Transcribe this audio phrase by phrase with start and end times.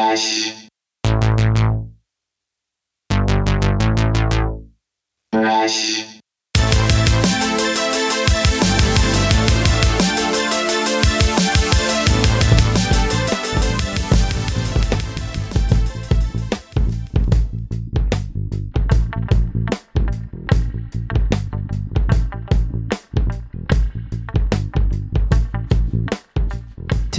[0.00, 0.69] Brush.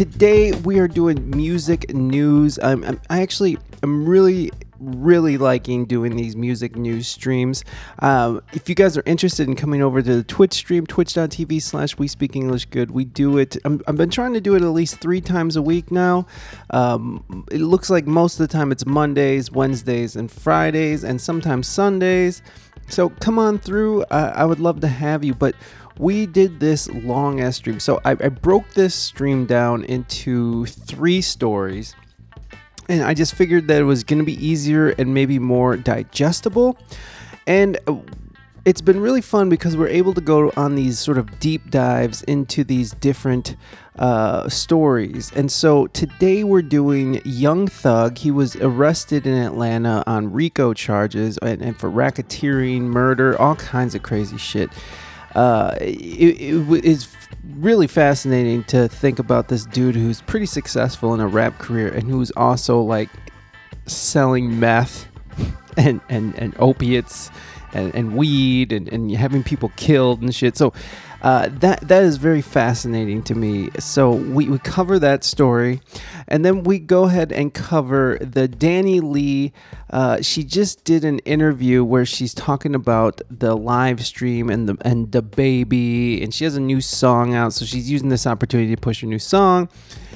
[0.02, 2.57] Today we are doing music news.
[2.57, 4.49] I'm, I'm I actually am really
[4.80, 7.63] really liking doing these music news streams.
[7.99, 11.99] Um, if you guys are interested in coming over to the Twitch stream, twitch.tv slash
[11.99, 13.57] we speak English good, we do it.
[13.63, 16.26] i have been trying to do it at least three times a week now.
[16.71, 21.68] Um, it looks like most of the time it's Mondays, Wednesdays, and Fridays, and sometimes
[21.68, 22.41] Sundays.
[22.88, 24.04] So come on through.
[24.05, 25.55] I would love to have you, but
[26.02, 27.80] we did this long ass stream.
[27.80, 31.96] So I, I broke this stream down into three stories.
[32.90, 36.76] And I just figured that it was going to be easier and maybe more digestible.
[37.46, 37.98] And uh,
[38.66, 42.24] it's been really fun because we're able to go on these sort of deep dives
[42.24, 43.55] into these different
[43.99, 45.32] uh, stories.
[45.36, 48.18] And so today we're doing Young Thug.
[48.18, 53.93] He was arrested in Atlanta on RICO charges and, and for racketeering, murder, all kinds
[53.93, 54.71] of crazy shit
[55.35, 57.07] uh, it, it is
[57.55, 62.10] really fascinating to think about this dude who's pretty successful in a rap career and
[62.10, 63.10] who's also like
[63.85, 65.07] selling meth
[65.78, 67.29] and and, and opiates
[67.74, 70.57] and, and weed and, and having people killed and shit.
[70.57, 70.74] So
[71.22, 73.69] uh, that that is very fascinating to me.
[73.80, 75.81] So we, we cover that story,
[76.28, 79.52] and then we go ahead and cover the DaniLeigh.
[79.90, 84.78] Uh, she just did an interview where she's talking about the live stream and the
[84.81, 87.53] and DaBaby, and she has a new song out.
[87.53, 89.69] So she's using this opportunity to push her new song.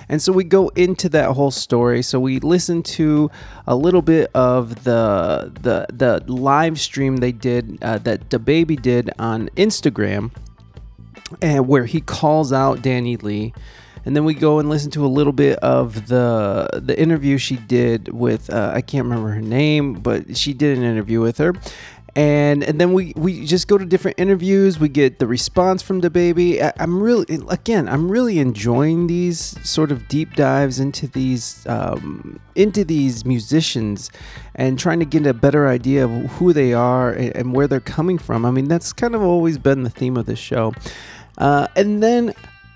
[0.07, 2.03] And so we go into that whole story.
[2.03, 3.31] So we listen to
[3.65, 9.49] a little bit of the the the live stream they did uh, DaBaby did on
[9.49, 10.31] Instagram
[11.41, 13.55] and where he calls out DaniLeigh.
[14.05, 17.55] And then we go and listen to a little bit of the the interview she
[17.55, 21.53] did with uh, I can't remember her name, but she did an interview with her.
[22.17, 24.79] And, and then we, we just go to different interviews.
[24.79, 26.71] We get the response from DaBaby.
[26.79, 32.85] I'm really again I'm really enjoying these sort of deep dives into these um, into
[32.85, 34.11] these musicians
[34.55, 37.81] and trying to get a better idea of who they are and, and where they're
[37.81, 38.45] coming from.
[38.45, 40.73] I mean that's kind of always been the theme of this show.
[41.37, 42.33] Uh, and then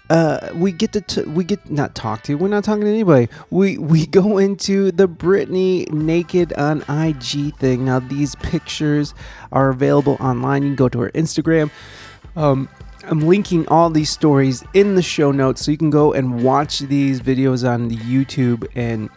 [0.09, 2.35] uh, we get to t- we get not talk to.
[2.35, 3.29] We're not talking to anybody.
[3.49, 7.85] We we go into the Britney naked on IG thing.
[7.85, 9.13] Now these pictures
[9.51, 10.63] are available online.
[10.63, 11.69] You can go to her Instagram.
[12.35, 12.69] Um,
[13.03, 16.79] I'm linking all these stories in the show notes, so you can go and watch
[16.79, 19.09] these videos on YouTube and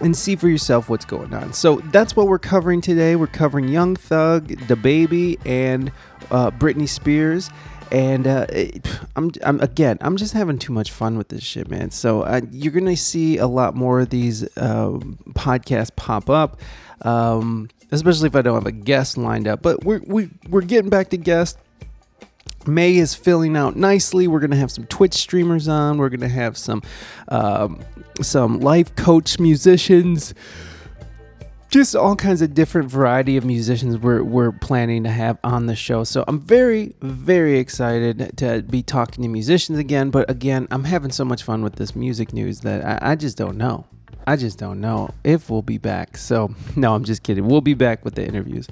[0.00, 1.52] and see for yourself what's going on.
[1.52, 3.16] So that's what we're covering today.
[3.16, 5.92] We're covering Young Thug, DaBaby, and
[6.30, 7.50] uh, Britney Spears
[7.90, 8.46] and uh,
[9.16, 12.40] I'm, I'm again i'm just having too much fun with this shit man so uh,
[12.50, 14.98] you're gonna see a lot more of these uh,
[15.30, 16.60] podcasts pop up
[17.02, 20.90] um, especially if i don't have a guest lined up but we're, we, we're getting
[20.90, 21.58] back to guests
[22.66, 24.28] May is filling out nicely.
[24.28, 25.96] We're gonna have some Twitch streamers on.
[25.96, 26.82] We're gonna have some
[27.28, 27.80] um,
[28.20, 30.34] some life coach musicians
[31.70, 35.76] just all kinds of different variety of musicians we're, we're planning to have on the
[35.76, 36.02] show.
[36.04, 40.10] So I'm very, very excited to be talking to musicians again.
[40.10, 43.38] But again, I'm having so much fun with this music news that I, I just
[43.38, 43.86] don't know.
[44.26, 46.16] I just don't know if we'll be back.
[46.16, 47.46] So, no, I'm just kidding.
[47.46, 48.68] We'll be back with the interviews.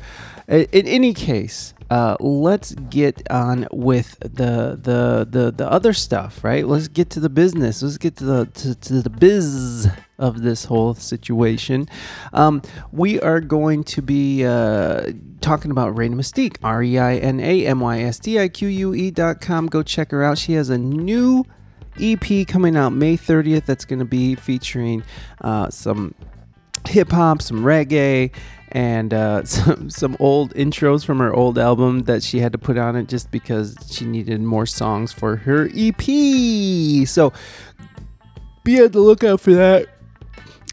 [0.46, 6.66] In, any case, uh, let's get on with the, the the the other stuff, right?
[6.66, 7.82] Let's get to the business.
[7.82, 9.88] Let's get to the to, to the biz
[10.18, 11.88] of this whole situation.
[12.32, 12.62] Um,
[12.92, 17.66] we are going to be uh, talking about Reina Mystique, R E I N A
[17.66, 19.66] M Y S T I Q U E dot com.
[19.66, 20.38] Go check her out.
[20.38, 21.44] She has a new
[22.00, 25.02] EP coming out May 30th that's going to be featuring
[25.40, 26.14] uh, some
[26.86, 28.32] hip hop, some reggae,
[28.72, 32.76] and uh, some some old intros from her old album that she had to put
[32.76, 36.02] on it just because she needed more songs for her EP.
[37.06, 37.32] So
[38.64, 39.88] be on the lookout for that.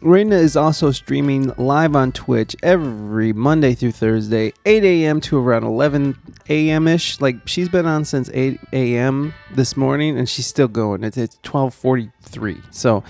[0.06, 5.20] Reina is also streaming live on Twitch every Monday through Thursday, 8 a.m.
[5.22, 6.16] to around 11
[6.48, 6.88] a.m.
[6.88, 7.20] ish.
[7.20, 9.34] Like she's been on since 8 a.m.
[9.56, 11.04] this morning, and she's still going.
[11.04, 12.62] It's it's 12:43.
[12.72, 13.04] So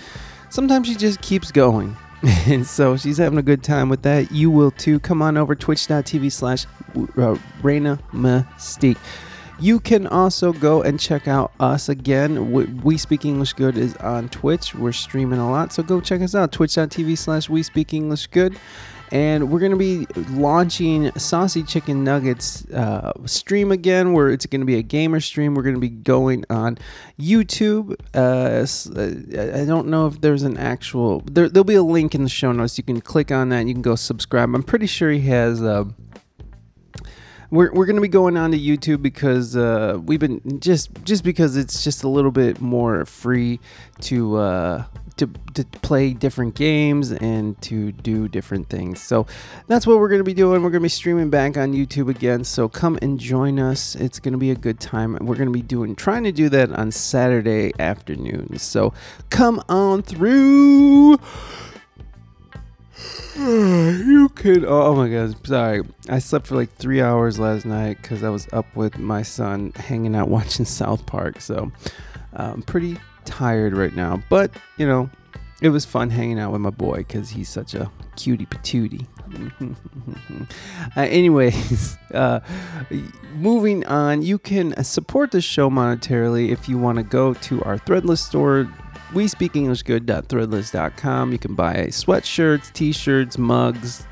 [0.48, 1.94] sometimes she just keeps going,
[2.46, 4.32] and so she's having a good time with that.
[4.32, 4.98] You will too.
[4.98, 6.64] Come on over twitch.tv/slash
[7.18, 8.96] uh, Reina Mystique.
[9.58, 12.52] You can also go and check out us again.
[12.52, 14.74] We, we Speak English Good is on Twitch.
[14.74, 16.52] We're streaming a lot, so go check us out.
[16.52, 18.56] Twitch.tv slash We Speak English Good
[19.12, 24.60] and we're going to be launching Saucy Chicken Nuggets uh, stream again, where it's going
[24.60, 25.54] to be a gamer stream.
[25.54, 26.78] We're going to be going on
[27.18, 27.94] YouTube.
[28.14, 28.66] Uh,
[28.98, 31.20] uh, I don't know if there's an actual.
[31.20, 32.76] There, will be a link in the show notes.
[32.78, 33.66] You can click on that.
[33.66, 34.52] You can go subscribe.
[34.54, 35.62] I'm pretty sure he has.
[35.62, 35.84] Uh,
[37.50, 41.24] we're, we're going to be going on to YouTube because uh, we've been just just
[41.24, 43.60] because it's just a little bit more free
[44.00, 44.84] to uh,
[45.16, 49.00] to to play different games and to do different things.
[49.00, 49.26] So
[49.66, 50.62] that's what we're going to be doing.
[50.62, 52.44] We're going to be streaming back on YouTube again.
[52.44, 53.94] So come and join us.
[53.94, 55.16] It's going to be a good time.
[55.20, 58.62] We're going to be doing trying to do that on Saturday afternoons.
[58.62, 58.92] So
[59.30, 61.18] come on through.
[63.36, 64.64] you could.
[64.64, 65.82] Oh my god, sorry.
[66.08, 69.72] I slept for like three hours last night because I was up with my son
[69.76, 71.40] hanging out watching South Park.
[71.40, 71.70] So
[72.32, 74.22] uh, I'm pretty tired right now.
[74.30, 75.10] But, you know,
[75.60, 79.06] it was fun hanging out with my boy because he's such a cutie patootie.
[80.96, 82.40] uh, anyways, uh,
[83.34, 87.78] moving on, you can support the show monetarily if you want to go to our
[87.78, 88.70] Threadless store
[89.14, 91.32] we speak English good.threadless.com.
[91.32, 94.06] You can buy sweatshirts, t-shirts, mugs,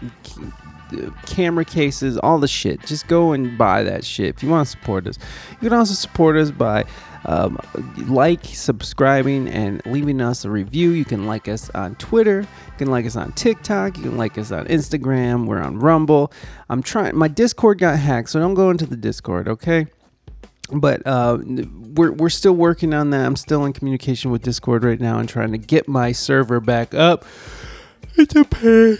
[1.27, 2.85] camera cases, all the shit.
[2.87, 5.19] Just go and buy that shit if you want to support us.
[5.51, 6.85] You can also support us by
[7.27, 7.59] um,
[8.07, 10.91] like, subscribing, and leaving us a review.
[10.91, 12.41] You can like us on Twitter.
[12.41, 13.97] You can like us on TikTok.
[13.97, 15.47] You can like us on Instagram.
[15.47, 16.33] We're on Rumble.
[16.69, 17.17] I'm trying.
[17.17, 19.87] My Discord got hacked, so don't go into the Discord, okay?
[20.73, 23.25] But uh, we're we're still working on that.
[23.25, 26.95] I'm still in communication with Discord right now and trying to get my server back
[26.95, 27.25] up.
[28.17, 28.99] It's a pain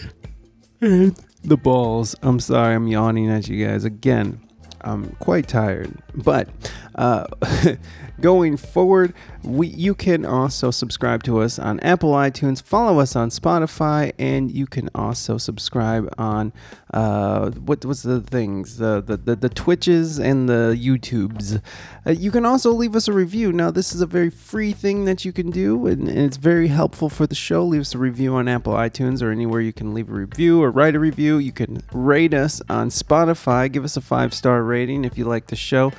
[0.81, 2.15] in the balls.
[2.21, 4.41] I'm sorry, I'm yawning at you guys again.
[4.81, 6.47] I'm quite tired, but
[6.93, 7.25] uh,
[8.21, 13.29] going forward, we you can also subscribe to us on Apple iTunes, follow us on
[13.29, 16.53] Spotify, and you can also subscribe on
[16.93, 21.61] uh, what was the things the, the the, the Twitches and the YouTubes.
[22.05, 23.51] Uh, you can also leave us a review.
[23.51, 26.67] Now, this is a very free thing that you can do, and, and it's very
[26.67, 27.65] helpful for the show.
[27.65, 30.69] Leave us a review on Apple iTunes or anywhere you can leave a review or
[30.69, 31.37] write a review.
[31.37, 33.71] You can rate us on Spotify.
[33.71, 35.91] Give us a five star rating if you like the show.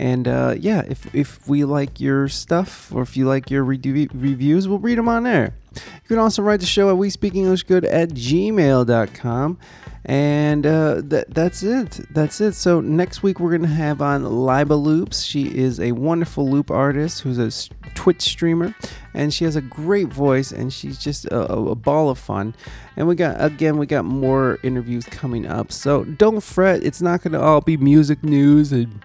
[0.00, 4.08] And uh, yeah, if, if we like your stuff or if you like your re-
[4.14, 5.52] reviews, we'll read them on there.
[5.74, 9.58] You can also write the show at we speak English good at gmail.com.
[10.06, 12.00] And uh, that, that's it.
[12.14, 12.54] That's it.
[12.54, 15.22] So next week we're going to have on Liba Loops.
[15.22, 18.74] She is a wonderful loop artist who's a Twitch streamer,
[19.12, 22.54] and she has a great voice, and she's just a, a ball of fun.
[22.96, 25.70] And we got again, we got more interviews coming up.
[25.70, 26.82] So don't fret.
[26.82, 29.04] It's not going to all be music news and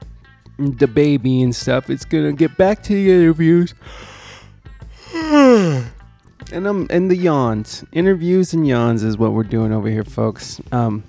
[0.59, 1.89] DaBaby and stuff.
[1.89, 3.73] It's gonna get back to the interviews.
[5.13, 5.87] and
[6.53, 7.83] um and the yawns.
[7.91, 10.61] Interviews and yawns is what we're doing over here, folks.
[10.71, 11.03] Um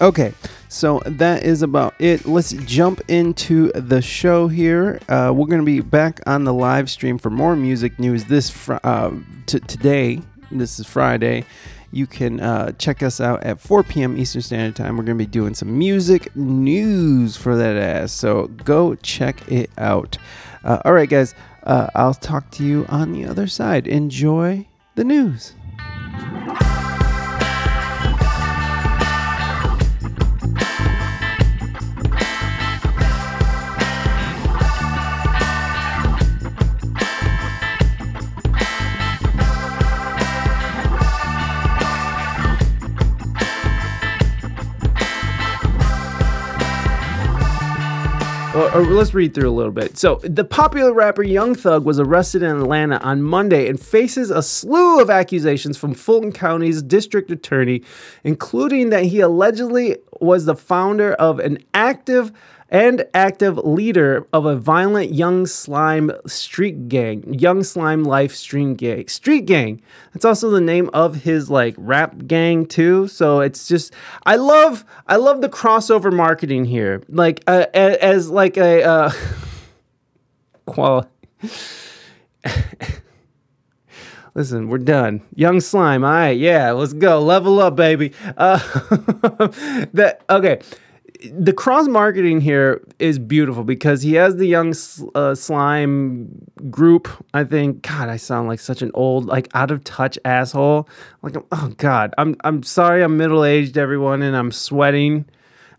[0.00, 0.34] okay,
[0.68, 2.26] so that is about it.
[2.26, 5.00] Let's jump into the show here.
[5.08, 8.76] Uh, we're gonna be back on the live stream for more music news this fr-
[8.82, 9.12] uh,
[9.46, 10.20] t- today.
[10.50, 11.44] This is Friday
[11.94, 14.18] you can uh, check us out at 4 p.m.
[14.18, 14.96] Eastern Standard Time.
[14.96, 18.12] We're going to be doing some music news for that ass.
[18.12, 20.18] So go check it out.
[20.64, 21.34] Uh, all right, guys.
[21.62, 23.86] Uh, I'll talk to you on the other side.
[23.86, 24.66] Enjoy
[24.96, 25.54] the news.
[48.54, 49.98] Or, or, uh, let's read through a little bit.
[49.98, 54.42] So, the popular rapper Young Thug was arrested in Atlanta on Monday and faces a
[54.42, 57.82] slew of accusations from Fulton County's district attorney,
[58.22, 62.32] including that he allegedly was the founder of an active
[62.68, 69.06] and active leader of a violent young slime street gang, young slime life street gang.
[69.08, 69.82] Street gang.
[70.12, 73.08] That's also the name of his like rap gang too.
[73.08, 73.94] So it's just
[74.24, 77.02] I love I love the crossover marketing here.
[77.08, 79.12] Like uh, as, as like a uh,
[80.66, 81.08] qual.
[84.36, 85.22] Listen, we're done.
[85.36, 86.02] Young slime.
[86.02, 87.20] All right, yeah, let's go.
[87.20, 88.12] Level up, baby.
[88.36, 88.58] Uh,
[89.92, 90.58] that okay
[91.32, 94.74] the cross marketing here is beautiful because he has the young
[95.14, 97.08] uh, slime group.
[97.32, 100.88] I think, God, I sound like such an old, like out of touch asshole.
[101.22, 105.26] Like, oh God, I'm I'm sorry, I'm middle aged, everyone, and I'm sweating.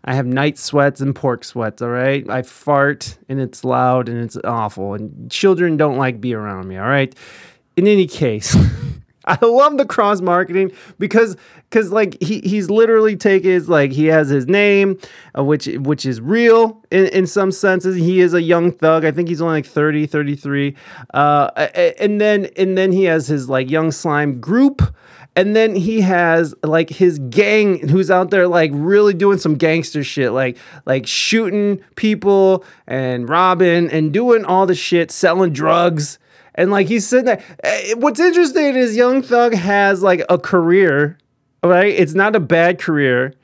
[0.04, 2.28] I have night sweats and pork sweats, all right?
[2.30, 4.94] I fart and it's loud and it's awful.
[4.94, 7.12] And children don't like be around me, all right?
[7.76, 8.56] In any case,
[9.28, 11.36] I love the cross marketing because
[11.68, 14.98] because like he he's literally taking his like he has his name
[15.36, 17.96] uh, which which is real in, in some senses.
[17.96, 19.04] He is a young thug.
[19.04, 20.76] I think he's only like 30 33
[21.14, 21.50] uh
[21.98, 24.94] and then and then he has his like young slime group.
[25.34, 30.02] And then he has like his gang who's out there like really doing some gangster
[30.02, 30.56] shit like
[30.86, 36.18] like shooting people and robbing and doing all the shit selling drugs
[36.56, 41.18] and like he's sitting there eh, what's interesting is young thug has like a career
[41.62, 43.34] right it's not a bad career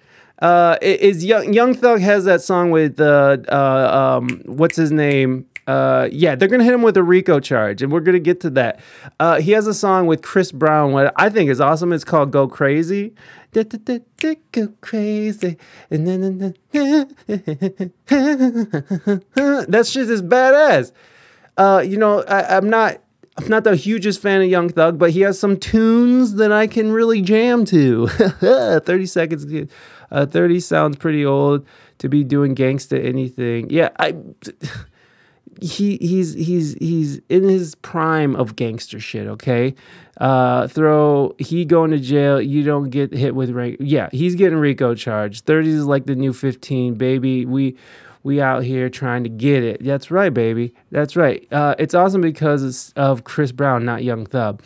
[0.40, 5.46] uh is young young thug has that song with uh uh um what's his name
[5.66, 8.50] uh, yeah, they're gonna hit him with a RICO charge, and we're gonna get to
[8.50, 8.80] that.
[9.20, 11.92] Uh, he has a song with Chris Brown, what I think is awesome.
[11.92, 13.14] It's called "Go Crazy."
[13.52, 13.64] Go
[14.80, 15.58] crazy,
[15.90, 16.38] then
[17.98, 20.92] that shit is badass.
[21.58, 23.01] Uh, you know, I, I'm not.
[23.38, 26.66] I'm not the hugest fan of Young Thug, but he has some tunes that I
[26.66, 28.06] can really jam to.
[28.08, 29.70] 30 seconds,
[30.10, 31.66] uh, 30 sounds pretty old
[31.98, 33.70] to be doing gangsta anything.
[33.70, 34.16] Yeah, I
[35.60, 39.26] he he's he's he's in his prime of gangster shit.
[39.26, 39.74] Okay,
[40.18, 42.40] uh, throw he going to jail.
[42.40, 43.76] You don't get hit with rank.
[43.80, 45.44] Yeah, he's getting RICO charged.
[45.46, 47.46] Thirty is like the new fifteen, baby.
[47.46, 47.76] We
[48.22, 49.82] we out here trying to get it.
[49.84, 50.74] That's right, baby.
[50.90, 51.46] That's right.
[51.52, 54.62] Uh, it's awesome because of Chris Brown, not Young Thug.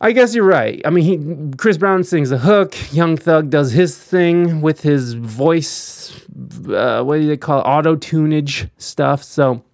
[0.00, 0.80] I guess you're right.
[0.84, 2.76] I mean, he Chris Brown sings the hook.
[2.92, 6.20] Young Thug does his thing with his voice.
[6.68, 7.64] Uh, what do they call it?
[7.64, 9.24] auto tunage stuff?
[9.24, 9.64] So,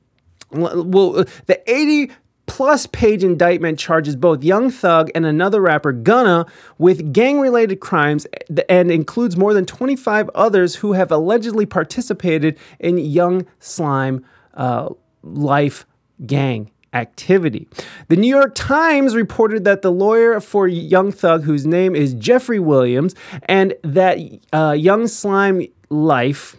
[0.51, 2.11] well, the 80
[2.47, 6.47] plus page indictment charges both Young Thug and another rapper, Gunna,
[6.79, 8.27] with gang related crimes
[8.69, 14.25] and includes more than 25 others who have allegedly participated in Young Slime
[14.55, 14.91] uh,
[15.23, 15.87] Life
[16.27, 17.67] gang activity.
[18.09, 22.61] The New York Times reported that the lawyer for Young Thug, whose name is Jeffrey
[22.61, 24.19] Williams, and that
[24.53, 26.57] uh, Young Slime Life.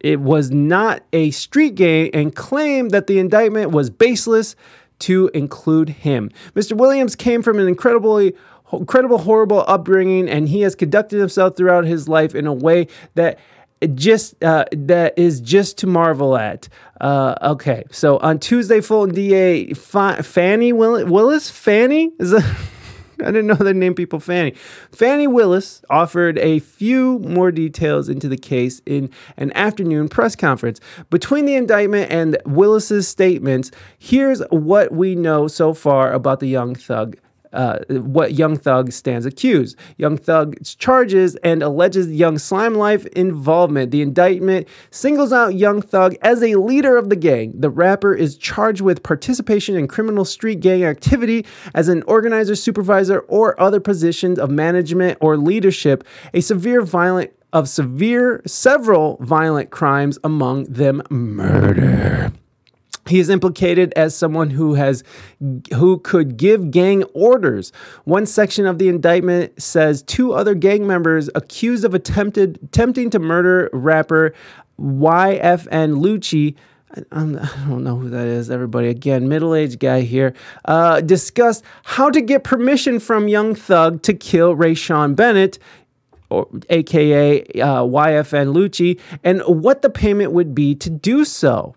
[0.00, 4.56] It was not a street gang and claimed that the indictment was baseless
[5.00, 6.30] to include him.
[6.54, 6.76] Mr.
[6.76, 8.34] Williams came from an incredibly
[8.72, 13.38] incredible horrible upbringing and he has conducted himself throughout his life in a way that
[13.94, 16.68] just uh, that is just to marvel at.
[17.00, 22.58] Uh, okay, so on Tuesday, Fulton DA F- Fani Willis, Fannie is that?
[23.22, 24.54] I didn't know they named people Fannie.
[24.92, 30.80] Fani Willis offered a few more details into the case in an afternoon press conference.
[31.10, 36.74] Between the indictment and Willis's statements, here's what we know so far about the young
[36.74, 37.16] thug
[37.52, 39.76] uh, what Young Thug stands accused.
[39.96, 43.90] Young Thug charges and alleges Young Slime Life involvement.
[43.90, 47.52] The indictment singles out Young Thug as a leader of the gang.
[47.58, 53.20] The rapper is charged with participation in criminal street gang activity as an organizer, supervisor,
[53.20, 56.04] or other positions of management or leadership.
[56.34, 62.32] A severe violent of severe several violent crimes among them murder.
[63.10, 65.02] He is implicated as someone who has
[65.74, 67.72] who could give gang orders.
[68.04, 73.18] One section of the indictment says two other gang members accused of attempted attempting to
[73.18, 74.32] murder rapper
[74.78, 76.54] YFN Lucci
[76.92, 77.20] I
[77.68, 78.88] don't know who that is, everybody.
[78.88, 80.34] Again, middle aged guy here.
[80.64, 85.60] Uh, discussed how to get permission from Young Thug to kill Ray Rayshawn Bennett,
[86.30, 91.74] or aka uh, YFN Lucci, and what the payment would be to do so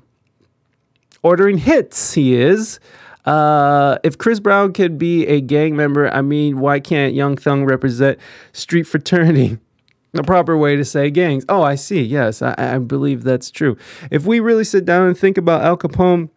[1.23, 2.13] ordering hits.
[2.13, 2.79] He is.
[3.25, 7.61] Uh, if Chris Brown could be a gang member, I mean, why can't Young Thug
[7.61, 8.19] represent
[8.51, 9.57] street fraternity?
[10.15, 11.43] The proper way to say gangs.
[11.49, 12.03] Oh, I see.
[12.03, 13.75] Yes, I, I believe that's true.
[14.11, 16.29] If we really sit down and think about Al Capone,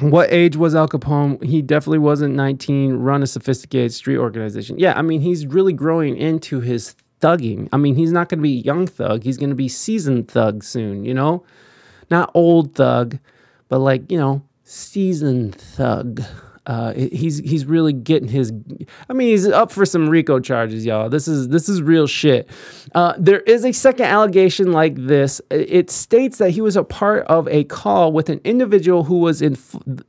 [0.00, 1.44] what age was Al Capone?
[1.44, 4.78] He definitely wasn't 19, run a sophisticated street organization.
[4.78, 7.68] Yeah, I mean, he's really growing into his thugging.
[7.74, 10.64] I mean, he's not going to be young thug, he's going to be seasoned thug
[10.64, 11.44] soon, you know?
[12.10, 13.18] Not old thug
[13.68, 16.22] but like you know, seasoned thug.
[16.68, 18.52] Uh, he's he's really getting his.
[19.08, 21.08] I mean, he's up for some RICO charges, y'all.
[21.08, 22.46] This is this is real shit.
[22.94, 25.40] Uh, there is a second allegation like this.
[25.50, 29.40] It states that he was a part of a call with an individual who was
[29.40, 29.56] in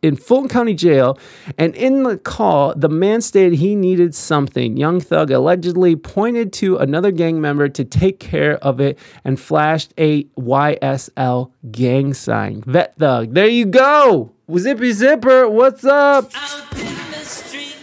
[0.02, 1.18] in Fulton County Jail,
[1.58, 4.76] and in the call, the man stated he needed something.
[4.76, 9.94] Young Thug allegedly pointed to another gang member to take care of it and flashed
[9.98, 12.64] a YSL gang sign.
[12.66, 14.34] Vet Thug, there you go.
[14.58, 16.32] Zippy Zipper, what's up?
[17.22, 17.76] Street,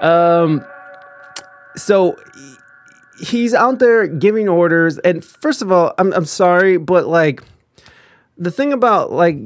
[0.00, 0.64] um,
[1.76, 2.16] so
[3.20, 4.98] he's out there giving orders.
[4.98, 7.42] And first of all, I'm I'm sorry, but like
[8.38, 9.36] the thing about like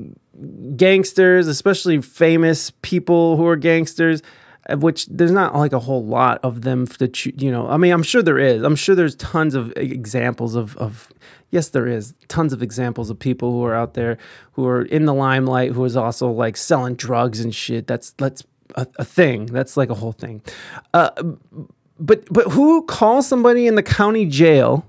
[0.77, 4.23] gangsters, especially famous people who are gangsters,
[4.71, 7.69] which there's not like a whole lot of them to choo- you know.
[7.69, 8.63] I mean, I'm sure there is.
[8.63, 11.13] I'm sure there's tons of examples of of
[11.51, 14.19] yes, there is tons of examples of people who are out there
[14.53, 17.87] who are in the limelight who is also like selling drugs and shit.
[17.87, 18.43] That's that's
[18.75, 19.47] a, a thing.
[19.47, 20.43] That's like a whole thing.
[20.93, 21.11] Uh,
[21.99, 24.87] but but who calls somebody in the county jail?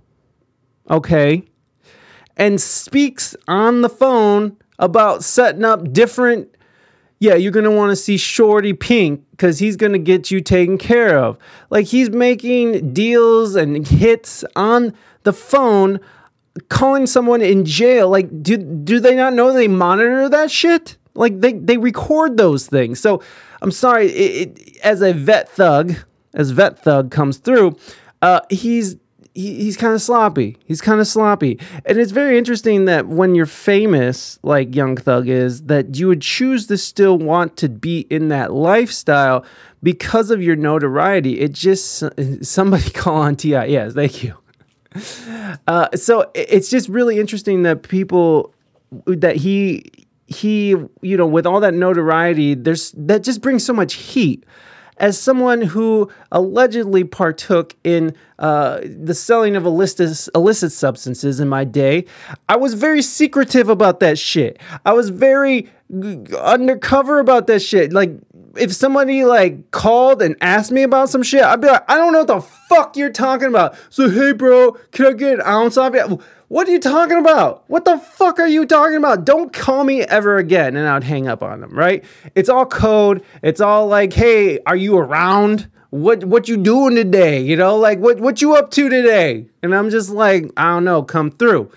[0.90, 1.44] Okay,
[2.38, 6.56] and speaks on the phone about setting up different
[7.26, 11.18] yeah, you're gonna want to see Shorty Pink because he's gonna get you taken care
[11.18, 11.40] of.
[11.72, 16.00] Like he's making deals and hits on the phone,
[16.70, 18.10] calling someone in jail.
[18.10, 20.98] Like, do do they not know they monitor that shit?
[21.16, 23.00] Like they they record those things.
[23.00, 23.24] So
[23.64, 25.96] I'm sorry, it, it, as a vet thug,
[26.36, 27.76] as vet thug comes through,
[28.22, 28.98] uh, he's
[29.36, 30.58] he, he's kind of sloppy.
[30.66, 31.60] He's kind of sloppy.
[31.86, 36.22] And it's very interesting that when you're famous, like Young Thug is, that you would
[36.22, 39.46] choose to still want to be in that lifestyle
[39.84, 41.42] because of your notoriety.
[41.42, 42.04] It just,
[42.42, 43.66] somebody call on T.I.
[43.66, 44.36] Yes, thank you.
[45.68, 48.54] Uh, so it's just really interesting that people,
[49.06, 49.84] that he,
[50.28, 50.70] he,
[51.02, 54.46] you know, with all that notoriety, there's, that just brings so much heat
[54.98, 61.64] as someone who allegedly partook in uh, the selling of illicit, illicit substances in my
[61.64, 62.06] day,
[62.48, 64.60] I was very secretive about that shit.
[64.86, 67.94] I was very undercover about that shit.
[67.94, 68.12] Like,
[68.58, 72.14] if somebody like called and asked me about some shit, I'd be like, I don't
[72.14, 73.76] know what the fuck you're talking about.
[73.90, 76.20] So, hey, bro, can I get an ounce off you?
[76.48, 77.64] What are you talking about?
[77.68, 79.26] What the fuck are you talking about?
[79.26, 80.76] Don't call me ever again.
[80.76, 82.06] And I'd hang up on them, right?
[82.36, 83.24] It's all code.
[83.42, 85.70] It's all like, hey, are you around?
[85.90, 87.42] What what you doing today?
[87.42, 89.48] You know, like what what you up to today?
[89.64, 91.72] And I'm just like, I don't know, come through.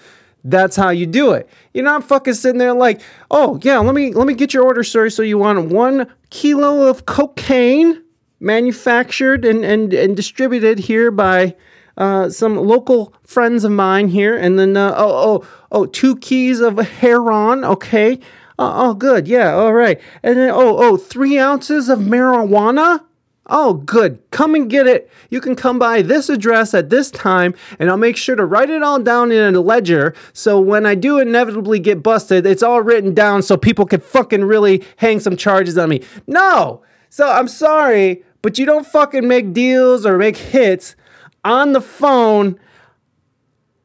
[0.45, 1.49] That's how you do it.
[1.75, 4.85] You're not fucking sitting there like, oh yeah, let me let me get your order,
[4.85, 5.11] sir.
[5.11, 8.03] So you want one kilo of cocaine
[8.41, 11.57] manufactured and and, and distributed here by
[11.97, 16.61] uh, some local friends of mine here, and then uh, oh oh oh two keys
[16.61, 17.65] of heroin.
[17.65, 18.21] Okay,
[18.59, 23.05] oh, oh good, yeah, all right, and then oh oh three ounces of marijuana.
[23.49, 24.21] Oh, good.
[24.31, 25.11] Come and get it.
[25.31, 28.69] You can come by this address at this time, and I'll make sure to write
[28.69, 30.15] it all down in a ledger.
[30.33, 34.45] So when I do inevitably get busted, it's all written down so people can fucking
[34.45, 36.03] really hang some charges on me.
[36.27, 36.83] No!
[37.09, 40.95] So I'm sorry, but you don't fucking make deals or make hits
[41.43, 42.59] on the phone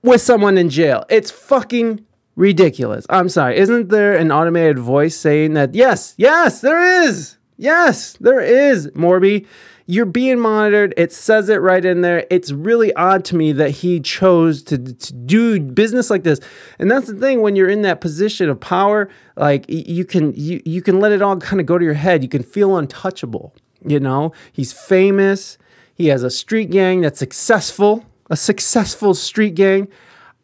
[0.01, 1.05] with someone in jail.
[1.09, 3.05] It's fucking ridiculous.
[3.09, 3.57] I'm sorry.
[3.57, 5.73] Isn't there an automated voice saying that?
[5.73, 7.37] Yes, yes, there is.
[7.57, 9.45] Yes, there is, Morby.
[9.85, 10.93] You're being monitored.
[10.95, 12.25] It says it right in there.
[12.29, 16.39] It's really odd to me that he chose to, to do business like this.
[16.79, 20.61] And that's the thing when you're in that position of power, like you can you,
[20.65, 22.23] you can let it all kind of go to your head.
[22.23, 23.53] You can feel untouchable.
[23.85, 25.57] You know, he's famous.
[25.93, 29.89] He has a street gang that's successful, a successful street gang.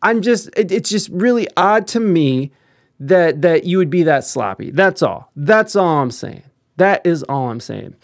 [0.02, 2.52] I'm just, it, it's just really odd to me
[3.00, 4.72] that that you would be that sloppy.
[4.72, 5.32] That's all.
[5.36, 6.44] That's all I'm saying.
[6.80, 7.96] That is all I'm saying.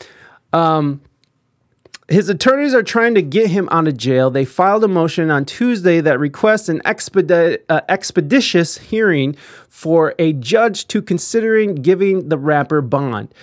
[0.53, 1.01] Um,
[2.07, 4.29] his attorneys are trying to get him out of jail.
[4.29, 9.35] They filed a motion on Tuesday that requests an uh, expeditious hearing
[9.69, 13.33] for a judge to considering giving the rapper bond.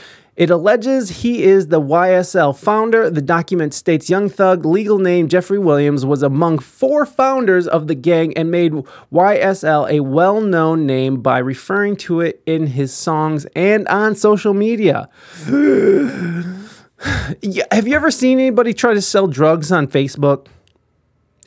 [0.43, 3.09] It alleges he is the YSL founder.
[3.09, 7.95] The document states Young Thug, legal name Jeffrey Williams, was among four founders of the
[7.95, 8.73] gang and made
[9.13, 14.53] YSL a well known name by referring to it in his songs and on social
[14.53, 15.09] media.
[17.71, 20.49] have you ever seen anybody try to sell drugs on Facebook?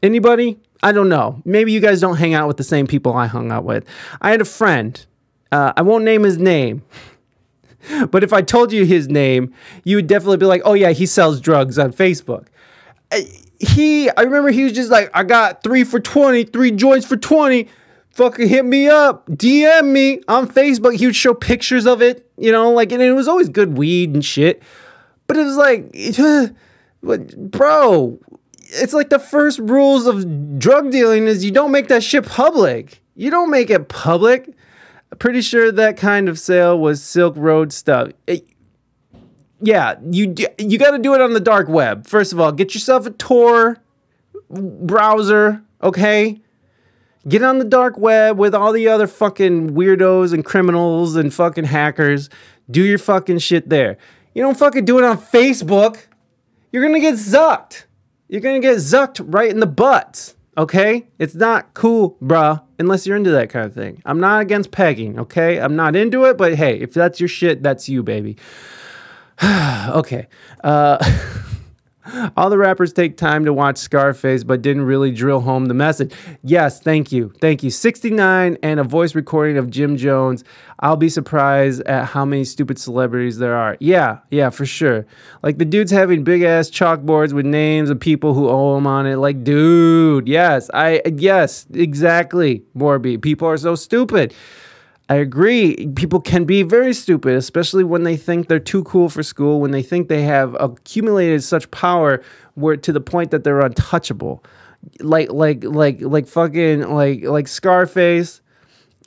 [0.01, 0.58] Anybody?
[0.81, 1.41] I don't know.
[1.43, 3.86] Maybe you guys don't hang out with the same people I hung out with.
[4.21, 5.05] I had a friend.
[5.51, 6.81] Uh, I won't name his name.
[8.12, 11.06] But if I told you his name, you would definitely be like, oh, yeah, he
[11.06, 12.48] sells drugs on Facebook.
[13.60, 17.17] He, I remember he was just like, I got three for 20, three joints for
[17.17, 17.67] 20.
[18.12, 20.95] Fucking hit me up, DM me on Facebook.
[20.95, 24.13] He would show pictures of it, you know, like, and it was always good weed
[24.13, 24.63] and shit.
[25.28, 25.91] But it was like,
[27.52, 28.19] bro,
[28.67, 33.02] it's like the first rules of drug dealing is you don't make that shit public.
[33.15, 34.50] You don't make it public
[35.19, 38.12] pretty sure that kind of sale was Silk Road stuff.
[38.28, 38.47] It,
[39.62, 42.08] yeah, you you got to do it on the dark web.
[42.08, 43.78] First of all, get yourself a Tor
[44.49, 46.41] browser, okay?
[47.28, 51.65] Get on the dark web with all the other fucking weirdos and criminals and fucking
[51.65, 52.30] hackers.
[52.69, 53.97] Do your fucking shit there.
[54.36, 55.97] You don't fucking do it on Facebook.
[56.71, 57.86] You're gonna get zucked.
[58.28, 60.36] you're gonna get zucked right in the butt.
[60.58, 61.08] Okay?
[61.20, 64.02] It's not cool, bruh, unless you're into that kind of thing.
[64.06, 65.60] I'm not against pegging, okay?
[65.60, 68.38] I'm not into it, but hey, if that's your shit, that's you, baby.
[69.44, 70.28] okay.
[70.63, 70.98] Uh,
[72.38, 76.13] all the rappers take time to watch Scarface, but didn't really drill home the message.
[76.44, 77.34] Yes, thank you.
[77.41, 77.70] Thank you.
[77.70, 80.44] 69 and a voice recording of Jim Jones.
[80.80, 83.78] I'll be surprised at how many stupid celebrities there are.
[83.80, 85.06] Yeah, yeah, for sure.
[85.41, 89.08] Like the dude's having big ass chalkboards with names of people who owe him on
[89.08, 89.18] it.
[89.18, 93.22] Like, dude, yes, I, yes, exactly, Morby.
[93.22, 94.34] People are so stupid.
[95.08, 95.88] I agree.
[95.96, 99.70] People can be very stupid, especially when they think they're too cool for school, when
[99.72, 102.24] they think they have accumulated such power
[102.56, 104.44] where to the point that they're untouchable.
[105.00, 108.41] Like like like like fucking like like Scarface.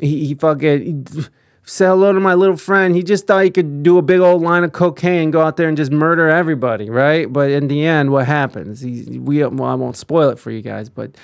[0.00, 1.22] He, he fucking he,
[1.66, 2.94] hello to my little friend.
[2.94, 5.66] He just thought he could do a big old line of cocaine, go out there
[5.66, 7.32] and just murder everybody, right?
[7.32, 8.80] But in the end, what happens?
[8.82, 11.16] He, we well, I won't spoil it for you guys, but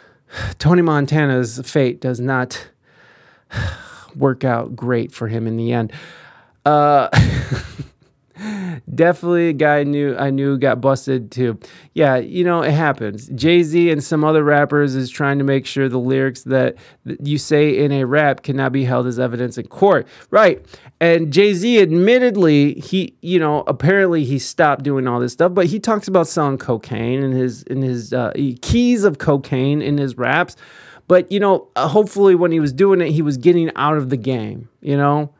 [0.58, 2.68] Tony Montana's fate does not
[4.16, 5.92] work out great for him in the end.
[6.64, 7.08] Uh,
[8.94, 11.58] definitely a guy I knew I knew got busted too.
[11.94, 13.28] Yeah, you know it happens.
[13.28, 17.38] Jay Z and some other rappers is trying to make sure the lyrics that you
[17.38, 20.06] say in a rap cannot be held as evidence in court.
[20.30, 20.64] Right.
[21.00, 25.66] And Jay Z admittedly he you know apparently he stopped doing all this stuff, but
[25.66, 30.16] he talks about selling cocaine and his in his uh, keys of cocaine in his
[30.16, 30.56] raps.
[31.12, 34.08] But you know, uh, hopefully when he was doing it, he was getting out of
[34.08, 34.70] the game.
[34.80, 35.34] You know,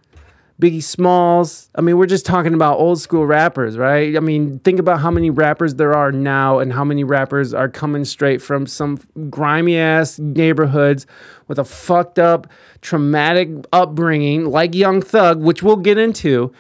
[0.61, 1.71] Biggie Smalls.
[1.75, 4.15] I mean, we're just talking about old school rappers, right?
[4.15, 7.71] I mean, think about how many rappers there are now and how many rappers are
[7.71, 11.07] coming straight from some grimy ass neighborhoods
[11.49, 12.49] with a fucked up,
[12.83, 16.53] traumatic upbringing, like Young Thug, which we'll get into.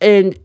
[0.00, 0.38] And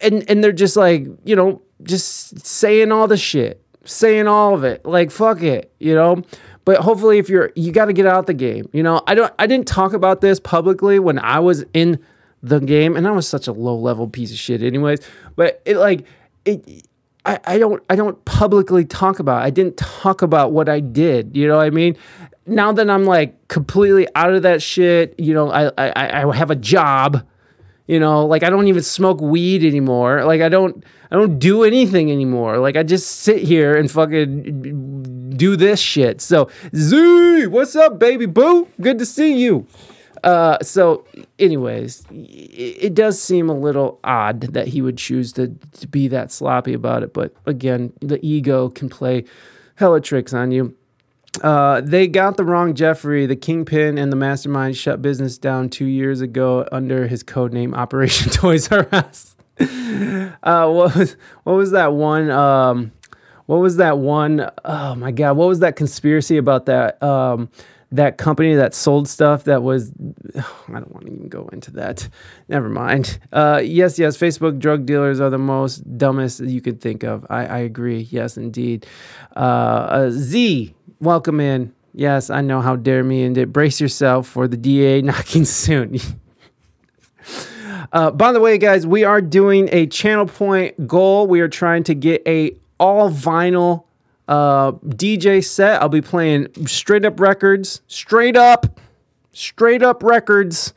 [0.00, 4.64] and and they're just like, you know, just saying all the shit, saying all of
[4.64, 4.84] it.
[4.84, 6.24] Like fuck it, you know?
[6.66, 9.32] But hopefully if you're you got to get out the game you know i don't
[9.38, 11.98] i didn't talk about this publicly when i was in
[12.42, 15.00] the game and i was such a low level piece of shit anyways
[15.34, 16.04] but it like
[16.44, 16.86] it
[17.26, 19.46] I, I don't I don't publicly talk about it.
[19.46, 21.36] I didn't talk about what I did.
[21.36, 21.96] You know what I mean?
[22.46, 26.50] Now that I'm like completely out of that shit, you know, I I, I have
[26.50, 27.26] a job.
[27.88, 30.24] You know, like I don't even smoke weed anymore.
[30.24, 32.58] Like I don't I don't do anything anymore.
[32.58, 36.20] Like I just sit here and fucking do this shit.
[36.20, 38.68] So, Z, what's up, baby boo?
[38.80, 39.66] Good to see you.
[40.24, 41.04] Uh, so,
[41.38, 46.32] anyways, it, does seem a little odd that he would choose to, to be that
[46.32, 47.12] sloppy about it.
[47.12, 49.24] But again, the ego can play
[49.76, 50.74] hella tricks on you.
[51.42, 53.26] Uh, they got the wrong Jeffrey.
[53.26, 57.74] The kingpin and the mastermind shut business down two years ago under his code name
[57.74, 59.36] Operation Toys R Us.
[59.60, 62.30] uh, what was what was that one?
[62.30, 62.92] Um,
[63.46, 64.50] what was that one?
[64.64, 67.48] Oh my god, what was that conspiracy about that um,
[67.92, 69.92] that company that sold stuff that was?
[70.36, 72.08] Oh, I don't want to even go into that.
[72.48, 73.18] Never mind.
[73.32, 77.24] Uh, yes, yes, Facebook drug dealers are the most dumbest you could think of.
[77.30, 78.08] I, I agree.
[78.10, 78.86] Yes, indeed.
[79.34, 81.72] Uh, uh, Z, welcome in.
[81.94, 82.60] Yes, I know.
[82.60, 83.24] How dare me?
[83.24, 85.98] And it brace yourself for the DA knocking soon.
[87.92, 91.26] Uh, by the way, guys, we are doing a channel point goal.
[91.28, 93.84] We are trying to get a all vinyl
[94.28, 95.80] uh, DJ set.
[95.80, 98.80] I'll be playing straight up records, straight up,
[99.32, 100.74] straight up records,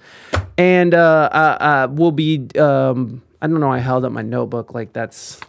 [0.58, 2.48] and uh, uh, uh, we'll be.
[2.58, 3.72] Um, I don't know.
[3.72, 5.40] I held up my notebook like that's.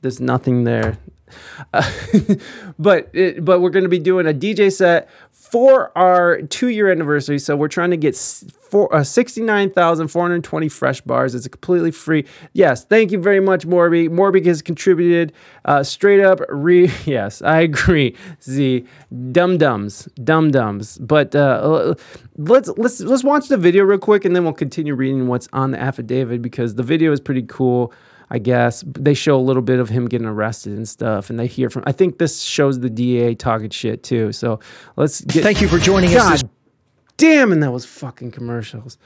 [0.00, 0.98] There's nothing there.
[1.72, 1.90] Uh,
[2.78, 5.08] but it, but we're going to be doing a DJ set
[5.52, 7.38] for our two year anniversary.
[7.38, 11.34] So we're trying to get four, uh, 69,420 fresh bars.
[11.34, 12.24] It's completely free.
[12.54, 14.08] Yes, thank you very much, Morby.
[14.08, 15.34] Morby has contributed
[15.66, 16.40] uh, straight up.
[16.48, 18.16] Re- yes, I agree.
[18.42, 18.86] Z
[19.30, 20.96] dum dums, dum dums.
[20.96, 21.96] But uh,
[22.38, 25.72] let's let's let's watch the video real quick, and then we'll continue reading what's on
[25.72, 27.92] the affidavit because the video is pretty cool.
[28.34, 31.46] I guess they show a little bit of him getting arrested and stuff, and they
[31.46, 31.82] hear from.
[31.86, 34.32] I think this shows the DA talking shit too.
[34.32, 34.58] So
[34.96, 35.42] let's get.
[35.42, 36.40] Thank you for joining God us.
[36.40, 36.50] This-
[37.18, 38.96] damn, and that was fucking commercials.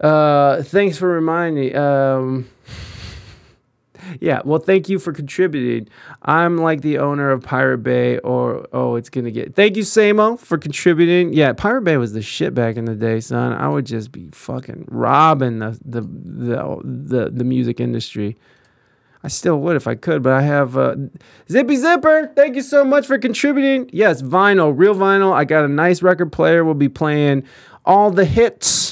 [0.00, 1.72] Uh, thanks for reminding me.
[1.74, 2.48] Um,
[4.20, 5.88] yeah, well, thank you for contributing.
[6.22, 9.54] I'm like the owner of Pirate Bay, or oh, it's gonna get.
[9.54, 11.32] Thank you, Samo, for contributing.
[11.32, 13.52] Yeah, Pirate Bay was the shit back in the day, son.
[13.52, 18.36] I would just be fucking robbing the the the the, the music industry.
[19.24, 20.94] I still would if I could, but I have uh,
[21.50, 22.30] Zippy Zipper.
[22.36, 23.90] Thank you so much for contributing.
[23.92, 25.32] Yes, vinyl, real vinyl.
[25.32, 26.64] I got a nice record player.
[26.64, 27.42] We'll be playing
[27.84, 28.85] all the hits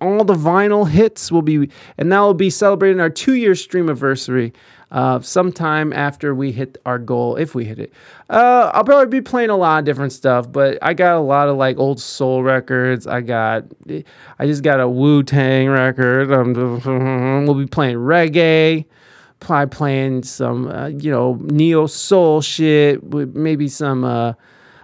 [0.00, 3.86] all the vinyl hits will be, and that will be celebrating our two year stream
[3.86, 4.52] anniversary.
[4.90, 7.92] uh, sometime after we hit our goal, if we hit it.
[8.28, 11.48] Uh, I'll probably be playing a lot of different stuff, but I got a lot
[11.48, 13.06] of like old soul records.
[13.06, 16.32] I got, I just got a Wu Tang record.
[16.32, 16.54] Um,
[17.46, 18.86] we'll be playing reggae.
[19.38, 24.34] Probably playing some, uh, you know, neo soul shit with maybe some, uh,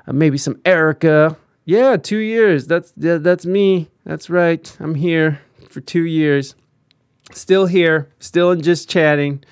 [0.06, 1.36] maybe some Erykah.
[1.66, 2.68] Yeah, two years.
[2.68, 3.90] That's yeah, that's me.
[4.04, 4.74] That's right.
[4.78, 6.54] I'm here for two years.
[7.32, 8.08] Still here.
[8.20, 9.42] Still just chatting.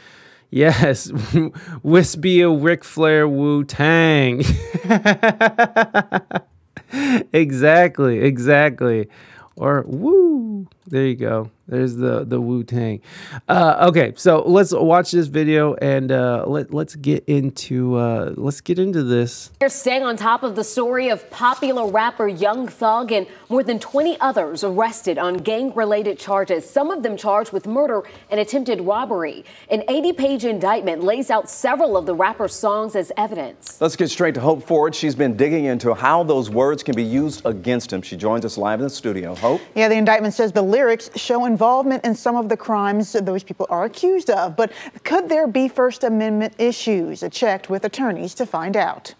[0.48, 1.10] Yes,
[1.82, 4.44] Wispy a Ric Flair Wu Tang.
[7.32, 9.08] exactly, exactly.
[9.56, 10.68] Or woo.
[10.86, 11.50] There you go.
[11.66, 13.00] There's the the Wu Tang.
[13.48, 18.60] Uh, okay, so let's watch this video and uh, let let's get into uh, let's
[18.60, 19.50] get into this.
[19.62, 23.78] You're staying on top of the story of popular rapper Young Thug and more than
[23.78, 26.68] 20 others arrested on gang-related charges.
[26.68, 29.44] Some of them charged with murder and attempted robbery.
[29.70, 33.80] An 80-page indictment lays out several of the rapper's songs as evidence.
[33.80, 34.94] Let's get straight to Hope Ford.
[34.94, 38.02] She's been digging into how those words can be used against him.
[38.02, 39.34] She joins us live in the studio.
[39.34, 39.62] Hope.
[39.74, 43.64] Yeah, the indictment says the lyrics show involvement in some of the crimes those people
[43.70, 44.56] are accused of.
[44.56, 44.72] But
[45.04, 47.22] could there be First Amendment issues?
[47.22, 49.14] I checked with attorneys to find out.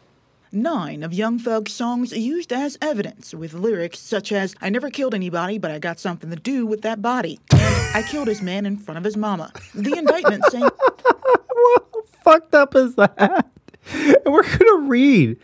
[0.50, 5.14] Nine of Young Thug's songs used as evidence, with lyrics such as, I never killed
[5.14, 7.38] anybody, but I got something to do with that body.
[7.52, 9.52] And I killed his man in front of his mama.
[9.76, 10.64] The indictment saying.
[10.64, 13.46] what fucked up is that?
[13.92, 15.36] And we're gonna read.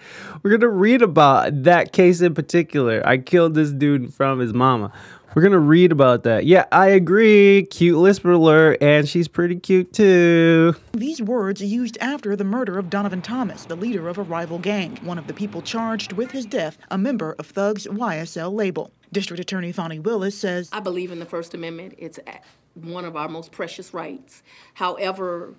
[0.42, 3.02] We're gonna read about that case in particular.
[3.06, 4.92] I killed this dude from his mama.
[5.34, 6.44] We're gonna read about that.
[6.44, 7.62] Yeah, I agree.
[7.70, 10.74] Cute lisper alert, and she's pretty cute too.
[10.92, 14.96] These words used after the murder of Donovan Thomas, the leader of a rival gang,
[15.02, 18.90] one of the people charged with his death, a member of Thug's YSL label.
[19.12, 21.94] District Attorney Fani Willis says, I believe in the First Amendment.
[21.96, 22.18] It's
[22.74, 24.42] one of our most precious rights.
[24.74, 25.54] However,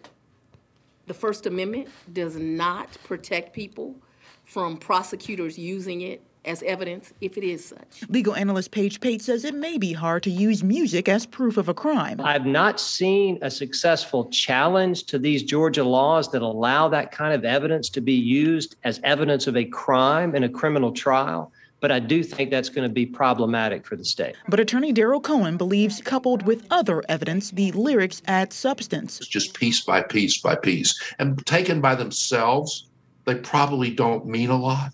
[1.08, 3.96] the First Amendment does not protect people
[4.44, 8.10] from prosecutors using it as evidence if it is such.
[8.10, 11.70] Legal analyst Paige Pate says it may be hard to use music as proof of
[11.70, 12.20] a crime.
[12.22, 17.46] I've not seen a successful challenge to these Georgia laws that allow that kind of
[17.46, 21.52] evidence to be used as evidence of a crime in a criminal trial.
[21.80, 24.36] But I do think that's going to be problematic for the state.
[24.48, 29.20] But attorney Daryl Cohen believes, coupled with other evidence, the lyrics add substance.
[29.20, 31.00] It's just piece by piece by piece.
[31.18, 32.88] And taken by themselves,
[33.26, 34.94] they probably don't mean a lot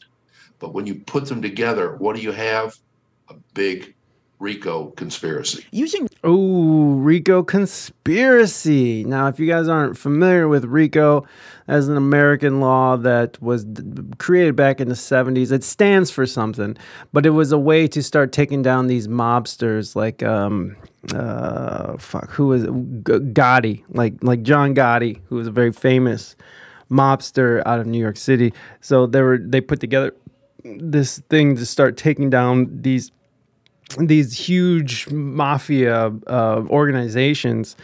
[0.59, 2.75] but when you put them together, what do you have?
[3.29, 3.93] A big
[4.39, 5.65] RICO conspiracy.
[5.71, 9.03] Using Ooh, RICO conspiracy.
[9.03, 11.25] Now, if you guys aren't familiar with RICO,
[11.67, 13.65] as an American law that was
[14.19, 16.77] created back in the 70s, it stands for something,
[17.11, 20.75] but it was a way to start taking down these mobsters like um
[21.13, 26.35] uh fuck, who was Gotti, like like John Gotti, who was a very famous
[26.89, 28.53] mobster out of New York City.
[28.81, 30.13] So they were they put together
[30.79, 33.11] this thing to start taking down these
[33.99, 37.77] these huge mafia uh, organizations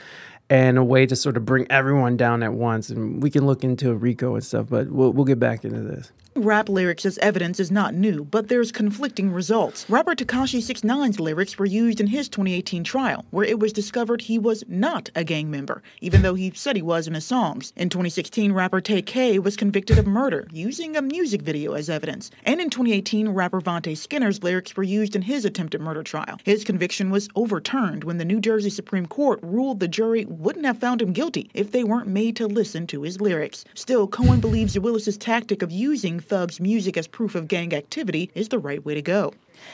[0.50, 2.90] and a way to sort of bring everyone down at once.
[2.90, 6.12] And we can look into RICO and stuff, but we'll, we'll get back into this.
[6.36, 9.88] Rap lyrics as evidence is not new, but there's conflicting results.
[9.88, 14.40] Rapper Tekashi 69's lyrics were used in his 2018 trial, where it was discovered he
[14.40, 17.72] was not a gang member, even though he said he was in his songs.
[17.76, 22.32] In 2016, rapper Tay K was convicted of murder, using a music video as evidence.
[22.46, 26.40] And in 2018, rapper Vontae Skinner's lyrics were used in his attempted murder trial.
[26.44, 30.80] His conviction was overturned when the New Jersey Supreme Court ruled the jury wouldn't have
[30.80, 33.64] found him guilty if they weren't made to listen to his lyrics.
[33.76, 38.50] Still, Cohen believes Willis's tactic of using Thug's music as proof of gang activity is
[38.50, 39.34] the right way to go.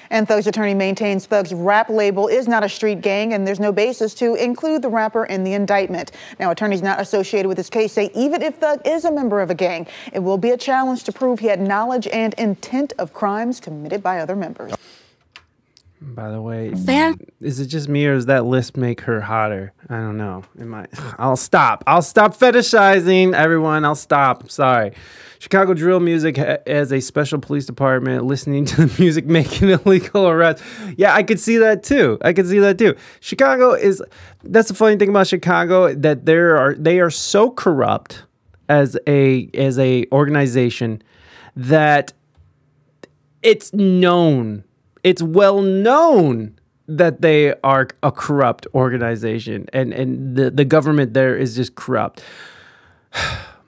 [0.10, 3.72] And Thug's attorney maintains Thug's rap label is not a street gang, and there's no
[3.72, 6.12] basis to include the rapper in the indictment.
[6.40, 9.50] Now, attorneys not associated with this case say even if Thug is a member of
[9.50, 13.14] a gang, it will be a challenge to prove he had knowledge and intent of
[13.14, 14.74] crimes committed by other members.
[16.02, 19.74] By the way, Fan- is it just me or does that list make her hotter?
[19.90, 20.44] I don't know.
[20.58, 20.90] It might.
[21.20, 21.84] I'll stop.
[21.88, 23.84] I'll stop fetishizing everyone.
[23.84, 24.44] I'll stop.
[24.44, 24.94] I'm sorry.
[25.40, 30.64] Chicago drill music as a special police department listening to the music making illegal arrests.
[30.98, 32.18] Yeah, I could see that too.
[32.22, 32.96] I could see that too.
[33.22, 34.04] Chicago is
[34.44, 38.24] that's the funny thing about Chicago that there are they are so corrupt
[38.68, 41.02] as a as a organization
[41.56, 42.14] that
[43.42, 44.66] it's known
[45.04, 51.38] it's well known that they are a corrupt organization and and the, the government there
[51.38, 52.24] is just corrupt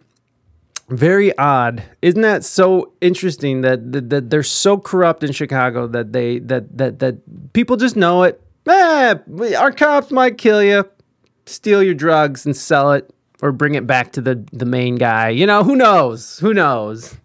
[0.92, 6.12] very odd isn't that so interesting that, that that they're so corrupt in chicago that
[6.14, 9.16] they that that that people just know it eh,
[9.58, 10.84] our cops might kill you
[11.46, 13.10] steal your drugs and sell it
[13.42, 15.30] or bring it back to the the main guy.
[15.30, 16.40] You know, who knows?
[16.40, 17.18] Who knows?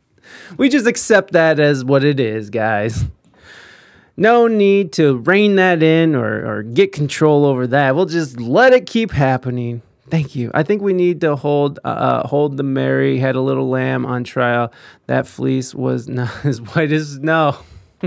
[0.56, 3.04] We just accept that as what it is, guys.
[4.16, 7.94] No need to rein that in or, or get control over that.
[7.94, 9.82] We'll just let it keep happening.
[10.08, 10.50] Thank you.
[10.54, 14.06] I think we need to hold uh, uh hold the Mary had a little lamb
[14.06, 14.72] on trial.
[15.06, 17.58] That fleece was not as white as snow.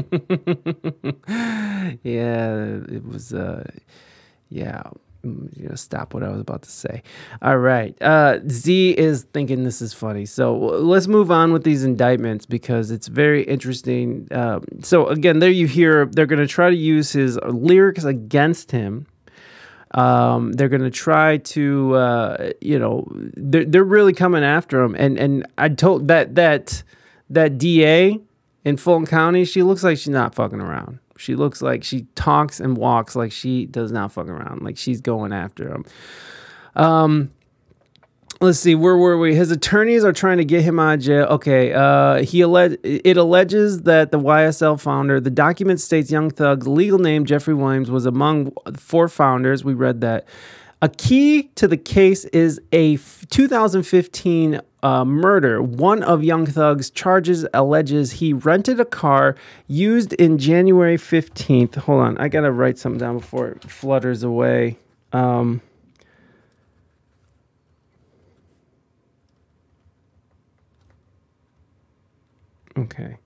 [2.04, 3.34] yeah, it was.
[3.34, 3.70] Uh,
[4.50, 4.84] yeah,
[5.26, 7.04] Mm, you know, stop what I was about to say.
[7.42, 8.00] All right.
[8.02, 10.26] Uh, Z is thinking this is funny.
[10.26, 14.28] So let's move on with these indictments because it's very interesting.
[14.32, 18.72] Um, so, again, there you hear they're going to try to use his lyrics against
[18.72, 19.08] him.
[19.92, 24.96] Um, they're going to try to, uh, you know, they're, they're really coming after him.
[24.96, 26.84] And, and I told that, that,
[27.30, 28.20] that DA
[28.66, 31.00] in Fulton County, she looks like she's not fucking around.
[31.18, 34.62] She looks like she talks and walks like she does not fuck around.
[34.62, 35.86] Like she's going after him.
[36.76, 37.32] Um,
[38.42, 41.26] let's see where were we his attorneys are trying to get him out of jail
[41.26, 46.68] okay uh, he alleged it alleges that the ysl founder the document states young thug's
[46.68, 50.26] legal name jeffrey williams was among four founders we read that
[50.82, 55.62] a key to the case is a 2015 uh, murder.
[55.62, 59.36] One of Young Thug's charges alleges he rented a car
[59.68, 61.76] used in January 15th.
[61.76, 64.78] Hold on, I gotta write something down before it flutters away.
[65.12, 65.62] Um,
[72.84, 73.18] okay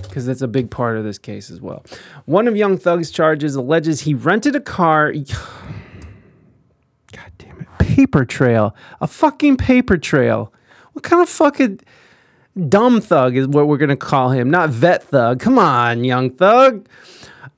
[0.00, 1.84] because that's a big part of this case as well.
[2.24, 5.26] One of Young Thug's charges alleges he rented a car God
[7.38, 7.68] damn it.
[7.78, 8.74] paper trail.
[9.00, 10.52] A fucking paper trail.
[10.92, 11.80] What kind of fucking
[12.68, 14.50] dumb thug is what we're gonna call him?
[14.50, 15.40] Not vet thug.
[15.40, 16.86] Come on, young thug.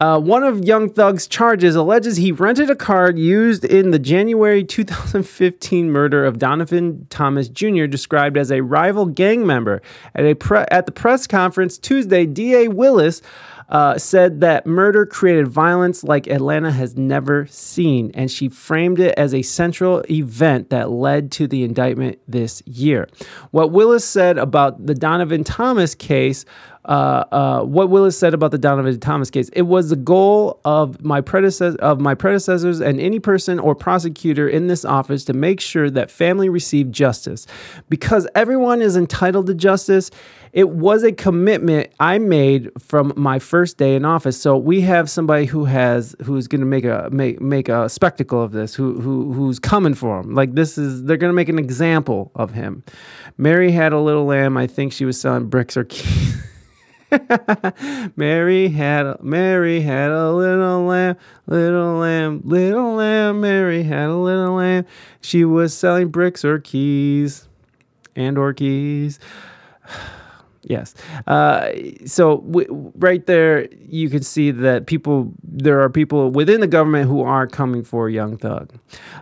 [0.01, 4.65] Uh, one of Young Thug's charges alleges he rented a car used in the January
[4.65, 9.81] 2015 murder of Donovan Thomas Jr., described as a rival gang member.
[10.15, 12.69] At, a pre- at the press conference Tuesday, D.A.
[12.69, 13.23] Willis
[13.69, 19.15] uh, said that murder created violence like Atlanta has never seen, and she framed it
[19.17, 23.09] as a central event that led to the indictment this year.
[23.53, 26.45] What Willis said about the Donovan Thomas case
[26.85, 29.49] uh, uh, what Willis said about the Donovan Thomas case.
[29.51, 34.49] It was the goal of my predecessor of my predecessors and any person or prosecutor
[34.49, 37.47] in this office to make sure that family received justice,
[37.89, 40.11] because everyone is entitled to justice.
[40.53, 44.41] It was a commitment I made from my first day in office.
[44.41, 48.43] So we have somebody who has who's going to make a make make a spectacle
[48.43, 48.75] of this.
[48.75, 50.35] Who who who's coming for him?
[50.35, 52.85] Like this is they're going to make an example of him.
[53.39, 54.57] Mary had a little lamb.
[54.57, 56.43] I think she was selling bricks or keys.
[58.17, 63.41] Mary had a, Mary had a little lamb, little lamb, little lamb.
[63.41, 64.87] Mary had a little lamb.
[65.21, 67.49] She was selling bricks or keys,
[68.17, 69.19] and or keys.
[70.67, 70.95] Yes.
[71.27, 71.71] Uh,
[72.07, 77.09] so w- right there, you can see that people, there are people within the government
[77.09, 78.73] who are coming for Young Thug.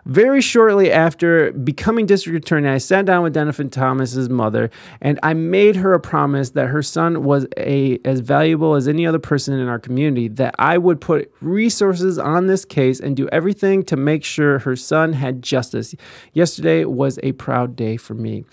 [0.06, 5.34] Very shortly after becoming district attorney, I sat down with Donovan Thomas's mother, and I
[5.34, 9.58] made her a promise that her son was a as valuable as any other person
[9.58, 10.28] in our community.
[10.28, 14.76] That I would put resources on this case and do everything to make sure her
[14.76, 15.94] son had justice.
[16.32, 18.44] Yesterday was a proud day for me.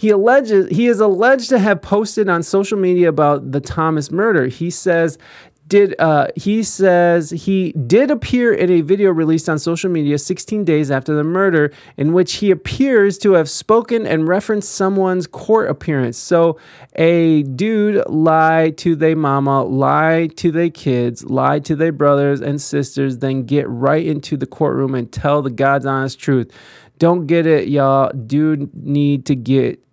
[0.00, 4.46] He alleges he is alleged to have posted on social media about the Thomas murder.
[4.46, 5.18] He says
[5.66, 10.64] did uh, he says he did appear in a video released on social media 16
[10.64, 15.68] days after the murder in which he appears to have spoken and referenced someone's court
[15.68, 16.16] appearance.
[16.16, 16.58] So
[16.96, 22.58] a dude lied to their mama lied to their kids lied to their brothers and
[22.58, 26.50] sisters then get right into the courtroom and tell the god's honest truth.
[26.96, 28.10] Don't get it y'all.
[28.12, 29.84] Dude need to get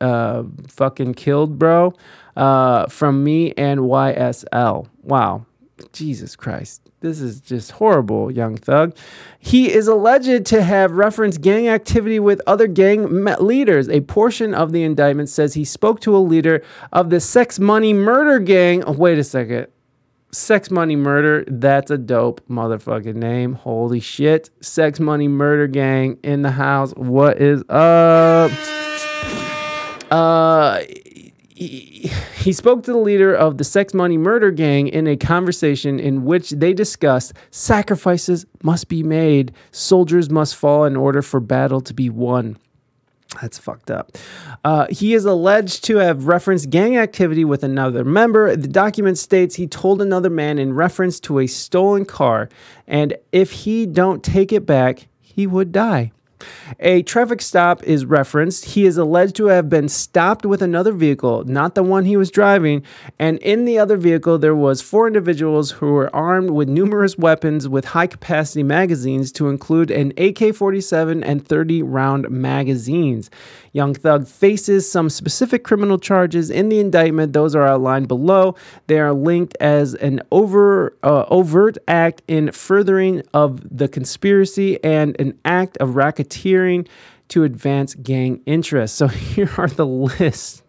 [0.00, 1.94] uh, fucking killed, bro.
[2.36, 4.86] Uh, from me and YSL.
[5.02, 5.46] Wow.
[5.92, 6.82] Jesus Christ.
[7.00, 8.96] This is just horrible, young thug.
[9.38, 13.88] He is alleged to have referenced gang activity with other gang leaders.
[13.88, 17.92] A portion of the indictment says he spoke to a leader of the Sex Money
[17.92, 18.82] Murder Gang.
[18.84, 19.68] Oh, wait a second.
[20.32, 23.54] Sex Money Murder, that's a dope motherfucking name.
[23.54, 24.50] Holy shit.
[24.60, 26.92] Sex Money Murder Gang in the house.
[26.92, 28.50] What is up?
[30.10, 30.82] Uh,
[31.56, 35.98] he, he spoke to the leader of the sex money murder gang in a conversation
[35.98, 41.80] in which they discussed sacrifices must be made, soldiers must fall in order for battle
[41.80, 42.58] to be won.
[43.40, 44.16] That's fucked up.
[44.64, 48.54] Uh, he is alleged to have referenced gang activity with another member.
[48.54, 52.48] The document states he told another man in reference to a stolen car,
[52.86, 56.12] and if he don't take it back, he would die.
[56.80, 58.66] A traffic stop is referenced.
[58.66, 62.30] He is alleged to have been stopped with another vehicle, not the one he was
[62.30, 62.82] driving,
[63.18, 67.68] and in the other vehicle there was four individuals who were armed with numerous weapons
[67.68, 73.30] with high-capacity magazines to include an AK-47 and 30 round magazines.
[73.72, 77.32] Young Thug faces some specific criminal charges in the indictment.
[77.32, 78.56] Those are outlined below.
[78.86, 85.18] They are linked as an over uh, overt act in furthering of the conspiracy and
[85.20, 86.25] an act of racketeering
[87.28, 88.96] to advance gang interests.
[88.96, 90.62] So here are the list.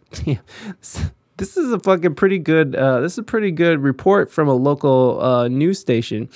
[1.38, 2.76] This is a fucking pretty good.
[2.76, 6.30] Uh, this is a pretty good report from a local uh, news station.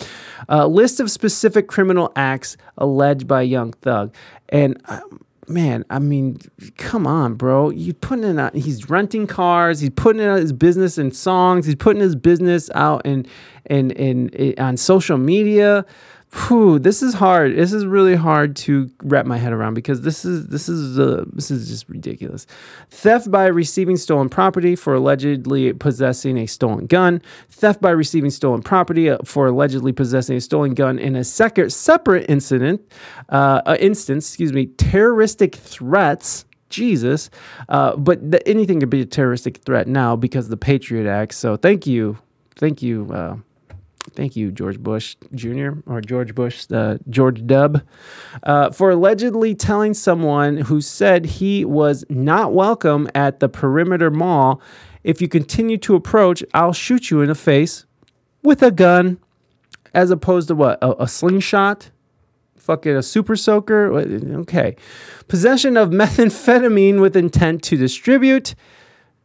[0.47, 4.13] Uh, list of specific criminal acts alleged by Young Thug,
[4.49, 6.37] and um, man, I mean,
[6.77, 7.69] come on, bro.
[7.71, 9.79] You putting in, a, he's renting cars.
[9.79, 11.65] He's putting in his business in songs.
[11.65, 13.25] He's putting his business out in,
[13.65, 15.85] in, in on social media
[16.33, 17.55] whew, this is hard.
[17.55, 21.25] This is really hard to wrap my head around because this is this is uh,
[21.33, 22.47] this is just ridiculous.
[22.89, 27.21] Theft by receiving stolen property for allegedly possessing a stolen gun.
[27.49, 31.71] Theft by receiving stolen property uh, for allegedly possessing a stolen gun in a separate
[31.71, 32.81] separate incident
[33.29, 34.29] uh, uh, instance.
[34.29, 34.67] Excuse me.
[34.67, 36.45] Terroristic threats.
[36.69, 37.29] Jesus,
[37.67, 41.33] uh, but th- anything could be a terroristic threat now because of the Patriot Act.
[41.33, 42.17] So thank you,
[42.55, 43.35] thank you, uh,
[44.13, 45.69] Thank you, George Bush Jr.
[45.85, 47.81] or George Bush, uh, George Dub,
[48.43, 54.61] uh, for allegedly telling someone who said he was not welcome at the Perimeter Mall,
[55.03, 57.85] if you continue to approach, I'll shoot you in the face
[58.43, 59.17] with a gun,
[59.93, 60.77] as opposed to what?
[60.81, 61.89] A, a slingshot?
[62.57, 63.91] Fucking a super soaker?
[64.41, 64.75] Okay.
[65.27, 68.55] Possession of methamphetamine with intent to distribute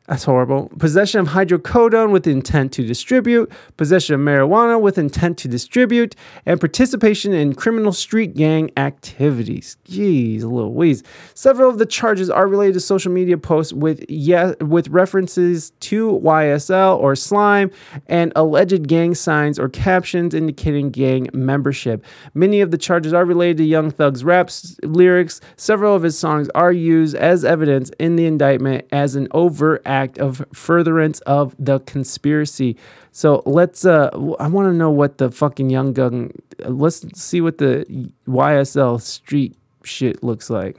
[0.09, 0.71] that's horrible.
[0.79, 6.61] Possession of hydrocodone with intent to distribute, possession of marijuana with intent to distribute, and
[6.61, 9.77] participation in criminal street gang activities.
[9.85, 11.03] Jeez, a little wheeze.
[11.35, 16.21] Several of the charges are related to social media posts with yeah, with references to
[16.23, 17.73] YSL or slime
[18.07, 22.05] and alleged gang signs or captions indicating gang membership.
[22.33, 25.41] Many of the charges are related to Young Thug's raps lyrics.
[25.57, 29.96] Several of his songs are used as evidence in the indictment as an overt act
[30.19, 32.77] of furtherance of the conspiracy.
[33.13, 33.85] So let's.
[33.85, 36.33] Uh, I want to know what the fucking Young Gun.
[36.59, 40.77] Let's see what the YSL street shit looks like.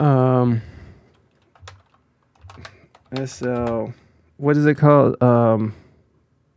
[0.00, 0.62] Um.
[3.24, 3.86] SL.
[4.36, 5.22] What is it called?
[5.22, 5.74] Um.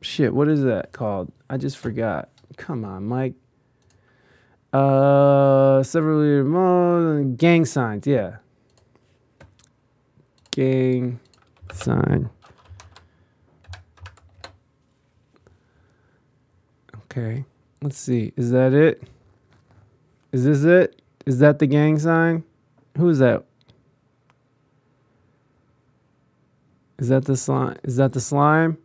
[0.02, 0.34] Shit.
[0.34, 1.32] What is that called?
[1.50, 2.30] I just forgot.
[2.58, 3.36] Come on, Mike.
[4.74, 8.06] Uh, several gang signs.
[8.06, 8.38] Yeah
[10.58, 11.20] gang
[11.72, 12.28] sign.
[16.96, 17.46] Okay,
[17.84, 18.34] let's see.
[18.36, 19.04] Is that it?
[20.32, 21.00] Is this it?
[21.28, 22.44] Is that the gang sign?
[22.98, 23.44] Who is that?
[26.98, 27.78] Is that the slime?
[27.84, 28.80] Is that the slime?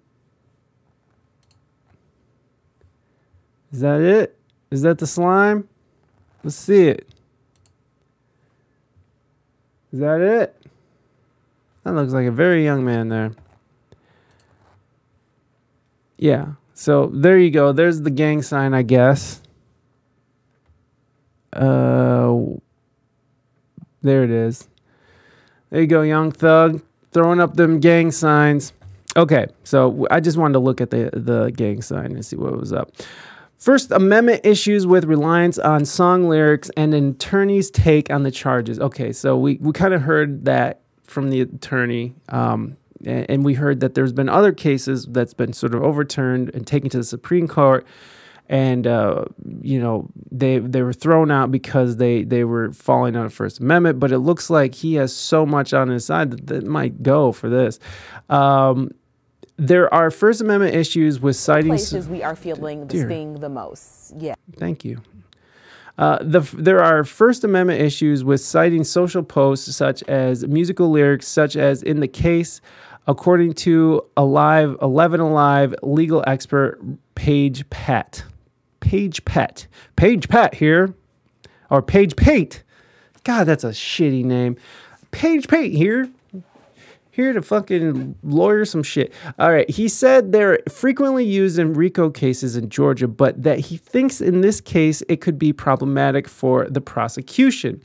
[3.73, 4.39] Is that it?
[4.71, 5.67] Is that the slime?
[6.45, 7.09] Let's see it.
[9.91, 10.62] Is that it?
[11.85, 13.33] That looks like a very young man there.
[16.17, 16.53] Yeah.
[16.75, 17.73] So there you go.
[17.73, 19.43] There's the gang sign, I guess.
[21.53, 22.39] Uh,
[24.03, 24.69] there it is.
[25.71, 28.73] There you go, young thug, throwing up them gang signs.
[29.17, 32.59] Okay, so I just wanted to look at the the gang sign and see what
[32.59, 32.93] was up.
[33.57, 38.81] First Amendment issues with reliance on song lyrics and an attorney's take on the charges.
[38.81, 40.82] Okay, so we, we kind of heard that
[41.13, 42.15] from the attorney.
[42.29, 46.51] Um, and, and we heard that there's been other cases that's been sort of overturned
[46.55, 47.87] and taken to the Supreme Court
[48.49, 49.25] and uh,
[49.63, 53.61] you know they they were thrown out because they they were falling on the First
[53.61, 53.99] Amendment.
[53.99, 57.33] But it looks like he has so much on his side that, that might go
[57.33, 57.79] for this.
[58.29, 58.91] Um,
[59.57, 64.13] there are First Amendment issues with citing places we are feeling this being the most.
[64.19, 64.35] Yeah.
[64.57, 65.01] Thank you.
[66.03, 71.29] Uh, the, there are First Amendment issues with citing social posts such as musical lyrics,
[71.29, 72.61] such as in the case,
[73.07, 76.81] according to Alive, 11 Alive legal expert
[77.15, 78.25] Paige Pett.
[78.81, 79.69] Paige Pett.
[79.95, 80.93] Paige Pett here.
[81.71, 82.65] Or Paige Pate.
[83.23, 84.57] God, that's a shitty name.
[85.13, 86.11] Paige Pate here
[87.13, 89.13] here to fucking lawyer some shit.
[89.39, 89.69] All right.
[89.69, 94.41] He said they're frequently used in RICO cases in Georgia, but that he thinks in
[94.41, 97.83] this case it could be problematic for the prosecution.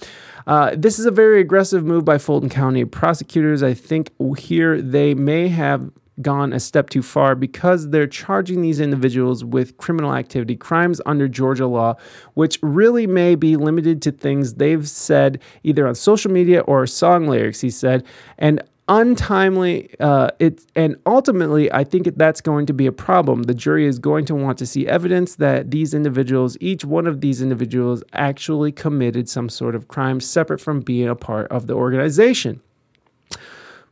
[0.47, 3.61] Uh, this is a very aggressive move by Fulton County prosecutors.
[3.61, 8.79] I think here they may have gone a step too far because they're charging these
[8.79, 11.95] individuals with criminal activity, crimes under Georgia law,
[12.33, 17.27] which really may be limited to things they've said either on social media or song
[17.27, 18.05] lyrics, he said.
[18.37, 23.43] And untimely uh, it and ultimately i think that's going to be a problem.
[23.43, 27.21] The jury is going to want to see evidence that these individuals each one of
[27.21, 31.73] these individuals actually committed some sort of crime separate from being a part of the
[31.73, 32.61] organization.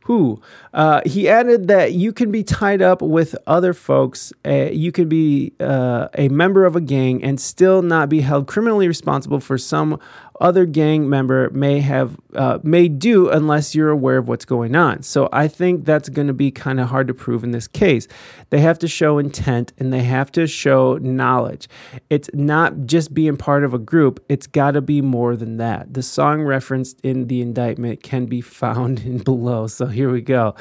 [0.04, 0.40] Who
[0.72, 5.08] uh, he added that you can be tied up with other folks uh, you can
[5.08, 9.58] be uh, a member of a gang and still not be held criminally responsible for
[9.58, 9.98] some
[10.40, 15.02] other gang member may have uh, may do unless you're aware of what's going on.
[15.02, 18.06] So I think that's going to be kind of hard to prove in this case.
[18.50, 21.68] They have to show intent and they have to show knowledge.
[22.10, 24.24] It's not just being part of a group.
[24.28, 25.94] It's got to be more than that.
[25.94, 29.66] The song referenced in the indictment can be found in below.
[29.66, 30.54] So here we go.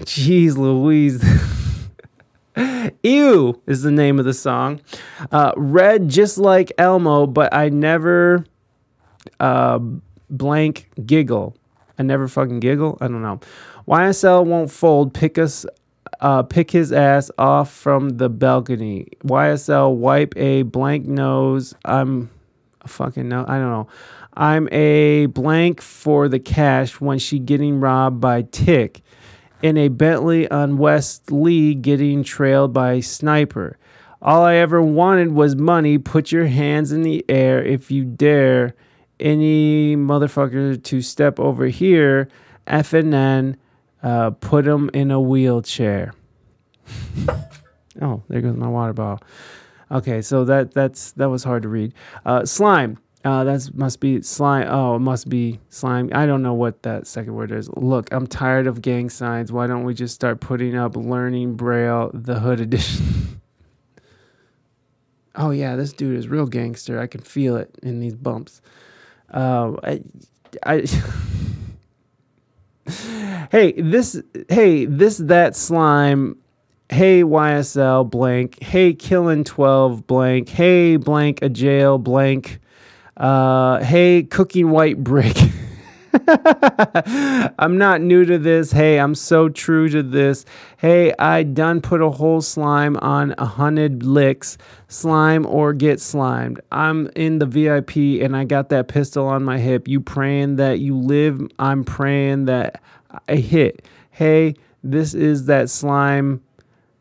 [0.00, 1.22] Jeez Louise.
[3.02, 4.80] Ew is the name of the song.
[5.30, 8.44] Uh, read just like Elmo, but I never
[9.38, 9.78] uh,
[10.28, 11.56] blank giggle.
[11.98, 12.98] I never fucking giggle.
[13.00, 13.40] I don't know.
[13.86, 15.14] YSL won't fold.
[15.14, 15.66] Pick us.
[16.20, 19.06] Uh, pick his ass off from the balcony.
[19.24, 21.74] YSL wipe a blank nose.
[21.84, 22.30] I'm
[22.82, 23.44] a fucking no.
[23.46, 23.88] I don't know.
[24.34, 29.02] I'm a blank for the cash when she getting robbed by Tick
[29.62, 33.76] in a Bentley on West Lee getting trailed by sniper.
[34.22, 35.98] All I ever wanted was money.
[35.98, 38.74] Put your hands in the air if you dare
[39.20, 42.28] any motherfucker to step over here,
[42.66, 43.56] FNN,
[44.02, 46.12] uh, put him in a wheelchair.
[48.02, 49.26] oh, there goes my water bottle.
[49.90, 51.92] Okay, so that that's that was hard to read.
[52.24, 52.98] Uh, slime.
[53.22, 54.66] Uh, that must be slime.
[54.70, 56.08] Oh, it must be slime.
[56.12, 57.68] I don't know what that second word is.
[57.76, 59.52] Look, I'm tired of gang signs.
[59.52, 63.42] Why don't we just start putting up learning braille, the hood edition?
[65.34, 66.98] oh yeah, this dude is real gangster.
[66.98, 68.62] I can feel it in these bumps.
[69.30, 70.00] Uh, I,
[70.64, 70.86] I
[73.50, 76.36] hey, this, hey, this, that slime.
[76.88, 78.60] Hey, YSL blank.
[78.62, 80.48] Hey, killing 12 blank.
[80.48, 82.58] Hey, blank, a jail blank.
[83.16, 85.36] Uh, hey, cooking white brick.
[87.58, 88.72] I'm not new to this.
[88.72, 90.44] Hey, I'm so true to this.
[90.76, 94.58] Hey, I done put a whole slime on a hundred licks.
[94.88, 96.60] Slime or get slimed.
[96.72, 99.86] I'm in the VIP and I got that pistol on my hip.
[99.86, 101.40] You praying that you live.
[101.58, 102.82] I'm praying that
[103.28, 103.86] I hit.
[104.10, 106.42] Hey, this is that slime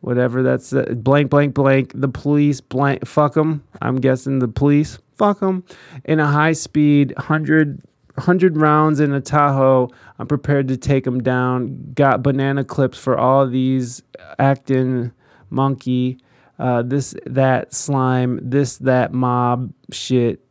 [0.02, 4.98] whatever that's uh, blank blank blank the police blank fuck them i'm guessing the police
[5.18, 5.64] fuck them
[6.06, 7.82] in a high speed 100
[8.20, 9.90] 100 rounds in a Tahoe.
[10.20, 11.94] I'm prepared to take them down.
[11.94, 14.04] Got banana clips for all these
[14.38, 15.12] acting
[15.50, 16.20] monkey,
[16.60, 20.42] uh, this, that slime, this, that mob shit.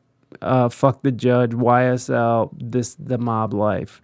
[0.43, 4.01] Uh, fuck the judge, YSL, this, the mob life.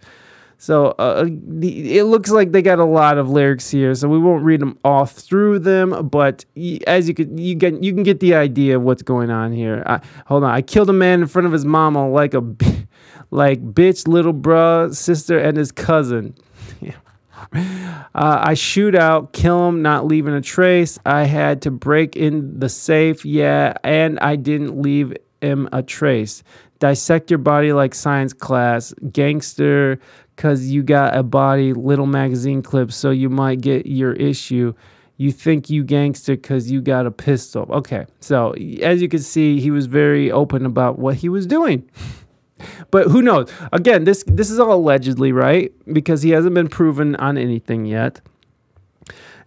[0.57, 1.25] So uh,
[1.61, 4.79] it looks like they got a lot of lyrics here, so we won't read them
[4.83, 6.07] all through them.
[6.07, 6.45] But
[6.87, 9.83] as you can, you get you can get the idea of what's going on here.
[9.85, 12.41] I, hold on, I killed a man in front of his mama like a
[13.31, 16.35] like bitch, little bruh, sister, and his cousin.
[17.51, 20.97] Uh, I shoot out, kill him, not leaving a trace.
[21.05, 26.43] I had to break in the safe, yeah, and I didn't leave him a trace.
[26.79, 29.99] Dissect your body like science class, gangster,
[30.37, 34.73] cause you got a body, little magazine clip, so you might get your issue.
[35.17, 37.67] You think you gangster cause you got a pistol.
[37.69, 38.51] Okay, so
[38.81, 41.89] as you can see, he was very open about what he was doing.
[42.91, 43.51] But who knows?
[43.73, 45.73] Again, this this is all allegedly, right?
[45.91, 48.21] Because he hasn't been proven on anything yet.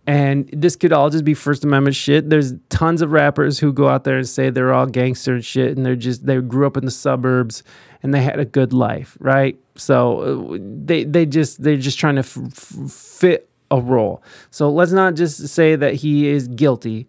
[0.06, 2.30] And this could all just be First Amendment shit.
[2.30, 5.76] There's tons of rappers who go out there and say they're all gangster and shit,
[5.76, 7.62] and they're just they grew up in the suburbs
[8.02, 9.59] and they had a good life, right?
[9.74, 14.22] So uh, they they just they're just trying to f- fit a role.
[14.50, 17.06] So let's not just say that he is guilty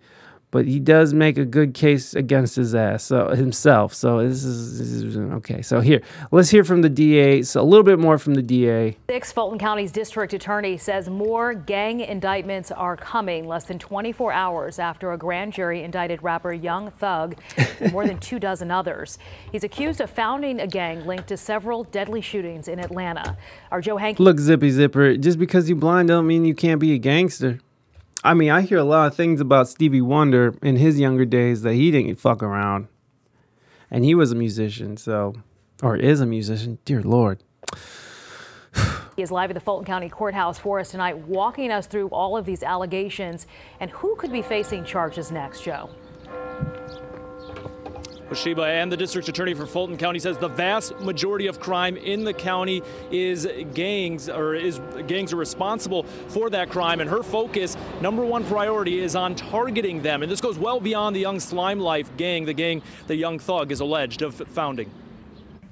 [0.51, 4.79] but he does make a good case against his ass so himself so this is,
[4.79, 8.17] this is, okay so here let's hear from the da so a little bit more
[8.17, 13.65] from the da six fulton county's district attorney says more gang indictments are coming less
[13.65, 17.35] than 24 hours after a grand jury indicted rapper young thug
[17.79, 19.17] and more than two dozen others.
[19.51, 23.37] He's accused of founding a gang linked to several deadly shootings in atlanta.
[23.71, 26.93] Our joe hank look zippy zipper just because you blind don't mean you can't be
[26.93, 27.59] a gangster
[28.23, 31.61] I mean, I hear a lot of things about Stevie Wonder in his younger days
[31.61, 32.87] that he didn't fuck around.
[33.89, 35.35] And he was a musician, so,
[35.81, 36.79] or is a musician.
[36.85, 37.43] Dear Lord.
[39.15, 42.37] He is live at the Fulton County Courthouse for us tonight, walking us through all
[42.37, 43.47] of these allegations
[43.81, 45.89] and who could be facing charges next, Joe.
[48.35, 52.23] Sheba and the district attorney for Fulton County says the vast majority of crime in
[52.23, 57.77] the county is gangs or is gangs are responsible for that crime and her focus
[58.01, 60.23] number one priority is on targeting them.
[60.23, 63.71] And this goes well beyond the young slime life gang the gang the young thug
[63.71, 64.91] is alleged of founding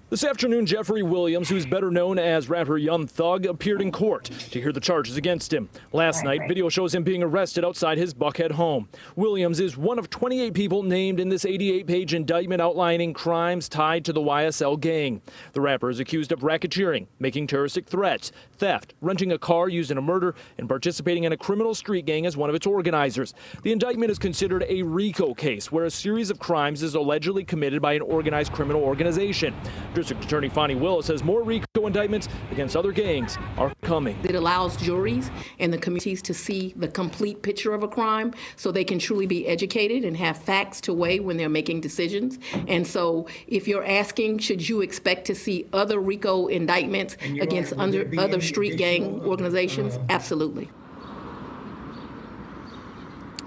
[0.10, 4.62] this afternoon, Jeffrey Williams, who's better known as rapper Young Thug, appeared in court to
[4.62, 5.68] hear the charges against him.
[5.92, 8.88] Last night, video shows him being arrested outside his Buckhead home.
[9.18, 14.06] Williams is one of 28 people named in this 88 page indictment outlining crimes tied
[14.06, 15.22] to the YSL gang.
[15.52, 19.98] The rapper is accused of racketeering, making terroristic threats, theft, renting a car used in
[19.98, 23.34] a murder, and participating in a criminal street gang as one of its organizers.
[23.64, 27.82] The indictment is considered a RICO case, where a series of crimes is allegedly committed
[27.82, 29.54] by an organized criminal organization.
[29.94, 34.18] District Attorney Fani Willis says more RICO indictments against other gangs are coming.
[34.24, 35.30] It allows juries
[35.60, 39.26] and the communities to see the complete picture of a crime so they can truly
[39.26, 42.40] be educated and have facts to weigh when they're making decisions.
[42.68, 48.10] And so if you're asking, should you expect to see other RICO indictments against under,
[48.20, 50.00] other street gang organizations?
[50.10, 50.70] Absolutely.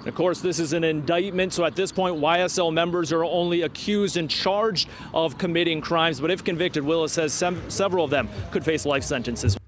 [0.07, 4.17] Of course, this is an indictment, so at this point, YSL members are only accused
[4.17, 6.21] and charged of committing crimes.
[6.21, 9.59] But if convicted, Willis says sem- several of them could face life sentences.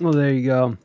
[0.00, 0.76] Well, there you go.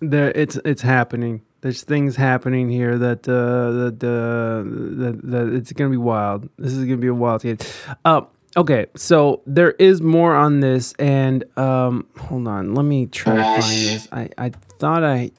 [0.00, 1.42] There, it's it's happening.
[1.60, 4.62] There's things happening here that uh, that, uh,
[4.98, 6.48] that that it's gonna be wild.
[6.58, 7.64] This is gonna be a wild kid.
[8.04, 8.22] Uh,
[8.56, 13.42] okay, so there is more on this, and um, hold on, let me try to
[13.42, 14.08] find this.
[14.12, 15.30] I I thought I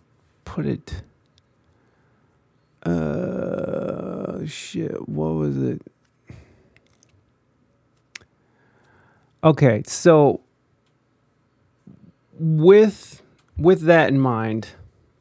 [0.46, 1.04] put it.
[2.84, 5.08] Uh, shit.
[5.08, 5.82] What was it?
[9.44, 10.42] Okay, so
[12.40, 13.22] with
[13.58, 14.70] with that in mind,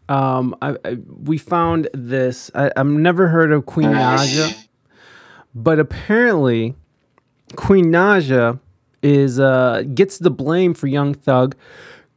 [0.08, 2.50] um, I, I we found this.
[2.54, 4.66] I, I've never heard of Queen Naja,
[5.54, 6.74] but apparently,
[7.56, 8.58] Queen Naja
[9.02, 11.56] is uh gets the blame for Young Thug,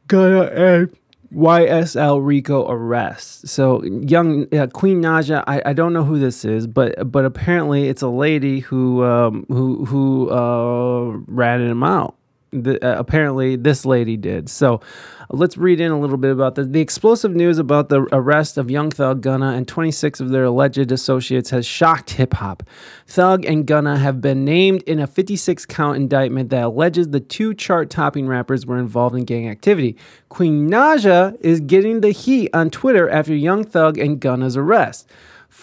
[0.06, 0.96] Gunna and
[1.34, 3.48] YSL Rico arrest.
[3.48, 7.88] So young uh, Queen Naja, I, I don't know who this is, but but apparently
[7.88, 12.16] it's a lady who um, who who uh, ratted him out.
[12.54, 14.48] The, uh, apparently this lady did.
[14.48, 14.80] So
[15.28, 16.68] let's read in a little bit about this.
[16.68, 20.92] The explosive news about the arrest of Young Thug, Gunna, and 26 of their alleged
[20.92, 22.62] associates has shocked hip hop.
[23.08, 27.54] Thug and Gunna have been named in a 56 count indictment that alleges the two
[27.54, 29.96] chart topping rappers were involved in gang activity.
[30.28, 35.10] Queen Naja is getting the heat on Twitter after Young Thug and Gunna's arrest.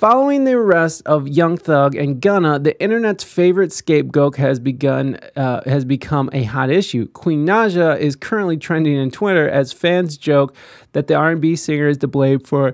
[0.02, 5.62] Following the arrest of Young Thug and Gunna, the internet's favorite scapegoat has begun uh,
[5.70, 7.08] has become a hot issue.
[7.10, 10.56] Queen Naja is currently trending on Twitter as fans joke
[10.94, 12.74] that the R&B singer is to blame for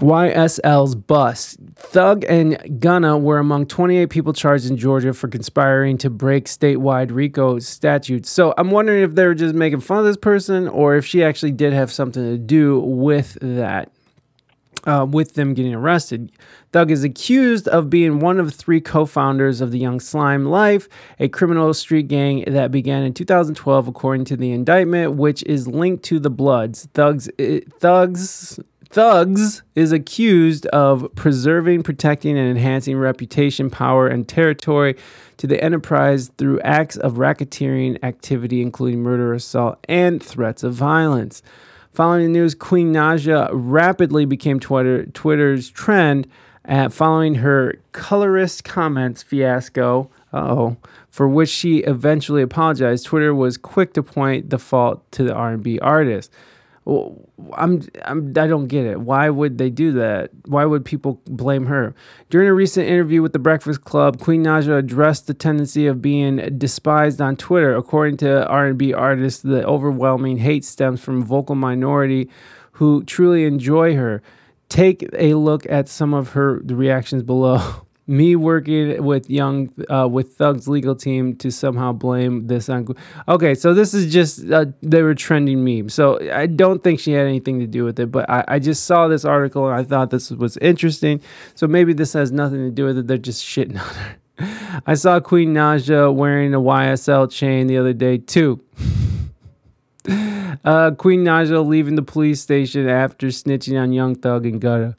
[0.00, 1.58] YSL's bust.
[1.76, 7.12] Thug and Gunna were among 28 people charged in Georgia for conspiring to break statewide
[7.12, 8.30] RICO statutes.
[8.30, 11.52] So I'm wondering if they're just making fun of this person or if she actually
[11.52, 13.92] did have something to do with that.
[14.86, 16.30] Uh, with them getting arrested.
[16.72, 20.88] Thug is accused of being one of three co founders of the Young Slime Life,
[21.18, 26.04] a criminal street gang that began in 2012, according to the indictment, which is linked
[26.04, 26.88] to the Bloods.
[26.94, 27.28] Thugs,
[27.80, 28.60] Thugs,
[28.90, 34.96] Thugs is accused of preserving, protecting, and enhancing reputation, power, and territory
[35.36, 41.42] to the enterprise through acts of racketeering activity, including murder, assault, and threats of violence.
[41.98, 46.28] Following the news, Queen Naja rapidly became Twitter, Twitter's trend
[46.64, 50.08] uh, following her colorist comments fiasco.
[50.32, 50.76] oh,
[51.10, 53.04] for which she eventually apologized.
[53.04, 56.30] Twitter was quick to point the fault to the R&B artist.
[56.88, 59.00] I'm, I'm, I don't get it.
[59.00, 60.30] Why would they do that?
[60.46, 61.94] Why would people blame her?
[62.30, 66.58] During a recent interview with The Breakfast Club, Queen Naja addressed the tendency of being
[66.58, 67.76] despised on Twitter.
[67.76, 72.30] According to R&B artists, the overwhelming hate stems from vocal minority
[72.72, 74.22] who truly enjoy her.
[74.70, 77.86] Take a look at some of her reactions below.
[78.08, 82.88] me working with young uh, with Thug's legal team to somehow blame this on.
[83.28, 85.92] Okay, so this is just uh, they were trending memes.
[85.92, 88.84] So I don't think she had anything to do with it, but I, I just
[88.84, 91.20] saw this article and I thought this was interesting.
[91.54, 93.06] So maybe this has nothing to do with it.
[93.06, 94.82] They're just shitting on her.
[94.86, 98.62] I saw Queen Naja wearing a YSL chain the other day too.
[100.64, 104.96] Uh, Queen Naja leaving the police station after snitching on Young Thug and Gunna.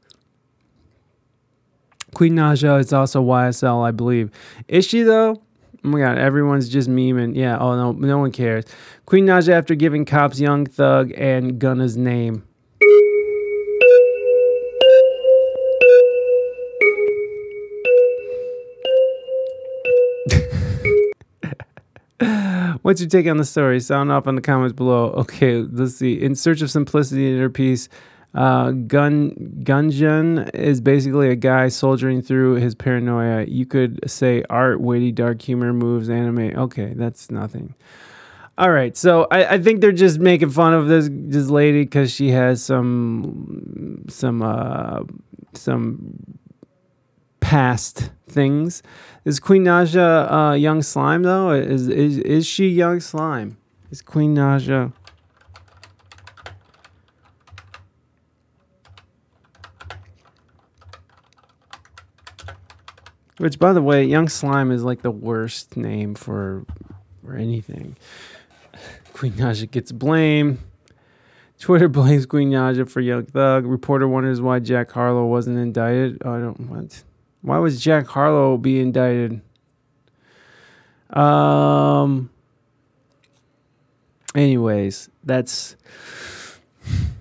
[2.14, 4.32] Queen Naja is also YSL, I believe.
[4.68, 5.41] Is she though?
[5.84, 7.36] Oh my god, everyone's just memeing.
[7.36, 8.66] Yeah, oh no, no one cares.
[9.05, 12.43] Queen Naja after giving cops Young Thug and Gunna's name.
[22.82, 23.80] What's your take on the story?
[23.80, 25.12] Sound off in the comments below.
[25.12, 26.22] Okay, let's see.
[26.22, 27.88] In search of simplicity in her piece,
[28.36, 29.32] uh, Gun
[29.63, 33.45] Gunjan is basically a guy soldiering through his paranoia.
[33.45, 36.57] You could say art, witty, dark humor, moves, anime.
[36.57, 37.73] Okay, that's nothing.
[38.57, 42.11] All right, so I, I think they're just making fun of this this lady because
[42.11, 45.03] she has some some uh,
[45.53, 46.13] some
[47.39, 48.84] past things.
[49.25, 51.51] Is Queen Naja uh, young slime though?
[51.51, 53.57] Is is is she young slime?
[53.91, 54.91] Is Queen Naja?
[63.40, 66.66] Which, by the way, young slime is like the worst name for
[67.24, 67.96] for anything.
[69.14, 70.60] Queen Naja gets blamed.
[71.58, 73.66] Twitter blames Queen Naja for Young Thug.
[73.66, 76.22] Reporter wonders why Jack Harlow wasn't indicted.
[76.26, 77.04] Oh, I don't what.
[77.42, 79.42] Why was Jack Harlow be indicted?
[81.12, 82.30] Um.
[84.36, 85.78] Anyways, that's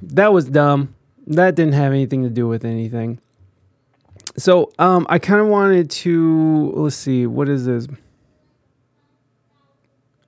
[0.03, 0.97] that was dumb.
[1.29, 3.21] That didn't have anything to do with anything.
[4.39, 7.89] So, um, I kind of wanted to let's see, what is this?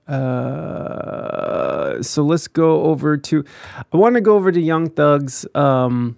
[0.08, 3.44] Uh, so let's go over to.
[3.92, 6.16] I want to go over to Young Thug's um,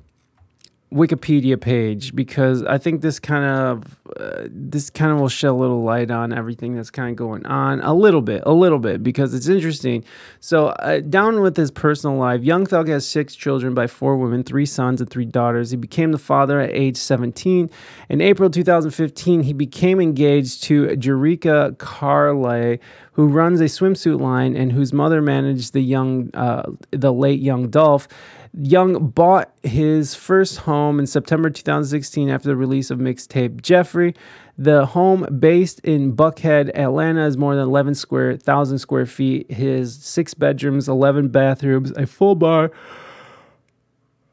[0.92, 5.54] Wikipedia page because I think this kind of uh, this kind of will shed a
[5.54, 9.02] little light on everything that's kind of going on a little bit, a little bit
[9.02, 10.04] because it's interesting.
[10.40, 14.42] So uh, down with his personal life, Young Thug has six children by four women,
[14.42, 15.70] three sons and three daughters.
[15.70, 17.70] He became the father at age 17.
[18.10, 22.78] In April 2015, he became engaged to Jerrika Karlae,
[23.12, 27.68] who runs a swimsuit line and whose mother managed the young, uh, the late young
[27.68, 28.08] Dolph.
[28.54, 34.14] Young bought his first home in September 2016 after the release of mixtape Jeffrey.
[34.58, 39.50] The home, based in Buckhead, Atlanta, is more than 11 square thousand square feet.
[39.50, 42.70] His six bedrooms, 11 bathrooms, a full bar,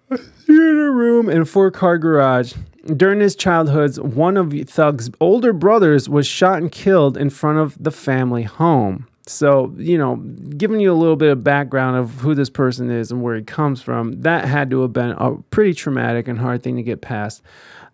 [0.09, 2.53] a theater room, and four car garage.
[2.85, 7.81] During his childhood, one of Thug's older brothers was shot and killed in front of
[7.81, 9.07] the family home.
[9.29, 13.11] So, you know, giving you a little bit of background of who this person is
[13.11, 16.63] and where he comes from, that had to have been a pretty traumatic and hard
[16.63, 17.43] thing to get past.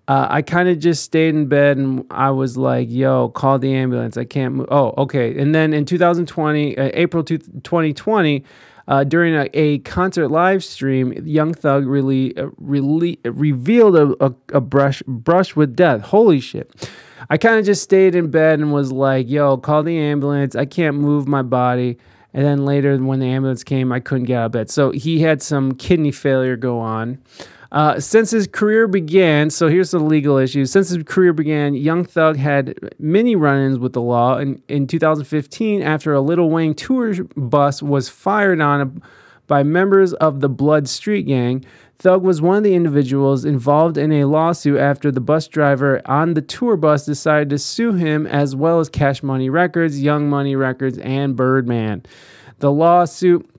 [0.07, 3.73] Uh, I kind of just stayed in bed and I was like, yo, call the
[3.73, 4.17] ambulance.
[4.17, 4.67] I can't move.
[4.71, 5.37] Oh, okay.
[5.37, 8.43] And then in 2020, uh, April 2020,
[8.87, 14.33] uh, during a, a, concert live stream, Young Thug really, uh, really revealed a, a,
[14.53, 16.01] a brush, brush with death.
[16.01, 16.89] Holy shit.
[17.29, 20.55] I kind of just stayed in bed and was like, yo, call the ambulance.
[20.55, 21.97] I can't move my body.
[22.33, 24.69] And then later, when the ambulance came, I couldn't get out of bed.
[24.69, 27.19] So he had some kidney failure go on.
[27.71, 30.71] Uh, since his career began, so here's the legal issues.
[30.71, 34.37] Since his career began, Young Thug had many run ins with the law.
[34.37, 39.01] And in 2015, after a Lil Wayne tour bus was fired on
[39.47, 41.65] by members of the Blood Street Gang,
[41.97, 46.33] Thug was one of the individuals involved in a lawsuit after the bus driver on
[46.33, 50.55] the tour bus decided to sue him, as well as Cash Money Records, Young Money
[50.55, 52.03] Records, and Birdman.
[52.59, 53.49] The lawsuit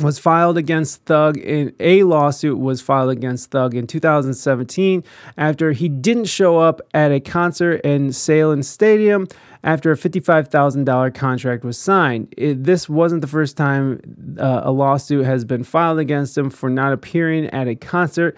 [0.00, 5.04] was filed against Thug in a lawsuit was filed against Thug in 2017
[5.36, 9.26] after he didn't show up at a concert in Salem Stadium
[9.64, 12.32] after a $55,000 contract was signed.
[12.36, 14.00] It, this wasn't the first time
[14.38, 18.36] uh, a lawsuit has been filed against him for not appearing at a concert.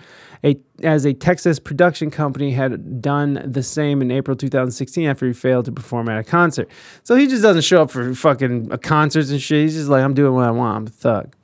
[0.83, 5.67] As a Texas production company had done the same in April 2016 after he failed
[5.67, 6.69] to perform at a concert.
[7.05, 9.63] So he just doesn't show up for fucking concerts and shit.
[9.63, 10.77] He's just like, I'm doing what I want.
[10.77, 11.35] I'm a thug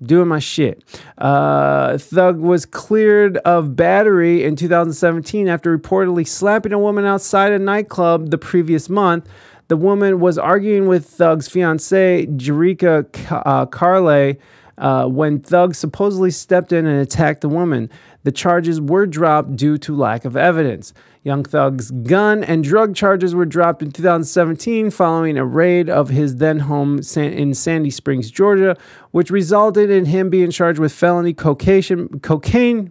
[0.00, 0.82] I'm doing my shit.
[1.16, 7.58] Uh, Thug was cleared of battery in 2017 after reportedly slapping a woman outside a
[7.58, 9.28] nightclub the previous month.
[9.68, 14.38] The woman was arguing with Thug's fiancee, Jerrika uh, Karlae,
[14.76, 17.88] uh, when Thug supposedly stepped in and attacked the woman.
[18.24, 20.92] The charges were dropped due to lack of evidence.
[21.22, 26.36] Young Thug's gun and drug charges were dropped in 2017 following a raid of his
[26.36, 28.76] then home in Sandy Springs, Georgia,
[29.10, 32.90] which resulted in him being charged with felony cocaine, cocaine,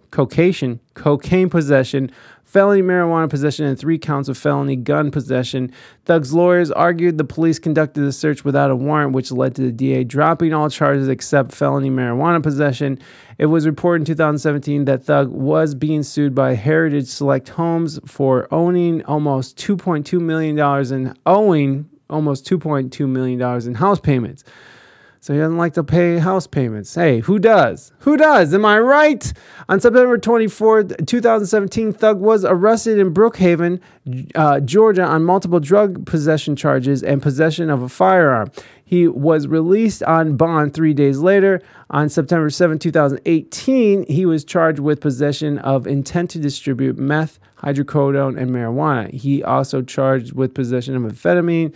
[0.94, 2.10] cocaine, possession,
[2.54, 5.72] felony marijuana possession, and three counts of felony gun possession.
[6.04, 9.72] Thug's lawyers argued the police conducted the search without a warrant, which led to the
[9.72, 13.00] DA dropping all charges except felony marijuana possession.
[13.38, 18.46] It was reported in 2017 that Thug was being sued by Heritage Select Homes for
[18.54, 20.56] owning almost $2.2 million
[20.92, 24.44] in owing almost $2.2 million in house payments.
[25.24, 26.94] So he doesn't like to pay house payments.
[26.94, 27.92] Hey, who does?
[28.00, 28.52] Who does?
[28.52, 29.32] Am I right?
[29.70, 33.80] On September 24th, 2017, Thug was arrested in Brookhaven,
[34.34, 38.52] uh, Georgia, on multiple drug possession charges and possession of a firearm.
[38.84, 41.62] He was released on bond three days later.
[41.88, 48.38] On September 7, 2018, he was charged with possession of intent to distribute meth, hydrocodone,
[48.38, 49.10] and marijuana.
[49.10, 51.74] He also charged with possession of amphetamine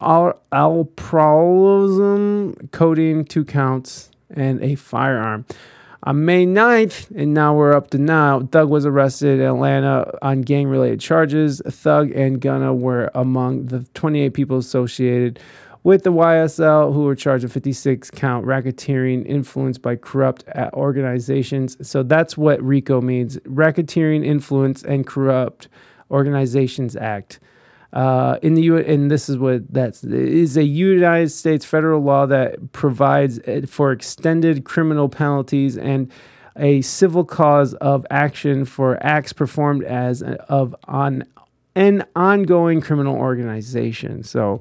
[0.00, 5.44] al- alprazolam, codeine, two counts, and a firearm.
[6.04, 10.42] On May 9th, and now we're up to now, Thug was arrested in Atlanta on
[10.42, 11.60] gang related charges.
[11.66, 15.40] Thug and Gunna were among the 28 people associated
[15.82, 21.76] with the YSL who were charged with 56 count racketeering influenced by corrupt uh, organizations.
[21.86, 25.68] So that's what RICO means Racketeering Influence and Corrupt
[26.10, 27.40] Organizations Act.
[27.92, 32.26] Uh, in the U, and this is what that's is a United States federal law
[32.26, 36.12] that provides uh, for extended criminal penalties and
[36.56, 41.24] a civil cause of action for acts performed as a, of on
[41.76, 44.22] an ongoing criminal organization.
[44.22, 44.60] So,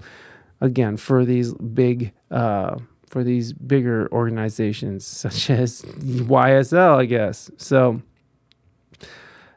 [0.62, 2.14] again, for these big.
[2.32, 7.50] Uh, for these bigger organizations such as YSL, I guess.
[7.56, 8.02] So,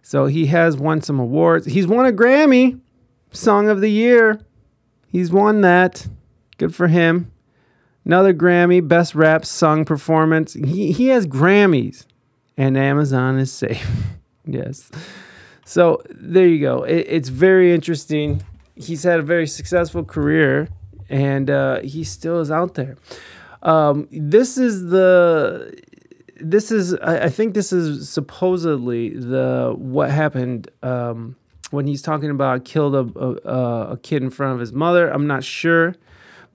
[0.03, 1.67] so he has won some awards.
[1.67, 2.81] He's won a Grammy.
[3.31, 4.41] Song of the Year.
[5.07, 6.07] He's won that.
[6.59, 7.33] Good for him.
[8.05, 10.55] Another Grammy, Best Rap Song Performance.
[10.55, 12.07] He, he has Grammys,
[12.57, 13.89] and Amazon is safe.
[14.47, 14.91] yes.
[15.65, 16.83] So there you go.
[16.83, 18.43] It, it's very interesting.
[18.75, 20.69] He's had a very successful career,
[21.09, 22.97] and uh, he still is out there.
[23.63, 25.79] Um, this is the.
[26.41, 26.95] This is.
[26.95, 30.71] I, I think this is supposedly the what happened.
[30.83, 31.37] Um,
[31.71, 35.09] when he's talking about killed a, a, a kid in front of his mother.
[35.09, 35.95] I'm not sure.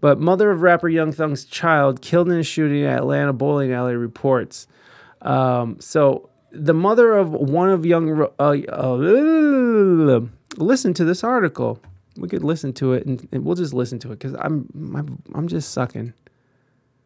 [0.02, 3.96] But mother of rapper Young Thug's child killed in a shooting at Atlanta bowling alley
[3.96, 4.68] reports.
[5.22, 10.20] Um, so the mother of one of Young, uh, uh,
[10.58, 11.80] listen to this article.
[12.18, 15.22] We could listen to it, and, and we'll just listen to it because I'm, I'm
[15.34, 16.14] I'm just sucking.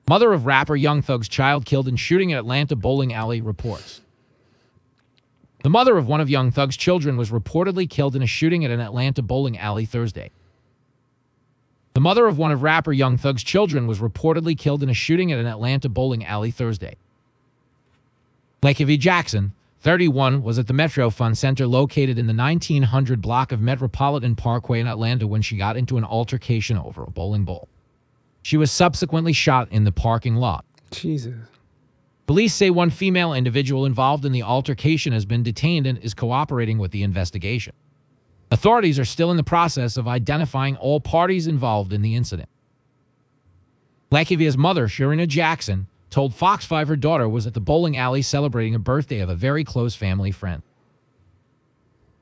[0.08, 4.02] Mother of rapper Young Thug's child killed in shooting at Atlanta bowling alley reports.
[5.62, 8.72] The mother of one of Young Thug's children was reportedly killed in a shooting at
[8.72, 10.32] an Atlanta bowling alley Thursday.
[11.94, 15.34] The mother of one of rapper Young Thug's children was reportedly killed in a shooting
[15.34, 16.96] at an Atlanta bowling alley Thursday.
[18.62, 19.52] Lakevia Jackson,
[19.82, 24.80] 31, was at the Metro Fun Center located in the 1900 block of Metropolitan Parkway
[24.80, 27.68] in Atlanta when she got into an altercation over a bowling ball.
[28.44, 30.64] She was subsequently shot in the parking lot.
[30.92, 31.36] Jesus.
[32.30, 36.78] Police say one female individual involved in the altercation has been detained and is cooperating
[36.78, 37.74] with the investigation.
[38.52, 42.48] Authorities are still in the process of identifying all parties involved in the incident.
[44.12, 48.76] Lakevia's mother, Sharina Jackson, told Fox 5 her daughter was at the bowling alley celebrating
[48.76, 50.62] a birthday of a very close family friend.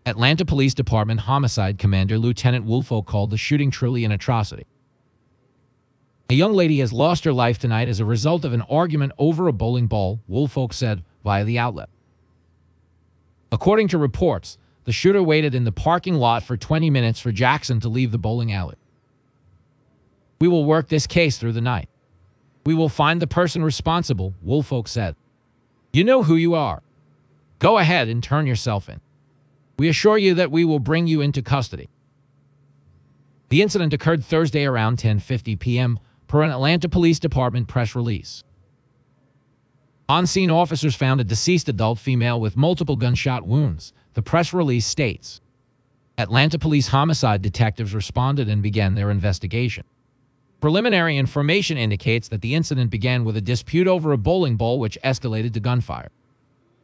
[0.05, 4.67] Atlanta Police Department Homicide Commander Lieutenant Woolfolk called the shooting truly an atrocity.
[6.29, 9.47] A young lady has lost her life tonight as a result of an argument over
[9.47, 11.87] a bowling ball, Woolfolk said via the outlet.
[13.49, 17.79] According to reports, the shooter waited in the parking lot for 20 minutes for Jackson
[17.79, 18.75] to leave the bowling alley.
[20.41, 21.87] We will work this case through the night.
[22.65, 25.15] We will find the person responsible, Woolfolk said.
[25.93, 26.83] You know who you are.
[27.59, 28.99] Go ahead and turn yourself in.
[29.79, 31.87] We assure you that we will bring you into custody.
[33.47, 38.43] The incident occurred Thursday around 10:50 p.m per an Atlanta Police Department press release.
[40.09, 44.85] On scene officers found a deceased adult female with multiple gunshot wounds, the press release
[44.85, 45.41] states.
[46.17, 49.83] Atlanta police homicide detectives responded and began their investigation.
[50.59, 54.97] Preliminary information indicates that the incident began with a dispute over a bowling ball which
[55.03, 56.09] escalated to gunfire.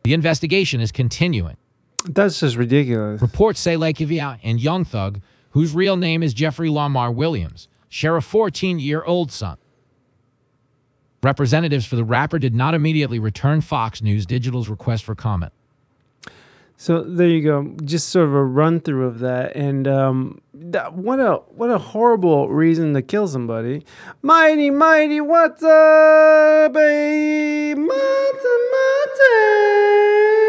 [0.03, 1.57] The investigation is continuing.
[2.05, 3.21] That's just ridiculous.
[3.21, 5.21] Reports say Lakevia and Young Thug,
[5.51, 9.57] whose real name is Jeffrey Lamar Williams, share a 14 year old son.
[11.21, 15.53] Representatives for the rapper did not immediately return Fox News Digital's request for comment.
[16.75, 20.95] So there you go, just sort of a run through of that, and um, that,
[20.95, 23.85] what a what a horrible reason to kill somebody.
[24.23, 27.79] Mighty, mighty, what's up, baby?
[27.79, 27.89] Mighty,
[28.71, 30.42] mighty.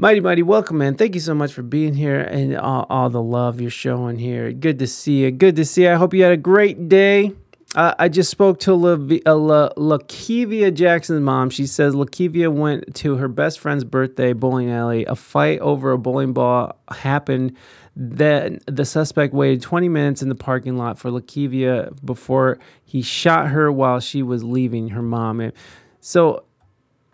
[0.00, 0.94] Mighty, mighty, welcome, man.
[0.94, 4.50] Thank you so much for being here and all, all, the love you're showing here.
[4.50, 5.30] Good to see you.
[5.30, 5.90] Good to see you.
[5.90, 7.34] I hope you had a great day.
[7.74, 11.50] Uh, I just spoke to Lav- uh, La- Lakevia Jackson's mom.
[11.50, 15.04] She says Lakevia went to her best friend's birthday bowling alley.
[15.04, 17.54] A fight over a bowling ball happened.
[17.94, 23.48] Then the suspect waited 20 minutes in the parking lot for Lakevia before he shot
[23.48, 25.40] her while she was leaving her mom.
[25.40, 25.52] And
[26.00, 26.44] So,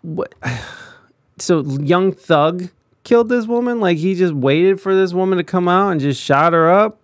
[0.03, 0.33] what?
[1.39, 2.69] So young thug
[3.07, 3.79] killed this woman.
[3.79, 6.99] Like he just waited for this woman to come out and just shot her up.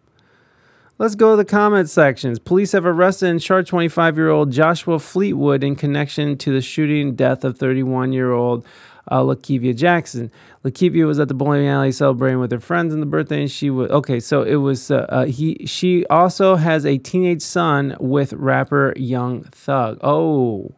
[0.99, 2.39] Let's go to the comment sections.
[2.39, 7.15] Police have arrested and charged 25 year old Joshua Fleetwood in connection to the shooting
[7.15, 8.65] death of 31 year old
[9.09, 10.29] uh, Lakevia Jackson.
[10.63, 13.69] Lakevia was at the bowling alley celebrating with her friends on the birthday, and she
[13.69, 14.19] was okay.
[14.19, 15.65] So it was uh, uh, he.
[15.65, 19.99] She also has a teenage son with rapper Young Thug.
[20.01, 20.75] Oh,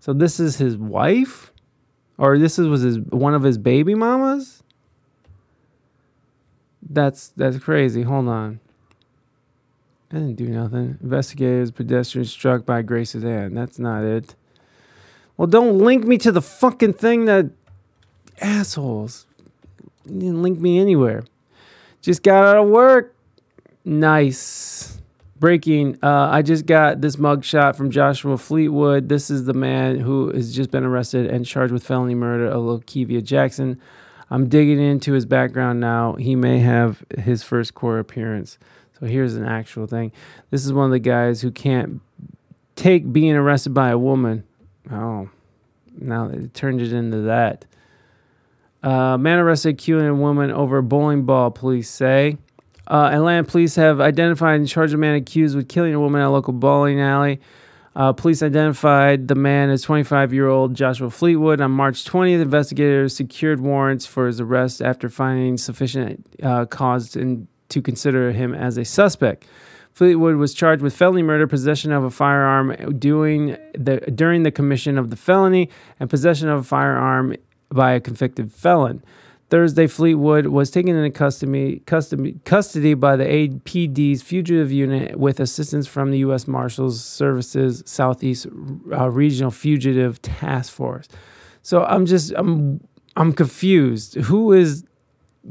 [0.00, 1.52] so this is his wife,
[2.16, 4.62] or this is was his one of his baby mamas.
[6.82, 8.02] That's that's crazy.
[8.02, 8.60] Hold on.
[10.10, 10.98] I didn't do nothing.
[11.02, 13.56] Investigators, pedestrian struck by Grace's hand.
[13.56, 14.34] That's not it.
[15.36, 17.50] Well, don't link me to the fucking thing that
[18.40, 19.26] assholes.
[20.06, 21.24] You didn't link me anywhere.
[22.00, 23.14] Just got out of work.
[23.84, 24.98] Nice.
[25.38, 25.98] Breaking.
[26.02, 29.08] Uh, I just got this mugshot from Joshua Fleetwood.
[29.08, 32.62] This is the man who has just been arrested and charged with felony murder of
[32.62, 33.80] Lakevia Jackson.
[34.30, 36.14] I'm digging into his background now.
[36.14, 38.58] He may have his first court appearance.
[38.98, 40.12] So here's an actual thing.
[40.50, 42.00] This is one of the guys who can't
[42.76, 44.44] take being arrested by a woman.
[44.90, 45.30] Oh,
[45.96, 47.64] now it turned it into that.
[48.82, 52.38] Uh, man arrested a woman over a bowling ball, police say.
[52.86, 56.28] Uh, Atlanta police have identified and charged a man accused with killing a woman at
[56.28, 57.40] a local bowling alley.
[57.98, 61.60] Uh, police identified the man as 25 year old Joshua Fleetwood.
[61.60, 67.48] On March 20th, investigators secured warrants for his arrest after finding sufficient uh, cause in,
[67.70, 69.46] to consider him as a suspect.
[69.94, 75.10] Fleetwood was charged with felony murder, possession of a firearm the, during the commission of
[75.10, 75.68] the felony,
[75.98, 77.34] and possession of a firearm
[77.70, 79.02] by a convicted felon.
[79.50, 85.86] Thursday, Fleetwood was taken into custody, custody, custody by the APD's fugitive unit with assistance
[85.86, 86.46] from the U.S.
[86.46, 88.46] Marshals Services Southeast
[88.92, 91.08] uh, Regional Fugitive Task Force.
[91.62, 92.86] So I'm just I'm
[93.16, 94.16] I'm confused.
[94.16, 94.84] Who is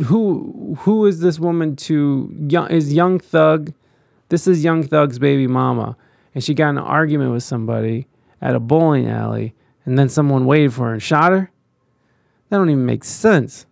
[0.05, 3.73] who who is this woman to young is young thug
[4.29, 5.95] this is young thug's baby mama
[6.35, 8.07] and she got in an argument with somebody
[8.41, 11.51] at a bowling alley and then someone waited for her and shot her
[12.49, 13.65] that don't even make sense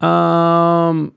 [0.00, 1.12] um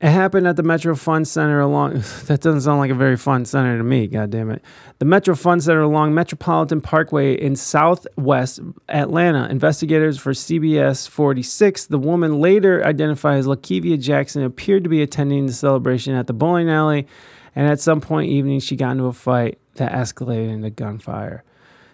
[0.00, 2.04] it happened at the Metro Fun Center along.
[2.26, 4.06] That doesn't sound like a very fun center to me.
[4.06, 4.62] God damn it!
[4.98, 9.48] The Metro Fun Center along Metropolitan Parkway in Southwest Atlanta.
[9.48, 11.86] Investigators for CBS 46.
[11.86, 16.32] The woman later identified as Lakevia Jackson appeared to be attending the celebration at the
[16.32, 17.08] bowling alley,
[17.56, 21.42] and at some point evening she got into a fight that escalated into gunfire.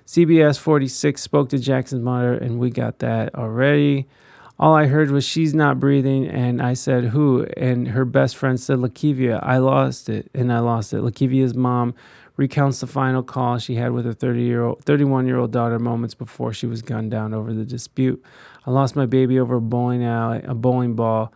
[0.07, 4.07] CBS 46 spoke to Jackson's mother, and we got that already.
[4.59, 7.44] All I heard was she's not breathing, and I said, Who?
[7.57, 9.40] And her best friend said, Lakevia.
[9.42, 10.98] I lost it, and I lost it.
[11.02, 11.94] Lakevia's mom
[12.36, 15.78] recounts the final call she had with her 30 year old, 31 year old daughter
[15.78, 18.22] moments before she was gunned down over the dispute.
[18.66, 21.32] I lost my baby over a bowling alley, a bowling ball.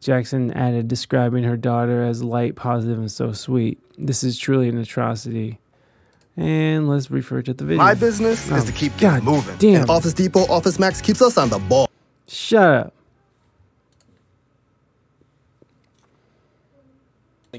[0.00, 3.80] Jackson added, describing her daughter as light, positive, and so sweet.
[3.98, 5.58] This is truly an atrocity.
[6.36, 7.78] And let's refer to the video.
[7.82, 9.56] My business Oh, is to um, keep God moving.
[9.56, 9.80] damn.
[9.82, 11.87] And Office Depot, Office Max keeps us on the ball.
[12.28, 12.94] Shut up.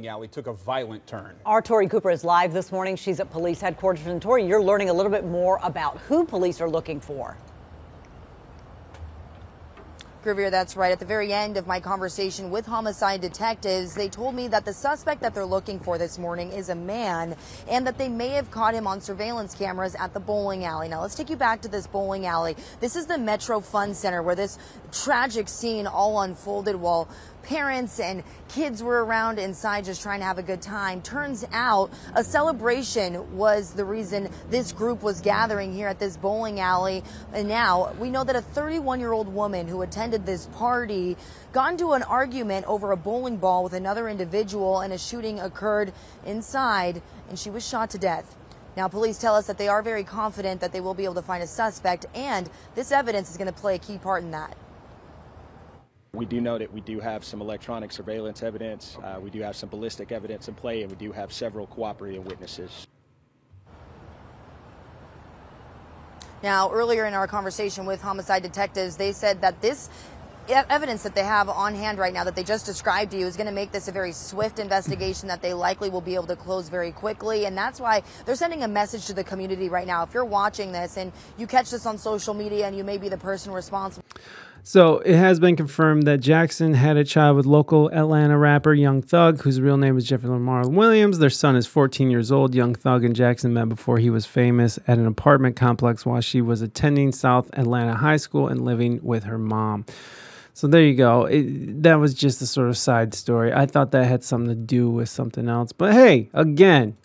[0.08, 1.36] alley took a violent turn.
[1.46, 2.96] Our Tori Cooper is live this morning.
[2.96, 4.06] She's at police headquarters.
[4.08, 7.36] And Tori, you're learning a little bit more about who police are looking for.
[10.30, 10.92] Gravier, that's right.
[10.92, 14.74] At the very end of my conversation with homicide detectives, they told me that the
[14.74, 17.36] suspect that they're looking for this morning is a man
[17.68, 20.88] and that they may have caught him on surveillance cameras at the bowling alley.
[20.88, 22.56] Now, let's take you back to this bowling alley.
[22.80, 24.60] This is the Metro Fun Center where this
[24.92, 27.08] tragic scene all unfolded while
[27.44, 31.02] parents and kids were around inside just trying to have a good time.
[31.02, 36.60] Turns out a celebration was the reason this group was gathering here at this bowling
[36.60, 37.04] alley.
[37.34, 41.18] And now we know that a 31 year old woman who attended this party
[41.52, 45.94] got into an argument over a bowling ball with another individual and a shooting occurred
[46.26, 48.36] inside and she was shot to death.
[48.78, 51.22] Now, police tell us that they are very confident that they will be able to
[51.22, 54.56] find a suspect, and this evidence is going to play a key part in that.
[56.14, 59.56] We do know that we do have some electronic surveillance evidence, uh, we do have
[59.56, 62.88] some ballistic evidence in play, and we do have several cooperating witnesses.
[66.42, 69.90] Now, earlier in our conversation with homicide detectives, they said that this
[70.50, 73.38] evidence that they have on hand right now that they just described to you is
[73.38, 76.36] going to make this a very swift investigation that they likely will be able to
[76.36, 77.46] close very quickly.
[77.46, 80.02] And that's why they're sending a message to the community right now.
[80.02, 83.10] If you're watching this and you catch this on social media and you may be
[83.10, 84.06] the person responsible.
[84.64, 89.02] So it has been confirmed that Jackson had a child with local Atlanta rapper Young
[89.02, 91.20] Thug, whose real name is Jeffery Lamar Williams.
[91.20, 92.54] Their son is 14 years old.
[92.54, 96.42] Young Thug and Jackson met before he was famous at an apartment complex while she
[96.42, 99.86] was attending South Atlanta High School and living with her mom.
[100.54, 101.26] So there you go.
[101.26, 103.54] It, that was just a sort of side story.
[103.54, 105.72] I thought that had something to do with something else.
[105.72, 106.98] But hey, again,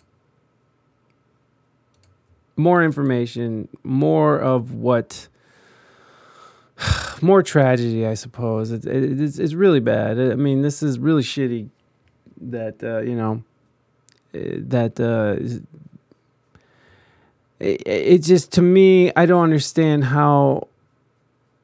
[2.57, 5.29] more information, more of what
[7.21, 8.71] more tragedy, I suppose.
[8.71, 10.19] It, it, it's, it's really bad.
[10.19, 11.69] I mean, this is really shitty
[12.41, 13.43] that, uh, you know,
[14.33, 15.41] eh, that uh,
[17.59, 20.67] it, it just, to me, I don't understand how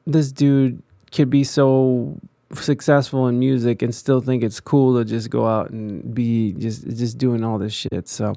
[0.07, 0.81] this dude
[1.11, 2.17] could be so
[2.55, 6.85] successful in music and still think it's cool to just go out and be just
[6.87, 8.07] just doing all this shit.
[8.07, 8.35] So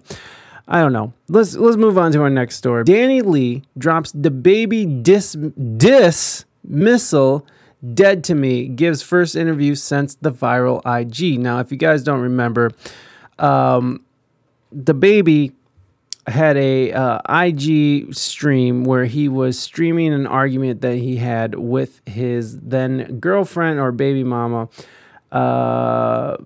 [0.69, 1.13] I don't know.
[1.29, 2.85] Let's let's move on to our next story.
[2.85, 5.37] DaniLeigh drops DaBaby dis
[5.77, 7.47] dis dismissal
[7.93, 11.39] dead to me gives first interview since the viral IG.
[11.39, 12.71] Now, if you guys don't remember,
[13.39, 14.05] um,
[14.75, 15.53] DaBaby
[16.27, 22.01] had a uh, IG stream where he was streaming an argument that he had with
[22.07, 24.69] his then girlfriend or baby mama.
[25.31, 26.37] Uh,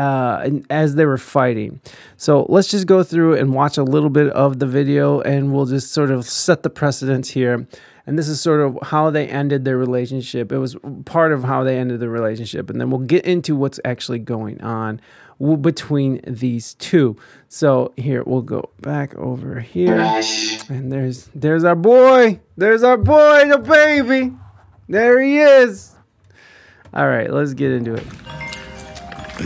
[0.00, 1.78] uh, and as they were fighting.
[2.16, 5.66] So let's just go through and watch a little bit of the video, and we'll
[5.66, 7.66] just sort of set the precedence here.
[8.06, 10.52] And this is sort of how they ended their relationship.
[10.52, 10.74] It was
[11.04, 14.62] part of how they ended the relationship, and then we'll get into what's actually going
[14.62, 15.02] on
[15.60, 17.16] between these two.
[17.48, 20.00] So here we'll go back over here,
[20.70, 22.40] and there's there's our boy.
[22.56, 24.38] There's our boy, DaBaby.
[24.88, 25.94] There he is.
[26.94, 28.06] All right, let's get into it.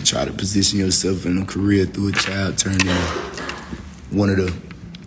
[0.03, 2.87] Try to position yourself in a career through a child turning
[4.11, 4.55] one of the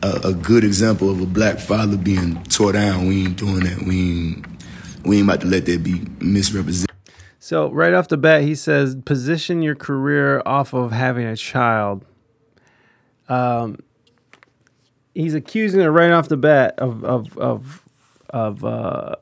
[0.03, 3.07] a, a good example of a black father being tore down.
[3.07, 3.83] We ain't doing that.
[3.85, 4.45] We ain't
[5.05, 6.88] we ain't about to let that be misrepresented.
[7.39, 12.05] So right off the bat, he says, "Position your career off of having a child."
[13.29, 13.79] Um,
[15.13, 17.85] he's accusing her right off the bat of of of
[18.29, 19.15] of uh,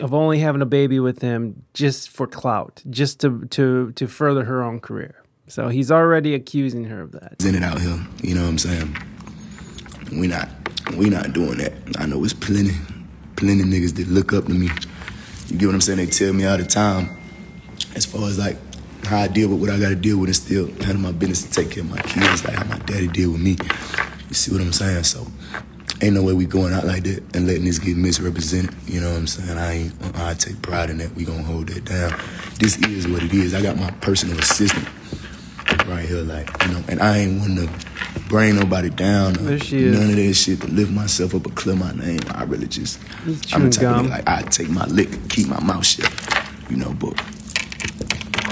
[0.00, 4.44] of only having a baby with him just for clout, just to to to further
[4.44, 5.22] her own career.
[5.48, 7.38] So he's already accusing her of that.
[7.38, 7.98] Presented out here.
[8.22, 8.96] You know what I'm saying?
[10.12, 10.48] We not
[10.96, 11.72] we not doing that.
[11.98, 12.74] I know it's plenty
[13.36, 14.68] plenty niggas that look up to me.
[15.48, 15.98] You get what I'm saying?
[15.98, 17.16] They tell me all the time
[17.94, 18.56] as far as like
[19.04, 21.52] how I deal with what I gotta deal with and still handle my business and
[21.52, 23.56] take care of my kids, like how my daddy deal with me.
[24.28, 25.04] You see what I'm saying?
[25.04, 25.26] So
[26.00, 28.74] ain't no way we going out like that and letting this get misrepresented.
[28.86, 29.58] You know what I'm saying?
[29.58, 31.14] I ain't I take pride in that.
[31.14, 32.18] We gonna hold that down.
[32.58, 33.54] This is what it is.
[33.54, 34.88] I got my personal assistant
[35.86, 37.68] right here, like, you know, and I ain't one to
[38.28, 39.98] bring nobody down or There she is.
[39.98, 42.20] none of that shit to lift myself up or clear my name.
[42.30, 43.00] I really just
[43.52, 46.10] I'm the type of nigga, like I take my lick keep my mouth shut.
[46.70, 47.14] You know, but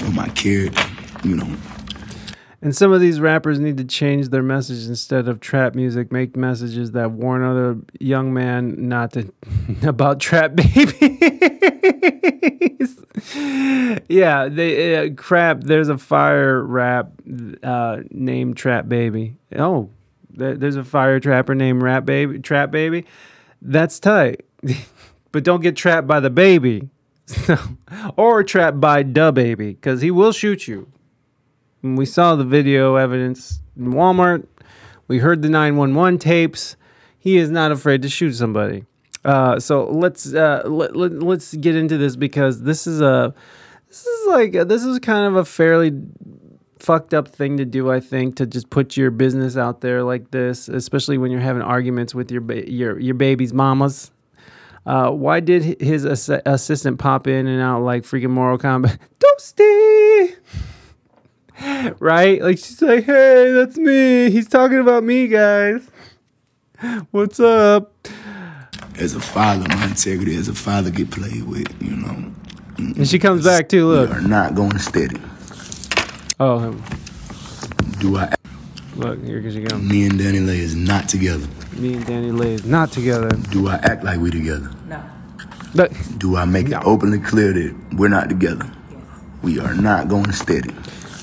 [0.03, 0.83] with my character,
[1.25, 1.57] you know,
[2.63, 6.11] And some of these rappers need to change their message instead of trap music.
[6.11, 9.33] Make messages that warn other young man not to
[9.83, 10.97] about trap babies.
[14.09, 15.63] yeah, they uh, crap.
[15.63, 17.13] There's a fire rap
[17.63, 19.37] uh, named Trap Baby.
[19.57, 19.91] Oh,
[20.31, 22.39] there's a fire trapper named Rap Baby.
[22.39, 23.07] Trap Baby.
[23.63, 24.45] That's tight.
[25.33, 26.89] but don't get trapped by the baby.
[28.17, 30.89] or trapped by the baby because he will shoot you.
[31.83, 34.47] We saw the video evidence in Walmart.
[35.09, 36.77] We heard the 911 tapes.
[37.19, 38.85] He is not afraid to shoot somebody.
[39.25, 43.35] Uh, so let's uh, let, let, let's get into this because this is a
[43.89, 45.93] this is like this is kind of a fairly
[46.79, 47.91] fucked up thing to do.
[47.91, 51.63] I think to just put your business out there like this, especially when you're having
[51.63, 54.13] arguments with your ba- your your baby's mamas.
[54.87, 58.99] Uh, why did his ass- assistant pop in and out like freaking Mortal Kombat?
[59.19, 59.96] Toasty!
[61.99, 62.41] Right?
[62.43, 64.31] Like she's like, hey, that's me.
[64.31, 65.89] He's talking about me, guys.
[67.11, 67.93] What's up?
[68.99, 72.33] as a father, my integrity as a father get played with, you know.
[72.79, 73.87] And she comes back too.
[73.89, 74.11] Look.
[74.11, 75.21] We are not going steady.
[76.39, 76.85] Oh, um,
[77.99, 78.35] Do I
[78.97, 79.81] look here she goes.
[79.81, 81.47] me and DaniLeigh is not together.
[81.73, 83.29] Me and DaniLeigh is not together.
[83.51, 84.71] Do I act like we together?
[84.87, 85.03] No.
[85.75, 88.71] But Do I make it openly clear that we're not together?
[89.43, 90.75] We are not going steady.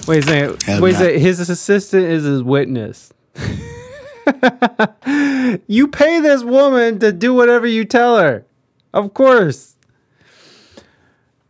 [0.08, 0.64] Wait a second.
[0.64, 1.00] Have Wait a not.
[1.00, 1.22] second.
[1.22, 3.14] His assistant is his witness.
[5.68, 8.46] you pay this woman to do whatever you tell her.
[8.94, 9.76] Of course.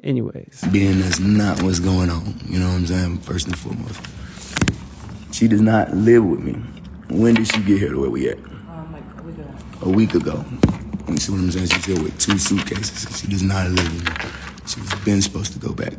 [0.04, 0.64] Anyways.
[0.72, 2.40] Being that's not what's going on.
[2.48, 3.20] You know what I'm saying?
[3.20, 4.02] First and foremost.
[5.34, 6.54] She does not live with me.
[7.10, 8.38] When did she get here to where we at?
[9.82, 10.46] a week ago.
[11.10, 11.68] You see what I'm saying?
[11.68, 13.20] She's here with two suitcases.
[13.20, 14.30] She does not live with me.
[14.66, 15.94] She's been supposed to go back.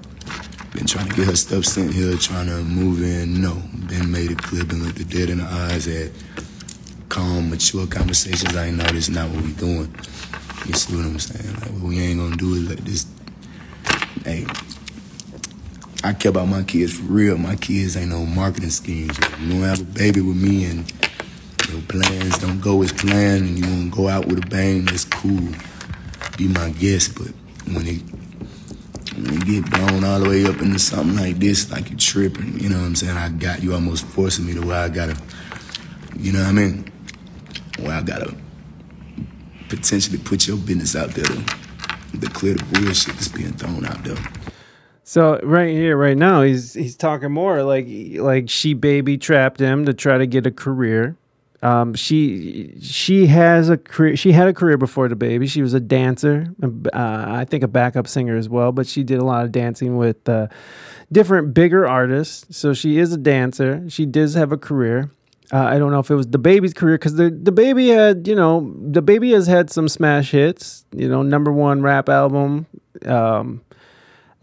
[0.75, 3.41] Been trying to get her stuff sent here, trying to move in.
[3.41, 3.55] No.
[3.89, 6.11] Been made it clear, been looked the dead in the eyes, at
[7.09, 8.57] calm, mature conversations.
[8.57, 9.95] I know this is not what we doing.
[10.67, 11.55] You see what I'm saying?
[11.55, 13.07] Like, what we ain't gonna do is let this.
[14.25, 14.47] Hey,
[16.03, 17.39] I care about my kids for real.
[17.39, 19.17] My kids ain't no marketing schemes.
[19.41, 20.93] You don't have a baby with me and
[21.71, 24.87] your plans don't go as planned and you want to go out with a bang,
[24.87, 25.49] that's cool.
[26.37, 27.29] Be my guest, but
[27.73, 28.03] when it
[29.17, 32.69] it get blown all the way up into something like this, like you're tripping, you
[32.69, 33.17] know what I'm saying?
[33.17, 35.17] I got you almost forcing me to where I gotta,
[36.17, 36.91] you know what I mean?
[37.81, 38.35] Where I gotta
[39.69, 41.45] potentially put your business out there to,
[42.21, 44.17] to clear the bullshit that's being thrown out there.
[45.03, 49.85] So right here, right now, he's he's talking more like like she baby trapped him
[49.85, 51.17] to try to get a career.
[51.65, 54.17] Um, she she has a career.
[54.17, 55.47] She had a career before the baby.
[55.47, 56.55] She was a dancer.
[56.63, 58.71] Uh, I think a backup singer as well.
[58.71, 60.49] But she did a lot of dancing with uh,
[61.11, 62.55] different bigger artists.
[62.55, 63.89] So she is a dancer.
[63.89, 65.11] She does have a career.
[65.53, 68.61] Uh, I don't know if it was DaBaby's career because the DaBaby had you know
[68.91, 70.85] DaBaby has had some smash hits.
[70.95, 72.67] You know, number one rap album.
[73.07, 73.63] Um,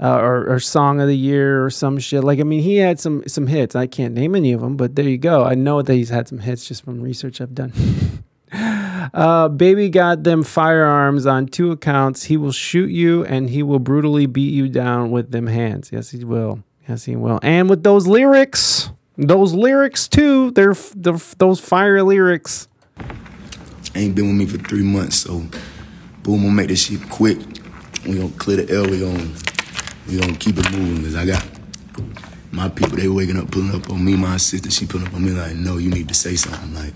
[0.01, 2.23] uh, or, or song of the year or some shit.
[2.23, 3.75] Like I mean, he had some some hits.
[3.75, 5.43] I can't name any of them, but there you go.
[5.43, 7.71] I know that he's had some hits just from research I've done.
[9.13, 12.23] uh, baby got them firearms on two accounts.
[12.23, 15.91] He will shoot you and he will brutally beat you down with them hands.
[15.91, 16.63] Yes, he will.
[16.87, 17.39] Yes, he will.
[17.43, 20.51] And with those lyrics, those lyrics too.
[20.51, 22.67] They're, they're those fire lyrics.
[23.93, 25.39] Ain't been with me for three months, so
[26.23, 27.37] boom, we'll make this shit quick.
[28.07, 28.89] We gonna clear the L.
[28.89, 29.29] We gonna
[30.07, 31.45] we gonna keep it moving because I got
[32.51, 32.97] my people.
[32.97, 34.15] They waking up, pulling up on me.
[34.15, 36.73] My sister, she pulling up on me like, no, you need to say something.
[36.73, 36.93] Like,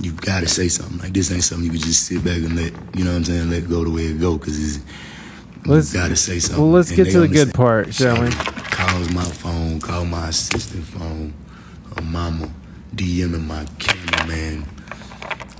[0.00, 0.98] you gotta say something.
[0.98, 3.24] Like, this ain't something you can just sit back and let, you know what I'm
[3.24, 4.84] saying, let go the way it go because it's.
[5.64, 6.62] Let's, you gotta say something.
[6.62, 8.30] Well, let's And get to the good part, shall we?
[8.30, 11.32] Calls my phone, call my assistant phone,
[11.94, 12.50] her mama,
[12.96, 14.66] DMing my cameraman,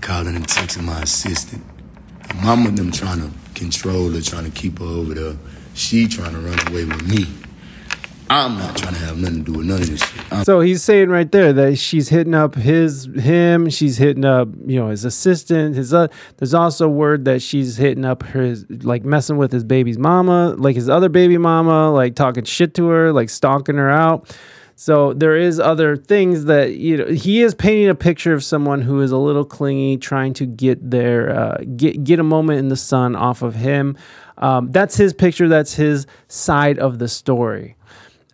[0.01, 1.65] calling and texting my assistant.
[2.29, 5.37] Her mama them trying to control her, trying to keep her over there.
[5.75, 7.27] She trying to run away with me.
[8.31, 10.33] I'm not trying to have nothing to do with none of this shit.
[10.33, 13.69] I'm So he's saying right there that she's hitting up his him.
[13.69, 15.77] She's hitting up you know his assistant.
[15.77, 16.09] His uh,
[16.39, 20.77] there's also word that she's hitting up his like messing with his baby's mama, like
[20.77, 24.35] his other baby mama, like talking shit to her, like stalking her out.
[24.77, 28.81] So there is other things that you know he is painting a picture of someone
[28.81, 32.69] who is a little clingy, trying to get their uh, get get a moment in
[32.69, 33.97] the sun off of him.
[34.43, 35.49] Um, that's his picture.
[35.49, 37.77] That's his side of the story.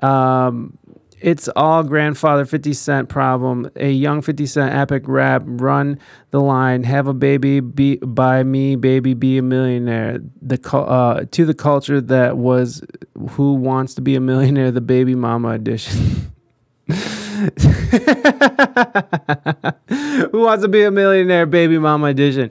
[0.00, 0.78] Um,
[1.20, 3.70] it's all grandfather 50 Cent problem.
[3.76, 5.98] A young 50 Cent epic rap, run
[6.30, 10.20] the line, have a baby, be by me, baby, be a millionaire.
[10.40, 12.82] The uh, to the culture that was
[13.30, 16.32] who wants to be a millionaire, the baby mama edition.
[16.88, 16.94] who
[20.40, 22.50] wants to be a millionaire, baby mama edition.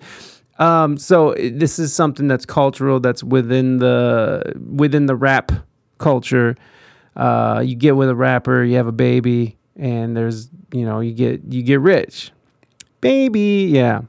[0.60, 5.52] Um, so this is something that's cultural, that's within the within the rap
[5.98, 6.56] culture
[7.18, 11.14] uh, you get with a rapper, you have a baby, and there's you know you
[11.14, 12.32] get you get rich,
[13.02, 14.02] baby, yeah,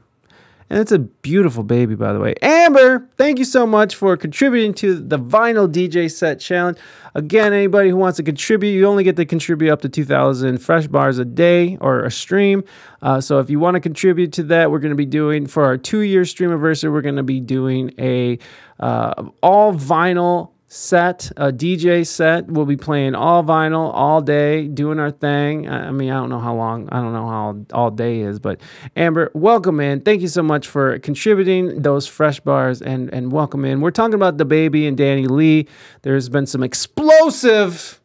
[0.69, 2.35] and it's a beautiful baby by the way.
[2.43, 6.77] Amber, thank you so much for contributing to the vinyl DJ set challenge.
[7.15, 10.87] Again, anybody who wants to contribute, you only get to contribute up to 2,000 fresh
[10.87, 12.63] bars a day or a stream.
[13.01, 15.65] Uh, so if you want to contribute to that, we're going to be doing for
[15.65, 16.89] our two-year stream anniversary.
[16.89, 18.37] We're going to be doing a
[18.79, 22.45] uh, all vinyl set, a DJ set.
[22.47, 25.67] We'll be playing all vinyl all day, doing our thing.
[25.67, 28.61] I mean, I don't know how long, I don't know how all day is, but
[28.95, 30.01] Amber, welcome in.
[30.01, 33.81] Thank you so much for contributing those fresh bars and and welcome in.
[33.81, 35.67] We're talking about DaBaby and DaniLeigh.
[36.03, 37.99] There's been some explosive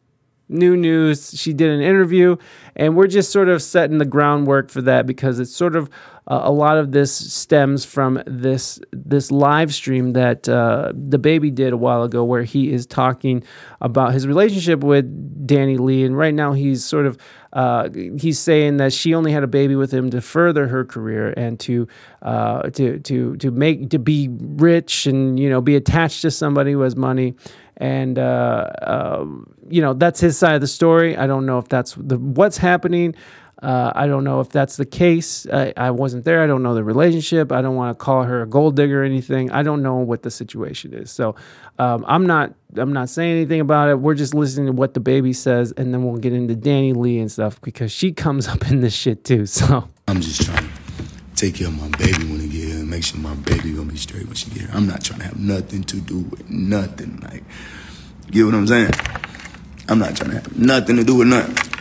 [0.49, 1.37] new news.
[1.37, 2.35] She did an interview,
[2.75, 5.89] and we're just sort of setting the groundwork for that because it's sort of
[6.27, 11.71] uh, a lot of this stems from this this live stream that uh, DaBaby did
[11.71, 13.43] a while ago, where he is talking
[13.81, 15.05] about his relationship with
[15.47, 17.17] DaniLeigh, and right now he's sort of.
[17.53, 17.87] Uh,
[18.19, 21.57] he's saying that she only had a baby with him to further her career and
[21.57, 21.87] to
[22.21, 26.73] uh, to to to make to be rich and you know be attached to somebody
[26.73, 27.33] who has money
[27.77, 31.17] and uh, um, you know that's his side of the story.
[31.17, 33.15] I don't know if that's the what's happening.
[33.61, 35.47] Uh, I don't know if that's the case.
[35.51, 36.43] I, I wasn't there.
[36.43, 37.51] I don't know the relationship.
[37.51, 39.49] I don't want to call her a gold digger or anything.
[39.51, 41.09] I don't know what the situation is.
[41.09, 41.35] So
[41.79, 43.99] um, I'm not I'm not saying anything about it.
[43.99, 47.61] We're just listening to what DaBaby says, and then we'll get into DaniLeigh and stuff
[47.61, 49.45] because she comes up in this shit too.
[49.45, 50.69] So I'm just trying to
[51.35, 53.91] take care of my baby when he get here and make sure my baby gonna
[53.91, 54.69] be straight when she get here.
[54.73, 57.19] I'm not trying to have nothing to do with nothing.
[57.21, 57.43] Like,
[58.27, 58.91] you get what I'm saying?
[59.87, 61.74] I'm not trying to have nothing to do with nothing.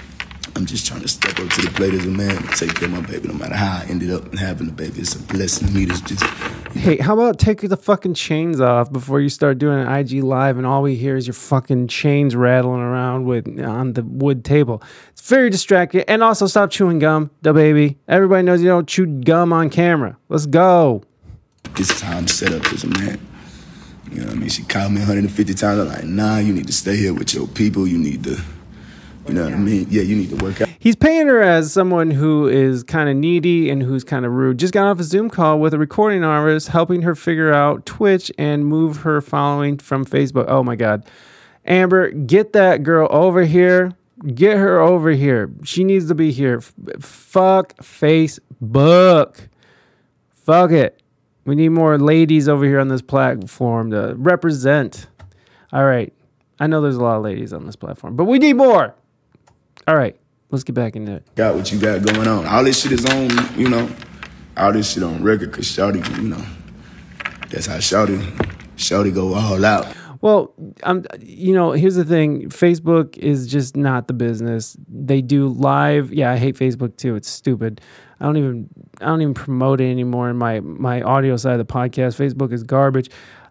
[0.56, 2.86] I'm just trying to step up to the plate as a man and take care
[2.86, 3.28] of my baby.
[3.28, 5.86] No matter how I ended up having the baby, it's a blessing to me.
[5.86, 6.24] To just
[6.74, 10.56] Hey, how about take the fucking chains off before you start doing an IG live
[10.58, 14.82] and all we hear is your fucking chains rattling around with on the wood table.
[15.10, 16.02] It's very distracting.
[16.08, 17.96] And also stop chewing gum, DaBaby.
[18.08, 20.16] Everybody knows you don't chew gum on camera.
[20.28, 21.02] Let's go.
[21.76, 23.20] this is how I'm set up as a man.
[24.10, 24.48] You know what I mean?
[24.48, 25.80] She called me 150 times.
[25.80, 27.86] I'm like, nah, you need to stay here with your people.
[27.86, 28.40] You need to,
[29.26, 29.86] you know what I mean?
[29.88, 30.68] Yeah, you need to work out.
[30.78, 34.58] He's paying her as someone who is kind of needy and who's kind of rude.
[34.58, 38.30] Just got off a Zoom call with a recording artist, helping her figure out Twitch
[38.36, 40.44] and move her following from Facebook.
[40.48, 41.06] Oh my God.
[41.64, 43.92] Amber, get that girl over here.
[44.34, 45.50] Get her over here.
[45.64, 46.58] She needs to be here.
[46.58, 49.48] F- fuck Facebook.
[50.30, 51.02] Fuck it.
[51.46, 55.06] We need more ladies over here on this platform to represent.
[55.72, 56.12] All right.
[56.60, 58.94] I know there's a lot of ladies on this platform, but we need more.
[59.86, 60.16] All right.
[60.50, 61.34] Let's get back into it.
[61.34, 62.46] Got what you got going on.
[62.46, 63.88] All this shit is on, you know,
[64.56, 66.46] all this shit on record because Shawty, you know,
[67.50, 68.20] that's how Shawty,
[68.76, 69.86] Shawty go all out.
[70.20, 70.54] Well,
[70.84, 72.48] I'm, you know, here's the thing.
[72.48, 74.76] Facebook is just not the business.
[74.88, 76.14] They do live.
[76.14, 77.14] Yeah, I hate Facebook too.
[77.16, 77.80] It's stupid.
[78.20, 78.68] I don't even,
[79.02, 82.16] I don't even promote it anymore in my my audio side of the podcast.
[82.16, 83.10] Facebook is garbage.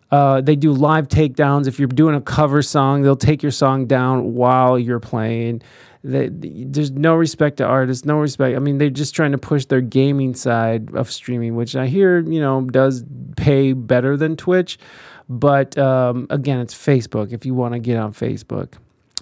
[0.10, 1.68] Uh, they do live takedowns.
[1.68, 5.62] If you're doing a cover song, they'll take your song down while you're playing.
[6.06, 8.58] They, there's no respect to artists, no respect.
[8.58, 12.20] I mean, they're just trying to push their gaming side of streaming, which I hear,
[12.20, 13.06] you know, does
[13.38, 14.78] pay better than Twitch.
[15.30, 18.74] But um, again, it's Facebook if you want to get on Facebook.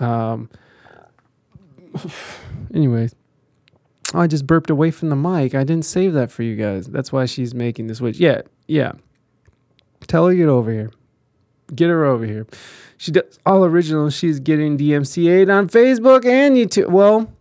[0.02, 0.50] Um,
[2.74, 3.14] anyways,
[4.14, 5.54] oh, I just burped away from the mic.
[5.54, 6.88] I didn't save that for you guys.
[6.88, 8.18] That's why she's making the switch.
[8.18, 8.94] Yeah, yeah.
[10.08, 10.92] Tell her get over here.
[11.74, 12.48] Get her over here.
[13.02, 14.12] She does all original.
[14.12, 16.90] She's getting DMCA'd on Facebook and YouTube.
[16.92, 17.34] Well,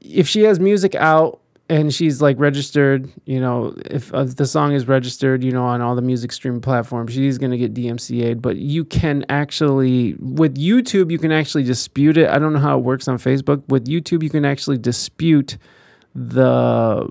[0.00, 4.72] if she has music out and she's like registered, you know, if uh, the song
[4.72, 8.40] is registered, you know, on all the music stream platforms, she's going to get DMCA'd.
[8.40, 12.30] But you can actually, with YouTube, you can actually dispute it.
[12.30, 13.62] I don't know how it works on Facebook.
[13.68, 15.58] With YouTube, you can actually dispute
[16.14, 17.06] the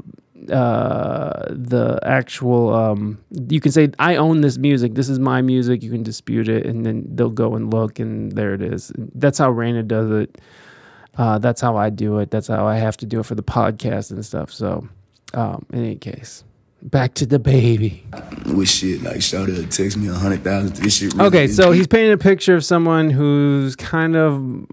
[0.51, 3.17] uh the actual um
[3.49, 4.95] you can say i own this music.
[4.95, 5.83] This is my music.
[5.83, 8.91] You can dispute it and then they'll go and look and there it is.
[9.15, 10.39] That's how Raina does it.
[11.17, 12.31] Uh that's how i do it.
[12.31, 14.51] That's how i have to do it for the podcast and stuff.
[14.51, 14.87] So
[15.33, 16.43] um in any case
[16.81, 18.55] back to DaBaby.
[18.55, 20.77] With shit like Shawty will text me a hundred thousand.
[20.77, 21.13] This shit.
[21.13, 24.65] Really okay so he's painting a picture of someone who's kind of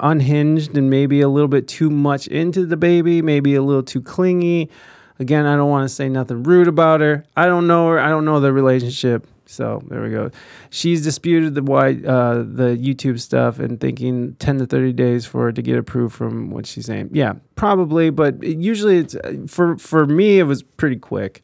[0.00, 4.70] unhinged and maybe a little bit too much into DaBaby maybe a little too clingy
[5.18, 7.24] again i don't want to say nothing rude about her.
[7.36, 9.26] I don't know her i don't know the relationship.
[9.50, 10.30] So there we go.
[10.68, 15.48] She's disputed the why uh, the youtube stuff and thinking 10 to 30 days for
[15.48, 17.10] it to get approved from what she's saying.
[17.12, 21.42] Yeah probably but it- usually it's uh, for for me it was pretty quick.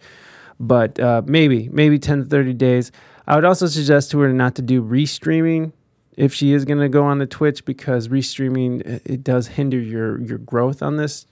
[0.61, 2.93] But uh, maybe maybe 10 to 30 days.
[3.27, 5.73] I would also suggest to her not to do restreaming
[6.17, 9.79] if she is going to go on the twitch because restreaming it- it does hinder
[9.81, 11.27] your your growth on this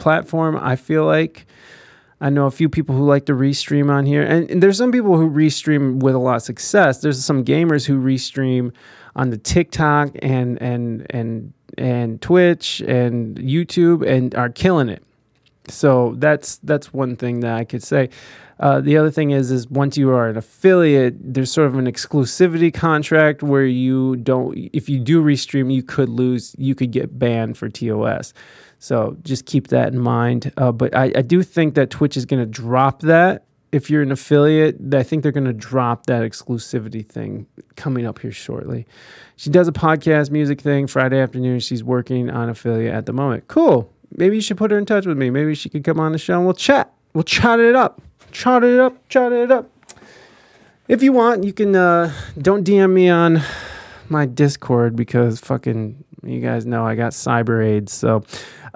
[0.00, 1.46] platform i feel like
[2.20, 4.92] i know a few people who like to restream on here and, and there's some
[4.92, 8.72] people who restream with a lot of success there's some gamers who restream
[9.14, 15.02] on the tiktok and and and and twitch and youtube and are killing it
[15.70, 18.10] so that's that's one thing that I could say.
[18.58, 21.86] Uh, the other thing is is once you are an affiliate, there's sort of an
[21.86, 24.56] exclusivity contract where you don't.
[24.72, 26.54] If you do restream, you could lose.
[26.58, 28.34] You could get banned for TOS.
[28.80, 30.52] So just keep that in mind.
[30.56, 33.44] Uh, but I, I do think that Twitch is going to drop that.
[33.70, 37.46] If you're an affiliate, I think they're going to drop that exclusivity thing
[37.76, 38.84] coming up here shortly.
[39.36, 41.60] She does a podcast music thing Friday afternoon.
[41.60, 43.46] She's working on affiliate at the moment.
[43.46, 45.30] Cool maybe you should put her in touch with me.
[45.30, 46.92] Maybe she could come on the show and we'll chat.
[47.14, 48.00] We'll chat it up.
[48.32, 49.08] Chat it up.
[49.08, 49.70] Chat it up.
[50.88, 53.42] If you want, you can uh, don't DM me on
[54.08, 57.92] my Discord because fucking you guys know I got cyber AIDS.
[57.92, 58.24] So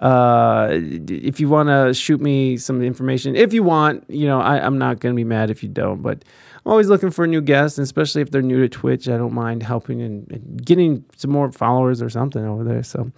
[0.05, 4.59] uh, if you want to shoot me some information, if you want, you know, I,
[4.59, 6.02] I'm not gonna be mad if you don't.
[6.02, 6.26] But
[6.66, 9.09] I'm always looking for new guests, and especially if they're new to Twitch.
[9.09, 12.82] I don't mind helping and, and getting some more followers or something over there.
[12.82, 13.10] So,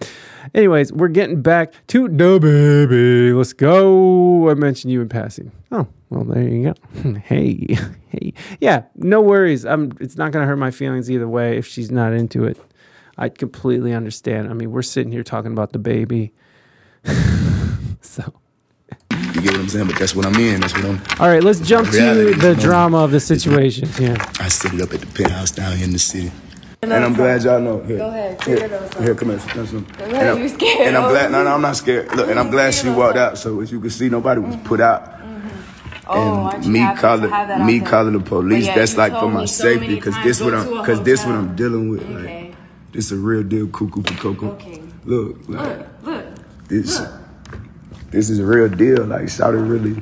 [0.55, 3.35] anyways, we're getting back to DaBaby.
[3.35, 4.49] Let's go.
[4.49, 5.51] I mentioned you in passing.
[5.73, 7.19] Oh, well, there you go.
[7.25, 7.67] hey,
[8.07, 9.65] hey, yeah, no worries.
[9.65, 9.91] I'm.
[9.99, 12.57] It's not gonna hurt my feelings either way if she's not into it.
[13.17, 14.49] I completely understand.
[14.49, 16.31] I mean, we're sitting here talking about DaBaby.
[18.01, 18.33] so.
[19.11, 19.87] You get what I'm saying?
[19.87, 20.61] But that's what I'm in.
[20.61, 21.01] That's what I'm.
[21.19, 23.89] All right, let's jump to the drama of the situation.
[23.99, 24.15] Yeah.
[24.39, 26.31] I set it up at the penthouse down here in the city.
[26.81, 27.81] And I'm glad y'all know.
[27.83, 29.01] Here, Go ahead, Here, figure those out.
[29.03, 29.39] here come here.
[29.39, 29.79] Come here.
[29.81, 30.87] Go And ahead, I'm- you scared.
[30.87, 31.31] And I'm glad.
[31.31, 32.15] No, no, I'm not scared.
[32.15, 33.37] Look, and I'm glad she walked out.
[33.37, 35.13] So as you can see, nobody was put out.
[36.09, 38.65] Oh, and me calling me calling the police.
[38.65, 41.35] Yeah, that's like for my so safety because this what I'm because this what.
[41.35, 42.07] I'm dealing with.
[42.09, 42.55] Like
[42.93, 44.51] this a real deal, cuckoo for cocoa.
[44.51, 44.81] Okay.
[45.03, 46.25] Look, like Look, look.
[46.67, 47.01] This
[48.11, 49.05] this is a real deal.
[49.05, 50.01] Like shouted really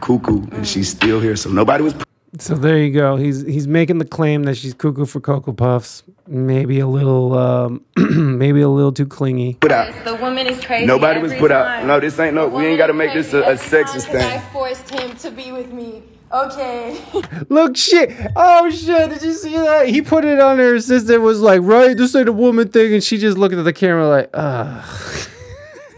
[0.00, 1.36] cuckoo, and she's still here.
[1.36, 1.94] So nobody was.
[2.38, 3.16] So there you go.
[3.16, 6.02] He's he's making the claim that she's cuckoo for cocoa puffs.
[6.28, 9.54] Maybe a little, um, maybe a little too clingy.
[9.54, 9.94] Put out.
[10.04, 10.84] The woman is crazy.
[10.84, 11.64] Nobody was every put out.
[11.64, 11.86] time.
[11.86, 12.48] No, this ain't no.
[12.48, 14.22] We ain't got to make this a, a sexist thing.
[14.22, 16.02] I forced him to be with me.
[16.32, 17.00] Okay.
[17.48, 18.10] Look, shit.
[18.34, 19.10] Oh shit!
[19.10, 19.88] Did you see that?
[19.88, 21.22] He put it on her assistant.
[21.22, 24.08] Was like, right, this ain't a woman thing, and she just looking at the camera
[24.08, 25.28] like, ugh.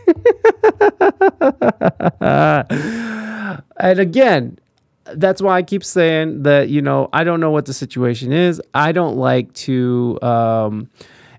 [3.76, 4.58] and again,
[5.14, 8.60] that's why I keep saying that, you know, I don't know what the situation is.
[8.74, 10.90] I don't like to um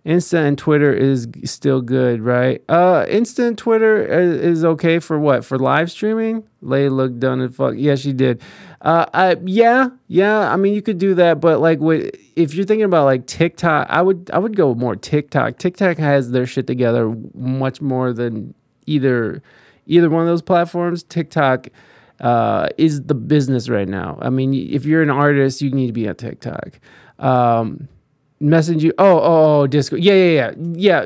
[0.05, 2.63] Insta and Twitter is still good, right?
[2.69, 5.45] Uh Insta and Twitter is, is okay for what?
[5.45, 6.43] For live streaming?
[6.61, 7.75] Lay looked done and fuck.
[7.77, 8.41] Yeah, she did.
[8.81, 10.51] Uh I, yeah, yeah.
[10.51, 13.87] I mean, you could do that, but like what if you're thinking about like TikTok,
[13.89, 15.57] I would I would go more TikTok.
[15.57, 18.55] TikTok has their shit together much more than
[18.89, 19.41] either
[19.85, 21.03] either one of those platforms.
[21.03, 21.67] TikTok
[22.21, 24.17] uh, is the business right now.
[24.21, 26.79] I mean, if you're an artist, you need to be on TikTok.
[27.17, 27.87] Um,
[28.39, 28.93] message you.
[28.97, 30.03] Oh, oh, oh, Discord.
[30.03, 31.03] Yeah, yeah, yeah,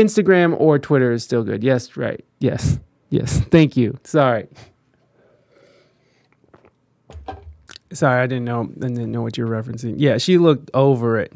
[0.00, 1.62] Instagram or Twitter is still good.
[1.62, 2.24] Yes, right.
[2.38, 2.78] Yes,
[3.10, 3.40] yes.
[3.50, 3.98] Thank you.
[4.04, 4.48] Sorry.
[7.92, 8.62] Sorry, I didn't know.
[8.62, 9.94] I didn't know what you're referencing.
[9.98, 11.32] Yeah, she looked over it.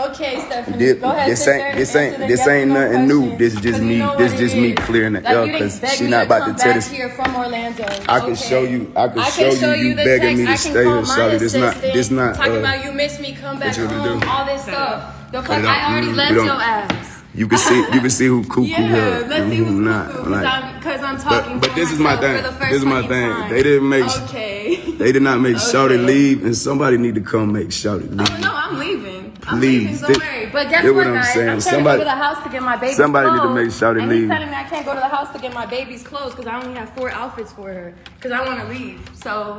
[0.00, 0.78] Okay, Stephanie.
[0.78, 1.30] This, Go ahead.
[1.30, 3.36] this ain't this ain't this ain't no nothing new.
[3.36, 3.98] This just 'Cause you me.
[3.98, 4.78] know This what just me is.
[4.86, 6.88] clearing the Like, air because she not about to tell this.
[6.88, 7.84] here from Orlando.
[8.08, 8.34] I can Okay.
[8.36, 8.90] show you.
[8.96, 9.56] I can I show can you.
[9.58, 10.66] show you You begging me to text.
[10.66, 11.38] I can stay here, Shawty.
[11.38, 11.82] This not.
[11.82, 12.34] This not.
[12.36, 15.14] Talking uh, about you miss me, come back what you gonna home, all this stuff.
[15.32, 17.16] The fuck, I already left your ass.
[17.32, 17.78] You can see.
[17.92, 20.10] You can see who cuckoo Yeah, here let's and see who not.
[20.10, 22.36] cuckoo, Like, because I'm, 'cause I'm talking but but this is my thing.
[22.38, 23.30] for the first This is my thing.
[23.30, 23.50] time.
[23.50, 24.04] They didn't make.
[24.24, 24.76] Okay.
[24.98, 28.28] They did not make Shawty leave, and somebody need to come make Shawty leave.
[28.32, 29.09] Oh, no, I'm leaving.
[29.46, 30.46] I'm Please, leaving, don't thi- worry.
[30.52, 31.32] But guess what, what I'm guys?
[31.32, 31.48] saying.
[31.48, 33.40] I'm trying Somebody- to go to the house to get my baby's somebody need to
[33.42, 33.54] clothes.
[33.54, 34.20] make Shawty and leave.
[34.22, 36.46] he's telling me I can't go to the house to get my baby's clothes because
[36.46, 39.00] I only have four outfits for her because I want to leave.
[39.14, 39.58] So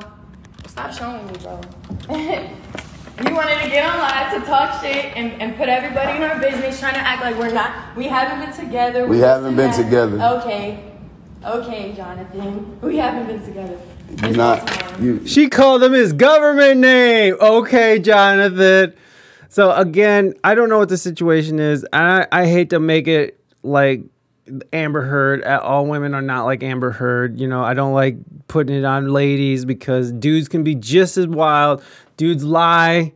[0.68, 1.60] stop showing me, bro.
[3.27, 6.39] you wanted to get on live to talk shit and, and put everybody in our
[6.39, 7.95] business, trying to act like we're not.
[7.95, 9.06] We haven't been together.
[9.07, 9.84] We this haven't been that.
[9.84, 10.22] together.
[10.41, 10.84] Okay.
[11.43, 12.77] Okay, Jonathan.
[12.81, 13.77] We haven't been together.
[14.35, 14.99] Not.
[14.99, 15.26] You.
[15.26, 17.35] She called him his government name.
[17.39, 18.93] Okay, Jonathan.
[19.52, 21.86] So again, I don't know what the situation is.
[21.91, 24.02] I I hate to make it like
[24.72, 25.44] Amber Heard.
[25.44, 27.38] Uh, All women are not like Amber Heard.
[27.38, 28.15] You know, I don't like
[28.48, 31.84] putting it on ladies because dudes can be just as wild.
[32.15, 33.11] Dudes lie.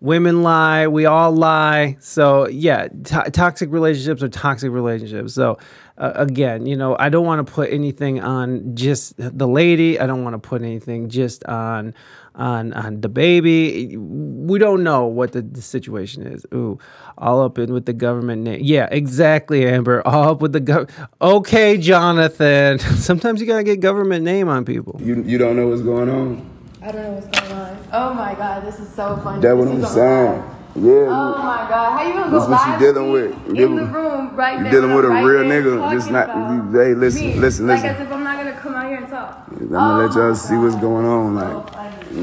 [0.00, 0.86] Women lie.
[0.86, 1.98] We all lie.
[2.00, 5.34] So yeah, to- toxic relationships are toxic relationships.
[5.34, 5.58] So
[5.98, 10.00] uh, again, you know, I don't want to put anything on just the lady.
[10.00, 11.92] I don't want to put anything just on
[12.36, 13.96] on on DaBaby.
[13.98, 16.46] We don't know what the, the situation is.
[16.54, 16.78] Ooh,
[17.18, 18.60] all up in with the government name.
[18.62, 20.06] Yeah, exactly, Amber.
[20.06, 20.90] All up with the gov.
[21.20, 22.78] Okay, Jonathan.
[22.96, 25.00] Sometimes you gotta get government name on people.
[25.02, 26.50] You you don't know what's going on.
[26.82, 27.78] I don't know what's going on.
[27.92, 29.42] Oh my god, this is so funny.
[29.42, 30.50] That's what This I'm saying.
[30.76, 30.92] Yeah.
[31.08, 33.48] Oh my god, how you gonna go That's what live you dealing with.
[33.48, 34.72] in You the room right You there?
[34.72, 35.90] dealing with a right real nigga.
[35.90, 36.28] Just not.
[36.72, 37.34] hey, listen, me.
[37.36, 37.96] listen, Like listen.
[37.96, 39.44] as if I'm not gonna come out here and talk.
[39.50, 41.34] I'm gonna let oh y'all see what's going on.
[41.34, 41.60] Like oh,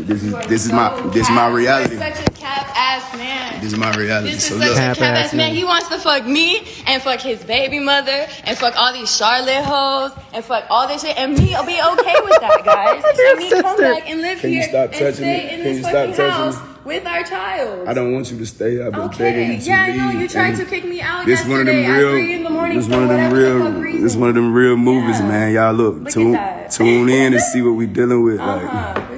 [0.02, 1.98] this is this is my this is my reality.
[1.98, 3.62] Such a cap ass man.
[3.62, 4.34] This is my reality.
[4.34, 4.78] This So is such look.
[4.78, 5.54] a cap ass man.
[5.54, 9.64] He wants to fuck me and fuck his baby mother and fuck all these Charlotte
[9.64, 13.04] hoes and fuck all this shit and me will be okay with that, guys.
[13.06, 13.94] and me come sister.
[13.94, 15.44] back and live Can you stop and touching stay me?
[15.44, 16.70] in Can this you stop fucking touching house me?
[16.86, 17.88] with our child.
[17.88, 18.84] I don't want you to stay.
[18.84, 19.98] I've been begging you to yeah, I leave.
[20.16, 22.12] know you tried and to kick me out This one of them yesterday at real.
[22.12, 24.02] three in the morning This one of them real.
[24.02, 25.54] This one of them real movies, man.
[25.54, 26.38] Y'all look, Look tune
[26.70, 28.40] tune in and see what we dealing with.
[28.40, 29.13] Like, Uh-huh, for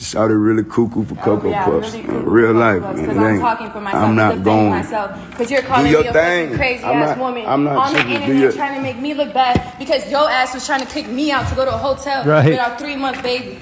[0.00, 0.20] sure.
[0.22, 1.92] shout it really cuckoo for cocoa Oh, yeah, puffs.
[1.92, 3.08] really Uh, cool real life, Because man.
[3.08, 4.04] It I'm ain't- talking for myself.
[4.04, 4.70] I'm not defending going.
[4.70, 5.10] myself.
[5.30, 6.44] Because you're calling your me a thing.
[6.46, 8.98] fucking crazy I'm ass not- woman I'm not on the internet your- trying to make
[9.00, 11.74] me look bad because your ass was trying to kick me out to go to
[11.74, 12.46] a hotel Right.
[12.46, 13.58] with our three month baby.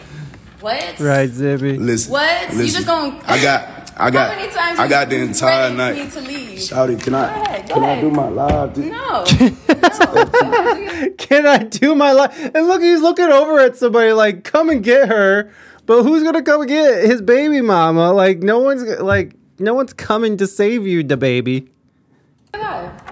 [0.60, 0.98] What?
[0.98, 1.76] Right, Zippy.
[1.78, 2.12] Listen.
[2.12, 2.52] What?
[2.52, 2.74] You Listen.
[2.74, 3.62] just gonna- I got.
[4.00, 4.30] I got.
[4.30, 5.96] How many times I got the entire ready for night.
[5.96, 6.58] me to leave?
[6.60, 7.26] Shouty, can I?
[7.26, 8.74] Go ahead, go can I do my live?
[8.74, 8.92] dude?
[8.92, 9.24] No.
[11.18, 12.50] Can I do my life?
[12.54, 15.50] And look, he's looking over at somebody like, come and get her.
[15.88, 18.12] But who's gonna come and get his baby mama?
[18.12, 21.66] Like, no one's like, no one's coming to save you, DaBaby.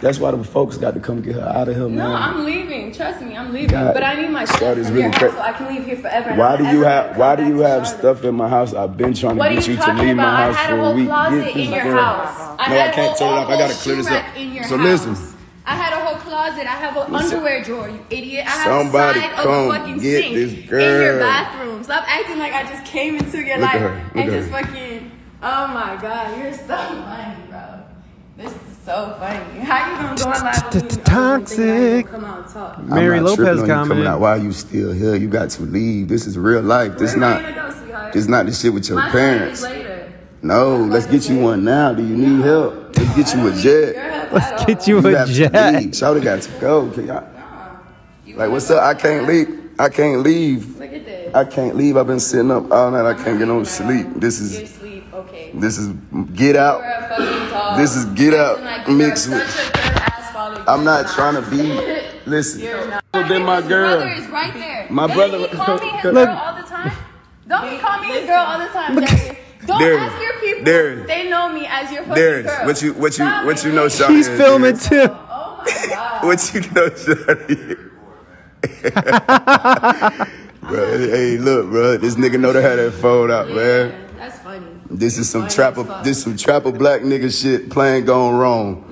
[0.03, 1.97] That's why the folks got to come get her out of here, man.
[1.97, 2.93] No, I'm leaving.
[2.93, 3.70] Trust me, I'm leaving.
[3.70, 5.74] God, but I need my stuff that is from really your cra- so I can
[5.74, 6.35] leave here forever.
[6.35, 7.98] Why do you have Why do you have Charlotte.
[8.01, 8.74] stuff in my house?
[8.74, 10.16] I've been trying to What are get you you to leave about?
[10.16, 11.07] my I house had for a a week.
[11.09, 12.03] closet Get in your girl.
[12.05, 12.57] house.
[12.59, 13.48] I no, had I a can't whole- turn it off.
[13.48, 14.36] I gotta clear this up.
[14.36, 15.07] in your So house.
[15.07, 15.36] listen,
[15.66, 16.66] I had a whole closet.
[16.66, 17.38] I have an Listen.
[17.38, 18.47] underwear drawer, you idiot.
[18.47, 21.82] I have Somebody a side come of a fucking get sink this in your bathroom.
[21.82, 24.10] Stop acting like I just came into your Look life her.
[24.14, 24.62] And just her.
[24.62, 25.10] fucking.
[25.43, 27.80] Oh my god, you're so funny, bro.
[28.36, 29.60] This is so funny.
[29.60, 31.02] How you gonna go on live with me?
[31.02, 32.06] Toxic.
[32.06, 32.82] Come out talk.
[32.84, 34.20] Mary I'm Lopez tripping coming out.
[34.20, 35.16] Why are you still here?
[35.16, 36.06] You got to leave.
[36.09, 36.97] This is real life.
[36.97, 37.43] This not.
[38.12, 39.62] This not the shit with your My flight parents.
[40.51, 40.78] Is later.
[40.78, 41.93] No, let's get you one now.
[41.93, 42.97] Do you need help?
[42.97, 44.32] Let's get you a jet.
[44.32, 45.52] Let's get you a have to jet.
[45.74, 45.90] leave.
[45.90, 46.90] Shawty got to go.
[46.90, 47.24] Can y'all-
[48.36, 48.82] Like, what's up?
[48.82, 49.70] I can't leave.
[49.78, 50.78] I can't leave.
[50.78, 51.35] Look at this.
[51.35, 51.97] I can't leave.
[51.97, 53.05] I've been sitting up all night.
[53.06, 54.06] I can't get no sleep.
[54.16, 55.51] This Your is sleep, okay.
[55.55, 55.89] this is
[56.35, 56.81] get out.
[56.81, 57.78] You're a fucking dog.
[57.78, 59.68] This is get out Like, you're mixed such with.
[59.68, 60.64] a good ass father.
[60.66, 61.62] I'm not trying to be.
[62.31, 63.05] Listen, You're not.
[63.12, 64.18] been my His brother girl.
[64.18, 64.86] is right there.
[64.90, 66.14] My Doesn't brother- He call me his Look.
[66.28, 66.93] girl all the time.
[67.48, 69.36] Don't he call me his girl all the time, Darius?
[69.66, 70.64] Don't Darius, ask your people.
[70.64, 71.06] Darius.
[71.06, 72.66] They know me as your fucking Darius, girl.
[72.66, 73.74] what you what you Stop what you it.
[73.74, 74.16] know, Shawty?
[74.16, 74.88] He's is, filming Darius?
[74.88, 75.09] too.
[75.10, 77.90] Oh, what you know, Shawty?
[80.60, 81.97] bro, hey, look, bro.
[81.97, 84.09] This nigga know to have that phone out, man.
[84.16, 84.66] That's funny.
[84.90, 85.84] This is some trapper.
[86.05, 88.84] This some trapper black nigga shit playing gone wrong.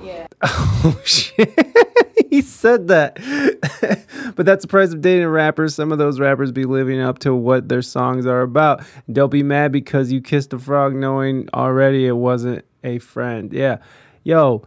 [0.87, 1.51] Oh shit.
[2.29, 3.15] he said that.
[4.35, 5.73] but that's the price of dating rappers.
[5.73, 8.83] Some of those rappers be living up to what their songs are about.
[9.11, 13.51] Don't be mad because you kissed a frog knowing already it wasn't a friend.
[13.51, 13.77] Yeah.
[14.23, 14.63] Yo,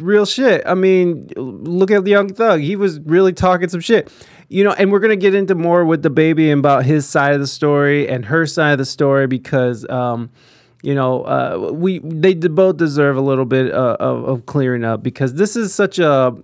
[0.00, 0.62] real shit.
[0.66, 2.60] I mean, look at the Young Thug.
[2.60, 4.12] He was really talking some shit.
[4.48, 7.40] You know, and we're gonna get into more with DaBaby and about his side of
[7.40, 10.30] the story and her side of the story because um
[10.84, 15.02] you know, uh, we they both deserve a little bit uh, of, of clearing up
[15.02, 16.36] because this is such a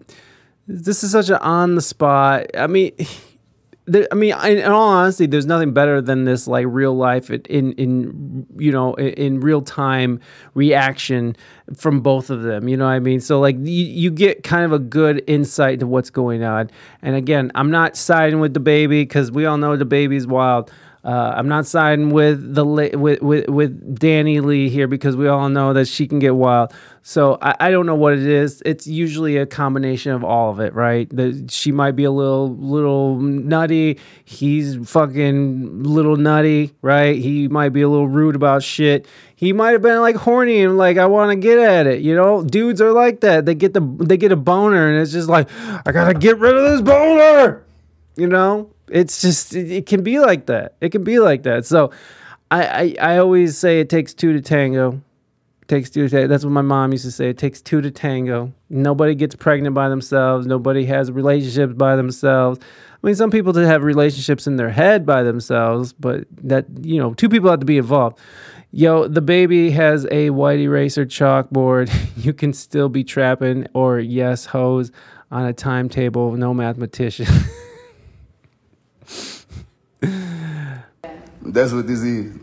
[0.66, 2.46] this is such a on the spot.
[2.56, 2.92] I mean,
[4.10, 7.42] I mean, in, in all honesty, there's nothing better than this like real life in
[7.42, 10.20] in, in you know in, in real time
[10.54, 11.36] reaction
[11.76, 12.66] from both of them.
[12.66, 13.20] You know what I mean?
[13.20, 16.70] So like you, you get kind of a good insight into what's going on.
[17.02, 20.70] And again, I'm not siding with DaBaby because we all know DaBaby's wild.
[21.02, 25.72] Uh, I'm not siding with the with, with with DaniLeigh here because we all know
[25.72, 26.74] that she can get wild.
[27.02, 28.62] So I, I don't know what it is.
[28.66, 31.09] It's usually a combination of all of it, right?
[31.09, 33.98] The, she might be a little little nutty.
[34.27, 37.16] He's fucking little nutty, right?
[37.16, 39.06] He might be a little rude about shit.
[39.36, 42.02] He might have been like horny and like I want to get at it.
[42.02, 43.47] You know, dudes are like that.
[43.47, 46.55] They get the they get a boner and it's just like I gotta get rid
[46.55, 47.64] of this boner.
[48.16, 50.74] You know, it's just it, can be like that.
[50.80, 51.66] It can be like that.
[51.66, 51.90] So
[52.50, 52.66] I,
[53.00, 55.00] I I always say it takes two to tango.
[55.62, 56.28] It takes two to tango.
[56.28, 57.30] That's what my mom used to say.
[57.30, 58.52] It takes two to tango.
[58.68, 60.46] Nobody gets pregnant by themselves.
[60.46, 62.58] Nobody has relationships by themselves.
[63.02, 66.98] I mean, some people do have relationships in their head by themselves, but that you
[66.98, 68.18] know, two people have to be involved.
[68.72, 71.90] Yo, DaBaby has a white eraser chalkboard.
[72.20, 74.92] You can still be trapping or yes, hose
[75.30, 76.36] on a timetable.
[76.36, 77.26] No mathematician.
[81.42, 82.36] That's what this is.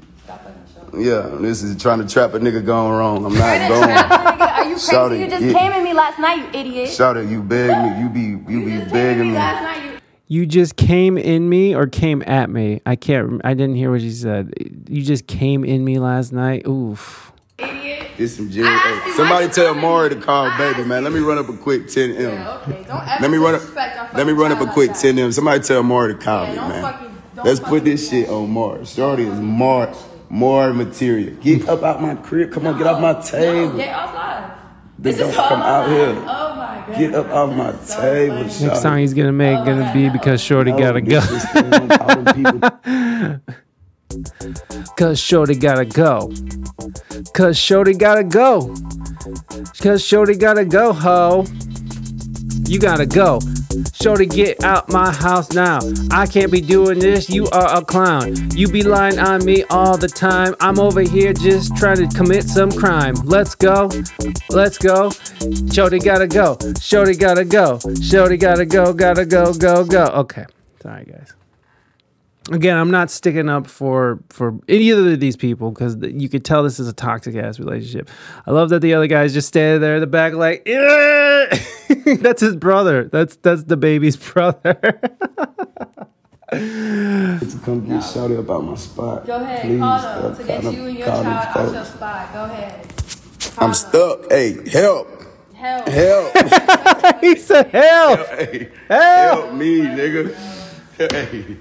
[0.94, 3.26] Yeah, this is trying to trap a nigga going wrong.
[3.26, 3.90] I'm not going.
[4.41, 4.91] Are you crazy?
[4.91, 5.53] Shawty, you just yeah.
[5.53, 6.90] came at me last night, you idiot.
[6.90, 8.02] Shout out, you beg me.
[8.02, 9.34] You be you, be begging me.
[9.36, 12.82] Last night, you You just came in me or came at me?
[12.86, 13.41] I can't.
[13.44, 14.53] I didn't hear what you said.
[14.90, 16.65] You just came in me last night.
[16.68, 17.32] Oof.
[17.60, 18.68] It's some Jerry.
[18.68, 21.03] Hey, somebody tell Maury to call baby, man.
[21.03, 22.48] Let me run up a quick 10 M.
[22.48, 24.14] okay, don't ever Let me run up.
[24.15, 25.32] Let me run up a quick 10 M.
[25.32, 27.16] Somebody tell Maury to call Yeah, me, don't man.
[27.38, 28.86] Fucking- don't Let's put this shit on Maury.
[28.86, 29.90] Shorty is more
[30.30, 31.36] more material.
[31.42, 32.52] Get up out my crib.
[32.52, 33.78] Come on, get off my table.
[33.78, 34.52] Get off live.
[35.00, 35.98] They This is don't come out live.
[35.98, 36.24] here.
[36.28, 36.98] Oh my god.
[36.98, 38.36] Get up off my table.
[38.44, 38.82] Next Shawty.
[38.82, 41.20] song he's gonna make gonna be oh because Shorty No, gotta go.
[41.22, 42.60] this is still on calling people.
[44.98, 46.32] Cause Shorty gotta go.
[47.34, 48.74] Cause Shorty gotta go.
[49.82, 51.46] Cause Shorty gotta go, ho.
[52.66, 53.40] You gotta go.
[53.94, 55.80] Shorty, get out my house now.
[56.12, 57.30] I can't be doing this.
[57.30, 58.36] You are a clown.
[58.52, 60.56] You be lying on me all the time.
[60.60, 63.16] I'm over here just trying to commit some crime.
[63.24, 63.90] Let's go.
[64.50, 65.12] Let's go.
[65.72, 66.58] Shorty gotta go.
[66.82, 67.80] Shorty gotta go.
[68.02, 68.94] Shorty gotta go.
[68.94, 69.54] Gotta go.
[69.54, 69.86] Go.
[69.86, 70.06] Go.
[70.06, 70.46] Okay.
[70.82, 71.34] Sorry, guys.
[72.52, 76.64] again, I'm not sticking up for for any of these people because you could tell
[76.64, 78.10] this is a toxic ass relationship.
[78.46, 80.68] I love that the other guy's just standing there in the back, like.
[82.22, 83.06] that's his brother.
[83.06, 84.74] That's that's DaBaby's brother.
[86.52, 89.26] to come get shouted about my spot.
[89.26, 92.34] Go ahead, Please, call uh, them to get you and your child out your spot.
[92.34, 92.88] Go ahead.
[93.58, 94.30] I'm stuck.
[94.32, 95.08] Hey, help.
[95.54, 95.88] Help.
[95.88, 97.22] Help.
[97.22, 98.28] he said help.
[98.28, 100.34] Hey, help me, nigga.
[100.98, 101.58] Hey.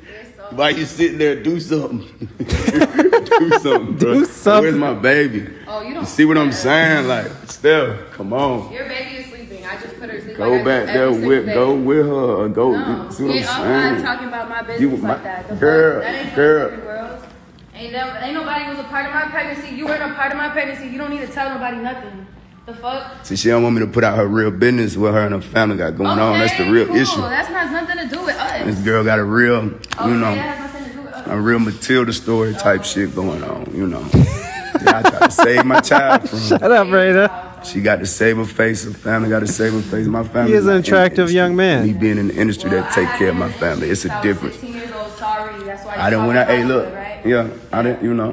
[0.50, 1.42] Why you sitting there?
[1.42, 2.06] Do something.
[2.38, 4.14] do something, bro.
[4.14, 4.62] Do something.
[4.62, 5.48] Where's my baby?
[5.66, 6.06] Oh, you You don't.
[6.06, 7.08] see what I'm saying?
[7.08, 8.72] Like, Steph, come on.
[8.72, 9.32] Your baby is
[9.68, 9.78] sleeping.
[9.78, 10.36] I just put her sleep.
[10.36, 11.54] Go like back there with, day.
[11.54, 12.72] go with her or go.
[12.72, 14.04] No, you see what yeah, I'm I'm saying?
[14.06, 15.42] talking about my business You- like my- that.
[15.48, 15.60] The fuck?
[15.60, 16.68] girl, that ain't girl.
[16.70, 17.28] for.
[17.74, 19.74] Ain't, them, ain't nobody was a part of my pregnancy.
[19.76, 20.86] You weren't a part of my pregnancy.
[20.88, 22.26] You don't need to tell nobody nothing.
[22.64, 23.24] The fuck?
[23.24, 25.40] See, she don't want me to put out her real business what her and her
[25.42, 26.38] family got going on.
[26.38, 26.96] That's the real cool.
[26.96, 27.20] issue.
[27.20, 28.64] That's not nothing to do with us.
[28.64, 31.26] This girl got a real, you Okay, know, that has nothing to do with us.
[31.28, 32.82] a real Matilda story type oh.
[32.82, 34.00] shit going on, you know.
[34.14, 36.38] Yeah, I try to save my child from.
[36.40, 37.55] Shut up, Rada.
[37.66, 38.84] She got to save her face.
[38.84, 40.06] Her family got to save her face.
[40.06, 40.52] My family.
[40.52, 41.86] He is an not in the attractive young man.
[41.86, 44.54] Me being in the industry that take care of my family, it's a was difference.
[44.54, 45.12] 16 years old.
[45.12, 45.62] Sorry.
[45.64, 45.96] That's why.
[45.96, 47.26] I didn't called when I me hey look, right?
[47.26, 48.32] yeah, I didn't you know.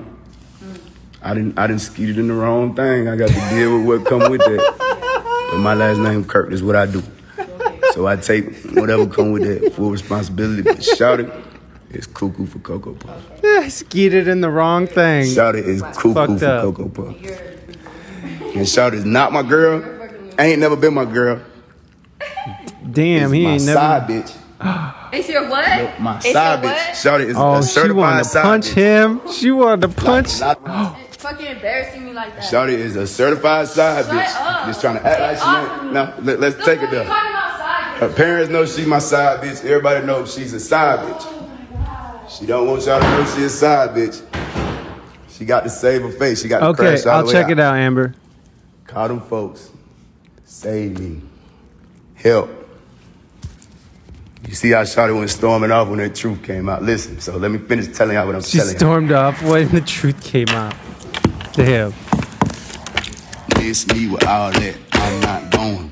[0.63, 0.79] Mm.
[1.21, 3.07] I didn't I didn't skeeted in the wrong thing.
[3.07, 4.75] I got to deal with what come with that.
[5.51, 7.03] But my last name Kirk is what I do.
[7.93, 10.63] So I take whatever come with that full responsibility.
[10.63, 11.31] But shout it,
[11.91, 13.21] it's cuckoo for Cocoa Puff.
[13.43, 15.27] Yeah, skeeted in the wrong thing.
[15.31, 16.61] Shout it is cuckoo Fucked for up.
[16.75, 17.52] Cocoa Puff.
[18.55, 19.83] And shout is not my girl.
[20.39, 21.41] Ain't never been my girl.
[22.91, 24.21] Damn, It's he my ain't side never.
[24.23, 24.37] bitch.
[25.13, 25.99] It's your what?
[26.01, 26.87] My It's side your bitch.
[26.87, 26.95] what?
[26.97, 28.73] Shout it is Oh, a she certified wanted to side punch bitch.
[28.73, 29.21] him.
[29.31, 30.29] She wanted to punch.
[31.05, 32.43] It's fucking embarrassing me like that.
[32.51, 34.35] Shawty is a certified side Shut bitch.
[34.41, 34.65] up.
[34.67, 35.93] Just trying to act like Get she off of ain't.
[35.93, 37.05] No, let, us Look take it you there.
[37.05, 39.63] talking about side Her parents know she my side bitch.
[39.63, 41.07] Everybody knows she's a side oh
[42.25, 42.29] bitch.
[42.39, 44.21] She don't want y'all to know she a side bitch.
[45.29, 46.41] She got to save her face.
[46.41, 48.15] She got to Okay, crash all I'll the way check it out, Amber.
[48.87, 49.71] Call them folks.
[50.45, 51.21] Save me.
[52.15, 52.49] Help.
[54.47, 56.83] You see how Shawty went storming off when that truth came out.
[56.83, 58.79] Listen, so let me finish telling y'all what I'm She telling y'all.
[58.79, 60.73] stormed off when the truth came out.
[61.55, 61.93] Him.
[63.57, 64.75] Miss me with all that.
[64.93, 65.91] I'm not going.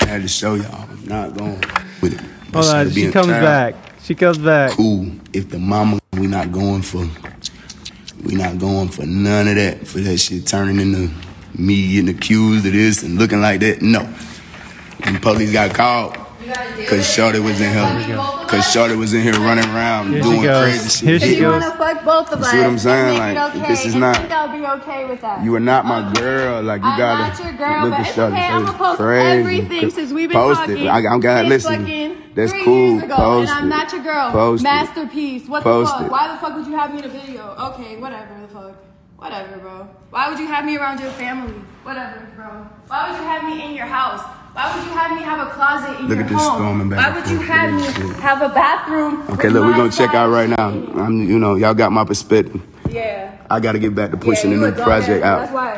[0.00, 1.60] I had to show y'all I'm not going
[2.02, 2.20] with it.
[2.52, 3.42] Hold on, she comes turned.
[3.42, 3.74] back.
[4.02, 4.72] She comes back.
[4.72, 5.10] Cool.
[5.32, 7.08] If the mama, we not going for,
[8.24, 9.86] we not going for none of that.
[9.86, 11.10] For that shit turning into
[11.58, 13.82] me getting accused of this and looking like that.
[13.82, 14.02] No.
[15.04, 16.14] When police got called,
[16.88, 18.16] cause Shorty was in here,
[18.46, 20.62] cause Shorty was in here running around Here doing goes.
[20.62, 21.08] crazy shit.
[21.08, 21.60] Here she If you goes.
[21.62, 23.18] want to fuck both of You us, see what I'm saying?
[23.18, 25.42] Like, it okay, this is and not- think I'll be okay with that.
[25.44, 26.62] You are not my girl.
[26.62, 28.32] Like you I'm gotta not your girl, look but at it's Shorty.
[28.34, 28.46] okay.
[28.46, 29.38] I'ma it's post crazy.
[29.40, 30.88] everything since we've been post talking It.
[30.88, 31.40] I, I'm glad.
[31.42, 32.90] since Listen, fucking that's three cool.
[32.92, 34.30] Years ago, Post and I'm not your girl.
[34.30, 34.64] Post it.
[34.64, 35.48] Masterpiece.
[35.48, 36.06] What Post the fuck?
[36.06, 36.12] it.
[36.12, 37.54] Why the fuck would you have me in a video?
[37.74, 38.74] Okay, whatever the fuck.
[39.22, 39.88] Whatever, bro.
[40.10, 41.52] Why would you have me around your family?
[41.84, 42.66] Whatever, bro.
[42.88, 44.20] Why would you have me in your house?
[44.52, 46.56] Why would you have me have a closet in Look your at this home?
[46.58, 47.48] storming back Why and would you forth.
[47.48, 48.16] have me Look at this shit.
[48.16, 49.22] have a bathroom?
[49.30, 50.68] Okay, with look, we're my gonna check out right now.
[51.00, 52.60] I'm, you know, y'all got my perspective.
[52.90, 53.38] Yeah.
[53.48, 54.82] I gotta get back to pushing yeah, the new a dumbass.
[54.84, 55.54] project That's out.
[55.54, 55.74] why.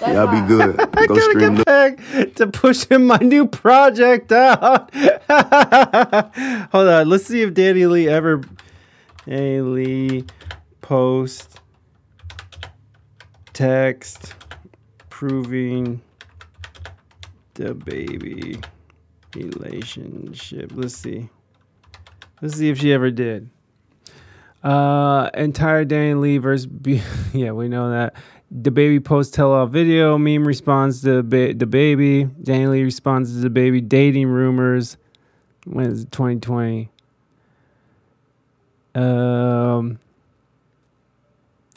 [0.00, 0.40] That's Y'all why.
[0.40, 0.80] be good.
[0.80, 1.54] I Go gotta stream.
[1.56, 4.94] get back to pushing my new project out.
[6.72, 8.42] Hold on, let's see if DaniLeigh ever
[9.26, 10.28] DaniLeigh
[10.80, 11.60] post
[13.54, 14.34] text
[15.08, 16.02] proving
[17.54, 18.62] DaBaby
[19.34, 20.72] relationship.
[20.74, 21.30] Let's see.
[22.42, 23.48] Let's see if she ever did.
[24.62, 27.02] Uh, entire DaniLeigh versus B-
[27.32, 28.14] yeah, we know that.
[28.52, 30.18] DaBaby post tell all video.
[30.18, 32.42] Meme responds to ba- DaBaby.
[32.42, 33.88] Danny Lee responds to DaBaby.
[33.88, 34.96] Dating rumors.
[35.64, 36.12] When is it?
[36.12, 36.90] 2020?
[38.94, 39.98] Um,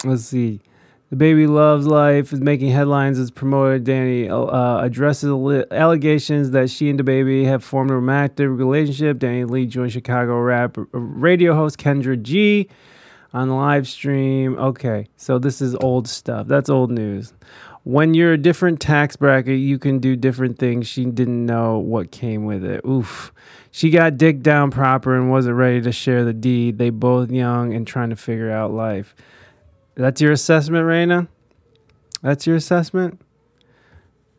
[0.04, 0.62] let's see.
[1.13, 3.85] DaBaby loves life is making headlines as promoted.
[3.85, 5.31] Danny uh, addresses
[5.71, 9.17] allegations that she and DaBaby have formed a romantic relationship.
[9.17, 12.67] DaniLeigh joined Chicago rap radio host Kendra G
[13.34, 14.57] on the live stream.
[14.57, 16.45] Okay, so this is old stuff.
[16.47, 17.34] That's old news.
[17.84, 20.89] When you're a different tax bracket, you can do different things.
[20.89, 22.81] She didn't know what came with it.
[22.85, 23.31] Oof.
[23.71, 26.79] She got dick down proper and wasn't ready to share the deed.
[26.79, 29.15] They both young and trying to figure out life.
[29.98, 31.28] That's your assessment, Raina?
[32.22, 33.19] That's your assessment?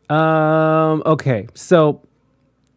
[0.09, 1.49] Um, okay.
[1.55, 2.01] So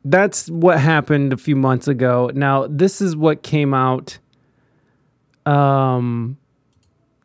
[0.03, 2.31] that's what happened a few months ago.
[2.33, 4.17] Now, this is what came out
[5.45, 6.37] um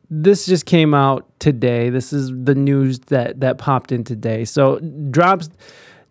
[0.09, 1.91] this just came out today.
[1.91, 4.45] This is the news that that popped in today.
[4.45, 4.79] So
[5.11, 5.51] drops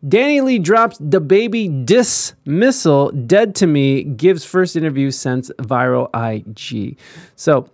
[0.05, 3.11] DaniLeigh drops DaBaby dismissal.
[3.11, 6.97] Dead to me gives first interview since viral IG.
[7.35, 7.69] So,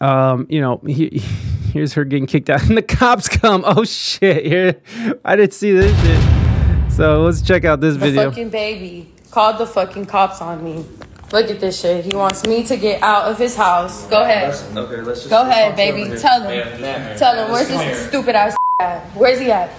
[0.00, 1.18] um, you know, he,
[1.72, 3.64] here's her getting kicked out, and the cops come.
[3.66, 4.44] Oh shit!
[4.44, 4.80] Here,
[5.24, 6.92] I didn't see this shit.
[6.92, 8.30] So let's check out this The video.
[8.30, 10.84] fucking baby called the fucking cops on me.
[11.32, 12.04] Look at this shit.
[12.04, 14.06] He wants me to get out of his house.
[14.08, 14.52] Go ahead.
[14.76, 16.18] Okay, let's just Go ahead, baby.
[16.18, 17.16] Tell him.
[17.16, 17.52] Tell him.
[17.52, 19.04] Where's this stupid ass at?
[19.14, 19.70] Where's he at?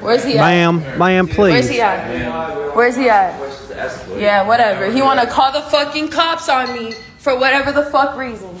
[0.00, 0.40] Where's he at?
[0.40, 1.52] Ma'am, ma'am, please.
[1.52, 1.74] Where's please.
[1.74, 2.74] he at?
[2.74, 4.18] Where's he at?
[4.18, 4.90] Yeah, whatever.
[4.90, 8.58] He wanna call the fucking cops on me for whatever the fuck reason.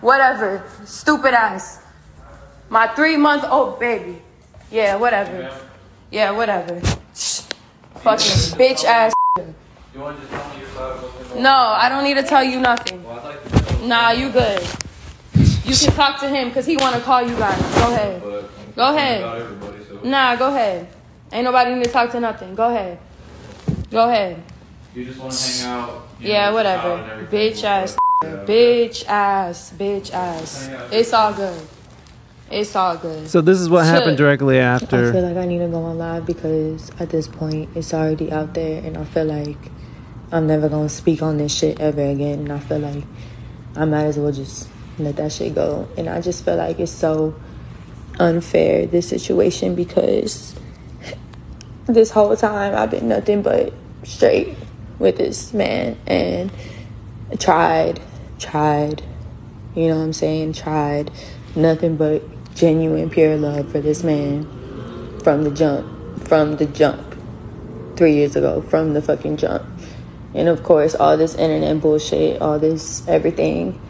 [0.00, 0.64] Whatever.
[0.84, 1.82] Stupid ass.
[2.68, 4.22] My three month old baby.
[4.70, 5.50] Yeah, whatever.
[6.10, 6.80] Yeah, whatever.
[6.80, 9.12] Fucking bitch ass.
[11.36, 13.02] No, I don't need to tell you nothing.
[13.82, 14.62] Nah, you good.
[15.34, 17.60] You can talk to him because he want to call you guys.
[17.74, 18.22] Go ahead.
[18.74, 20.04] Go ahead.
[20.04, 20.88] Nah, go ahead.
[21.32, 22.54] Ain't nobody need to talk to nothing.
[22.54, 22.98] Go ahead.
[23.90, 24.42] Go ahead.
[24.94, 26.07] You just want to hang out.
[26.20, 27.26] Yeah, whatever.
[27.30, 27.96] Bitch ass.
[28.22, 29.72] Bitch ass.
[29.78, 30.68] Bitch ass.
[30.90, 31.62] It's all good.
[32.50, 33.28] It's all good.
[33.28, 35.10] So this is what happened directly after.
[35.10, 38.32] I feel like I need to go on live because at this point it's already
[38.32, 39.58] out there and I feel like
[40.32, 43.04] I'm never gonna speak on this shit ever again and I feel like
[43.76, 44.68] I might as well just
[44.98, 45.88] let that shit go.
[45.96, 47.34] And I just feel like it's so
[48.18, 50.56] unfair this situation because
[51.86, 53.72] this whole time I've been nothing but
[54.02, 54.56] straight
[54.98, 56.50] with this man and
[57.38, 58.00] tried,
[58.38, 59.02] tried,
[59.74, 60.54] you know what I'm saying?
[60.54, 61.10] Tried
[61.54, 62.22] nothing but
[62.54, 64.44] genuine, pure love for this man
[65.22, 67.16] from the jump, from the jump,
[67.96, 69.62] three years ago, from the fucking jump.
[70.34, 73.80] And of course, all this internet bullshit, all this everything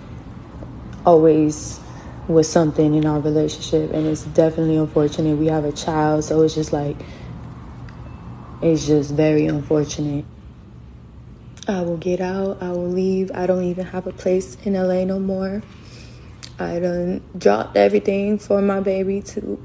[1.05, 1.80] always
[2.26, 3.93] was something in our relationship.
[3.93, 5.36] And it's definitely unfortunate.
[5.36, 6.97] We have a child, so it's just like,
[8.62, 10.24] it's just very unfortunate.
[11.69, 12.62] I will get out.
[12.62, 13.31] I will leave.
[13.35, 15.62] I don't even have a place in LA no more.
[16.59, 19.62] I done dropped everything for my baby to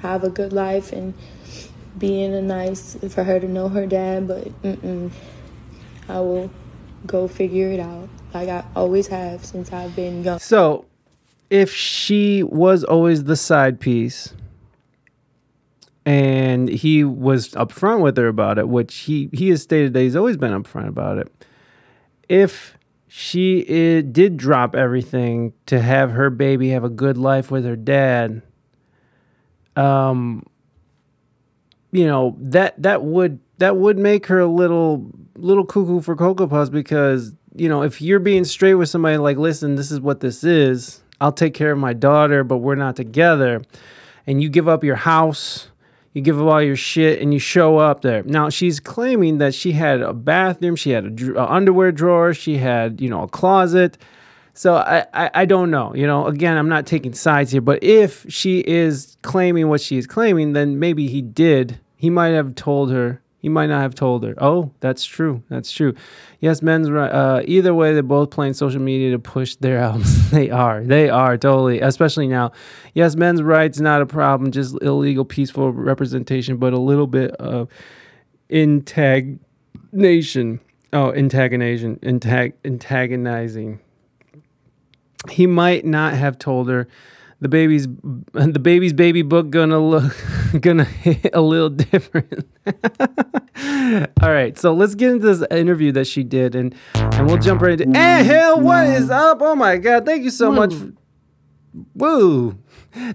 [0.00, 1.14] have a good life and
[1.98, 4.28] be in a nice for her to know her dad.
[4.28, 5.10] But mm-mm,
[6.08, 6.50] I will
[7.06, 10.38] go figure it out like I always have since I've been young.
[10.38, 10.84] So,
[11.48, 14.34] if she was always the side piece,
[16.08, 20.16] and he was upfront with her about it, which he he has stated that he's
[20.16, 21.30] always been upfront about it.
[22.30, 22.78] If
[23.08, 23.60] she
[23.98, 28.40] i did drop everything to have her baby have a good life with her dad,
[29.76, 30.46] um,
[31.92, 36.46] you know that that would that would make her a little little cuckoo for cocoa
[36.46, 40.20] puffs because you know if you're being straight with somebody like listen this is what
[40.20, 43.62] this is i'll take care of my daughter but we're not together
[44.26, 45.68] and you give up your house
[46.12, 49.54] you give up all your shit and you show up there now she's claiming that
[49.54, 53.28] she had a bathroom she had a, a underwear drawer she had you know a
[53.28, 53.98] closet
[54.58, 55.94] so I, I I don't know.
[55.94, 59.98] You know, again, I'm not taking sides here, but if she is claiming what she
[59.98, 61.78] is claiming, then maybe he did.
[61.94, 63.22] He might have told her.
[63.40, 64.34] He might not have told her.
[64.38, 65.44] Oh, that's true.
[65.48, 65.94] That's true.
[66.40, 67.08] Yes, men's right.
[67.10, 70.30] Uh, either way, they're both playing social media to push their albums.
[70.32, 70.82] they are.
[70.82, 71.80] They are totally.
[71.80, 72.50] Especially now.
[72.94, 74.50] Yes, men's rights not a problem.
[74.50, 77.68] Just illegal, peaceful representation, but a little bit of
[78.50, 79.38] antagonization.
[80.92, 81.98] Oh, antagonization.
[82.00, 83.80] Antag- antagonizing
[85.30, 86.86] he might not have told her
[87.42, 87.86] DaBaby's
[88.34, 90.14] DaBaby's baby book gonna look
[90.60, 92.48] gonna hit a little different.
[94.20, 97.62] All right, so let's get into this interview that she did, and and we'll jump
[97.62, 97.98] right into.
[97.98, 99.38] Hey, hell, what is up?
[99.40, 100.74] Oh my god, thank you so much.
[100.74, 100.92] For,
[101.94, 102.58] woo.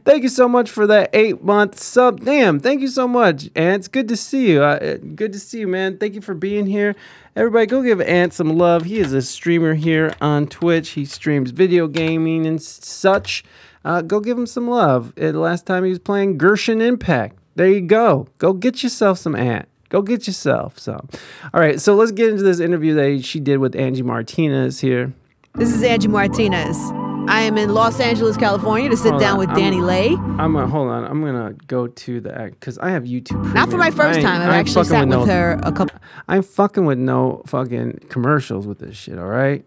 [0.06, 2.22] Thank you so much for that eight month sub.
[2.22, 3.50] Damn, thank you so much.
[3.56, 4.64] And it's good to see you.
[4.64, 5.98] Uh, good to see you, man.
[5.98, 6.96] Thank you for being here.
[7.36, 8.84] Everybody, go give Ant some love.
[8.84, 10.92] He is a streamer here on Twitch.
[10.92, 13.44] He streams video gaming and such.
[13.86, 15.14] Uh, go give him some love.
[15.18, 17.38] Uh, the last time he was playing Genshin Impact.
[17.56, 18.28] There you go.
[18.38, 19.68] Go get yourself some Ant.
[19.90, 21.08] Go get yourself some.
[21.54, 25.14] All right, so let's get into this interview that she did with Angie Martinez here.
[25.56, 26.78] This is Angie Martinez.
[27.26, 30.18] I am in Los Angeles, California to sit Hold down on, with I'm- DaniLeigh.
[30.40, 31.06] I'm gonna hold on.
[31.06, 33.54] I'm gonna go to the act because I have YouTube.
[33.54, 34.42] Not for my first time.
[34.42, 35.98] I've actually sat with no- her a couple.
[36.28, 39.18] I'm fucking with no fucking commercials with this shit.
[39.20, 39.64] All right,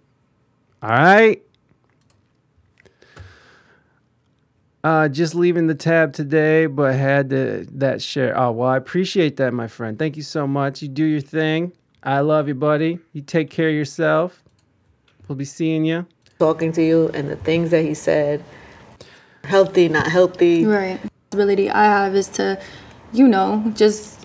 [0.82, 1.40] all right.
[4.86, 8.38] Uh, just leaving the tab today, but had to, that share.
[8.38, 9.98] Oh well, I appreciate that, my friend.
[9.98, 10.80] Thank you so much.
[10.80, 11.72] You do your thing.
[12.04, 13.00] I love you, buddy.
[13.12, 14.44] You take care of yourself.
[15.26, 16.06] We'll be seeing you.
[16.38, 18.44] talking to you and the things that he said
[19.42, 21.00] healthy not healthy Right.
[21.02, 22.60] Responsibility I have is to,
[23.12, 24.24] you know, just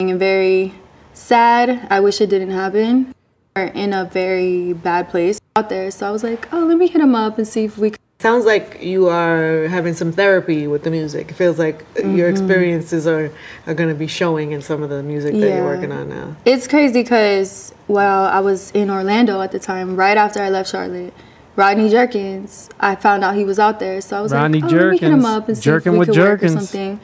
[0.00, 0.74] And very
[1.14, 1.86] sad.
[1.90, 3.14] I wish it didn't happen.
[3.54, 5.92] We're in a very bad place out there.
[5.92, 8.01] So I was like, oh, let me hit him up and see if we can.
[8.22, 11.32] Sounds like you are having some therapy with the music.
[11.32, 12.30] It feels like your Mhm.
[12.30, 13.32] experiences are,
[13.66, 16.36] are going to be showing in some of the music that you're working on now.
[16.44, 20.70] It's crazy because while I was in Orlando at the time, right after I left
[20.70, 21.12] Charlotte,
[21.56, 24.00] Rodney Jerkins, I found out he was out there.
[24.00, 25.94] So I was Rodney like, oh, let me hit him up and see jerking if
[25.94, 27.00] we with could work or something.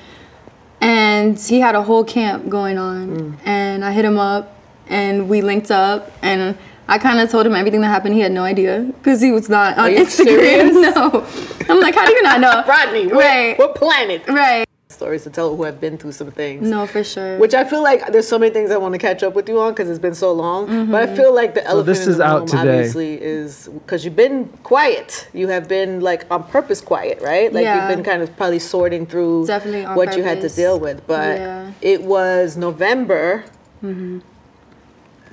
[0.80, 3.08] And he had a whole camp going on.
[3.08, 3.34] Mm.
[3.44, 4.54] And I hit him up
[4.88, 6.56] and we linked up and
[6.88, 8.14] I kind of told him everything that happened.
[8.14, 10.24] He had no idea because he was not on Are you Instagram.
[10.24, 10.72] serious?
[10.96, 11.26] No.
[11.68, 12.64] I'm like, how do you not know?
[12.66, 13.58] Rodney, what, Right.
[13.58, 14.26] what planet?
[14.26, 14.64] Right.
[14.88, 16.66] Stories to tell who have been through some things.
[16.68, 17.36] No, for sure.
[17.38, 19.60] Which I feel like there's so many things I want to catch up with you
[19.60, 20.90] on because it's been so long.
[20.90, 22.58] But I feel like the So elephant this in is the out today.
[22.78, 25.28] obviously is because you've been quiet.
[25.34, 27.52] You have been like on purpose quiet, right?
[27.52, 27.86] Like Yeah.
[27.86, 31.06] you've been kind of probably sorting through Definitely on what you had to deal with.
[31.06, 31.72] But Yeah.
[31.82, 33.44] it was November.
[33.82, 34.20] hmm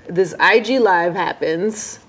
[0.08, 2.00] This IG live happens,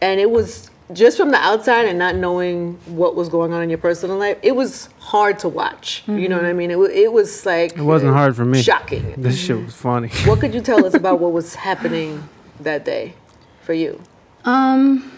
[0.00, 3.68] and it was just from the outside and not knowing what was going on in
[3.68, 4.38] your personal life.
[4.42, 6.02] It was hard to watch.
[6.06, 6.70] You know what I mean?
[6.70, 8.62] It, wa- it was like It wasn't hard for me.
[8.62, 9.14] Shocking.
[9.18, 10.08] This shit was funny.
[10.24, 12.26] What could you tell us about what was happening
[12.60, 13.12] that day
[13.62, 14.00] for you?
[14.44, 15.12] Um,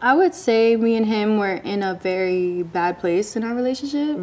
[0.00, 4.18] I would say me and him were in a very bad place in our relationship.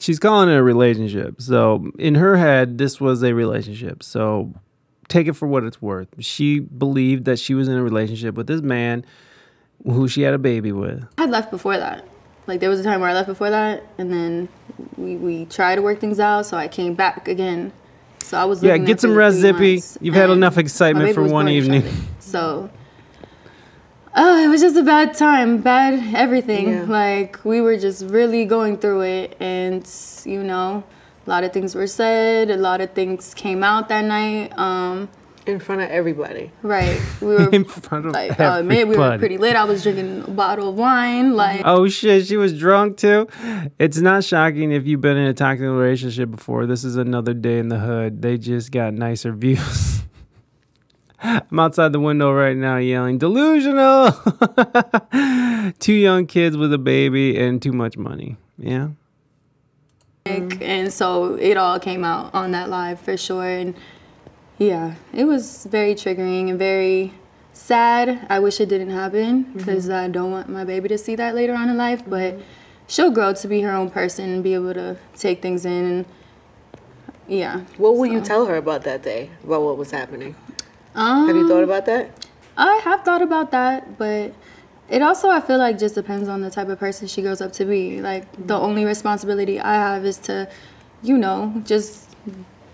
[0.00, 1.40] She's calling it a relationship.
[1.40, 4.02] So in her head, this was a relationship.
[4.02, 4.52] So
[5.08, 6.08] take it for what it's worth.
[6.18, 9.04] She believed that she was in a relationship with this man
[9.84, 11.04] who she had a baby with.
[11.18, 12.04] I had left before that.
[12.46, 14.48] Like there was a time where I left before that, and then
[14.96, 16.46] we we tried to work things out.
[16.46, 17.72] So I came back again.
[18.22, 20.04] So I was Yeah, get some for res three zippy.
[20.04, 21.84] You've had enough excitement for one evening.
[22.20, 22.70] So.
[24.18, 26.70] Oh, it was just a bad time, bad everything.
[26.70, 26.82] Yeah.
[26.84, 29.86] Like we were just really going through it, and
[30.24, 30.84] you know,
[31.26, 34.56] a lot of things were said, a lot of things came out that night.
[34.58, 35.08] Um,
[35.46, 36.50] in front of everybody.
[36.62, 37.00] Right.
[37.20, 39.56] We were In front of like, oh man, we were pretty lit.
[39.56, 41.34] I was drinking a bottle of wine.
[41.34, 43.28] Like, Oh shit, she was drunk too.
[43.78, 46.66] It's not shocking if you've been in a toxic relationship before.
[46.66, 48.22] This is another day in the hood.
[48.22, 50.02] They just got nicer views.
[51.22, 54.12] I'm outside the window right now yelling, delusional.
[55.78, 58.36] Two young kids with a baby and too much money.
[58.58, 58.88] Yeah.
[60.26, 63.44] And so it all came out on that live for sure.
[63.44, 63.74] And
[64.58, 67.14] yeah, it was very triggering and very
[67.52, 68.26] sad.
[68.28, 71.54] I wish it didn't happen because I don't want my baby to see that later
[71.54, 72.02] on in life.
[72.06, 72.38] But
[72.86, 75.84] she'll grow to be her own person and be able to take things in.
[75.84, 76.04] And
[77.28, 77.60] yeah.
[77.76, 79.30] What will you tell her about that day?
[79.44, 80.36] About what was happening?
[80.94, 82.26] Um, Have you thought about that?
[82.56, 84.32] I have thought about that, but
[84.88, 87.52] it also I feel like just depends on the type of person she grows up
[87.54, 88.00] to be.
[88.00, 90.48] Like the only responsibility I have is to,
[91.02, 92.10] you know, just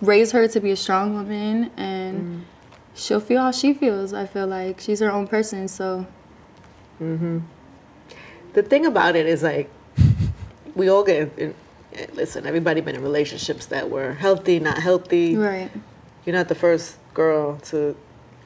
[0.00, 2.44] raise her to be a strong woman and
[2.94, 4.12] she'll feel how she feels.
[4.12, 6.06] I feel like she's her own person, so
[7.02, 7.38] Mm-hmm.
[8.52, 9.70] The thing about it is like,
[10.74, 11.36] we all get.
[11.38, 11.54] In,
[12.14, 15.36] listen, everybody been in relationships that were healthy, not healthy.
[15.36, 15.70] Right.
[16.24, 17.96] You're not the first girl to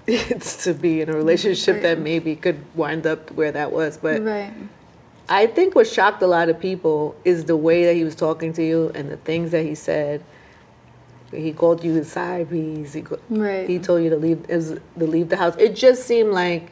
[0.07, 4.23] to be in a relationship that maybe could wind up where that was, but.
[4.23, 4.53] right.
[5.28, 8.53] I think what shocked a lot of people is the way that he was talking
[8.53, 10.23] to you and the things that he said.
[11.33, 12.93] He called you his side piece.
[12.93, 13.69] He, co- Right.
[13.69, 15.57] he told you to leave is to leave the house.
[15.59, 16.70] It just seemed like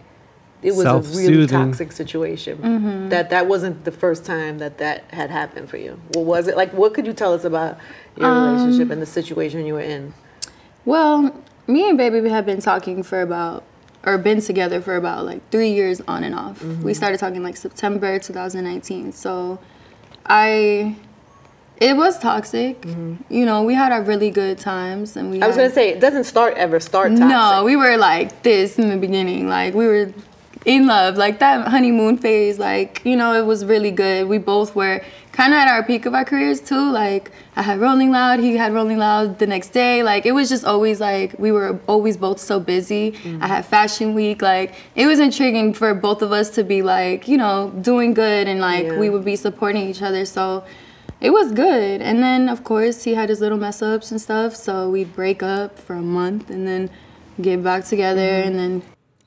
[0.62, 2.58] it was a really toxic situation.
[2.58, 3.10] Mhm.
[3.10, 5.98] That that wasn't the first time that that had happened for you.
[6.14, 6.72] What was it like?
[6.72, 7.76] What could you tell us about
[8.16, 10.14] your Um, relationship and the situation you were in?
[10.84, 11.34] Well,
[11.66, 13.64] me and baby we have been talking for about
[14.04, 16.62] or been together for about like three years on and off.
[16.62, 16.96] We Mhm.
[16.96, 19.12] started talking like September 2019.
[19.12, 19.58] So
[20.26, 20.96] I
[21.80, 22.84] it was toxic.
[23.28, 25.88] You know, we had our really good times and we I was had- gonna say
[25.90, 27.26] it doesn't start ever start toxic.
[27.28, 29.48] No, we were like this in the beginning.
[29.48, 30.10] Like we were
[30.64, 31.16] in love.
[31.16, 34.28] Like that honeymoon phase, like, you know, it was really good.
[34.28, 35.00] We both were
[35.34, 36.90] kind of at our peak of our careers too.
[36.92, 40.02] Like I had Rolling Loud, he had Rolling Loud the next day.
[40.04, 43.12] Like it was just always like we were always both so busy.
[43.12, 43.42] Mm.
[43.42, 44.40] I had Fashion Week.
[44.40, 48.46] Like it was intriguing for both of us to be like, you know, doing good
[48.46, 48.98] and like Yeah.
[48.98, 50.24] we would be supporting each other.
[50.24, 50.64] So
[51.20, 52.00] it was good.
[52.02, 54.54] And then, of course, he had his little mess ups and stuff.
[54.54, 56.90] So we'd break up for a month and then
[57.40, 58.20] get back together.
[58.20, 58.48] Mm-hmm.
[58.48, 58.82] And then,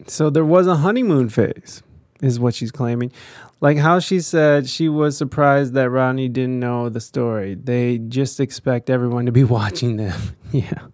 [0.05, 1.81] So there was a honeymoon phase,
[2.21, 3.11] is what she's claiming.
[3.59, 7.55] Like how she said she was surprised that Rodney didn't know the story.
[7.55, 10.19] They just expect everyone to be watching them.
[10.51, 10.87] yeah.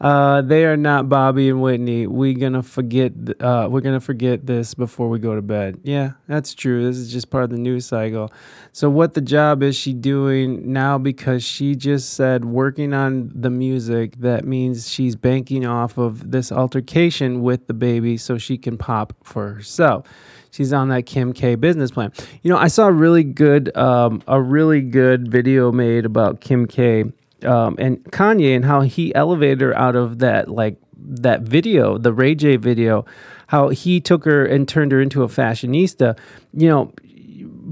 [0.00, 2.06] Uh, they are not Bobby and Whitney.
[2.06, 3.12] We gonna forget.
[3.40, 5.80] Uh, we're gonna forget this before we go to bed.
[5.82, 6.84] Yeah, that's true.
[6.84, 8.32] This is just part of the news cycle.
[8.72, 10.98] So what the job is she doing now?
[10.98, 14.16] Because she just said working on the music.
[14.18, 19.54] That means she's banking off of this altercation with DaBaby, so she can pop for
[19.54, 20.06] herself.
[20.50, 22.12] She's on that Kim K business plan.
[22.42, 26.66] You know, I saw a really good, um, a really good video made about Kim
[26.66, 27.04] K
[27.44, 32.12] um, and Kanye and how he elevated her out of that like that video, the
[32.12, 33.04] Ray J video,
[33.48, 36.18] how he took her and turned her into a fashionista.
[36.52, 36.92] You know,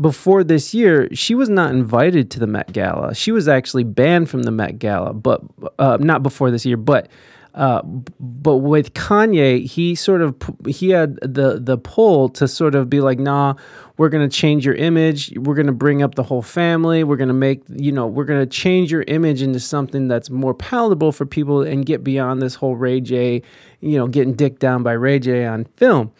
[0.00, 3.14] before this year, she was not invited to the Met Gala.
[3.14, 5.42] She was actually banned from the Met Gala, but
[5.78, 7.08] uh, not before this year, but.
[7.56, 7.80] Uh,
[8.20, 13.00] but with Kanye, he sort of he had the the pull to sort of be
[13.00, 13.54] like, nah,
[13.96, 15.32] we're gonna change your image.
[15.38, 17.02] We're gonna bring up the whole family.
[17.02, 21.12] We're gonna make you know we're gonna change your image into something that's more palatable
[21.12, 23.40] for people and get beyond this whole Ray J,
[23.80, 26.12] you know, getting dicked down by Ray J on film.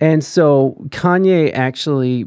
[0.00, 2.26] And so Kanye actually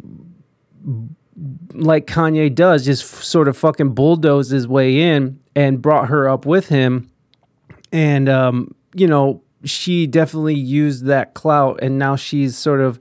[1.74, 6.46] like Kanye does, just sort of fucking bulldozed his way in and brought her up
[6.46, 7.11] with him.
[7.92, 13.00] And, um, you know, she definitely used that clout and now she's sort of.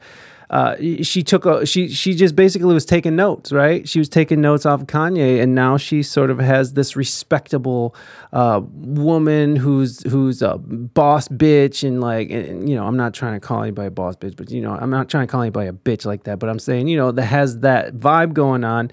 [0.51, 4.41] Uh, she took a she she just basically was taking notes right she was taking
[4.41, 7.95] notes off Kanye and now she sort of has this respectable
[8.33, 13.35] uh, woman who's who's a boss bitch and like and, you know I'm not trying
[13.35, 15.69] to call anybody a boss bitch but you know I'm not trying to call anybody
[15.69, 18.91] a bitch like that but I'm saying you know that has that vibe going on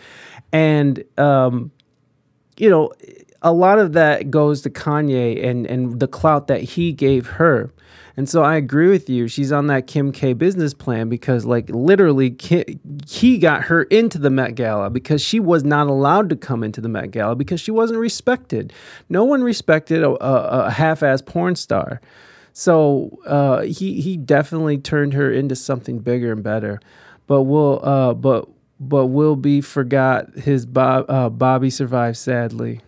[0.54, 1.72] and um
[2.58, 2.92] you know,
[3.42, 7.72] a lot of that goes to Kanye and and the clout that he gave her.
[8.18, 9.28] And so I agree with you.
[9.28, 14.18] She's on that Kim K business plan because like literally Ki- he got her into
[14.18, 17.62] the Met Gala because she was not allowed to come into the Met Gala because
[17.62, 18.74] she wasn't respected.
[19.08, 22.02] No one respected a, a, a half-ass porn star.
[22.54, 26.80] So uh, he he definitely turned her into something bigger and better.
[27.28, 28.50] But we'll uh, but
[28.80, 30.34] but will be forgot.
[30.36, 32.82] His Bob, uh, Bobby survived sadly.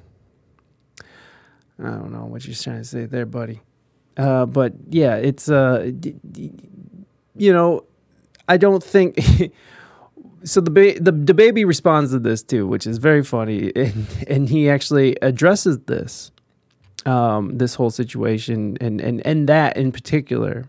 [1.82, 3.62] I don't know what you're trying to say there, buddy.
[4.18, 6.52] Uh, but yeah, it's uh, d- d-
[7.38, 7.86] you know,
[8.48, 9.18] I don't think.
[10.44, 14.50] so the, ba- the DaBaby responds to this too, which is very funny, and and
[14.50, 16.32] he actually addresses this,
[17.06, 20.66] um, this whole situation, and and and that in particular.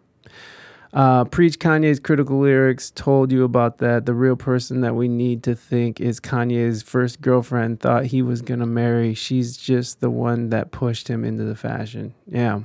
[0.93, 4.07] Uh, Preach Kanye's critical lyrics told you about that.
[4.07, 8.43] The real person that we need to think is Kanye's first girlfriend thought he was
[8.43, 9.15] going to marry.
[9.15, 12.15] She's just the one that pushed him into the fashion.
[12.27, 12.61] Yeah.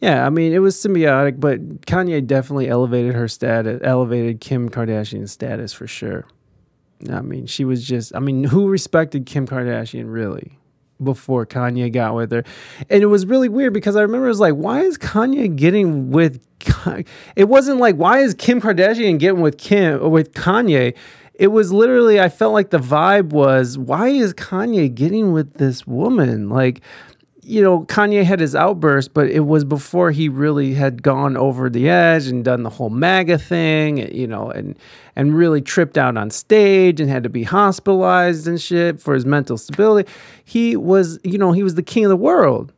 [0.00, 5.32] Yeah, I mean, it was symbiotic, but Kanye definitely elevated her status, elevated Kim Kardashian's
[5.32, 6.24] status for sure.
[7.10, 10.58] I mean, she was just, I mean, who respected Kim Kardashian really?
[11.02, 12.44] Before Kanye got with her.
[12.88, 16.10] And it was really weird because I remember it was like, why is Kanye getting
[16.10, 16.40] with
[17.36, 20.94] it wasn't like why is Kim Kardashian getting with Kim with Kanye?
[21.34, 25.86] It was literally I felt like the vibe was why is Kanye getting with this
[25.86, 26.48] woman?
[26.50, 26.82] Like
[27.50, 31.68] you know, Kanye had his outburst, but it was before he really had gone over
[31.68, 34.78] the edge and done the whole MAGA thing, you know, and
[35.16, 39.26] and really tripped out on stage and had to be hospitalized and shit for his
[39.26, 40.08] mental stability.
[40.44, 42.72] He was, you know, he was the king of the world,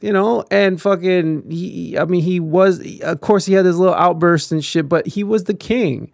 [0.00, 3.94] you know, and fucking, he, I mean, he was, of course, he had his little
[3.94, 6.10] outbursts and shit, but he was the king.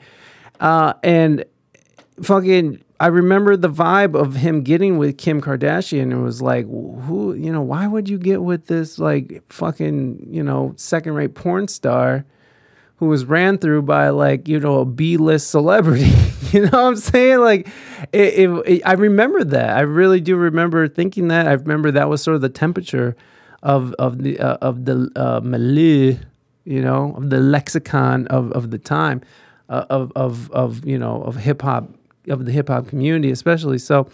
[0.59, 1.45] Uh, and
[2.23, 7.33] fucking I remember the vibe of him getting with Kim Kardashian It was like, who,
[7.33, 11.67] you know, why would you get with this like fucking, you know, second rate porn
[11.67, 12.27] star
[12.97, 16.13] who was ran through by like, you know, a B list celebrity?
[16.53, 17.41] you know what I'm saying?
[17.41, 17.69] Like,
[18.13, 19.79] it, it, it- I remember that.
[19.79, 21.49] I really do remember thinking that.
[21.49, 23.17] I remember that was sort of the temperature
[23.63, 26.17] of, of the, uh, of the uh, milieu,
[26.65, 29.23] you know, of the lexicon of, of the time
[29.71, 31.89] uh, of, of, of, you know, of hip hop
[32.31, 33.79] of the hip hop community, especially.
[33.79, 34.09] So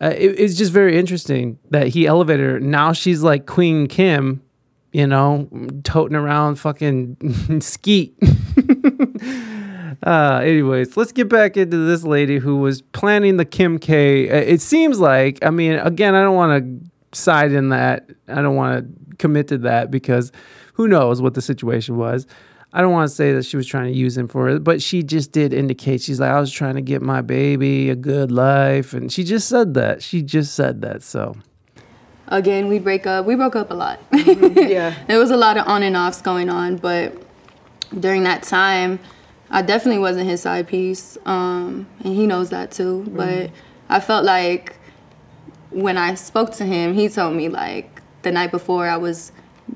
[0.00, 2.60] uh, it, it's just very interesting that he elevated her.
[2.60, 4.42] Now she's like Queen Kim,
[4.92, 5.48] you know,
[5.84, 8.14] toting around fucking skeet.
[10.02, 14.28] uh, anyways, let's get back into this lady who was planning the Kim K.
[14.28, 16.64] Uh, It seems like, I mean, again, I don't want
[17.12, 18.08] to side in that.
[18.28, 20.32] I don't want to commit to that because
[20.74, 22.26] who knows what the situation was.
[22.72, 24.80] I don't want to say that she was trying to use him for it, but
[24.80, 28.32] she just did indicate she's like, I was trying to get my baby a good
[28.32, 28.94] life.
[28.94, 30.02] And she just said that.
[30.02, 31.02] She just said that.
[31.02, 31.36] So,
[32.28, 35.66] again we break up we broke up a lot yeah there was a lot of
[35.66, 37.12] on and offs going on but
[37.98, 38.98] during that time
[39.50, 43.50] i definitely wasn't his side piece um, and he knows that too but
[43.90, 44.76] i felt like
[45.68, 47.92] when i spoke to him he told me like
[48.22, 49.32] the night before I was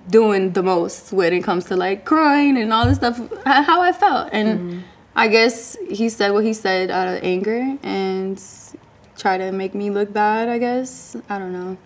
[0.09, 3.93] doing the most when it comes to like crying and all this stuff, how I
[3.93, 4.31] felt.
[4.33, 4.85] And
[5.15, 8.43] I guess he said what he said out of anger and
[9.17, 11.17] try to make me look bad, I guess.
[11.29, 11.77] I don't know.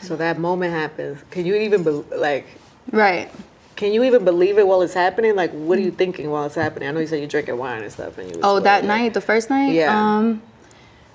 [0.00, 1.22] So that moment happens.
[1.30, 2.46] Can you even be, like?
[2.90, 3.30] Right.
[3.76, 5.34] Can you even believe it while it's happening?
[5.34, 6.88] Like, what are you thinking while it's happening?
[6.88, 8.36] I know you said you're drinking wine and stuff, and you.
[8.36, 9.72] was Oh, that night, the first night?
[9.72, 9.96] Yeah.
[9.96, 10.42] Um,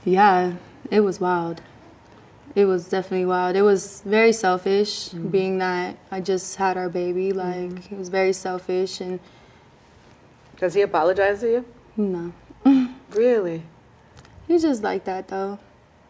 [0.04, 0.54] yeah,
[0.90, 1.62] it was wild.
[2.56, 3.56] It was definitely wild.
[3.56, 5.28] It was very selfish, Mm-hmm.
[5.30, 7.32] being that I just had our baby.
[7.32, 9.20] Like, it was very selfish, and
[10.58, 11.66] Does he apologize to you?
[11.98, 12.34] no.
[13.14, 13.64] Really?
[14.48, 15.58] He's just like that, though.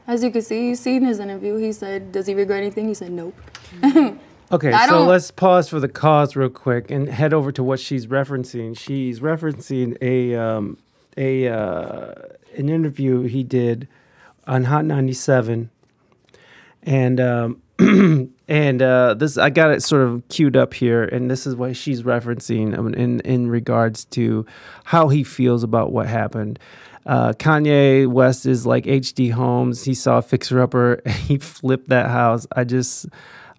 [0.06, 2.88] As you can see, you see in his interview, he said, Does he regret anything?
[2.88, 3.36] He said, Nope.
[4.52, 7.62] Okay, I so don't- let's pause for the cause real quick and head over to
[7.64, 8.76] what she's referencing.
[8.76, 10.78] She's referencing a um,
[11.16, 12.14] a uh,
[12.58, 13.88] an interview he did
[14.48, 15.70] on Hot 97,
[16.84, 17.62] and um,
[18.48, 21.76] and uh, this I got it sort of queued up here, and this is what
[21.76, 24.46] she's referencing um, in in regards to
[24.84, 26.60] how he feels about what happened.
[27.06, 29.84] Uh, Kanye West is like HD Holmes.
[29.84, 31.02] He saw a Fixer Upper.
[31.10, 32.46] He flipped that house.
[32.56, 33.08] I just,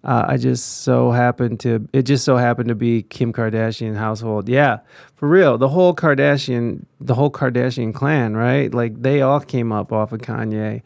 [0.03, 1.87] uh, I just so happened to.
[1.93, 4.47] It just so happened to be Kim Kardashian household.
[4.47, 4.79] Yeah,
[5.15, 5.57] for real.
[5.57, 8.73] The whole Kardashian, the whole Kardashian clan, right?
[8.73, 10.81] Like they all came up off of Kanye.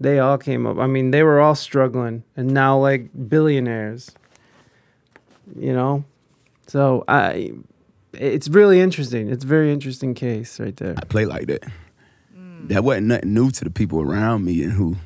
[0.00, 0.78] They all came up.
[0.78, 4.10] I mean, they were all struggling, and now like billionaires.
[5.58, 6.04] You know,
[6.66, 7.52] so I.
[8.14, 9.28] It's really interesting.
[9.28, 10.94] It's a very interesting case right there.
[10.96, 11.64] I play like that.
[12.68, 14.96] That wasn't nothing new to the people around me and who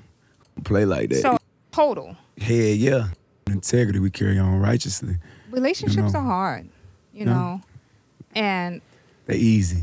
[0.65, 1.21] play like that.
[1.21, 1.37] So
[1.73, 3.09] total Hell yeah.
[3.49, 5.17] Integrity, we carry on righteously.
[5.51, 6.21] relationships know.
[6.21, 6.69] are hard,
[7.13, 7.33] you Yeah.
[7.35, 7.61] know,
[8.35, 8.81] and
[9.27, 9.83] They easy.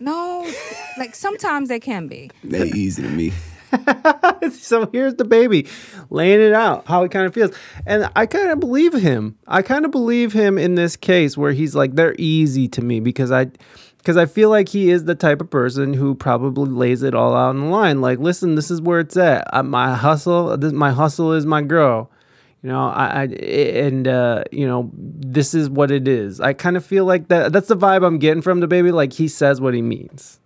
[0.00, 0.50] no,
[0.98, 2.30] like sometimes they can be.
[2.42, 3.32] They easy to me.
[4.52, 5.68] so here's DaBaby
[6.10, 7.54] laying it out how he kind of feels.
[7.86, 9.36] And i kind of believe him.
[9.46, 13.00] I kind of believe him in this case where he's like they're easy to me
[13.00, 13.46] because i
[13.98, 17.34] because i feel like he is the type of person who probably lays it all
[17.34, 18.00] out on the line.
[18.00, 19.46] Like listen this is where it's at.
[19.52, 22.10] I, my hustle this my hustle is my girl.
[22.62, 26.40] You know i, I and uh you know this is what it is.
[26.40, 28.92] I kind of feel like that that's the vibe i'm getting from DaBaby.
[28.92, 30.40] Like he says what he means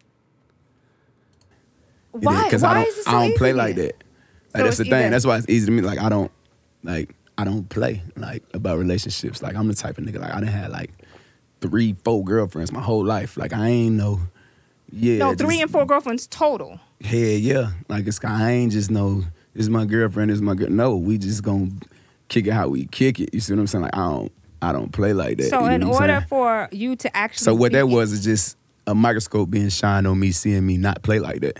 [2.12, 2.44] Why?
[2.44, 3.94] Because I don't, I don't play like that.
[4.54, 4.92] Like So that's the thing.
[4.94, 5.82] either- That's why it's easy to me.
[5.82, 6.30] Like I don't
[6.82, 9.42] like I don't play like about relationships.
[9.42, 10.90] Like I'm the type of nigga like I done had like
[11.60, 13.36] three, four girlfriends my whole life.
[13.36, 14.20] Like I ain't no
[14.90, 15.18] yeah.
[15.18, 16.80] no, just- three and four girlfriends total.
[17.04, 17.70] Hell yeah.
[17.88, 19.20] Like it's I ain't just no
[19.54, 20.70] this is my girlfriend, this is my girl.
[20.70, 21.70] No, we just gonna
[22.28, 23.34] kick it how we kick it.
[23.34, 23.82] You see what I'm saying?
[23.82, 25.50] Like I don't I don't play like that.
[25.50, 26.24] so you know in order saying?
[26.28, 28.56] for you to actually So what that was is just
[28.86, 31.58] a microscope being shined on me, seeing me not play like that.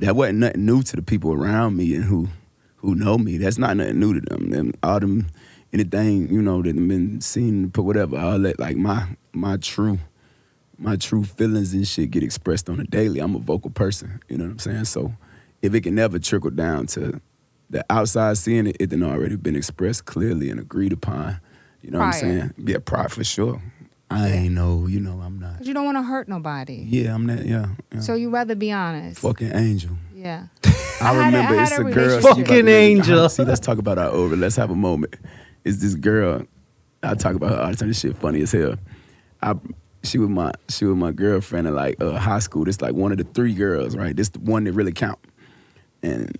[0.00, 2.28] That wasn't nothing new to the people around me and who
[2.76, 3.38] who know me.
[3.38, 4.50] That's not nothing new to them.
[4.50, 5.26] them all them
[5.72, 9.98] anything, you know, that been seen put whatever, all that like my my true
[10.78, 13.20] my true feelings and shit get expressed on a daily.
[13.20, 14.84] I'm a vocal person, you know what I'm saying?
[14.84, 15.14] So
[15.62, 17.20] if it can never trickle down to
[17.70, 21.40] the outside seeing it, it done already been expressed clearly and agreed upon.
[21.82, 22.20] You know what I'm Prior.
[22.40, 22.54] saying?
[22.58, 23.62] Yeah, pride for sure.
[24.10, 25.58] I ain't know, you know, I'm not.
[25.58, 26.86] 'Cause you don't want to hurt nobody.
[26.88, 27.44] Yeah, I'm not.
[27.44, 28.00] Yeah, yeah.
[28.00, 29.20] So you rather be honest.
[29.20, 29.96] fucking angel.
[30.14, 30.46] Yeah.
[30.64, 31.94] I, had a- remember I had it's a a, girl.
[31.94, 33.28] relationship- she about to Fucking make- angel.
[33.28, 34.36] See, let's talk about our over.
[34.36, 35.16] Let's have a moment.
[35.64, 36.42] It's this girl.
[37.02, 37.88] I talk about her all the time.
[37.88, 38.76] This shit funny as hell.
[39.42, 39.54] I
[40.04, 42.64] she was my she was my girlfriend in like uh, high school.
[42.64, 44.14] This like one of the three girls, right?
[44.16, 45.18] This the one that really count.
[46.02, 46.38] And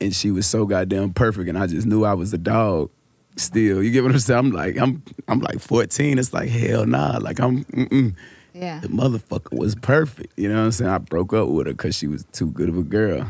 [0.00, 2.90] and she was so goddamn perfect, and I just knew I was a dog.
[3.36, 4.38] Still, you get what I'm saying?
[4.38, 6.18] I'm like I'm I'm like 14.
[6.18, 7.18] It's like hell nah.
[7.20, 8.14] Like I'm mm-mm.
[8.54, 8.80] Yeah.
[8.80, 10.32] the motherfucker was perfect.
[10.38, 10.90] You know what I'm saying?
[10.90, 13.28] I broke up with her because she was too good of a girl.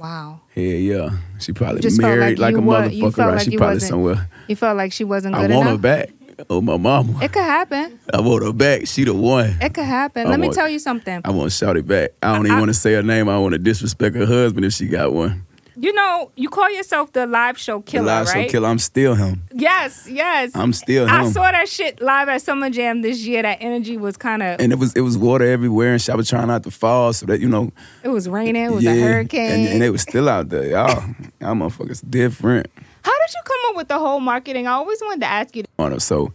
[0.00, 0.40] Wow.
[0.54, 1.10] Yeah, yeah.
[1.38, 3.34] She probably just married like, you a wa- motherfucker, right?
[3.36, 4.28] like she probably somewhere.
[4.48, 5.66] You felt like she wasn't I want enough.
[5.68, 6.10] her back.
[6.50, 7.18] Oh my mama.
[7.22, 7.98] It could happen.
[8.12, 8.86] I want her back.
[8.86, 9.56] She the one.
[9.60, 10.26] It could happen.
[10.26, 11.22] I Let me tell you something.
[11.24, 12.10] I want to shout it back.
[12.22, 13.28] I don't even want to say her name.
[13.28, 15.45] I want to disrespect her husband if she got one.
[15.78, 18.46] You know, you call yourself the live show The killer, live right?
[18.46, 18.68] show killer.
[18.68, 19.42] I'm still him.
[19.52, 20.52] Yes, yes.
[20.54, 23.42] I'm still I saw that shit live at Summer Jam this year.
[23.42, 24.58] That energy was kind of.
[24.60, 27.26] And it was it was water everywhere, and I was trying not to fall, so
[27.26, 27.72] that you know.
[28.02, 28.64] It was raining.
[28.64, 29.50] It was yeah, a hurricane.
[29.50, 31.02] and, and they was still out there, y'all.
[31.40, 32.68] y'all motherfuckers different.
[33.02, 34.66] How did you come up with the whole marketing?
[34.66, 35.64] I always wanted to ask you.
[35.78, 36.00] her.
[36.00, 36.32] So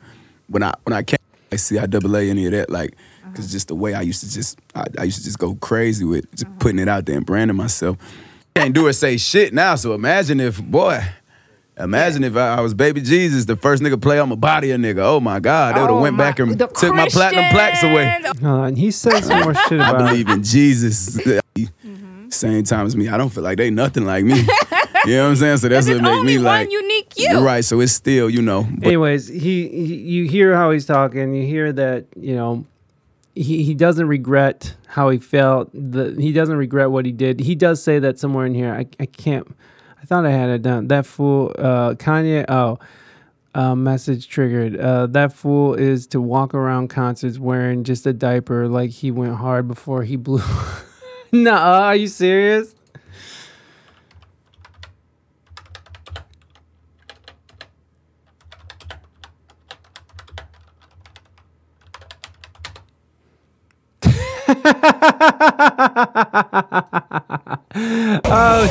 [0.49, 1.17] when I when I came,
[1.51, 2.91] I see I double A any of that, like,
[3.23, 3.33] Uh-huh.
[3.35, 6.05] cause just the way I used to just I, I used to just go crazy
[6.05, 6.55] with just Uh-huh.
[6.59, 7.97] putting it out there and branding myself.
[8.55, 9.75] Can't do or say shit now.
[9.75, 11.01] So imagine if boy.
[11.79, 14.77] Imagine if I, I was baby Jesus, the first nigga play on my body a
[14.77, 14.99] nigga.
[14.99, 17.45] Oh my God, they would have Oh went my- back and the took my platinum
[17.51, 18.19] plaques away.
[18.43, 21.17] Uh, and he said some more shit I about believe in Jesus.
[21.17, 22.29] Mm-hmm.
[22.29, 23.07] Same time as me.
[23.07, 24.33] I don't feel like they nothing like me.
[25.05, 25.57] you know what I'm saying?
[25.57, 26.71] So that's There's what make only me one like.
[26.71, 27.39] unique you.
[27.39, 27.63] Right.
[27.63, 28.67] So it's still, you know.
[28.77, 31.35] But Anyways, he, he you hear how he's talking.
[31.35, 32.65] You hear that you know
[33.35, 35.69] he, he doesn't regret how he felt.
[35.73, 37.39] The he doesn't regret what he did.
[37.39, 38.73] He does say that somewhere in here.
[38.73, 39.47] I I can't.
[40.01, 40.87] I thought I had it down.
[40.87, 42.45] That fool, uh, Kanye.
[42.49, 42.79] Oh.
[43.53, 44.79] Uh, message triggered.
[44.79, 49.35] Uh, that fool is to walk around concerts wearing just a diaper like he went
[49.35, 50.41] hard before he blew.
[51.33, 52.73] nah, are you serious?
[68.23, 68.67] Oh.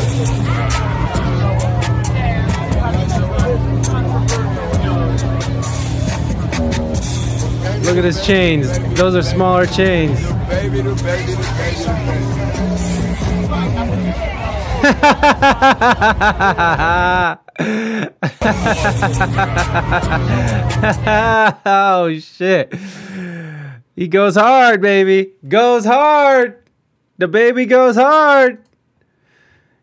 [7.83, 8.79] Look at his chains.
[8.97, 10.21] Those are smaller chains.
[21.67, 22.73] oh shit.
[24.01, 25.35] He goes hard, baby.
[25.47, 26.57] Goes hard.
[27.21, 28.65] DaBaby goes hard.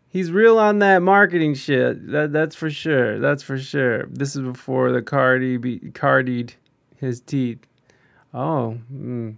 [0.08, 2.10] He's real on that marketing shit.
[2.10, 3.20] That that's for sure.
[3.20, 4.06] That's for sure.
[4.06, 6.54] This is before the Cardi be cardied
[6.96, 7.60] his teeth.
[8.34, 9.36] Oh, mm.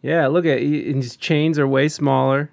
[0.00, 0.28] yeah.
[0.28, 2.52] Look at he, his chains are way smaller.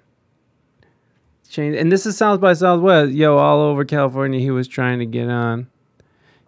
[1.48, 3.12] Chains, and this is South by Southwest.
[3.12, 5.68] Yo, all over California, he was trying to get on.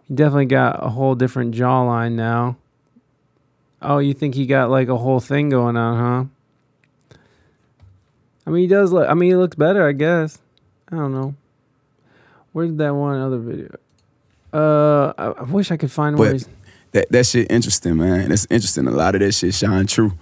[0.09, 2.57] He definitely got a whole different jawline now.
[3.83, 6.29] Oh, you think he got like a whole thing going on,
[7.11, 7.17] huh?
[8.47, 9.09] I mean, he does look.
[9.09, 10.39] I mean, he looks better, I guess.
[10.91, 11.35] I don't know.
[12.53, 13.75] Where's that one other video?
[14.53, 16.49] Uh, I, I wish I could find where but he's.
[16.91, 18.31] that that shit interesting, man.
[18.31, 18.87] It's interesting.
[18.87, 20.13] A lot of that shit shine true.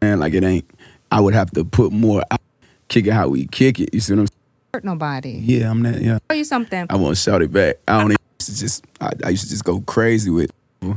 [0.00, 0.68] Man, like it ain't.
[1.10, 2.22] I would have to put more.
[2.30, 2.40] out,
[2.88, 3.92] Kick it how we kick it.
[3.92, 4.38] You see what I'm saying?
[4.72, 5.32] Hurt nobody.
[5.32, 6.00] Yeah, I'm that.
[6.00, 6.18] Yeah.
[6.28, 6.86] Tell you something.
[6.88, 7.76] I won't shout it back.
[7.86, 8.84] I don't even used to just.
[9.00, 10.50] I, I used to just go crazy with,
[10.80, 10.96] with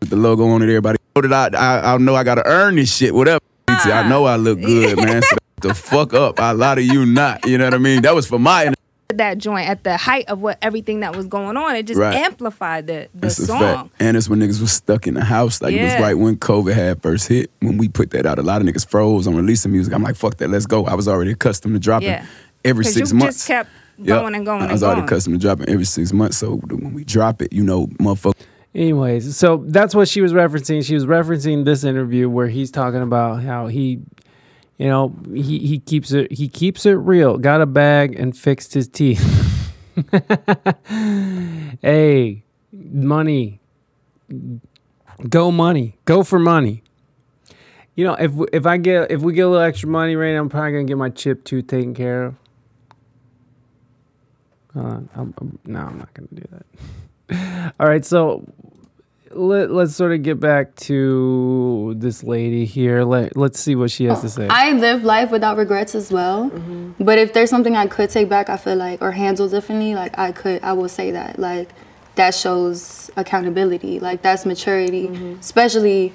[0.00, 0.66] the logo on it.
[0.66, 3.14] Everybody know that I, I I know I gotta earn this shit.
[3.14, 3.40] Whatever.
[3.68, 4.08] I ah.
[4.08, 5.22] know I look good, man.
[5.22, 5.36] So
[5.68, 6.38] the fuck up.
[6.38, 7.46] A lot of you not.
[7.46, 8.02] You know what I mean?
[8.02, 8.72] That was for my.
[9.08, 12.16] That joint at the height of what everything that was going on, it just Right.
[12.16, 13.90] amplified the the That's song.
[14.00, 15.62] And it's when niggas was stuck in the house.
[15.62, 17.48] Like it was right when COVID had first hit.
[17.60, 19.94] When we put that out, a lot of niggas froze on releasing music.
[19.94, 20.86] I'm like, fuck that, let's go.
[20.86, 22.26] I was already accustomed to dropping Yeah.
[22.64, 23.36] every six you months.
[23.36, 24.06] just kept Yep.
[24.20, 25.08] going and going I was already going.
[25.08, 26.38] accustomed to dropping every six months.
[26.38, 28.34] So when we drop it, you know, motherfucker.
[28.74, 30.84] Anyways, so that's what she was referencing.
[30.84, 34.00] She was referencing this interview where he's talking about how he,
[34.78, 37.38] you know, he, he keeps it he keeps it real.
[37.38, 39.22] Got a bag and fixed his teeth.
[41.82, 42.42] hey,
[42.72, 43.60] money.
[45.28, 45.96] Go money.
[46.04, 46.82] Go for money.
[47.94, 50.40] You know, if if I get if we get a little extra money, right, now,
[50.40, 52.34] I'm probably gonna get my chip tooth taken care of.
[54.76, 56.66] Uh, I'm, I'm, no, I'm not gonna do that.
[57.30, 58.46] All right, so
[59.30, 63.04] let, let's sort of get back to this lady here.
[63.04, 64.48] Let, let's see what she has to say.
[64.48, 66.50] I live life without regrets as well.
[66.50, 67.04] Mm-hmm.
[67.04, 70.18] But if there's something I could take back, I feel like, or handle differently, like
[70.18, 71.38] I could, I will say that.
[71.38, 71.70] Like
[72.14, 73.98] that shows accountability.
[73.98, 75.08] Like that's maturity.
[75.08, 75.40] Mm-hmm.
[75.40, 76.12] Especially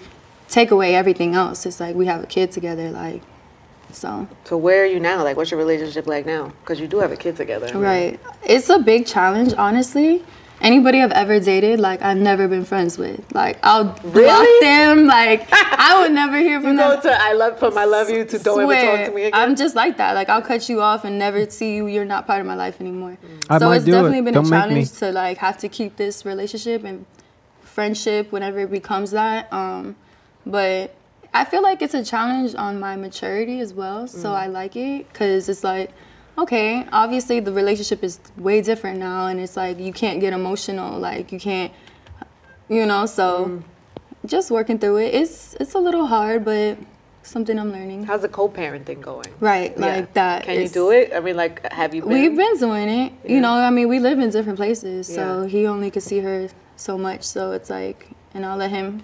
[0.48, 1.66] take away everything else.
[1.66, 2.92] It's like we have a kid together.
[2.92, 3.22] Like
[3.92, 4.28] so.
[4.46, 5.24] So where are you now?
[5.24, 6.54] Like, what's your relationship like now?
[6.62, 7.68] Because you do have a kid together.
[7.68, 8.20] I Right.
[8.44, 10.24] It's a big challenge, honestly.
[10.62, 13.22] Anybody I've ever dated, like I've never been friends with.
[13.34, 15.06] Like I'll block them.
[15.08, 16.96] Like I would never hear from You them.
[16.96, 19.40] go to I love from I love you to don't ever talk to me again.
[19.40, 20.16] I'm just like that.
[20.16, 21.88] Like I'll cut you off and never see you.
[21.88, 23.18] You're not part of my life anymore.
[23.50, 23.96] I so might it's do it.
[23.96, 27.06] definitely been Don't a make challenge to like have to keep this relationship and
[27.62, 29.52] friendship whenever it becomes that.
[29.54, 29.96] Um,
[30.46, 30.94] but
[31.34, 34.08] I feel like it's a challenge on my maturity as well.
[34.08, 34.36] So Mm.
[34.36, 35.92] I like it because it's like,
[36.44, 41.00] okay, obviously the relationship is way different now, and it's like you can't get emotional.
[41.00, 41.72] Like you can't,
[42.70, 43.06] you know.
[43.06, 43.64] So Mm.
[44.26, 45.14] just working through it.
[45.14, 46.78] It's it's a little hard, but
[47.24, 48.06] something I'm learning.
[48.06, 49.28] How's the co-parenting going?
[49.40, 49.86] Right, Yeah.
[49.86, 50.44] like that.
[50.44, 51.12] Can you do it?
[51.14, 52.10] I mean, like, have you been?
[52.12, 53.14] We've been doing it.
[53.24, 53.34] Yeah.
[53.34, 55.48] You know, I mean, we live in different places, so Yeah.
[55.48, 57.24] he only could see her so much.
[57.24, 59.04] So it's like, and I'll let him.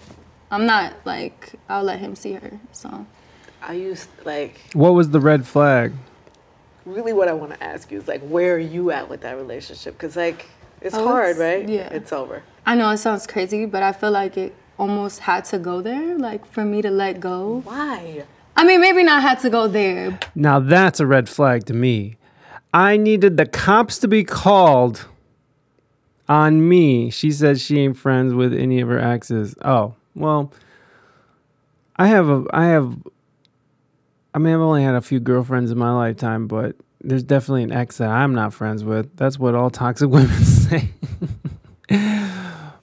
[0.52, 2.52] I'm not like I'll let him see her.
[2.72, 3.06] So
[3.62, 5.92] I used like What was the red flag?
[6.86, 9.36] Really what I want to ask you is like, where are you at with that
[9.38, 9.96] relationship?
[9.96, 10.46] Because like,
[10.82, 11.68] it's Oh, hard, it's- right?
[11.70, 11.90] yeah.
[11.94, 12.44] It's over.
[12.66, 16.18] I know it sounds crazy, but I feel like it almost had to go there,
[16.18, 17.62] like for me to let go.
[17.64, 18.24] Why?
[18.58, 20.18] I mean, maybe not had to go there.
[20.36, 22.18] Now that's a red flag to me.
[22.74, 25.08] I needed the cops to be called
[26.28, 27.10] on me.
[27.10, 29.56] She says she ain't friends with any of her exes.
[29.64, 30.52] Oh, well,
[31.98, 32.98] I have a I have
[34.36, 37.72] I mean I've only had a few girlfriends in my lifetime, but there's definitely an
[37.72, 39.16] ex that I'm not friends with.
[39.16, 40.90] That's what all toxic women say.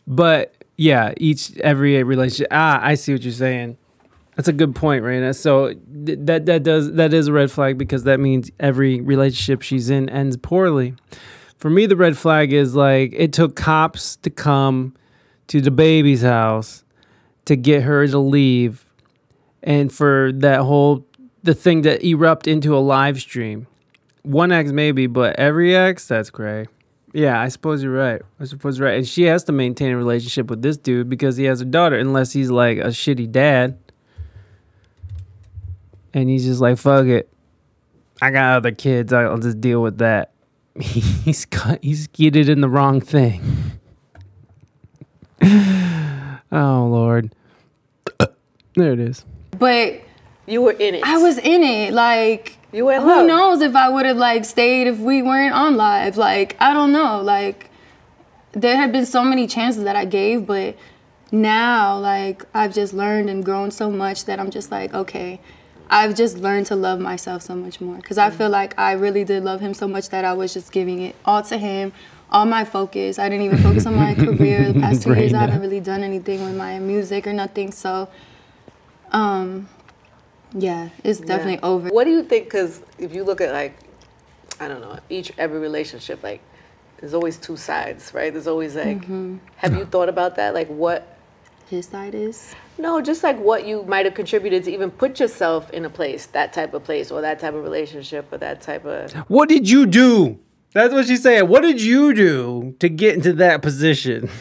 [0.07, 2.49] but yeah, each every relationship.
[2.51, 3.77] Ah, I see what you're saying.
[4.35, 5.37] That's a good point, Raina.
[5.37, 5.75] So
[6.07, 9.91] th- that that does that is a red flag because that means every relationship she's
[9.91, 10.95] in ends poorly.
[11.59, 14.97] For me, the red flag is like it took cops to come
[15.49, 16.83] to DaBaby's house
[17.45, 18.87] to get her to leave,
[19.63, 21.05] and for that whole
[21.43, 23.67] the thing to erupt into a live stream.
[24.23, 26.67] One X maybe, but every X, that's cray.
[27.13, 28.23] Yeah, I suppose you're right.
[28.41, 28.97] I suppose you're right.
[28.97, 31.99] And she has to maintain a relationship with this dude because he has a daughter,
[31.99, 33.79] unless he's like a shitty dad.
[36.15, 37.29] And he's just like, fuck it.
[38.21, 39.13] I got other kids.
[39.13, 40.33] I'll just deal with that.
[40.79, 43.43] He's cut, he's skidded in the wrong thing.
[45.43, 47.35] oh Lord.
[48.75, 49.27] There it is.
[49.59, 50.01] But
[50.47, 51.05] you were in it.
[51.05, 51.93] I was in it.
[51.93, 53.27] Like you were who love.
[53.27, 56.17] knows if I would have like stayed if we weren't on live.
[56.17, 57.21] Like I don't know.
[57.21, 57.71] Like
[58.53, 60.77] there had been so many chances that I gave, but
[61.31, 65.41] now like I've just learned and grown so much that I'm just like okay.
[65.91, 69.25] I've just learned to love myself so much more because I feel like I really
[69.25, 71.93] did love him so much that I was just giving it all to him,
[72.31, 73.19] all my focus.
[73.19, 75.35] I didn't even focus on my career the past two years.
[75.35, 77.73] I haven't really done anything with my music or nothing.
[77.73, 78.09] So,
[79.11, 79.69] um,
[80.55, 81.61] yeah, it's definitely Yeah.
[81.69, 81.89] over.
[81.89, 82.45] What do you think?
[82.45, 83.75] Because if you look at like,
[84.61, 86.41] I don't know, each every relationship, like,
[87.01, 88.33] there's always two sides, right?
[88.33, 89.39] There's always like, Mhm.
[89.57, 90.55] have you thought about that?
[90.55, 91.07] Like, what
[91.69, 92.55] his side is?
[92.79, 96.27] No, just like what you might have contributed to even put yourself in a place,
[96.27, 99.13] that type of place, or that type of relationship, or that type of.
[99.29, 100.39] What did you do?
[100.75, 101.49] That's what she's saying.
[101.49, 104.29] What did you do to get into that position?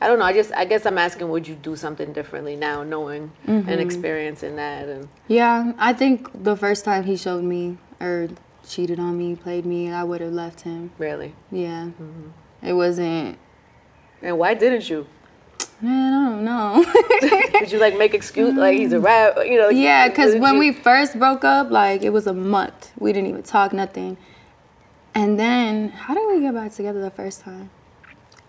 [0.00, 0.26] I don't know.
[0.26, 3.78] I just, I guess I'm asking, would you do something differently now, knowing and Mhm.
[3.80, 8.28] experiencing that, and Yeah, I think the first time he showed me or
[8.68, 10.90] cheated on me, played me, I would have left him.
[10.98, 11.34] really?
[11.50, 12.28] Yeah, mm-hmm.
[12.66, 13.38] it wasn't.
[14.22, 15.06] And why didn't you?
[15.80, 16.84] Man, I don't know.
[17.60, 19.04] Did you like make excuse like he's a mm.
[19.04, 19.36] rap?
[19.44, 19.68] You know?
[19.68, 22.92] yeah, uh, because when you- we first broke up, like it was a month.
[22.98, 24.16] We didn't even talk nothing.
[25.14, 27.70] And then, how did we get back together the first time?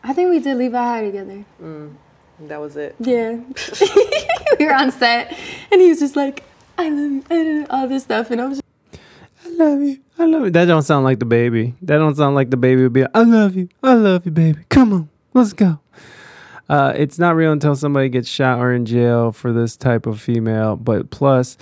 [0.08, 1.44] I think we did leave our high together.
[1.62, 1.94] Mm,
[2.48, 2.96] that was it.
[2.98, 3.32] Yeah.
[4.60, 5.38] we were on set,
[5.70, 6.44] and he was just like,
[6.78, 8.32] I love you, I love you," all this stuff.
[8.32, 9.02] And I was just,
[9.46, 10.00] I love you.
[10.18, 10.52] I love you.
[10.52, 11.74] That don't sound like DaBaby.
[11.82, 13.04] That don't sound like DaBaby would be.
[13.14, 13.68] I love you.
[13.84, 14.60] I love you, baby.
[14.70, 15.80] Come on, let's go.
[16.70, 20.22] Uh, it's not real until somebody gets shot or in jail for this type of
[20.22, 20.78] female.
[20.78, 21.58] But plus,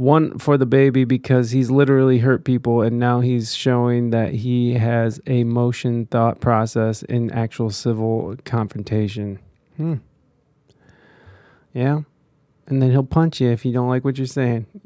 [0.00, 5.20] one for DaBaby because he's literally hurt people, and now he's showing that he has
[5.26, 9.38] a motion thought process in actual civil confrontation.
[9.76, 9.96] Hmm.
[11.74, 12.00] Yeah.
[12.66, 14.66] And then he'll punch you if you don't like what you're saying.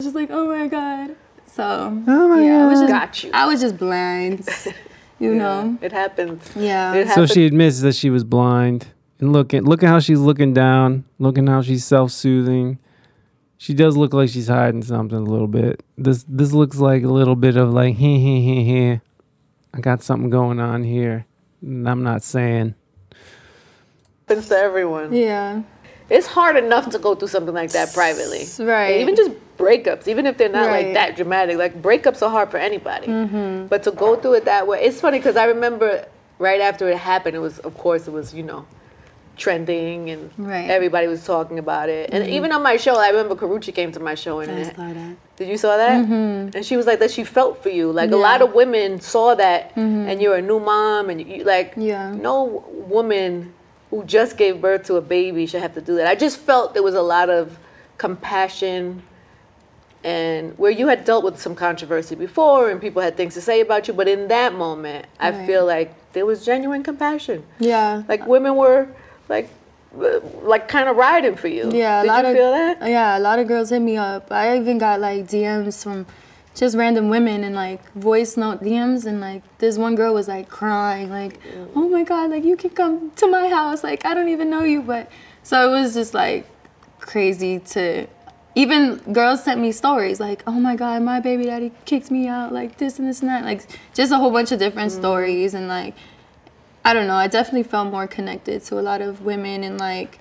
[0.00, 1.14] just like, oh my God.
[1.46, 2.88] So, Oh my yeah, I was God.
[2.88, 3.30] just, Got you.
[3.34, 4.48] I was just blind,
[5.20, 5.76] you know?
[5.82, 6.50] It happens.
[6.56, 6.94] Yeah.
[6.94, 8.86] It So she admits that she was blind.
[9.20, 11.04] And look at look at how she's looking down.
[11.18, 12.78] looking how she's self-soothing.
[13.56, 15.82] She does look like she's hiding something a little bit.
[15.96, 18.98] This this looks like a little bit of like heh heh heh heh.
[19.72, 21.26] I got something going on here.
[21.62, 22.74] And I'm not saying.
[24.28, 25.12] happens to everyone.
[25.14, 25.62] Yeah.
[26.10, 28.44] It's hard enough to go through something like that privately.
[28.58, 29.00] Right.
[29.00, 30.86] Even just breakups, even if they're not Right.
[30.86, 31.56] like that dramatic.
[31.56, 33.06] Like breakups are hard for anybody.
[33.06, 33.66] Mm-hmm.
[33.68, 36.04] But to go through it that way, it's funny because I remember
[36.38, 38.66] right after it happened, it was, of course, it was, you know,
[39.36, 40.70] trending and Right.
[40.70, 42.10] everybody was talking about it.
[42.12, 42.28] And Mhm.
[42.30, 44.82] even on my show, I remember Karrueche came to my show and I it- saw
[44.82, 45.16] that.
[45.36, 46.04] did you saw that?
[46.04, 46.54] Mhm.
[46.54, 47.90] And she was like that she felt for you.
[47.90, 50.08] Like a lot of women saw that Mhm.
[50.08, 52.12] and you're a new mom and you like Yeah.
[52.12, 53.52] no woman
[53.90, 56.06] who just gave birth to a baby should have to do that.
[56.06, 57.58] I just felt there was a lot of
[57.98, 59.02] compassion
[60.04, 63.60] and where you had dealt with some controversy before and people had things to say
[63.60, 67.42] about you, but in that moment, I feel like there was genuine compassion.
[67.58, 68.02] Yeah.
[68.06, 68.88] Like women were
[69.28, 69.48] like
[70.42, 71.70] like kind of riding for you.
[71.72, 72.88] Yeah, a Did lot you of feel that?
[72.88, 74.30] yeah, a lot of girls hit me up.
[74.32, 76.06] I even got like DMs from
[76.54, 80.48] just random women and like voice note DMs and like this one girl was like
[80.48, 81.70] crying like, mm.
[81.74, 83.84] "Oh my god, like you can come to my house.
[83.84, 85.10] Like I don't even know you." But
[85.42, 86.46] so it was just like
[87.00, 88.06] crazy to
[88.54, 92.52] even girls sent me stories like, "Oh my god, my baby daddy kicked me out
[92.52, 93.62] like this and this and that." Like
[93.94, 94.96] just a whole bunch of different mm.
[94.96, 95.94] stories and like
[96.84, 100.18] I don't know, I definitely felt more connected to a lot of women and like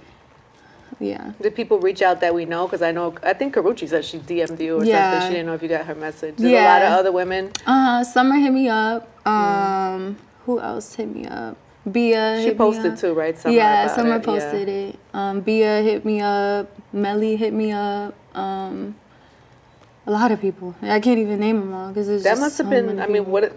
[0.99, 1.34] yeah.
[1.41, 2.65] Did people reach out that we know?
[2.65, 5.11] Because I know, I think Karrueche said she DM'd you or Yeah.
[5.11, 5.30] something.
[5.30, 6.38] She didn't know if you got her message.
[6.38, 7.52] Did a lot of other women?
[7.65, 8.03] Uh, huh.
[8.03, 9.10] Summer hit me up.
[9.27, 11.57] Um, who else hit me up?
[11.91, 12.38] Bia.
[12.38, 13.38] She hit me posted too, right?
[13.38, 14.26] Summer yeah, Summer it, yeah.
[14.26, 14.99] posted it.
[15.14, 16.72] Um, Bia hit me up.
[16.94, 18.14] Melly hit me up.
[18.35, 18.95] Um,
[20.06, 20.76] a lot of people.
[20.81, 23.26] I can't even name them all because it's That must have so been, I mean,
[23.26, 23.53] what,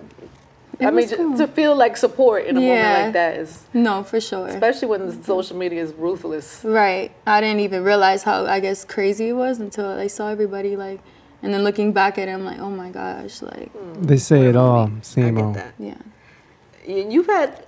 [0.78, 1.36] it- I mean, cool.
[1.38, 4.46] to feel like support in a moment like that is, No, for sure.
[4.48, 6.62] especially when the social media is ruthless.
[6.64, 7.10] Right.
[7.26, 11.00] I didn't even realize how I guess crazy it was until I saw everybody like,
[11.42, 13.70] and then looking back at it, I'm like, oh my gosh, like.
[14.00, 14.90] They say it all.
[15.02, 15.56] Same old.
[15.78, 15.94] Yeah.
[16.88, 17.64] And you've had,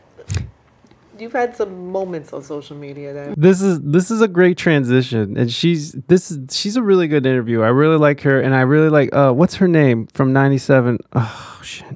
[1.18, 3.34] you've had some moments on social media that.
[3.40, 7.26] This is this is a great transition, and she's this is she's a really good
[7.26, 7.62] interview.
[7.62, 10.98] I really like her, and I really like uh, what's her name from '97.
[11.14, 11.86] Oh shit,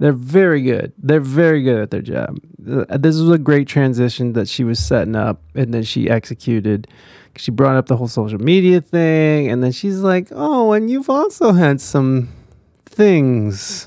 [0.00, 0.92] they're very good.
[0.98, 2.38] They're very good at their job.
[2.68, 6.88] Uh, This was a great transition that she was setting up, and then she executed.
[7.36, 11.08] She brought up the whole social media thing, and then she's like, "Oh, and you've
[11.08, 12.28] also had some
[12.86, 13.86] things."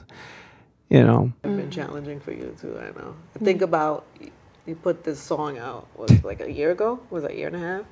[0.89, 2.77] You know, have been challenging for you too.
[2.79, 3.15] I know.
[3.43, 4.05] Think about
[4.67, 6.99] you put this song out was like a year ago?
[7.09, 7.83] Was it a year and a half?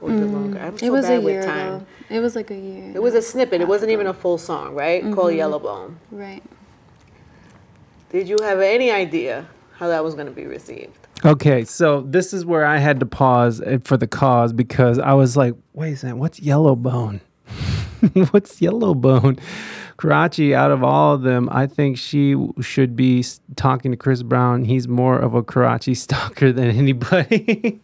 [0.00, 0.58] Or was it longer?
[0.58, 0.88] I'm so Mm.
[0.88, 1.74] it was bad a with year time.
[1.74, 1.86] ago.
[2.08, 2.92] It was like a year.
[2.94, 3.60] It was a snippet.
[3.60, 5.00] It wasn't even a full song, right?
[5.14, 5.98] Called Yellow Bone.
[6.10, 6.42] Right.
[8.10, 10.98] Did you have any idea how that was going to be received?
[11.24, 15.12] Okay, so this is where I had to pause uh, for the cause because I
[15.12, 17.20] was like, wait a second, what's yellow bone?
[18.30, 19.38] what's yellow bone?
[19.96, 23.24] Karrueche, out of all of them, I think she should be
[23.54, 24.64] talking to Chris Brown.
[24.64, 27.80] He's more of a Karrueche stalker than anybody.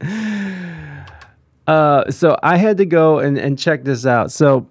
[1.68, 4.32] uh, so I had to go and, and check this out.
[4.32, 4.66] So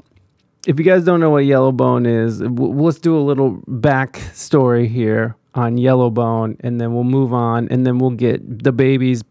[0.66, 5.36] if you guys don't know what Yellowbone is, w- let's do a little backstory here
[5.54, 9.24] on Yellowbone, and then we'll move on, and then we'll get DaBaby's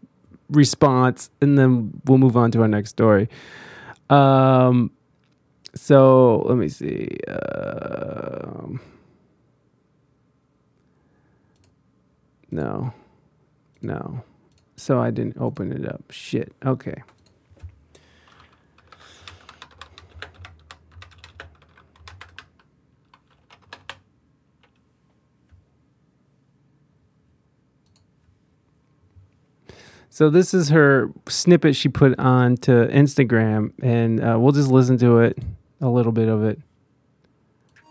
[0.49, 3.29] response, and then we'll move on to our next story.
[4.09, 4.91] Um,
[5.75, 7.17] so let me see.
[7.27, 8.79] Um,
[12.51, 12.93] no,
[13.81, 14.23] no.
[14.77, 16.03] So I didn't open it up.
[16.11, 16.53] Shit.
[16.65, 17.03] Okay.
[30.15, 34.97] So this is her snippet she put on to Instagram, and uh, we'll just listen
[34.99, 35.37] to it,
[35.81, 36.57] a little bit of it.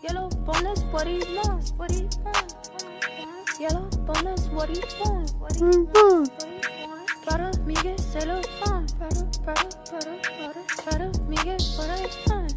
[0.01, 3.59] Yellow bonus, what he wants, what he wants.
[3.59, 6.31] Yellow bonus, what he wants, what he wants.
[7.27, 8.97] Para Miguel se lo want.
[8.97, 10.17] Para, para, para,
[10.83, 11.11] para,
[11.45, 12.55] is.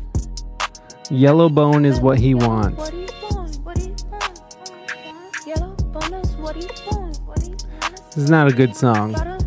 [1.11, 3.61] Yellow bonus, what he wants, what he wants.
[8.15, 9.38] This is not a good song.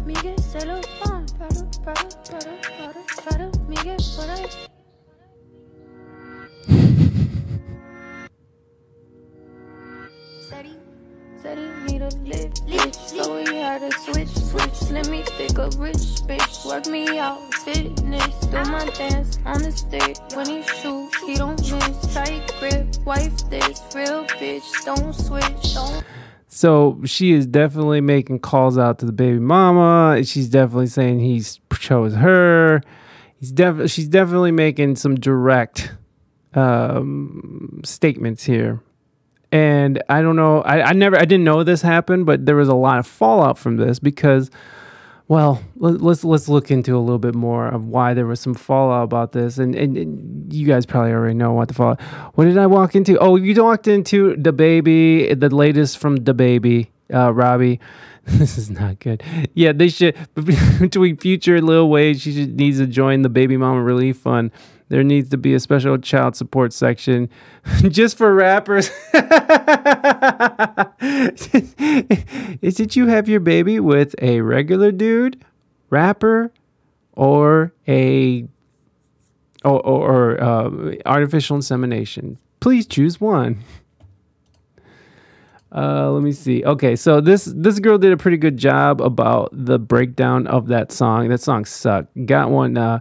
[11.41, 14.91] Said he need a lit bitch, so he had to switch, switch.
[14.91, 18.39] Let me pick a rich bitch, work me out, fitness.
[18.45, 20.17] Do my dance on the stick.
[20.35, 22.13] When he shoot, he don't miss.
[22.13, 26.03] Tight grip, wife this, real bitch, don't switch, don't.
[26.47, 30.23] So she is definitely making calls out to the baby mama.
[30.23, 31.41] She's definitely saying he
[31.73, 32.81] chose her.
[33.39, 35.93] He's def- she's definitely making some direct
[36.53, 38.83] um, statements here.
[39.51, 40.61] And I don't know.
[40.61, 41.17] I, I never.
[41.17, 44.49] I didn't know this happened, but there was a lot of fallout from this because,
[45.27, 48.53] well, let, let's let's look into a little bit more of why there was some
[48.53, 49.57] fallout about this.
[49.57, 52.01] And, and, and you guys probably already know what the fallout.
[52.35, 53.17] What did I walk into?
[53.19, 57.79] Oh, you walked into DaBaby, the latest from DaBaby, uh, Robbie.
[58.23, 59.23] This is not good.
[59.55, 62.15] Yeah, they should between Future Lil Wayne.
[62.15, 64.51] She should, needs to join the Baby Mama Relief Fund.
[64.91, 67.29] There needs to be a special child support section
[67.87, 68.89] just for rappers.
[72.61, 75.45] Is it you have your baby with a regular dude,
[75.89, 76.51] rapper,
[77.13, 78.45] or a
[79.63, 82.37] or, or, or uh, artificial insemination?
[82.59, 83.63] Please choose one.
[85.73, 86.65] Uh, let me see.
[86.65, 90.91] Okay, so this this girl did a pretty good job about the breakdown of that
[90.91, 91.29] song.
[91.29, 92.25] That song sucked.
[92.25, 92.77] Got one.
[92.77, 92.99] Uh,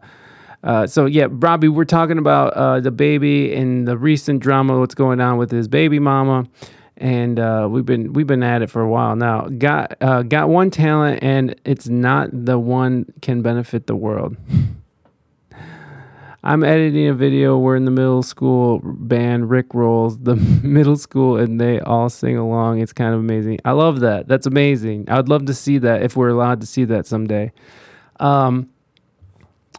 [0.62, 4.78] uh, so yeah, Robbie, we're talking about uh, DaBaby and the recent drama.
[4.78, 6.46] What's going on with his baby mama?
[6.96, 9.48] And uh, we've been we've been at it for a while now.
[9.48, 14.36] Got uh, got one talent, and it's not the one can benefit the world.
[16.42, 21.36] I'm editing a video where in the middle school band Rick rolls the middle school
[21.36, 22.80] and they all sing along.
[22.80, 23.60] It's kind of amazing.
[23.64, 24.26] I love that.
[24.26, 25.04] That's amazing.
[25.08, 27.52] I would love to see that if we're allowed to see that someday.
[28.20, 28.70] Um,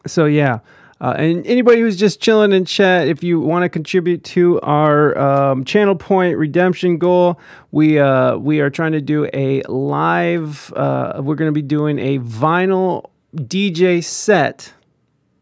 [0.07, 0.59] so yeah.
[1.01, 5.17] Uh, and anybody who's just chilling in chat, if you want to contribute to our
[5.17, 7.39] um, channel point redemption goal,
[7.71, 10.71] we uh, we are trying to do a live.
[10.75, 14.71] Uh, we're going to be doing a vinyl DJ set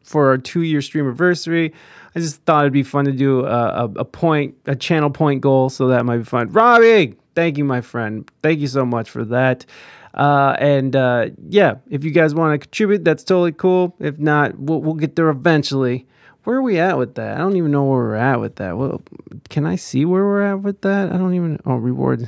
[0.02, 1.74] for our two year stream anniversary.
[2.16, 5.42] I just thought it'd be fun to do a, a, a point, a channel point
[5.42, 5.70] goal.
[5.70, 6.52] So that might be fun.
[6.52, 8.30] Robbie, thank you, my friend.
[8.42, 9.66] Thank you so much for that.
[10.14, 13.96] Uh, and uh, yeah, if you guys want to contribute, that's totally cool.
[14.00, 16.08] If not, we'll, we'll get there eventually.
[16.44, 17.36] Where are we at with that?
[17.36, 18.78] I don't even know where we're at with that.
[18.78, 19.02] Well,
[19.50, 21.12] can I see where we're at with that?
[21.12, 21.60] I don't even.
[21.66, 22.28] Oh, reward.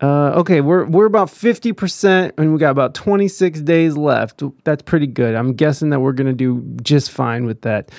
[0.00, 4.42] Uh, okay, we're we're about fifty percent, and we got about twenty six days left.
[4.64, 5.34] That's pretty good.
[5.34, 7.90] I'm guessing that we're gonna do just fine with that.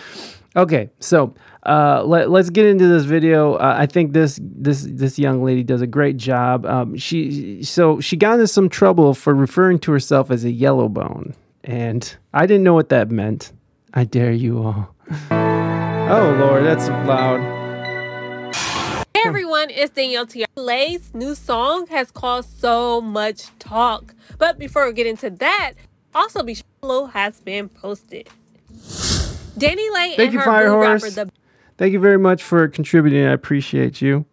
[0.58, 1.36] Okay, so
[1.68, 3.54] uh, let, let's get into this video.
[3.54, 6.66] Uh, I think this this this young lady does a great job.
[6.66, 10.90] Um, she so she got into some trouble for referring to herself as a yellow
[10.90, 13.54] bone, and I didn't know what that meant.
[13.94, 14.96] I dare you all.
[16.10, 17.42] Oh Lord, that's loud.
[19.14, 20.46] Hey everyone, it's Danielle T.
[20.56, 24.16] Lay's new song has caused so much talk.
[24.38, 25.74] But before we get into that,
[26.16, 28.30] also be sure has been posted.
[29.60, 31.04] DaniLeigh Thank and you, her Fire Horse.
[31.04, 31.32] rapper, the
[31.78, 33.26] Thank you very much for contributing.
[33.26, 34.26] I appreciate you.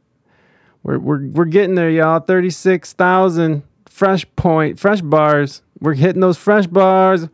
[0.82, 2.20] We're we're we're getting there, y'all.
[2.20, 5.62] Thirty six thousand fresh point, fresh bars.
[5.80, 7.28] We're hitting those fresh bars.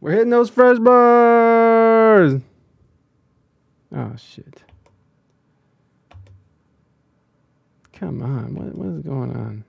[0.00, 2.40] We're hitting those fresh bars.
[3.94, 4.62] Oh shit!
[7.92, 9.64] Come on, what what is going on?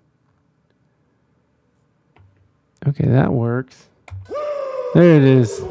[2.88, 3.88] Okay, that works.
[4.94, 5.62] There it is.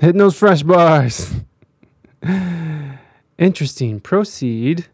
[0.00, 1.32] Hitting those fresh bars.
[3.38, 4.00] Interesting.
[4.00, 4.86] Proceed.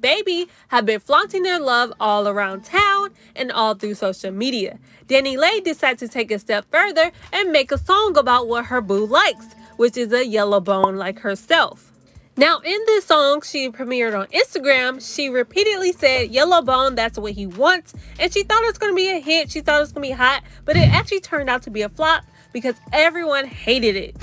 [0.00, 4.78] baby have been flaunting their love all around town and all through social media.
[5.06, 9.06] DaniLeigh decided to take a step further and make a song about what her boo
[9.06, 9.46] likes,
[9.76, 11.92] which is a yellow bone like herself.
[12.36, 17.32] Now, in this song she premiered on Instagram, she repeatedly said, Yellow Bone, that's what
[17.32, 17.94] he wants.
[18.20, 19.50] And she thought it was going to be a hit.
[19.50, 21.82] She thought it was going to be hot, but it actually turned out to be
[21.82, 22.22] a flop
[22.52, 24.16] because everyone hated it.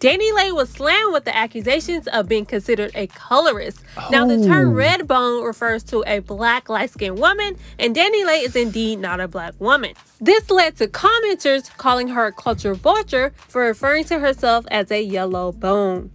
[0.00, 3.80] DaniLeigh was slammed with the accusations of being considered a colorist.
[4.10, 4.72] Now, the term Oh.
[4.74, 9.26] red bone refers to a black light skinned woman, and DaniLeigh is indeed not a
[9.26, 9.94] black woman.
[10.20, 15.02] This led to commenters calling her a culture vulture for referring to herself as a
[15.02, 16.10] yellow bone.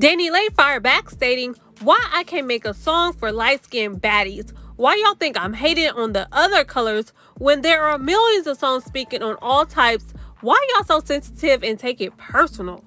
[0.00, 4.52] DaniLeigh fired back, stating, Why I can't make a song for light skinned baddies?
[4.76, 8.84] Why y'all think I'm hating on the other colors when there are millions of songs
[8.84, 10.06] speaking on all types?
[10.42, 12.84] Why y'all so sensitive and take it personal?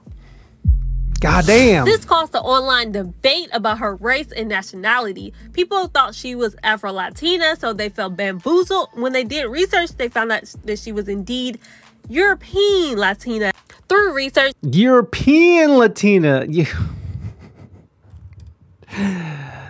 [1.21, 1.85] Goddamn.
[1.85, 5.33] This caused an online debate about her race and nationality.
[5.53, 8.89] People thought she was Afro Latina, so they felt bamboozled.
[8.93, 11.57] When they did research, they found out that she was indeed
[12.09, 13.53] European Latina.
[13.87, 16.45] Through research, European Latina.
[16.49, 16.65] You.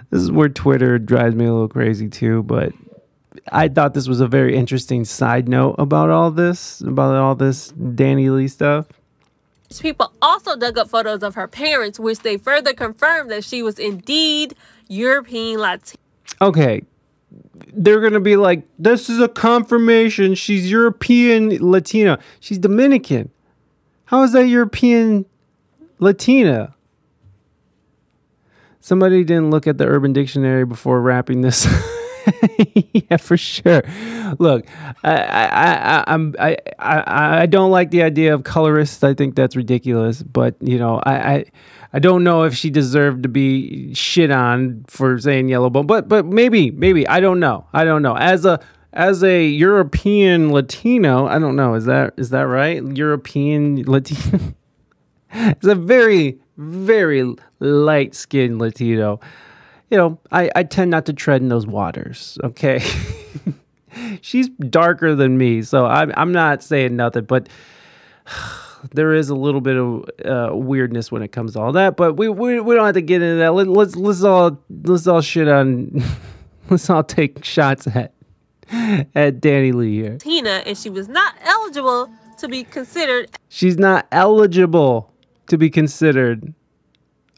[0.10, 2.74] this is where Twitter drives me a little crazy too, but
[3.52, 7.72] I thought this was a very interesting side note about all this, about all this
[7.74, 8.88] DaniLeigh stuff.
[9.80, 13.78] people also dug up photos of her parents, which they further confirmed that she was
[13.78, 14.56] indeed
[14.88, 16.02] European Latina.
[16.42, 16.84] Okay.
[17.74, 20.34] They're going to be like, this is a confirmation.
[20.36, 22.18] She's European Latina.
[22.40, 23.30] She's Dominican.
[24.06, 25.26] How is that European
[26.00, 26.74] Latina?
[28.80, 31.68] Somebody didn't look at the Urban Dictionary before wrapping this.
[32.94, 33.84] yeah, for sure.
[34.40, 34.66] Look,
[35.04, 39.04] I, I, I, I'm, I, I, I don't like the idea of colorists.
[39.04, 40.24] I think that's ridiculous.
[40.24, 41.46] But you know, I, I,
[41.94, 45.88] I don't know if she deserved to be shit on for saying yellow bone.
[45.88, 47.68] But, but maybe, maybe I don't know.
[47.72, 48.18] I don't know.
[48.18, 48.60] As a,
[48.92, 51.74] as a European Latino, I don't know.
[51.76, 52.84] Is that, is that right?
[52.84, 54.40] European Latino.
[55.32, 59.20] it's a very, very light skinned Latino.
[59.90, 62.84] You know, I, I tend not to tread in those waters, okay?
[64.22, 67.48] She's darker than me, so I'm, I'm not saying nothing, but
[68.92, 71.96] there is a little bit of uh, weirdness when it comes to all that.
[71.96, 73.54] But we, we, we don't have to get into that.
[73.54, 76.04] Let, let's let's all let's all shit on.
[76.70, 78.14] let's all take shots at
[78.72, 80.12] at DaniLeigh here.
[80.14, 85.14] Latina, and she was not eligible to be considered She's not eligible
[85.48, 86.54] to be considered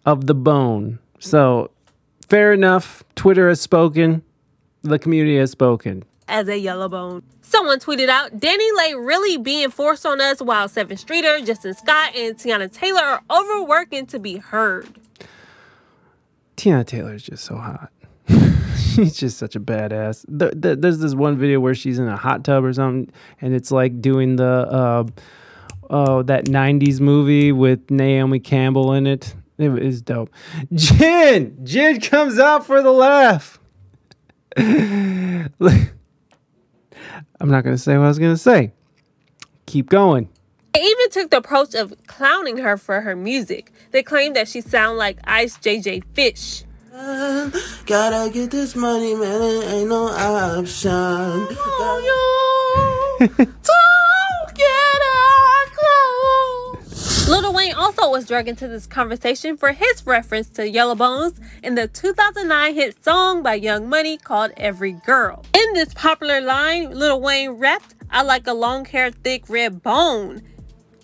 [0.04, 0.98] of the bone.
[1.20, 1.70] So,
[2.28, 3.04] fair enough.
[3.16, 4.24] Twitter has spoken.
[4.84, 6.04] The community has spoken.
[6.30, 7.24] as a yellow bone.
[7.42, 12.12] Someone tweeted out, Danny Lay really being forced on us while Sevyn Streeter, Justine Skye,
[12.14, 14.88] and Teyana Taylor are overworking to be heard.
[16.58, 17.92] Teyana Taylor is just so hot.
[18.78, 20.26] she's just such a badass.
[20.38, 23.54] Th- th- there's this one video where she's in a hot tub or something, and
[23.54, 25.04] it's like doing the uh,
[25.90, 29.34] oh that '90s movie with Naomi Campbell in it.
[29.58, 30.30] It is dope.
[30.74, 33.60] Jin, Jin comes out for the laugh.
[34.58, 35.50] I'm
[37.42, 38.74] not gonna say what I was gonna say.
[39.66, 40.30] Keep going.
[40.74, 43.72] They even took the approach of clowning her for her music.
[43.92, 46.64] They claimed that she sounded like Ice JJ Fish.
[46.94, 47.50] Uh,
[47.86, 49.42] gotta get this money, man.
[49.42, 51.48] It ain't no option.
[57.28, 61.76] Lil Wayne also was dragged into this conversation for his reference to Yellow Bones in
[61.76, 65.44] the 2009 hit song by Young Money called Every Girl.
[65.54, 70.42] In this popular line, Lil Wayne rapped, I like a long hair, thick red bone.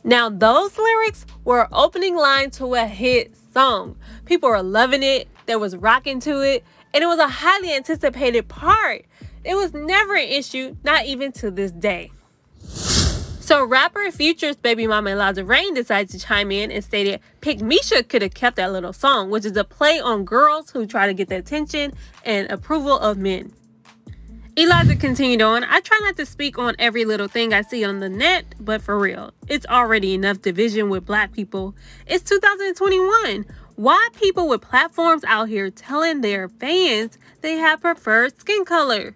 [0.06, 3.98] Now, those lyrics were opening line to a hit song.
[4.24, 6.64] People were loving it, there was rocking to it,
[6.94, 9.06] and it was a highly anticipated part.
[9.44, 12.12] It was never an issue, not even to this day.
[13.44, 18.02] So rapper Future's baby mama Eliza Reign decided to chime in and stated Pick Misha
[18.02, 21.14] could have kept that little song, which is a play on girls who try to
[21.14, 21.92] get the attention
[22.24, 23.52] and approval of men.
[24.56, 28.00] Eliza continued on, I try not to speak on every little thing I see on
[28.00, 31.76] the net, but for real, it's already enough division with black people.
[32.08, 33.46] It's 2021.
[33.76, 39.16] Why people with platforms out here telling their fans they have preferred skin color?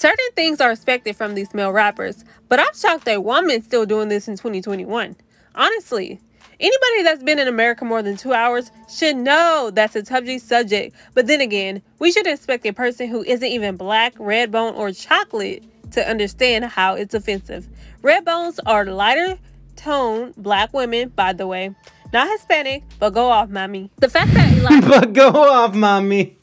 [0.00, 4.08] Certain things are expected from these male rappers, but I'm shocked that women's still doing
[4.08, 5.14] this in 2021.
[5.54, 6.18] Honestly,
[6.58, 10.96] anybody that's been in America more than two hours should know that's a touchy subject.
[11.12, 14.90] But then again, we should expect a person who isn't even black, red bone, or
[14.90, 17.68] chocolate to understand how it's offensive.
[18.00, 19.38] Red bones are lighter
[19.76, 21.74] tone black women, by the way.
[22.10, 23.90] Not Hispanic, but go off, mommy.
[23.98, 26.38] The fact that Eliza but go off, mommy.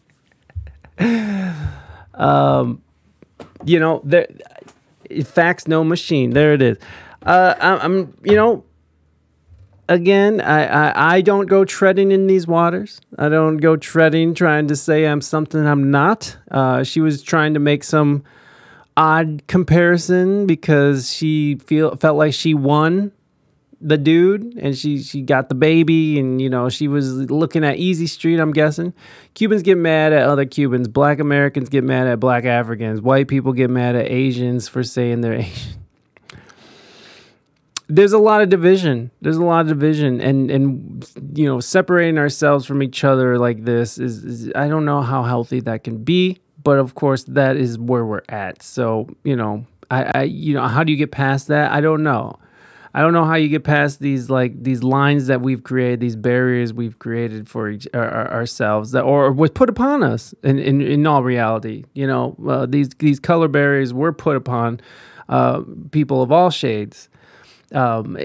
[2.13, 2.83] um,
[3.65, 4.27] you know, there,
[5.25, 6.31] facts, no machine.
[6.31, 6.77] There it is.
[7.23, 8.63] Uh, I, I'm, you know,
[9.89, 13.01] again, I, I, I don't go treading in these waters.
[13.17, 16.37] I don't go treading trying to say I'm something I'm not.
[16.51, 18.23] Uh, she was trying to make some
[18.95, 23.11] odd comparison because she feel felt like she won
[23.79, 27.77] the dude and she she got the baby and you know she was looking at
[27.77, 28.93] easy street i'm guessing.
[29.35, 30.87] Cubans get mad at other cubans.
[30.87, 33.01] Black americans get mad at black africans.
[33.01, 35.73] White people get mad at asians for saying they're asian.
[37.89, 39.11] There's a lot of division.
[39.21, 43.63] There's a lot of division and and you know separating ourselves from each other like
[43.63, 47.55] this is, is i don't know how healthy that can be but of course that
[47.55, 48.63] is where we're at.
[48.63, 51.71] So you know i i you know how do you get past that?
[51.71, 52.39] I don't know
[52.97, 56.15] I don't know how you get past these like these lines that we've created, these
[56.15, 60.33] barriers we've created for each, our, ourselves that or was put upon us.
[60.43, 64.79] In in, in all reality, you know, uh, these these color barriers were put upon
[65.29, 65.61] uh,
[65.91, 67.07] people of all shades.
[67.71, 68.17] Um,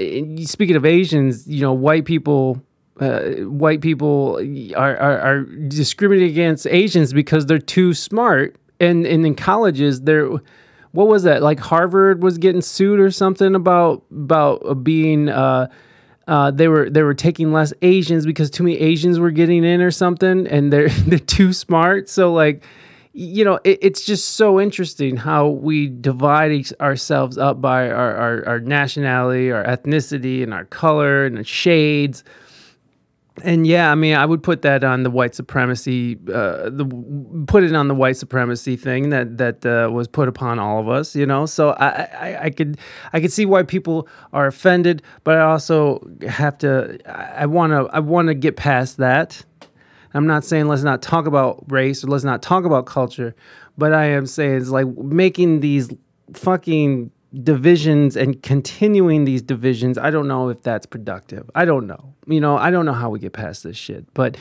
[0.43, 2.63] speaking of Asians, you know, white people.
[3.01, 4.37] Uh, white people
[4.77, 10.29] are, are, are discriminating against Asians because they're too smart, and, and in colleges they're
[10.93, 11.43] what was that?
[11.43, 15.69] Like Harvard was getting sued or something about about being uh,
[16.29, 19.81] uh, they were they were taking less Asians because too many Asians were getting in
[19.81, 22.09] or something, and they're they're too smart.
[22.09, 22.63] So like,
[23.13, 28.47] you know, it, it's just so interesting how we divide ourselves up by our, our
[28.47, 32.23] our nationality, our ethnicity, and our color and shades
[33.43, 37.65] and yeah, I mean, I would put that on the white supremacy, uh, the put
[37.65, 41.17] it on the white supremacy thing that that uh, was put upon all of us,
[41.17, 41.47] you know.
[41.47, 42.79] So I, I, I could
[43.15, 47.89] I could see why people are offended, but I also have to I want to
[47.95, 49.43] I want to get past that.
[50.13, 53.35] I'm not saying let's not talk about race or let's not talk about culture,
[53.79, 55.91] but I am saying it's like making these
[56.35, 61.51] fucking divisions and continuing these divisions, I don't know if that's productive.
[61.55, 62.15] I don't know.
[62.27, 64.13] You know, I don't know how we get past this shit.
[64.15, 64.37] But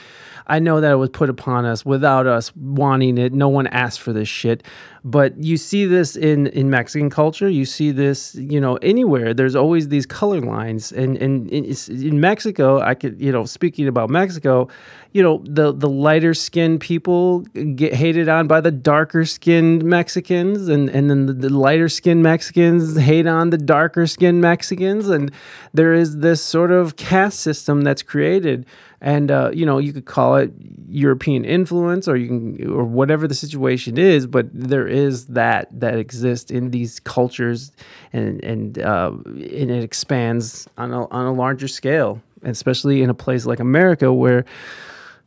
[0.48, 3.34] I know that it was put upon us without us wanting it.
[3.34, 4.64] No one asked for this shit.
[5.04, 7.50] But you see this in, in Mexican culture.
[7.50, 9.34] You see this, you know, anywhere.
[9.34, 10.92] There's always these color lines.
[10.92, 14.68] And, and in, Mexico, I could, you know, speaking about Mexico,
[15.12, 17.40] you know, the, the lighter skinned people
[17.76, 20.68] get hated on by the darker skinned Mexicans.
[20.68, 25.10] And, and then the, the lighter skinned Mexicans hate on the darker skinned Mexicans.
[25.10, 25.32] And
[25.74, 28.68] there is this sort of caste system that's created
[29.02, 30.52] and uh, you know you could call it
[30.88, 35.98] European influence or you can or whatever the situation is, but there is that that
[35.98, 37.72] exists in these cultures,
[38.14, 43.16] and and uh, and it expands on a on a larger scale, especially in a
[43.16, 44.46] place like America where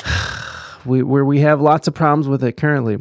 [0.84, 2.98] we where we have lots of problems with it currently.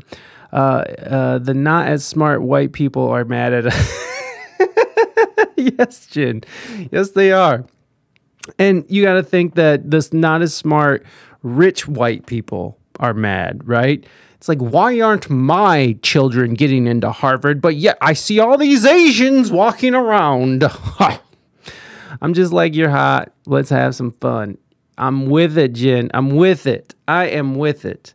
[0.51, 4.03] Uh, uh, the not as smart white people are mad at us.
[5.55, 6.43] yes, Jin.
[6.91, 7.65] Yes, they are.
[8.59, 11.05] And you got to think that this not as smart
[11.43, 14.05] rich white people are mad, right?
[14.35, 17.61] It's like, why aren't my children getting into Harvard?
[17.61, 20.65] But yet I see all these Asians walking around.
[22.21, 23.31] I'm just like, you're hot.
[23.45, 24.57] Let's have some fun.
[24.97, 26.11] I'm with it, Jen.
[26.13, 26.93] I'm with it.
[27.07, 28.13] I am with it.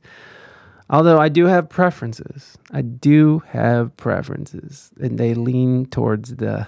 [0.91, 2.57] Although I do have preferences.
[2.71, 6.67] I do have preferences, and they lean towards the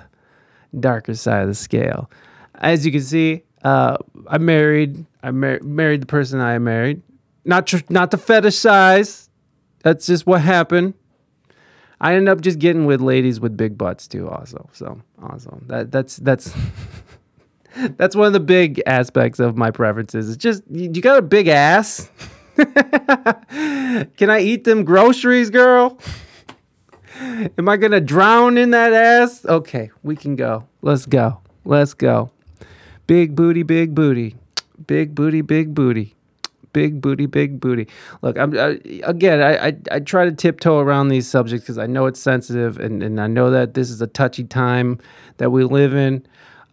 [0.78, 2.10] darker side of the scale.
[2.56, 5.04] As you can see, uh, I married.
[5.22, 7.02] I mar- married the person I married.
[7.44, 9.28] Not tr- not to fetishize.
[9.82, 10.94] That's just what happened.
[12.00, 14.28] I ended up just getting with ladies with big butts too.
[14.28, 16.54] Also, so also that that's that's
[17.96, 20.28] that's one of the big aspects of my preferences.
[20.28, 22.10] It's just you, you got a big ass.
[22.56, 25.98] Can I eat them groceries, girl?
[27.58, 29.44] Am I gonna drown in that ass?
[29.44, 30.66] Okay, we can go.
[30.80, 31.40] Let's go.
[31.64, 32.30] Let's go.
[33.10, 34.36] Big booty, big booty.
[34.86, 36.14] Big booty, big booty.
[36.72, 37.88] Big booty, big booty.
[38.22, 39.42] Look, I'm I, again.
[39.42, 43.02] I, I I try to tiptoe around these subjects because I know it's sensitive, and
[43.02, 45.00] and I know that this is a touchy time
[45.38, 46.24] that we live in.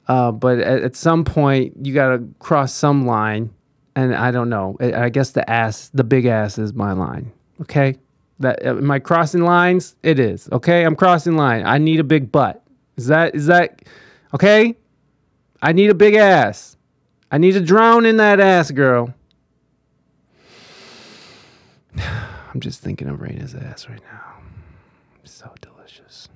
[0.07, 3.49] Uh, but at, at some point, you got to cross some line,
[3.95, 4.77] and I don't know.
[4.79, 7.31] I I guess the ass, the big ass, is my line.
[7.61, 7.97] Okay,
[8.41, 9.95] that am I crossing lines?
[10.03, 10.47] It is.
[10.51, 11.65] Okay, I'm crossing line.
[11.65, 12.63] I need a big butt.
[12.95, 13.81] Is that is that
[14.35, 14.75] okay?
[15.61, 16.77] I need a big ass.
[17.31, 19.13] I need to drown in that ass, girl.
[21.97, 24.33] I'm just thinking of Raina's ass right now.
[25.23, 26.29] So delicious.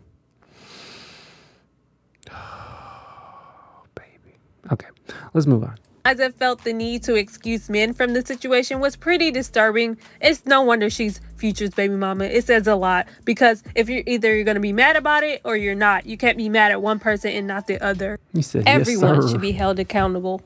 [2.33, 4.35] Oh, baby.
[4.71, 4.87] Okay,
[5.33, 5.75] let's move on.
[6.05, 9.97] Liza felt the need to excuse men from the situation was pretty disturbing.
[10.19, 12.25] It's no wonder she's Future's baby mama.
[12.25, 15.55] It says a lot because if you're either you're gonna be mad about it or
[15.55, 16.05] you're not.
[16.05, 18.19] You can't be mad at one person and not the other.
[18.33, 19.29] You said Everyone sir.
[19.29, 20.41] should be held accountable.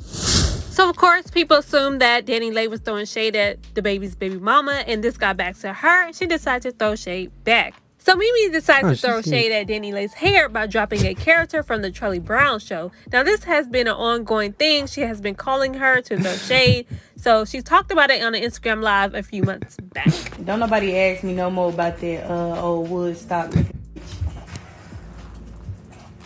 [0.00, 5.04] So of course, people assumed that DaniLeigh was throwing shade at DaBaby's baby mama, and
[5.04, 6.12] this got back to her.
[6.14, 7.74] She decided to throw shade back.
[8.04, 11.62] So Mimi decides Oh, to throw she's shade at DaniLeigh's hair by dropping a character
[11.62, 12.90] from the Charlie Brown show.
[13.12, 14.88] Now this has been an ongoing thing.
[14.88, 16.86] She has been calling her to throw shade.
[17.16, 20.08] So she's talked about it on an Instagram live a few months back.
[20.44, 23.50] Don't nobody ask me no more about that uh, old Woodstock.
[23.52, 23.66] bitch.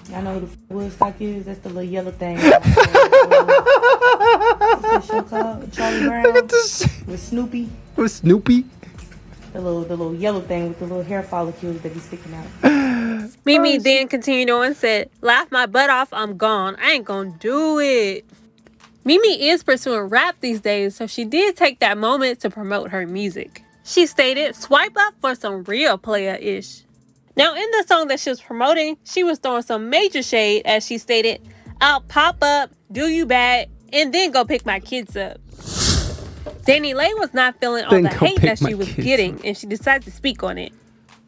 [0.08, 1.44] Y'all know who the f- Woodstock is?
[1.44, 2.36] That's the little yellow thing.
[2.40, 2.62] What's
[4.82, 5.70] that show called?
[5.72, 6.32] Charlie Brown
[7.06, 7.68] with Snoopy.
[7.96, 8.64] With Snoopy.
[9.56, 13.30] The little, the little yellow thing with the little hair follicles that be sticking out.
[13.46, 16.76] Mimi oh, then continued on and said, Laugh my butt off, I'm gone.
[16.78, 18.26] I ain't gonna do it.
[19.04, 23.06] Mimi is pursuing rap these days, so she did take that moment to promote her
[23.06, 23.62] music.
[23.82, 26.82] She stated, Swipe up for some real player ish.
[27.34, 30.84] Now, in the song that she was promoting, she was throwing some major shade as
[30.84, 31.40] she stated,
[31.80, 35.40] I'll pop up, do you bad, and then go pick my kids up.
[36.66, 40.02] DaniLeigh was not feeling all the hate that she was kids getting, and she decided
[40.04, 40.72] to speak on it.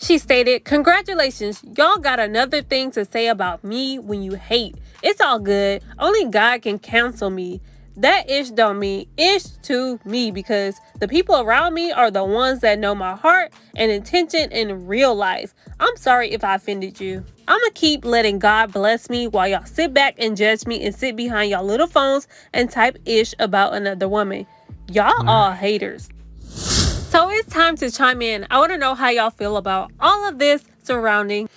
[0.00, 4.74] She stated, Congratulations, y'all got another thing to say about me when you hate.
[5.02, 5.82] It's all good.
[5.98, 7.60] Only God can counsel me.
[7.96, 12.60] That ish don't mean ish to me because the people around me are the ones
[12.60, 15.52] that know my heart and intention in real life.
[15.80, 17.24] I'm sorry if I offended you.
[17.48, 21.16] I'ma keep letting God bless me while y'all sit back and judge me and sit
[21.16, 24.46] behind y'all little phones and type ish about another woman.
[24.90, 26.08] Y'all all haters.
[26.48, 28.46] So it's time to chime in.
[28.50, 31.48] I want to know how y'all feel about all of this surrounding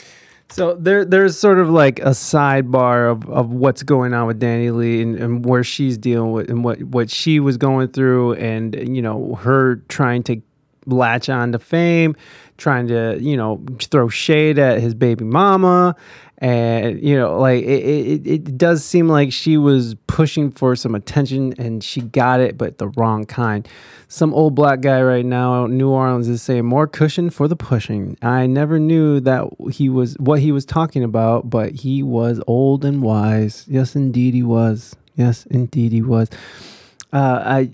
[0.49, 5.01] So there, there's sort of like a sidebar of, of what's going on with DaniLeigh
[5.01, 9.01] and, and where she's dealing with and what, what she was going through and you
[9.01, 10.41] know her trying to
[10.85, 12.15] latch on to fame,
[12.57, 15.95] trying to you know throw shade at his baby mama,
[16.37, 20.95] and you know like it, it, it does seem like she was pushing for some
[20.95, 23.67] attention and she got it, but the wrong kind.
[24.07, 28.17] Some old black guy right now New Orleans is saying more cushion for the pushing.
[28.21, 32.83] I never knew that he was what he was talking about, but he was old
[32.83, 33.65] and wise.
[33.67, 34.95] Yes, indeed he was.
[35.15, 36.29] Yes, indeed he was.
[37.13, 37.69] Uh, I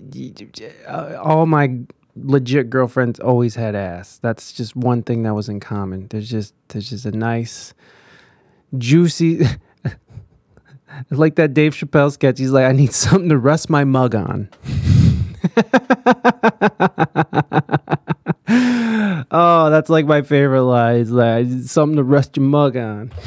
[0.86, 1.80] uh, all my
[2.22, 4.18] legit girlfriends always had ass.
[4.22, 6.08] That's just one thing that was in common.
[6.08, 7.74] There's just there's just a nice,
[8.76, 9.46] juicy.
[11.10, 12.38] like that Dave Chappelle sketch.
[12.38, 14.48] He's like, I need something to rest my mug on.
[19.30, 21.00] oh, that's like my favorite line.
[21.00, 23.12] It's like something to rest your mug on.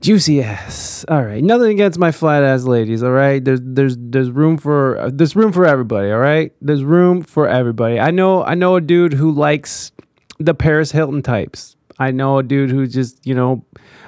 [0.00, 1.04] Juicy ass.
[1.08, 3.02] All right, nothing against my flat ass ladies.
[3.02, 6.10] All right, there's there's there's room for uh, there's room for everybody.
[6.10, 8.00] All right, there's room for everybody.
[8.00, 9.92] I know I know a dude who likes
[10.38, 11.76] the Paris Hilton types.
[11.98, 13.64] I know a dude who just you know.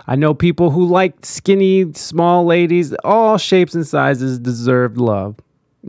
[0.06, 2.92] I know people who like skinny, small ladies.
[3.04, 5.36] All shapes and sizes deserve love.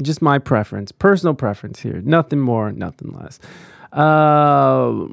[0.02, 2.02] Just my preference, personal preference here.
[2.04, 3.40] Nothing more, nothing less.
[3.92, 5.08] Uh,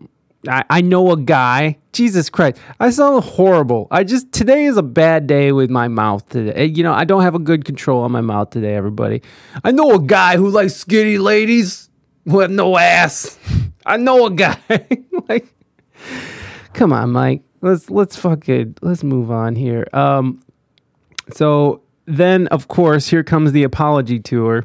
[0.49, 1.79] I, I know a guy.
[1.93, 2.59] Jesus Christ.
[2.79, 3.89] I sound horrible.
[3.91, 6.67] I just, today is a bad day with my mouth today.
[6.67, 9.23] You know, I don't have a good control on my mouth today, everybody.
[9.65, 11.91] I know a guy who likes skinny ladies
[12.27, 13.39] who have no ass.
[13.85, 14.59] I know a guy.
[15.29, 15.47] like,
[16.73, 17.43] come on, Mike.
[17.61, 19.87] Let's, let's fucking, let's move on here.
[19.93, 20.41] Um,
[21.33, 24.65] so then, of course, here comes the apology tour.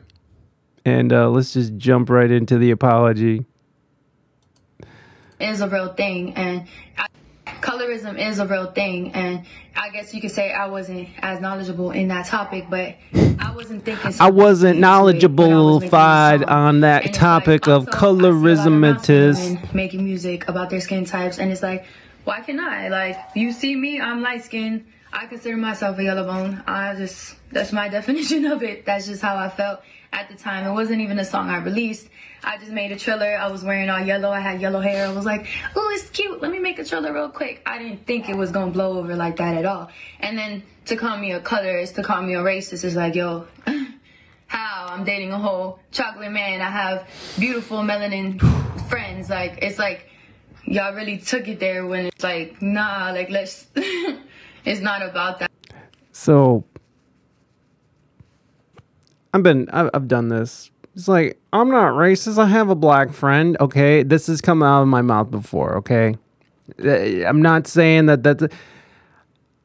[0.86, 3.46] And uh, let's just jump right into the apology.
[5.40, 7.08] Is a real thing and I,
[7.62, 11.92] colorism is a real thing and i guess you could say i wasn't as knowledgeable
[11.92, 12.96] in that topic but
[13.40, 18.98] i wasn't thinking I wasn't knowledgeable on that topic of colorism.
[18.98, 19.58] It is.
[19.74, 21.86] making music about their skin types and it's like
[22.26, 22.88] why can't i?
[22.90, 26.64] Like you see me i'm light skinned i consider myself a yellow bone.
[26.68, 28.86] I just that's my definition of it.
[28.86, 29.82] That's just how i felt
[30.12, 30.66] at the time.
[30.68, 32.10] It wasn't even a song i released
[32.46, 35.12] i just made a trailer i was wearing all yellow i had yellow hair i
[35.12, 38.30] was like oh it's cute let me make a trailer real quick i didn't think
[38.30, 41.40] it was gonna blow over like that at all and then to call me a
[41.40, 43.46] colorist to call me a racist is like yo
[44.48, 46.62] how I'm dating a whole chocolate man.
[46.62, 47.08] I have
[47.38, 48.40] beautiful melanin
[48.88, 49.30] friends.
[49.30, 50.10] Like it's like
[50.66, 53.12] y'all really took it there when it's like nah.
[53.12, 53.68] Like let's.
[54.66, 55.52] it's not about that.
[56.12, 56.64] So
[59.34, 60.72] I've been I've, I've done this.
[60.96, 62.38] It's like I'm not racist.
[62.38, 63.58] I have a black friend.
[63.60, 65.76] Okay, this has come out of my mouth before.
[65.78, 66.16] Okay,
[66.84, 68.52] Uh, I'm not saying that that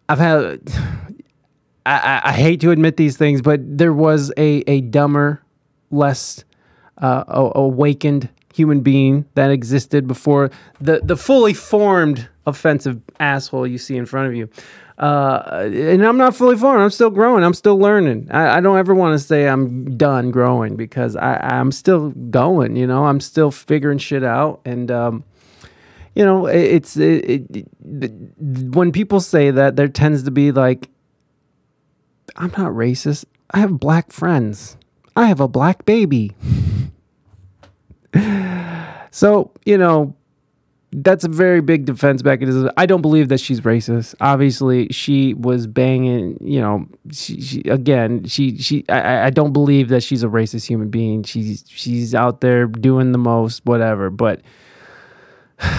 [0.08, 0.60] I've had.
[1.86, 5.40] I, I, I hate to admit these things, but there was a a dumber,
[5.90, 6.44] less
[6.98, 10.50] uh, awakened human being that existed before
[10.80, 14.48] the the fully formed offensive asshole you see in front of you.
[15.00, 16.82] Uh, and I'm not fully formed.
[16.82, 17.42] I'm still growing.
[17.42, 18.28] I'm still learning.
[18.30, 22.76] I, I don't ever want to say I'm done growing because I, I'm still going.
[22.76, 24.60] You know, I'm still figuring shit out.
[24.66, 25.24] And um,
[26.14, 30.90] you know, it, it's it, it, when people say that, there tends to be like,
[32.36, 33.24] I'm not racist.
[33.52, 34.76] I have black friends.
[35.16, 36.32] I have a black baby.
[39.10, 40.14] so you know,
[40.92, 42.70] that's a very big defense mechanism.
[42.76, 44.14] I don't believe that she's racist.
[44.20, 46.36] Obviously, she was banging.
[46.40, 48.24] You know, she, she again.
[48.24, 48.84] She she.
[48.88, 51.22] I, I- don't believe that she's a racist human being.
[51.22, 54.10] She's she's out there doing the most, whatever.
[54.10, 54.40] But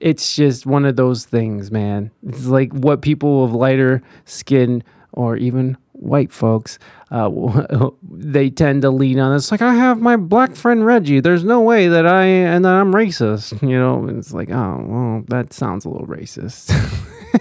[0.00, 2.10] it's just one of those things, man.
[2.26, 6.78] It's like what people of lighter skin or even white folks,
[7.10, 7.30] uh,
[8.10, 9.34] they tend to lean on.
[9.36, 11.20] It's like I have my black friend Reggie.
[11.20, 13.60] There's no way that I and that I'm racist.
[13.62, 16.70] You know, and it's like, oh, well, that sounds a little racist.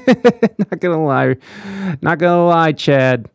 [0.60, 1.36] not gonna lie,
[2.02, 3.30] not gonna lie, Chad.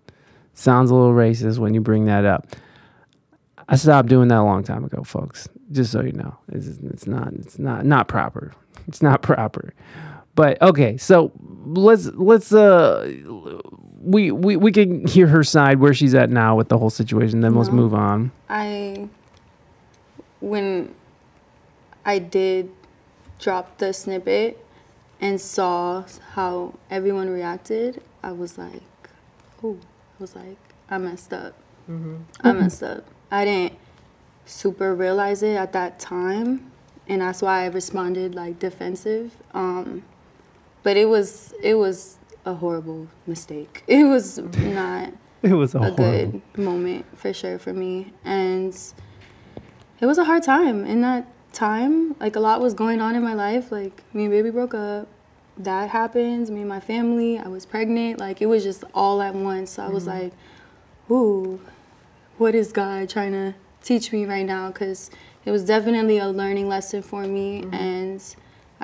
[0.53, 2.55] Sounds a little racist when you bring that up.
[3.69, 5.49] I stopped doing that a long time ago, folks.
[5.73, 8.53] Just so you know, it's, it's not it's not not proper.
[8.87, 9.75] It's not proper.
[10.35, 11.33] But okay, so
[11.65, 13.11] let's let's uh
[14.05, 17.41] we we we can hear her side where she's at now with the whole situation.
[17.41, 18.33] Then let's move on.
[18.49, 19.09] I
[20.41, 20.95] when
[22.05, 22.71] I did
[23.39, 24.65] drop the snippet
[25.21, 28.83] and saw how everyone reacted, I was like,
[29.63, 29.79] "Oh,
[30.19, 30.59] I was like,
[30.91, 31.55] I messed up.
[32.43, 33.05] I messed up.
[33.31, 33.79] I didn't
[34.47, 36.71] super realize it at that time,
[37.09, 39.37] and that's why I responded like defensive.
[39.55, 40.03] Um,
[40.83, 43.83] but it was it was a horrible mistake.
[43.89, 48.75] It was not It was a a good moment for sure for me, and
[50.01, 52.17] it was a hard time in that time.
[52.19, 53.71] Like a lot was going on in my life.
[53.71, 55.07] Like me and baby broke up.
[55.57, 56.51] That happens.
[56.51, 57.39] Me and my family.
[57.39, 58.19] I was pregnant.
[58.19, 59.73] Like it was just all at once.
[59.73, 60.15] So I was Mhm.
[60.17, 60.33] like,
[61.11, 61.61] "Ooh,
[62.39, 65.11] what is God trying to teach me right now?" Because
[65.45, 68.21] it was definitely a learning lesson for me, and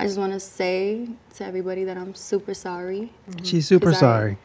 [0.01, 3.12] I just want to say to everybody that I'm super sorry.
[3.43, 4.39] She's super 'Cause I- sorry.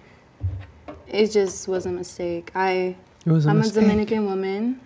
[1.08, 2.52] it just was a mistake.
[2.54, 3.78] I It was a I'm mistake.
[3.78, 4.82] a Dominican woman.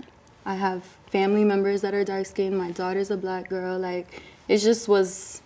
[0.46, 2.56] I have family members that are dark skinned.
[2.56, 3.80] My daughter's a black girl.
[3.80, 5.42] Like it just was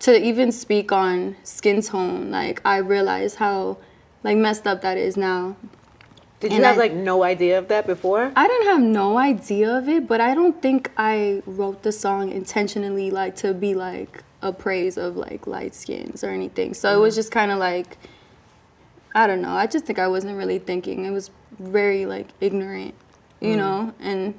[0.00, 2.30] to even speak on skin tone.
[2.30, 3.76] Like I realize how
[4.24, 5.56] like messed up that is now.
[6.40, 8.32] Did And you have I- like no idea of that before?
[8.34, 12.30] I didn't have no idea of it, but I don't think I wrote the song
[12.32, 16.74] intentionally like to be like a praise of like light skins or anything.
[16.74, 17.98] So it was just kind of like
[19.14, 19.52] I don't know.
[19.52, 21.04] I just think I wasn't really thinking.
[21.04, 22.94] It was very like ignorant,
[23.40, 23.56] you Mhm.
[23.58, 24.34] know, and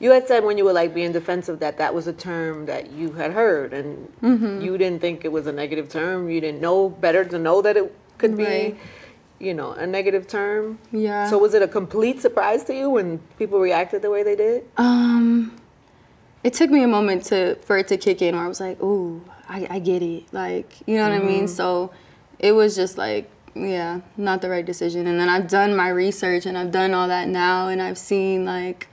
[0.00, 2.90] You had said when you were like being defensive that that was a term that
[2.90, 4.60] you had heard, and Mhm.
[4.60, 6.28] you didn't think it was a negative term.
[6.28, 8.74] You didn't know better to know that it could Right.
[9.38, 10.78] be, you know, a negative term.
[10.90, 11.30] Yeah.
[11.30, 14.64] So was it a complete surprise to you when people reacted the way they did?
[14.76, 15.52] Um,
[16.44, 18.80] it took me a moment to for it to kick in where I was like,
[18.82, 20.24] ooh, I, I get it.
[20.32, 21.44] Like, you know what I mean?
[21.44, 21.48] Mhm.
[21.48, 21.92] So
[22.38, 25.06] it was just like, yeah, not the right decision.
[25.06, 28.44] And then I've done my research and I've done all that now and I've seen
[28.44, 28.88] like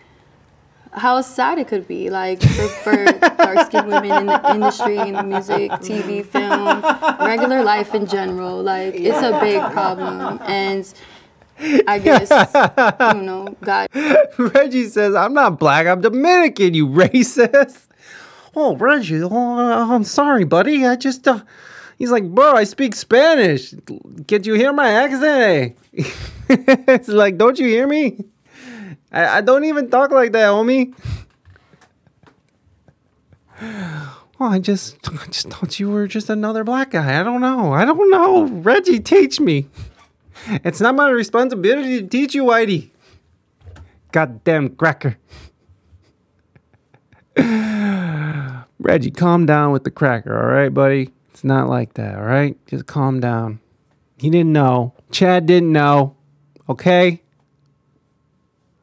[0.92, 3.06] how sad it could be, like for, for
[3.38, 6.82] dark skinned women in the industry, in the music, TV, film,
[7.26, 8.62] regular life in general.
[8.62, 10.40] Like it's a big problem.
[10.46, 10.92] And
[11.60, 12.30] I guess,
[13.16, 13.90] you know, God
[14.38, 17.88] Reggie says, I'm not black, I'm Dominican, you racist.
[18.56, 20.86] Oh, Reggie, oh, I'm sorry, buddy.
[20.86, 21.42] I just, uh,
[21.98, 23.74] he's like, bro, I speak Spanish.
[24.28, 25.78] Can't you hear my accent?
[26.50, 28.24] it's like, don't you hear me?
[29.12, 30.94] I, I don't even talk like that, homie.
[33.62, 37.20] Well, I just, I just thought you were just another black guy.
[37.20, 37.74] I don't know.
[37.74, 38.46] I don't know.
[38.46, 39.68] Reggie, teach me.
[40.48, 42.90] It's not my responsibility to teach you, Whitey.
[44.12, 45.18] Goddamn cracker.
[48.80, 51.12] Reggie, calm down with the cracker, all right, buddy?
[51.32, 52.58] It's not like that, all right?
[52.68, 53.60] Just calm down.
[54.18, 54.94] He didn't know.
[55.12, 56.16] Chad didn't know,
[56.68, 57.22] okay?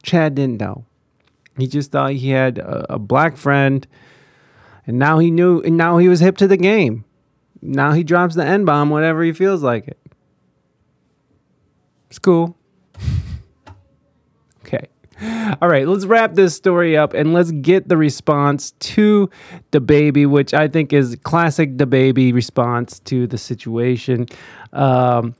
[0.03, 0.85] Chad didn't know.
[1.57, 3.85] He just thought he had a, a black friend,
[4.85, 7.03] and now he knew, and now he was hip to the game.
[7.61, 9.99] Now he drops the N bomb whenever he feels like it.
[12.09, 12.57] It's cool.
[14.65, 14.87] okay.
[15.61, 19.29] All right, let's wrap this story up and let's get the response to
[19.71, 24.27] DaBaby, which I think is classic DaBaby response to the situation.
[24.73, 25.35] Um,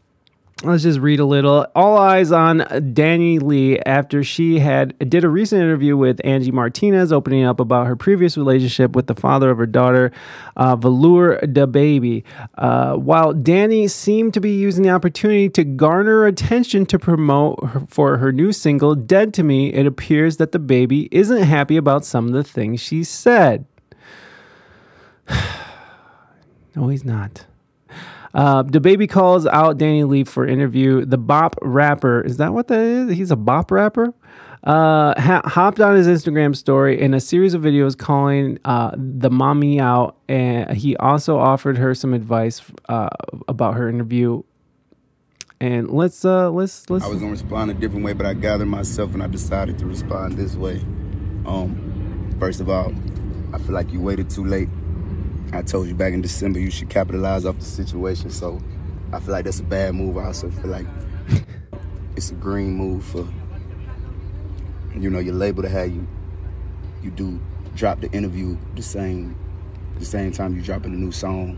[0.63, 1.67] let's just read a little.
[1.75, 7.43] All eyes on DaniLeigh after she had did a recent interview with Angie Martinez, opening
[7.43, 10.11] up about her previous relationship with the father of her daughter,
[10.55, 12.23] uh, Velour DaBaby.
[12.57, 17.83] Uh, while Danny seemed to be using the opportunity to garner attention to promote her,
[17.87, 22.27] for her new single, "Dead to Me," it appears that DaBaby isn't happy about some
[22.27, 23.65] of the things she said.
[26.75, 27.45] no, he's not.
[28.38, 31.03] Uh, DaBaby calls out DaniLeigh for interview.
[31.03, 33.17] The bop rapper, is that what that is?
[33.17, 34.14] He's a bop rapper?
[34.64, 39.32] Uh, ha- hopped on his Instagram story in a series of videos calling uh, the
[39.32, 43.09] mommy out, and he also offered her some advice uh,
[43.48, 44.43] about her interview.
[45.59, 47.03] And let's uh, let's let's.
[47.03, 49.88] I was gonna respond a different way, but I gathered myself and I decided to
[49.88, 50.75] respond this way.
[51.48, 52.93] Um, first of all,
[53.51, 54.69] I feel like you waited too late.
[55.53, 58.61] I told you back in December you should capitalize off the situation, so
[59.14, 60.17] I feel like that's a bad move.
[60.17, 60.85] I also feel like
[62.16, 63.27] it's a green move for
[64.95, 66.08] you know your label to have you
[67.03, 67.40] you do
[67.76, 69.38] drop the interview the same
[70.00, 71.58] the same time you dropping a new song.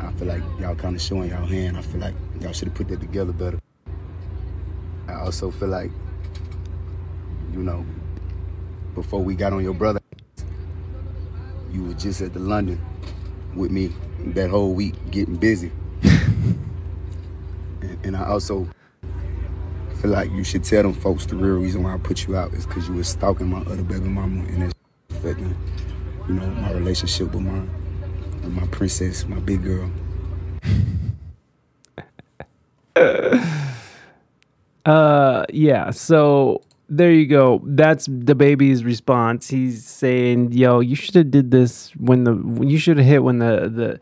[0.00, 1.76] I feel like y'all kind of showing y'all hand.
[1.76, 3.60] I feel like y'all should have put that together better.
[5.08, 5.90] I also feel like,
[7.52, 7.84] you know,
[8.94, 10.00] before we got on your brother,
[11.72, 12.80] you were just at the London
[13.54, 13.92] with me
[14.26, 15.70] that whole week getting busy.
[16.02, 16.58] and,
[18.04, 18.68] and I also
[20.00, 22.52] feel like you should tell them folks the real reason why I put you out
[22.54, 24.74] is because you was stalking my other baby mama and it's
[25.10, 25.56] affecting,
[26.28, 27.60] you know, my relationship with my
[28.42, 29.90] with my princess, my big girl.
[34.86, 35.90] Uh, yeah.
[35.90, 37.60] So there you go.
[37.64, 39.48] That's DaBaby's response.
[39.48, 43.22] He's saying, "Yo, you should have did this when the when you should have hit
[43.22, 44.00] when the the."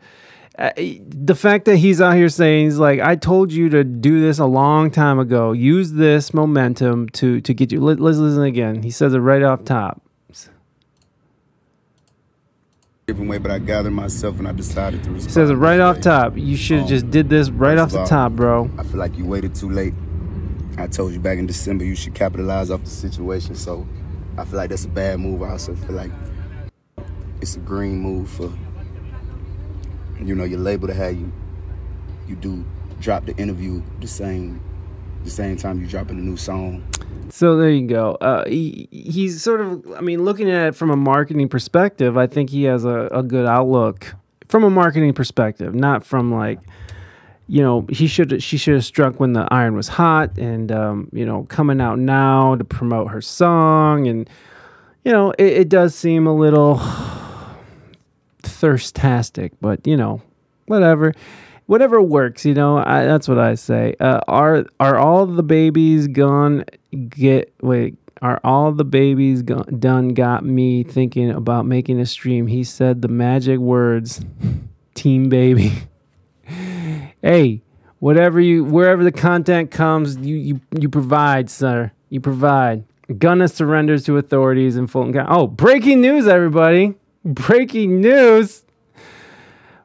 [0.59, 4.19] Uh, the fact that he's out here saying he's like I told you to do
[4.19, 5.51] this a long time ago.
[5.51, 7.79] Use this momentum to to get you.
[7.79, 8.81] Let, let's listen again.
[8.81, 10.01] He says it right off top.
[13.05, 16.01] Different way, but I gathered myself and I decided to He says it right off
[16.01, 16.35] top.
[16.35, 18.69] You should have Um, just did this right off the top, bro.
[18.77, 19.93] I feel like you waited too late.
[20.77, 23.55] I told you back in December you should capitalize off the situation.
[23.55, 23.87] So
[24.37, 25.41] I feel like that's a bad move.
[25.41, 26.11] I also feel like
[27.41, 28.51] it's a green move for
[30.21, 31.31] you know your label to have you
[32.27, 32.65] you do
[32.99, 34.61] drop the interview the same
[35.23, 36.83] the same time you dropping a new song.
[37.29, 38.11] So there you go.
[38.21, 42.25] Uh, he, he's sort of, I mean, looking at it from a marketing perspective, I
[42.27, 44.15] think he has a, a good outlook
[44.47, 46.59] from a marketing perspective, not from like,
[47.47, 51.09] you know, he should she should have struck when the iron was hot, and um,
[51.13, 54.29] you know, coming out now to promote her song, and
[55.05, 56.75] you know, it, it does seem a little
[58.43, 60.21] thirstastic, but you know,
[60.65, 61.13] whatever.
[61.67, 62.77] Whatever works, you know.
[62.77, 63.93] I, that's what I say.
[63.99, 66.63] Uh, are are all the babies gone?
[67.09, 67.97] Get wait.
[68.21, 70.13] Are all the babies gone, done?
[70.13, 72.47] Got me thinking about making a stream.
[72.47, 74.21] He said the magic words,
[74.93, 75.73] "Team Baby."
[77.27, 77.61] hey,
[77.99, 81.91] whatever you, wherever the content comes, you you you provide, sir.
[82.09, 82.85] You provide.
[83.19, 85.29] Gunna surrenders to authorities in Fulton County.
[85.29, 86.95] Oh, breaking news, everybody!
[87.25, 88.63] Breaking news.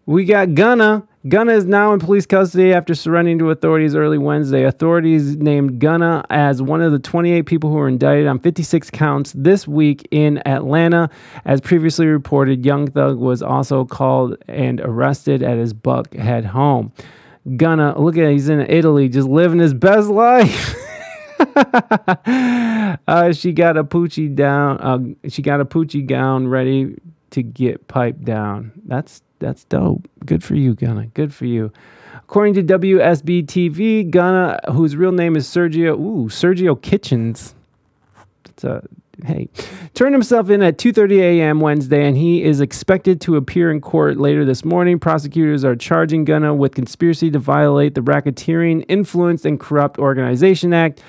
[0.07, 1.07] We got Gunna.
[1.29, 4.65] Gunna is now in police custody after surrendering to authorities early Wednesday.
[4.65, 9.33] Authorities named Gunna as one of the 28 people who were indicted on 56 counts
[9.37, 11.09] this week in Atlanta.
[11.45, 16.93] As previously reported, Young Thug was also called and arrested at his Buckhead home.
[17.57, 20.77] Gunna, look at he's in Italy, just living his best life.
[21.57, 24.79] uh, she got a poochie down.
[24.79, 26.97] Uh, she got a poochie gown ready
[27.31, 28.73] to get piped down.
[28.85, 30.09] That's that's dope.
[30.25, 31.07] Good for you, Gunna.
[31.07, 31.73] Good for you.
[32.15, 37.55] According to WSB TV, Gunna, whose real name is Sergio, ooh, Sergio Kitchens.
[38.45, 38.85] That's a
[39.25, 39.49] hey,
[39.95, 41.61] turned himself in at 2:30 a.m.
[41.61, 44.99] Wednesday, and he is expected to appear in court later this morning.
[44.99, 51.03] Prosecutors are charging Gunna with conspiracy to violate the Racketeering, Influence, and Corrupt Organization Act.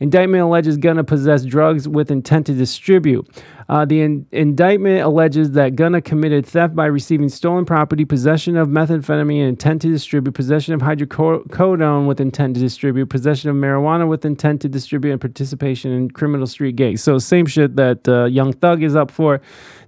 [0.00, 3.28] Indictment alleges Gunna possessed drugs with intent to distribute.
[3.68, 8.68] Uh, the in- indictment alleges that Gunna committed theft by receiving stolen property, possession of
[8.68, 14.08] methamphetamine and intent to distribute, possession of hydrocodone with intent to distribute, possession of marijuana
[14.08, 17.02] with intent to distribute, and participation in criminal street gangs.
[17.02, 19.42] So same shit that uh, Young Thug is up for.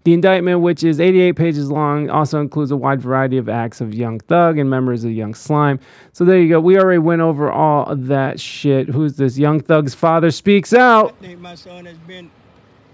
[0.05, 3.95] The indictment, which is 88 pages long, also includes a wide variety of acts of
[3.95, 5.79] Young Thug and members of Young Slime.
[6.15, 6.59] So there you go.
[6.59, 8.89] We already went over all of that shit.
[8.89, 9.37] Who's this?
[9.37, 11.15] Young Thug's father speaks out.
[11.21, 12.31] I think my son has been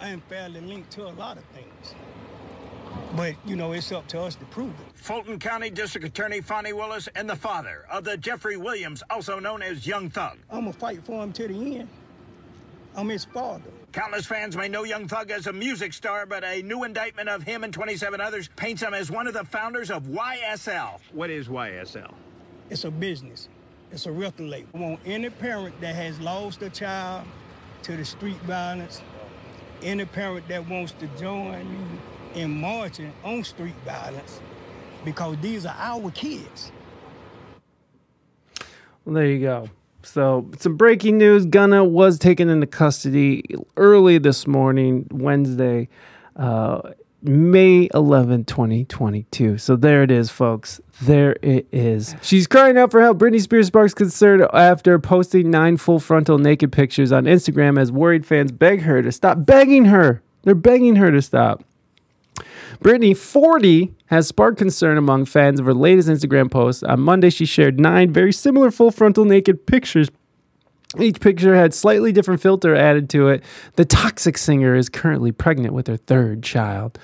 [0.01, 1.95] unfairly linked to a lot of things.
[3.15, 4.97] But, you know, it's up to us to prove it.
[4.99, 9.63] Fulton County District Attorney Fani Willis and the father of the Jeffery Williams, also known
[9.63, 10.39] as Young Thug.
[10.51, 11.89] I'm going to fight for him to the end.
[12.97, 13.71] I'm his father.
[13.97, 17.43] Countless fans may know Young Thug as a music star, but a new indictment of
[17.43, 21.01] him and 27 others paints him as one of the founders of YSL.
[21.13, 22.13] What is YSL?
[22.69, 23.49] It's a business.
[23.91, 24.69] It's a record label.
[24.75, 27.27] I want any parent that has lost a child
[27.85, 29.01] to the street violence,
[29.81, 31.99] any parent that wants to join me
[32.35, 34.43] in marching on street violence,
[35.07, 36.71] because these are our kids.
[39.07, 39.71] Well, there you go.
[40.07, 43.45] So, some breaking news Gunna was taken into custody
[43.77, 45.89] early this morning, Wednesday,
[46.37, 49.59] uh, May 11, 2022.
[49.59, 50.81] So, there it is, folks.
[51.03, 52.15] There it is.
[52.23, 53.19] She's crying out for help.
[53.19, 58.25] Britney Spears sparks concern after posting nine full frontal naked pictures on Instagram as worried
[58.25, 60.23] fans beg her to stop begging her.
[60.45, 61.65] They're begging her to stop.
[62.81, 66.85] Britney, 40, has sparked concern among fans of her latest Instagram post.
[66.85, 70.09] On Monday, she shared nine very similar full frontal naked pictures.
[70.99, 73.43] Each picture had slightly different filter added to it.
[73.75, 76.99] The toxic singer is currently pregnant with her third child.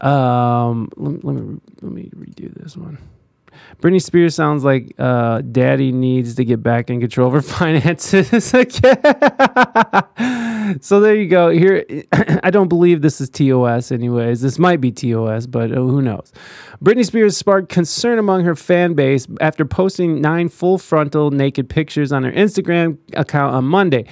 [0.00, 2.98] Um, let, let me let me redo this one.
[3.80, 8.52] Britney Spears sounds like uh, daddy needs to get back in control of her finances
[8.52, 9.00] again.
[10.80, 11.48] so there you go.
[11.48, 11.84] Here,
[12.42, 14.42] I don't believe this is TOS, anyways.
[14.42, 16.32] This might be TOS, but uh, who knows?
[16.82, 22.12] Britney Spears sparked concern among her fan base after posting nine full frontal naked pictures
[22.12, 24.06] on her Instagram account on Monday.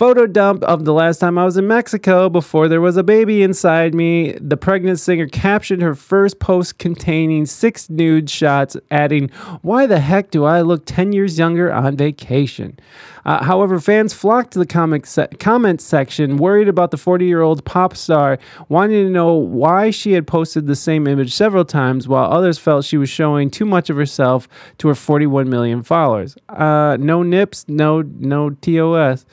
[0.00, 3.42] Photo dump of the last time I was in Mexico before there was a baby
[3.42, 4.32] inside me.
[4.40, 9.28] The pregnant singer captioned her first post containing six nude shots, adding,
[9.60, 12.78] Why the heck do I look 10 years younger on vacation?
[13.26, 17.42] Uh, however, fans flocked to the comic se- comment section, worried about the 40 year
[17.42, 18.38] old pop star,
[18.70, 22.86] wanting to know why she had posted the same image several times, while others felt
[22.86, 24.48] she was showing too much of herself
[24.78, 26.38] to her 41 million followers.
[26.48, 29.26] Uh, no nips, no no TOS.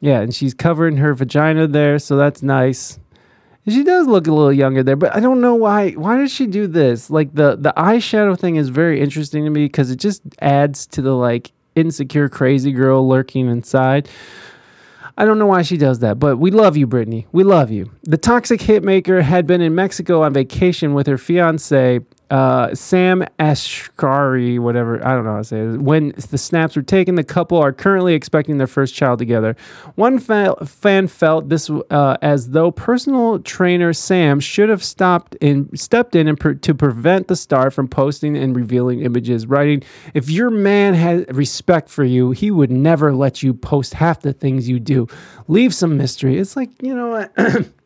[0.00, 2.98] Yeah, and she's covering her vagina there, so that's nice.
[3.66, 5.90] And she does look a little younger there, but I don't know why.
[5.92, 7.10] Why does she do this?
[7.10, 11.02] Like the the eyeshadow thing is very interesting to me because it just adds to
[11.02, 14.08] the like insecure crazy girl lurking inside.
[15.16, 17.26] I don't know why she does that, but we love you, Britney.
[17.32, 17.90] We love you.
[18.04, 24.58] The toxic hitmaker had been in Mexico on vacation with her fiance, uh, Sam Asghari,
[24.58, 25.04] whatever.
[25.06, 25.80] I don't know how to say it.
[25.80, 29.56] When the snaps were taken, the couple are currently expecting their first child together.
[29.94, 35.74] One fa- fan felt this uh, as though personal trainer Sam should have stopped in,
[35.76, 39.82] stepped in and per- to prevent the star from posting and revealing images, writing,
[40.12, 44.32] "If your man had respect for you, he would never let you post half the
[44.32, 45.06] things you do.
[45.46, 47.68] Leave some mystery." It's like you know what.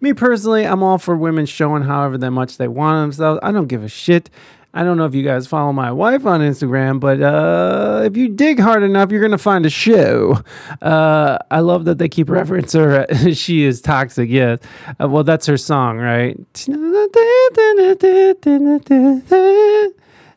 [0.00, 3.40] Me personally, I'm all for women showing however that much they want themselves.
[3.42, 4.30] I don't give a shit.
[4.72, 8.28] I don't know if you guys follow my wife on Instagram, but uh, if you
[8.28, 10.42] dig hard enough, you're gonna find a show.
[10.80, 13.34] Uh, I love that they keep referencing her.
[13.34, 14.30] she is toxic.
[14.30, 14.60] Yes.
[15.00, 16.38] Uh, well, that's her song, right?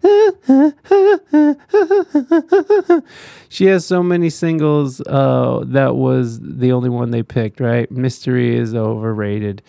[3.50, 5.02] she has so many singles.
[5.02, 7.90] Uh, that was the only one they picked, right?
[7.90, 9.62] Mystery is overrated.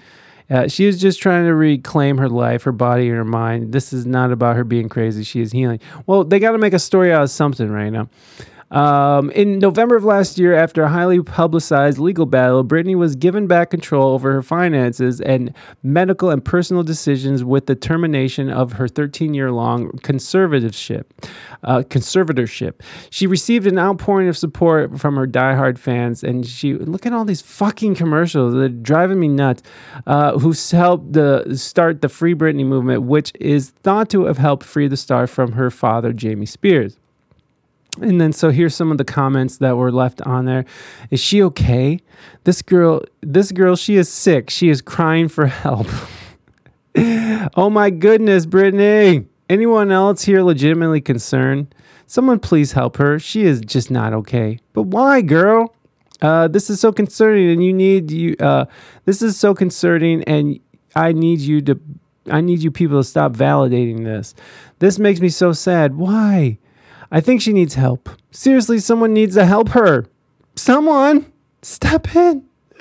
[0.50, 3.72] Uh, she is just trying to reclaim her life, her body, and her mind.
[3.72, 5.22] This is not about her being crazy.
[5.22, 5.80] She is healing.
[6.06, 8.08] Well, they got to make a story out of something right now.
[8.74, 13.46] Um, in November of last year, after a highly publicized legal battle, Britney was given
[13.46, 15.54] back control over her finances and
[15.84, 21.04] medical and personal decisions with the termination of her 13-year-long conservatorship.
[21.62, 22.80] Uh, conservatorship.
[23.10, 27.24] She received an outpouring of support from her diehard fans, and she look at all
[27.24, 28.54] these fucking commercials.
[28.54, 29.62] They're driving me nuts.
[30.04, 34.64] Uh, who helped the start the Free Britney movement, which is thought to have helped
[34.64, 36.96] free the star from her father, Jamie Spears.
[38.00, 40.64] And then so here's some of the comments that were left on there.
[41.10, 42.00] Is she okay?
[42.44, 44.50] This girl, this girl, she is sick.
[44.50, 45.86] She is crying for help.
[46.96, 49.26] oh my goodness, Britney.
[49.48, 51.74] Anyone else here legitimately concerned?
[52.06, 53.18] Someone please help her.
[53.18, 54.58] She is just not okay.
[54.72, 55.74] But why, girl?
[56.20, 58.36] Uh, this is so concerning, and you need you.
[58.40, 58.66] Uh,
[59.04, 60.58] this is so concerning, and
[60.96, 61.80] I need you to.
[62.30, 64.34] I need you people to stop validating this.
[64.78, 65.96] This makes me so sad.
[65.96, 66.58] Why?
[67.14, 68.08] I think she needs help.
[68.32, 70.04] Seriously, someone needs to help her.
[70.56, 72.44] Someone step in.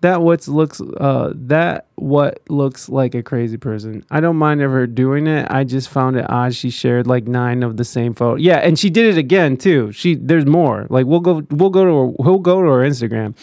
[0.00, 4.04] that what looks uh that what looks like a crazy person.
[4.12, 5.48] I don't mind of her doing it.
[5.50, 8.36] I just found it odd she shared like nine of the same photo.
[8.36, 9.90] Yeah, and she did it again too.
[9.90, 10.86] She there's more.
[10.88, 13.34] Like we'll go we'll go to her, we'll go to her Instagram.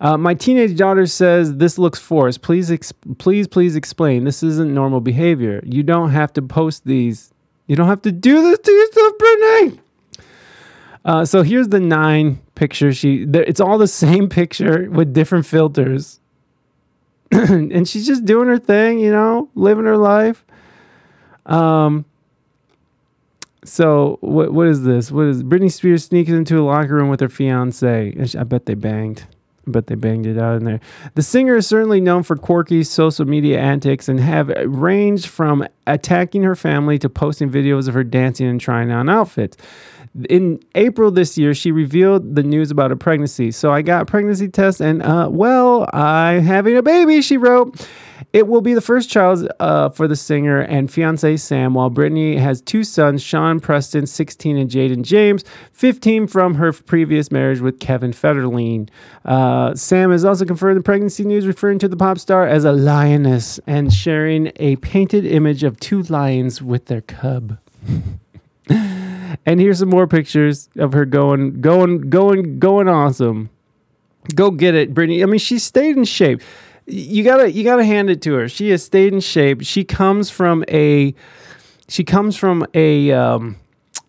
[0.00, 2.42] Uh, my teenage daughter says this looks forced.
[2.42, 4.22] Please, ex- please, please explain.
[4.22, 5.62] This isn't normal behavior.
[5.64, 7.32] You don't have to post these
[7.66, 9.78] you don't have to do this to yourself, Britney.
[11.04, 12.96] Uh, so here's the nine pictures.
[12.96, 16.20] She, it's all the same picture with different filters,
[17.30, 20.44] and she's just doing her thing, you know, living her life.
[21.46, 22.04] Um.
[23.64, 25.10] So what what is this?
[25.10, 28.14] What is Britney Spears sneaks into a locker room with her fiance?
[28.38, 29.26] I bet they banged
[29.66, 30.80] but they banged it out in there.
[31.14, 36.42] The singer is certainly known for quirky social media antics and have ranged from attacking
[36.42, 39.56] her family to posting videos of her dancing and trying on outfits.
[40.28, 43.50] In April this year, she revealed the news about a pregnancy.
[43.50, 47.86] So I got pregnancy test, and uh, well, I'm having a baby, she wrote.
[48.32, 52.38] It will be the first child uh, for the singer and fiance Sam, while Britney
[52.38, 57.80] has two sons, Sean Preston, 16, and Jayden James, 15 from her previous marriage with
[57.80, 58.88] Kevin Federline.
[59.24, 62.72] Uh, Sam has also confirmed the pregnancy news, referring to the pop star as a
[62.72, 67.58] lioness and sharing a painted image of two lions with their cub.
[69.44, 73.50] and here's some more pictures of her going, going, going, going awesome.
[74.34, 75.22] Go get it, Britney.
[75.22, 76.42] I mean, she stayed in shape
[76.86, 78.48] you gotta you gotta hand it to her.
[78.48, 79.62] She has stayed in shape.
[79.62, 81.14] She comes from a
[81.88, 83.56] she comes from a um,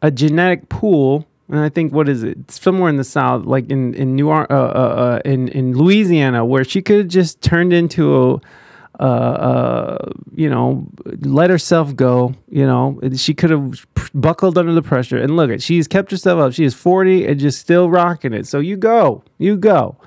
[0.01, 2.37] a genetic pool, and I think what is it?
[2.39, 6.45] It's somewhere in the south, like in in New uh, uh, uh, in in Louisiana,
[6.45, 8.41] where she could have just turned into a.
[8.99, 10.87] Uh, uh, you know,
[11.21, 12.33] let herself go.
[12.49, 15.17] You know, she could have buckled under the pressure.
[15.17, 16.53] And look at, she's kept herself up.
[16.53, 18.47] She is 40 and just still rocking it.
[18.47, 19.97] So you go, you go.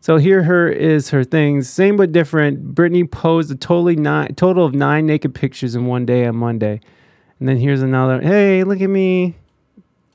[0.00, 2.74] So here her is her things, same but different.
[2.74, 6.80] Britney posed a totally nine, total of nine naked pictures in one day on Monday.
[7.40, 8.20] And then here's another.
[8.20, 9.34] Hey, look at me.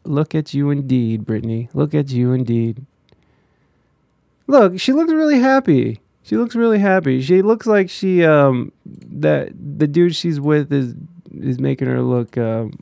[0.03, 1.69] Look at you indeed, Britney.
[1.73, 2.85] Look at you indeed.
[4.45, 6.01] Look, she looks really happy.
[6.29, 7.21] She looks really happy.
[7.21, 10.95] She looks like she um that the dude she's with is
[11.33, 12.79] is making her look um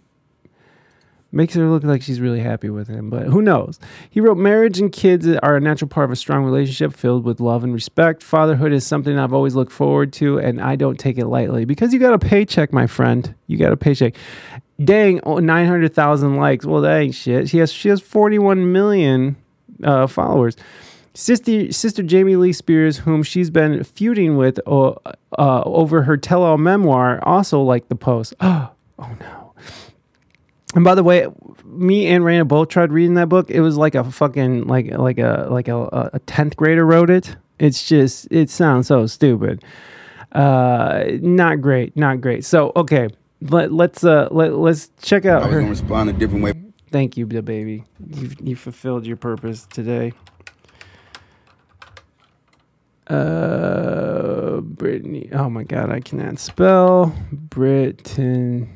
[1.30, 3.80] Makes her look like she's really happy with him, but who knows?
[4.10, 7.42] He wrote, Marriage and kids are a natural part of a strong relationship filled with
[7.42, 8.24] love and respect.
[8.24, 11.94] Fatherhood is something I've always looked forward to, and I don't take it lightly because
[11.94, 13.36] you got a paycheck, my friend.
[13.48, 14.16] You got a paycheck.
[14.82, 16.66] Dang, oh, 900,000 likes.
[16.66, 17.50] Well, that ain't shit.
[17.50, 19.36] She has, she has 41 million
[19.84, 20.56] uh, followers.
[21.18, 24.90] Sister, Sister Jamie Lee Spears, whom she's been feuding with uh,
[25.40, 28.36] uh, over her tell all memoir, also liked the post.
[28.40, 29.54] Oh, oh no.
[30.76, 31.26] And by the way,
[31.66, 33.50] me and Raina both tried reading that book.
[33.50, 37.36] It was like a fucking like like a like a a tenth grader wrote it.
[37.58, 39.64] It's just it sounds so stupid.
[40.34, 42.46] Uh, not great, not great.
[42.46, 43.08] So okay,
[43.42, 45.42] let let's uh let let's check out.
[45.42, 46.54] I was gonna respond a different way.
[46.92, 47.86] Thank you, DaBaby.
[48.08, 50.14] You you fulfilled your purpose today.
[53.10, 55.30] Uh, Brittany.
[55.32, 58.68] Oh my God, I cannot spell Brittany.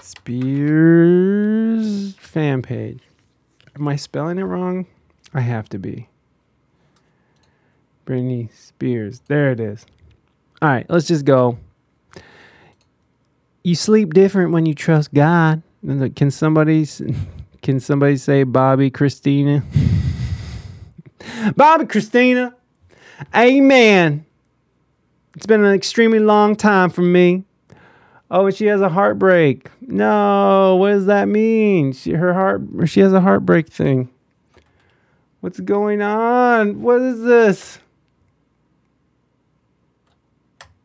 [0.00, 3.00] Spears fan page.
[3.78, 4.86] Am I spelling it wrong?
[5.34, 6.08] I have to be.
[8.06, 9.20] Britney Spears.
[9.26, 9.84] There it is.
[10.62, 11.58] All right, let's just go.
[13.62, 15.62] you sleep different when you trust God.
[16.14, 16.86] Can somebody
[17.62, 19.62] can somebody say Bobby Christina?
[21.56, 22.54] Bobby Christina.
[23.34, 24.24] Amen.
[25.36, 27.44] It's been an extremely long time for me.
[28.30, 29.70] Oh, and she has a heartbreak.
[29.80, 31.92] No, what does that mean?
[31.92, 34.08] She her heart she has a heartbreak thing.
[35.40, 36.82] What's going on?
[36.82, 37.78] What is this?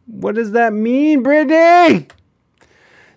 [0.06, 2.10] What does that mean, Britney?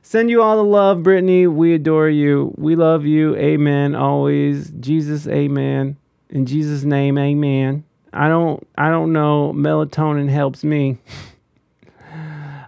[0.01, 1.53] Send you all the love, Britney.
[1.53, 2.55] We adore you.
[2.57, 3.35] We love you.
[3.37, 3.95] Amen.
[3.95, 4.71] Always.
[4.79, 5.97] Jesus, amen.
[6.35, 7.85] In Jesus' name, amen.
[8.13, 9.53] I don't I don't know.
[9.55, 10.99] Melatonin helps me.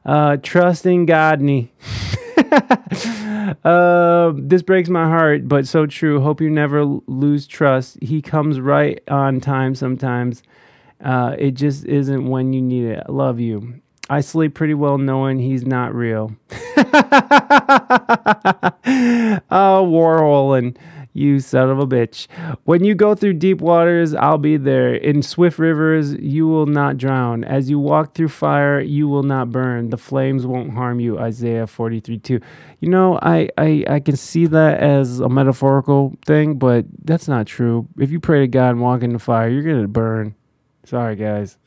[0.05, 1.71] Uh trusting Godney.
[3.65, 6.21] uh, this breaks my heart, but so true.
[6.21, 7.99] Hope you never lose trust.
[8.01, 10.43] He comes right on time sometimes.
[11.03, 13.03] Uh, it just isn't when you need it.
[13.09, 13.81] I love you.
[14.09, 16.37] I sleep pretty well knowing he's not real.
[16.51, 17.01] oh,
[19.51, 20.79] Warhol and
[21.17, 22.27] you son of a bitch.
[22.65, 24.95] When you go through deep waters, I'll be there.
[24.95, 27.45] In swift rivers, you will not drown.
[27.45, 29.91] As you walk through fire, you will not burn.
[29.91, 31.19] The flames won't harm you.
[31.19, 32.41] Isaiah 43 2.
[32.81, 37.47] You know, I, I, I can see that as a metaphorical thing, but that's not
[37.47, 37.89] true.
[37.99, 40.35] If you pray to God and walk in the fire, you're going to burn.
[40.85, 41.59] Sorry, guys.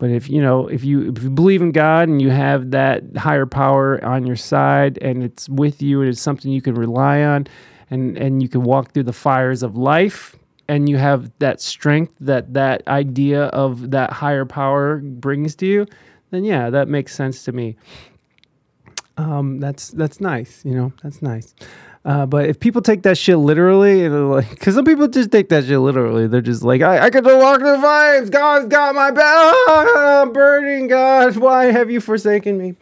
[0.00, 3.02] But if you know, if you if you believe in God and you have that
[3.18, 7.22] higher power on your side and it's with you and it's something you can rely
[7.22, 7.46] on
[7.90, 10.36] and and you can walk through the fires of life
[10.68, 15.86] and you have that strength that that idea of that higher power brings to you,
[16.30, 17.76] then yeah, that makes sense to me.
[19.16, 21.54] Um, that's that's nice, you know, that's nice.
[22.02, 25.64] Uh, but if people take that shit literally, like, because some people just take that
[25.64, 28.30] shit literally, they're just like, I, I could walk through the flames.
[28.30, 30.32] God's got my back.
[30.32, 30.88] Burning.
[30.88, 32.74] God, why have you forsaken me?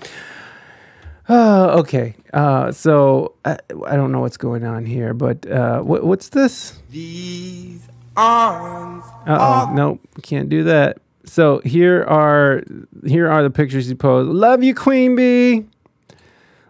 [1.29, 2.15] Uh, okay.
[2.33, 6.79] Uh, so I, I don't know what's going on here, but uh, what, what's this?
[6.91, 9.05] These arms.
[9.27, 10.99] Uh oh, nope, can't do that.
[11.25, 12.63] So here are
[13.07, 14.31] here are the pictures you posed.
[14.31, 15.67] Love you, Queen Bee.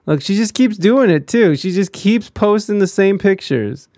[0.06, 1.54] Look, she just keeps doing it too.
[1.56, 3.88] She just keeps posting the same pictures.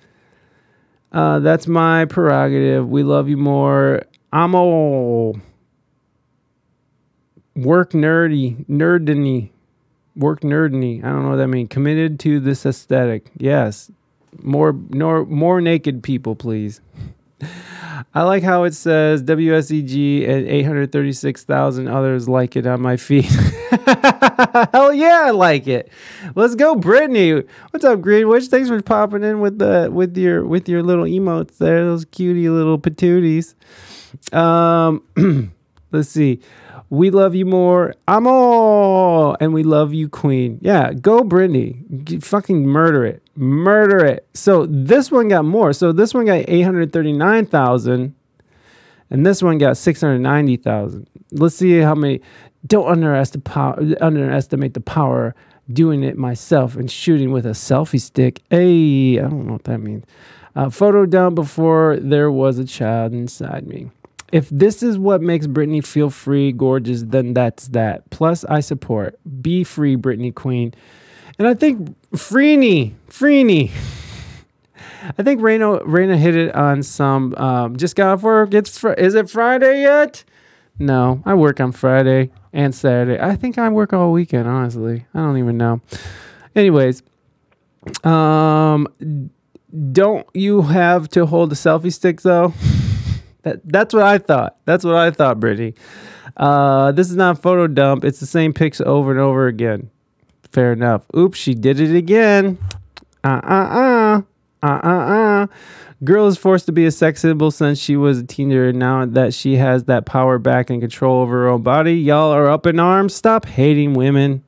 [1.12, 2.88] Uh, that's my prerogative.
[2.88, 4.02] We love you more.
[4.32, 5.40] I'm all
[7.56, 9.50] work nerdy, nerdiny,
[10.16, 11.04] work nerdiny.
[11.04, 11.68] I don't know what that means.
[11.70, 13.30] Committed to this aesthetic.
[13.36, 13.90] Yes,
[14.42, 16.80] more, more, more naked people, please.
[18.14, 23.24] I like how it says WSEG and 836,000 others like it on my feed.
[24.72, 25.90] Hell yeah, I like it.
[26.34, 27.46] Let's go, Britney.
[27.70, 28.46] What's up, Greenwich?
[28.46, 32.48] Thanks for popping in with the with your with your little emotes there, those cutie
[32.48, 33.54] little patooties.
[34.34, 35.02] Um,
[35.92, 36.40] let's see.
[36.90, 37.94] We love you more.
[38.08, 40.58] I'm all, and we love you, Queen.
[40.60, 42.20] Yeah, go, Britney.
[42.22, 44.26] Fucking murder it, murder it.
[44.34, 45.72] So this one got more.
[45.72, 48.16] So this one got eight hundred thirty nine thousand,
[49.08, 51.08] and this one got six hundred ninety thousand.
[51.30, 52.22] Let's see how many.
[52.66, 54.02] Don't underestimate.
[54.02, 55.36] Underestimate the power
[55.72, 58.42] doing it myself and shooting with a selfie stick.
[58.50, 60.04] Hey, I don't know what that means.
[60.56, 63.92] Uh, photo down before there was a child inside me.
[64.32, 68.08] If this is what makes Britney feel free, gorgeous, then that's that.
[68.10, 69.18] Plus, I support.
[69.42, 70.72] Be free, Britney Queen.
[71.38, 73.70] And I think Freeney, Freeney.
[75.18, 77.34] I think Raina, Raina hit it on some.
[77.36, 78.54] Um, just got off work.
[78.54, 80.22] It's fr- is it Friday yet?
[80.78, 83.20] No, I work on Friday and Saturday.
[83.20, 84.48] I think I work all weekend.
[84.48, 85.80] Honestly, I don't even know.
[86.54, 87.02] Anyways,
[88.04, 88.88] um,
[89.92, 92.54] don't you have to hold the selfie stick though?
[93.42, 94.56] that that's what I thought.
[94.64, 95.74] That's what I thought, Britney.
[96.36, 98.04] Uh, this is not photo dump.
[98.04, 99.90] It's the same pics over and over again.
[100.52, 101.04] Fair enough.
[101.16, 102.58] Oops, she did it again.
[103.22, 104.22] Uh uh uh.
[104.62, 105.46] Uh uh uh.
[106.02, 108.72] Girl is forced to be a sex symbol since she was a teenager.
[108.72, 112.48] Now that she has that power back and control over her own body, y'all are
[112.48, 113.14] up in arms.
[113.14, 114.42] Stop hating women.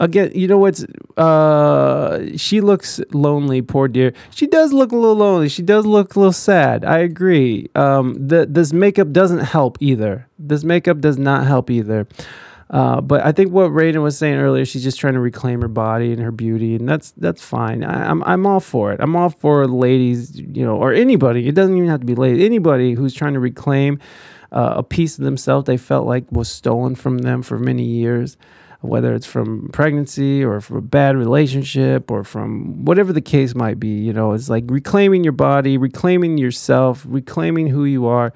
[0.00, 0.84] Again, you know what's
[1.16, 4.12] uh she looks lonely, poor dear.
[4.30, 5.48] She does look a little lonely.
[5.48, 6.84] She does look a little sad.
[6.84, 7.68] I agree.
[7.74, 10.28] Um the this makeup doesn't help either.
[10.38, 12.06] This makeup does not help either.
[12.70, 15.68] Uh, but I think what Raiden was saying earlier, she's just trying to reclaim her
[15.68, 17.82] body and her beauty, and that's that's fine.
[17.82, 19.00] I, I'm I'm all for it.
[19.00, 21.48] I'm all for ladies, you know, or anybody.
[21.48, 22.44] It doesn't even have to be ladies.
[22.44, 23.98] Anybody who's trying to reclaim
[24.52, 28.36] uh, a piece of themselves they felt like was stolen from them for many years,
[28.80, 33.80] whether it's from pregnancy or from a bad relationship or from whatever the case might
[33.80, 33.88] be.
[33.88, 38.32] You know, it's like reclaiming your body, reclaiming yourself, reclaiming who you are.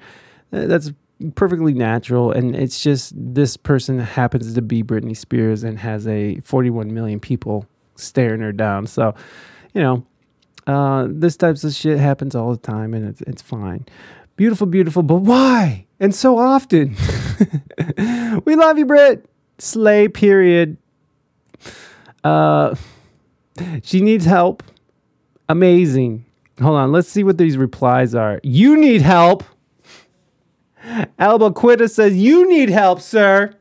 [0.51, 0.91] Uh, That's
[1.35, 6.39] perfectly natural, and it's just this person happens to be Britney Spears and has a
[6.41, 7.65] 41 million people
[7.95, 8.87] staring her down.
[8.87, 9.15] So,
[9.73, 10.05] you know,
[10.67, 13.85] uh, this types of shit happens all the time, and it's it's fine.
[14.35, 15.85] Beautiful, beautiful, but why?
[15.99, 16.95] And so often.
[18.45, 19.25] we love you, Brit.
[19.63, 20.07] Slay.
[20.07, 20.77] Period.
[22.23, 22.75] Uh,
[23.81, 24.63] she needs help.
[25.49, 26.25] Amazing.
[26.61, 26.91] Hold on.
[26.91, 28.39] Let's see what these replies are.
[28.43, 29.43] You need help.
[31.17, 33.55] Alba Quitta says you need help, sir.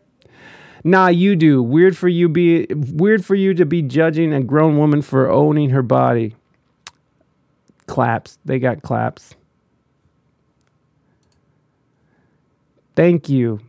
[0.84, 1.62] Nah, you do.
[1.62, 5.70] Weird for you be weird for you to be judging a grown woman for owning
[5.70, 6.34] her body.
[7.86, 8.38] Claps.
[8.44, 9.34] They got claps.
[12.96, 13.60] Thank you.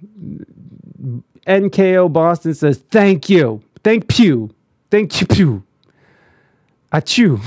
[1.47, 3.61] NKO Boston says thank you.
[3.83, 4.49] Thank you.
[4.89, 5.27] Thank you.
[5.27, 5.63] Pew.
[6.91, 7.41] Achoo.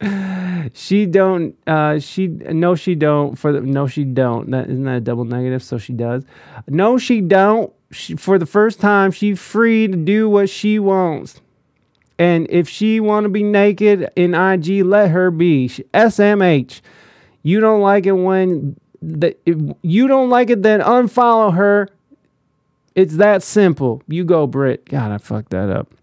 [0.74, 4.96] she don't uh she no she don't for the no she don't that isn't that
[4.96, 6.22] a double negative so she does
[6.68, 11.40] no she don't she, for the first time she's free to do what she wants
[12.18, 16.80] and if she want to be naked in ig let her be She- smh
[17.42, 21.88] you don't like it when if you don't like it then unfollow her
[22.96, 24.02] it's that simple.
[24.08, 25.94] You go brit god i fucked that up.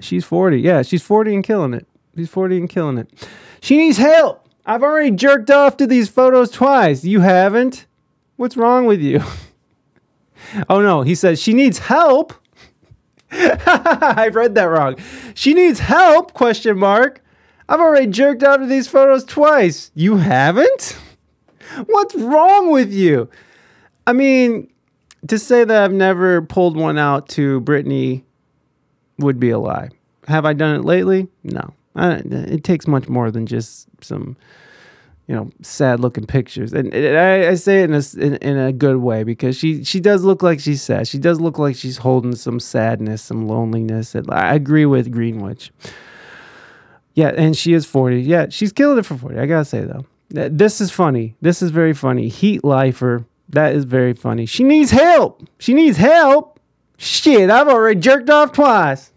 [0.00, 1.86] She's 40 yeah she's 40 and killing it.
[2.14, 3.28] She's 40 and killing it.
[3.60, 4.46] She needs help.
[4.66, 7.04] I've already jerked off to these photos twice.
[7.04, 7.86] You haven't?
[8.36, 9.22] What's wrong with you?
[10.68, 11.02] Oh no.
[11.02, 12.32] He says she needs help.
[13.32, 14.96] I read that wrong.
[15.34, 16.34] She needs help?
[16.34, 17.24] question mark.
[17.68, 19.90] I've already jerked off to these photos twice.
[19.94, 20.96] You haven't?
[21.86, 23.28] What's wrong with you?
[24.06, 24.70] I mean
[25.26, 28.22] to say that i've never pulled one out to britney
[29.18, 29.90] would be a lie.
[30.28, 31.28] Have I done it lately?
[31.44, 31.72] No.
[31.94, 34.36] I, it takes much more than just some,
[35.26, 36.72] you know, sad looking pictures.
[36.72, 39.82] And, and I, I say it in a, in, in a good way because she,
[39.84, 41.08] she does look like she's sad.
[41.08, 44.14] She does look like she's holding some sadness, some loneliness.
[44.14, 45.72] And I agree with Greenwich.
[47.14, 48.20] Yeah, and she is 40.
[48.20, 49.38] Yeah, she's killing it for 40.
[49.38, 50.04] I gotta say, though.
[50.28, 51.34] This is funny.
[51.40, 52.28] This is very funny.
[52.28, 53.24] Heat lifer.
[53.48, 54.46] That is very funny.
[54.46, 55.42] She needs help.
[55.58, 56.58] She needs help.
[56.98, 59.12] Shit, I've already jerked off twice.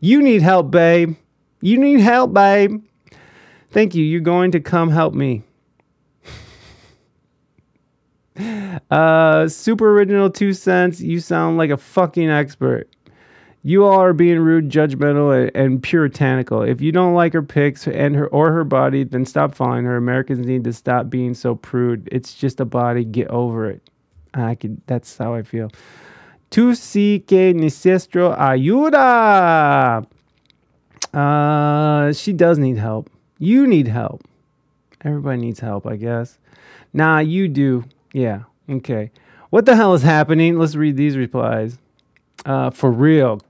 [0.00, 1.16] You need help, babe.
[1.60, 2.82] You need help, babe.
[3.70, 4.04] Thank you.
[4.04, 5.42] You're going to come help me.
[8.90, 11.00] Uh, super original two cents.
[11.00, 12.88] You sound like a fucking expert.
[13.66, 16.60] You all are being rude, judgmental, and, and puritanical.
[16.60, 19.96] If you don't like her pics and her or her body, then stop following her.
[19.96, 22.06] Americans need to stop being so prude.
[22.12, 23.06] It's just a body.
[23.06, 23.80] Get over it.
[24.34, 24.82] I can.
[24.86, 25.70] That's how I feel.
[26.50, 30.06] Tu si que necesito ayuda.
[31.14, 33.08] Uh, she does need help.
[33.38, 34.28] You need help.
[35.02, 36.38] Everybody needs help, I guess.
[36.92, 37.84] Nah, you do.
[38.12, 38.42] Yeah.
[38.68, 39.10] Okay.
[39.48, 40.58] What the hell is happening?
[40.58, 41.78] Let's read these replies.
[42.44, 43.40] Uh, for real,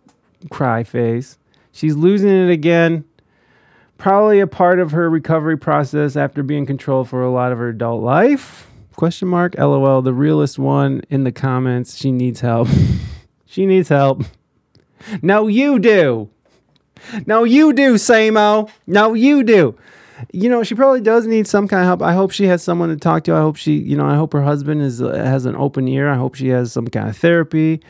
[0.50, 1.38] cry face.
[1.72, 3.04] She's losing it again.
[3.98, 7.68] Probably a part of her recovery process after being controlled for a lot of her
[7.68, 8.68] adult life.
[8.96, 9.56] Question mark.
[9.58, 10.02] LOL.
[10.02, 11.96] The realest one in the comments.
[11.96, 12.68] She needs help.
[13.46, 14.22] she needs help.
[15.22, 16.30] No, you do.
[17.26, 18.70] No, you do, Samo.
[18.86, 19.76] No, you do.
[20.32, 22.02] You know, she probably does need some kind of help.
[22.02, 23.34] I hope she has someone to talk to.
[23.34, 26.08] I hope she, you know, I hope her husband is has an open ear.
[26.08, 27.80] I hope she has some kind of therapy,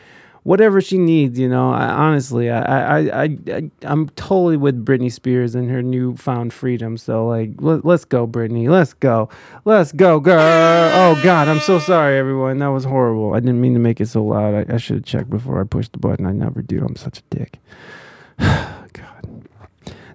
[0.44, 1.39] whatever she needs.
[1.39, 5.82] You know, I, honestly, I, I, I, I, I'm totally with Britney Spears and her
[5.82, 6.97] newfound freedom.
[6.97, 8.68] So, like, let, let's go, Britney.
[8.68, 9.28] Let's go.
[9.64, 10.40] Let's go, girl.
[10.40, 12.58] Oh God, I'm so sorry, everyone.
[12.58, 13.34] That was horrible.
[13.34, 14.70] I didn't mean to make it so loud.
[14.70, 16.26] I, I should have checked before I pushed the button.
[16.26, 16.84] I never do.
[16.84, 17.58] I'm such a dick.
[18.39, 19.44] God.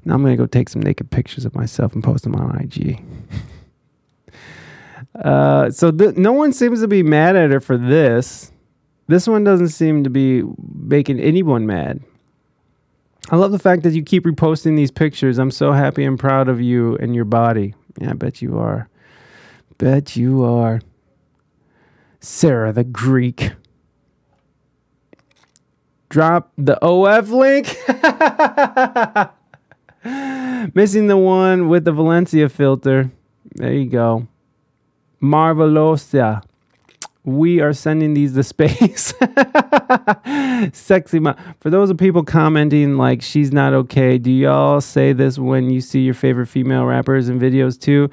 [0.06, 3.04] Now I'm gonna go take some naked pictures of myself and post them on IG.
[5.24, 8.52] uh, so th- no one seems to be mad at her for this.
[9.10, 12.00] This one doesn't seem to be making anyone mad.
[13.32, 15.40] I love the fact that you keep reposting these pictures.
[15.40, 17.74] I'm so happy and proud of you and your body.
[18.00, 18.88] Yeah, I bet you are.
[19.80, 20.82] Bet you are.
[22.20, 23.54] Sarah the Greek.
[26.10, 27.66] Drop the OF link.
[30.76, 33.10] Missing the one with the Valencia filter.
[33.56, 34.28] There you go.
[35.20, 36.44] Marvelosa.
[37.30, 39.14] We are sending these to space.
[40.74, 41.20] Sexy.
[41.20, 45.70] Ma- For those of people commenting like she's not okay, do y'all say this when
[45.70, 48.10] you see your favorite female rappers and videos too?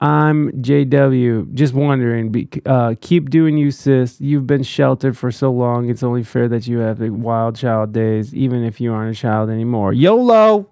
[0.00, 1.54] I'm JW.
[1.54, 2.30] Just wondering.
[2.30, 4.20] Be, uh, keep doing you, sis.
[4.20, 5.88] You've been sheltered for so long.
[5.88, 9.18] It's only fair that you have the wild child days, even if you aren't a
[9.18, 9.92] child anymore.
[9.92, 10.68] YOLO.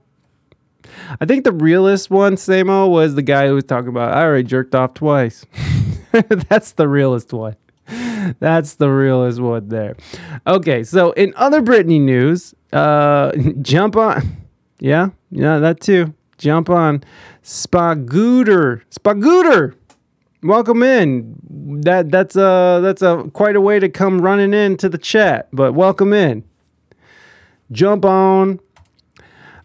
[1.20, 4.12] I think the realest one, Samo, was the guy who was talking about.
[4.12, 5.44] I already jerked off twice.
[6.48, 7.56] That's the realest one.
[8.40, 9.96] That's the realest one there.
[10.46, 13.32] Okay, so in other Britney news, uh,
[13.62, 14.22] jump on.
[14.78, 16.12] Yeah, yeah, that too.
[16.36, 17.02] Jump on.
[17.42, 18.82] Spagooter.
[18.90, 19.74] Spagooter.
[20.42, 21.34] Welcome in.
[21.82, 25.72] That that's a that's a quite a way to come running into the chat, but
[25.72, 26.44] welcome in.
[27.72, 28.60] Jump on.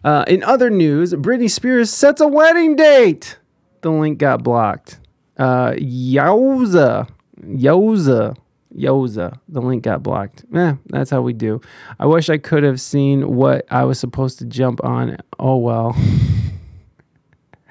[0.02, 3.38] Uh, in other news, Britney Spears sets a wedding date.
[3.82, 4.98] The link got blocked.
[5.36, 7.08] Uh, yowza,
[7.44, 8.36] yowza,
[8.76, 9.38] yowza.
[9.48, 10.44] The link got blocked.
[10.54, 11.60] Eh, that's how we do.
[11.98, 15.18] I wish I could have seen what I was supposed to jump on.
[15.38, 15.96] Oh well.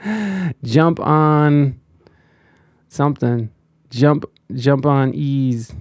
[0.64, 1.80] jump on
[2.90, 3.50] something.
[3.90, 5.74] Jump, jump on ease.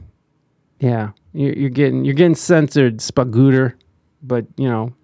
[0.78, 3.74] Yeah, you're, you're getting you're getting censored, Spagooter.
[4.22, 4.94] But you know,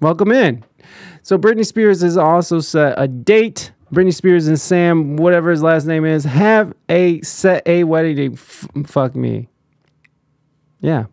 [0.00, 0.64] welcome in.
[1.22, 3.72] So Britney Spears has also set a date.
[3.92, 8.32] Britney Spears and Sam, whatever his last name is, have a set a wedding date.
[8.34, 9.48] F- fuck me.
[10.80, 11.06] Yeah,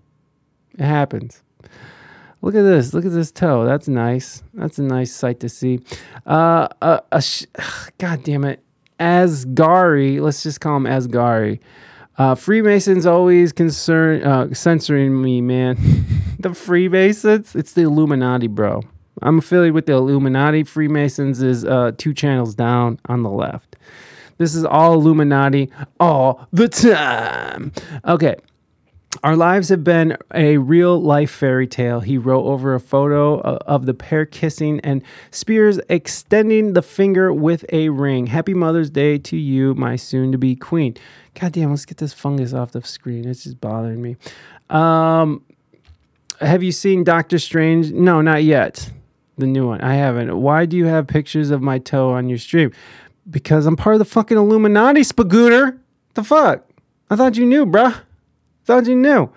[0.77, 1.41] it happens.
[2.41, 2.93] Look at this.
[2.93, 3.65] Look at this toe.
[3.65, 4.43] That's nice.
[4.53, 5.79] That's a nice sight to see.
[6.27, 7.45] Uh, a, a sh-
[7.97, 8.61] God damn it.
[8.99, 10.21] Asghari.
[10.21, 11.59] Let's just call him Asghari.
[12.17, 15.77] Uh, Freemasons always concern uh, censoring me, man.
[16.39, 17.55] the Freemasons?
[17.55, 18.83] It's the Illuminati, bro.
[19.21, 20.63] I'm affiliated with the Illuminati.
[20.63, 23.75] Freemasons is uh, two channels down on the left.
[24.37, 27.71] This is all Illuminati all the time.
[28.05, 28.35] Okay.
[29.23, 32.01] Our lives have been a real life fairy tale.
[32.01, 37.65] He wrote over a photo of the pair kissing and Spears extending the finger with
[37.71, 38.27] a ring.
[38.27, 40.95] Happy Mother's Day to you, my soon to be queen.
[41.39, 43.27] God damn, let's get this fungus off the screen.
[43.27, 44.17] It's just bothering me.
[44.69, 45.43] Um,
[46.41, 47.91] have you seen Doctor Strange?
[47.91, 48.91] No, not yet.
[49.37, 49.81] The new one.
[49.81, 50.37] I haven't.
[50.39, 52.71] Why do you have pictures of my toe on your stream?
[53.29, 55.77] Because I'm part of the fucking Illuminati, Spagooter.
[56.13, 56.69] The fuck?
[57.09, 58.01] I thought you knew, bruh.
[58.63, 59.29] Thought you knew.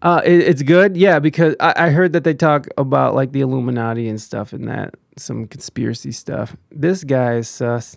[0.00, 3.40] Uh, it, it's good, yeah, because I, I heard that they talk about like the
[3.40, 6.56] Illuminati and stuff and that some conspiracy stuff.
[6.70, 7.96] This guy is sus.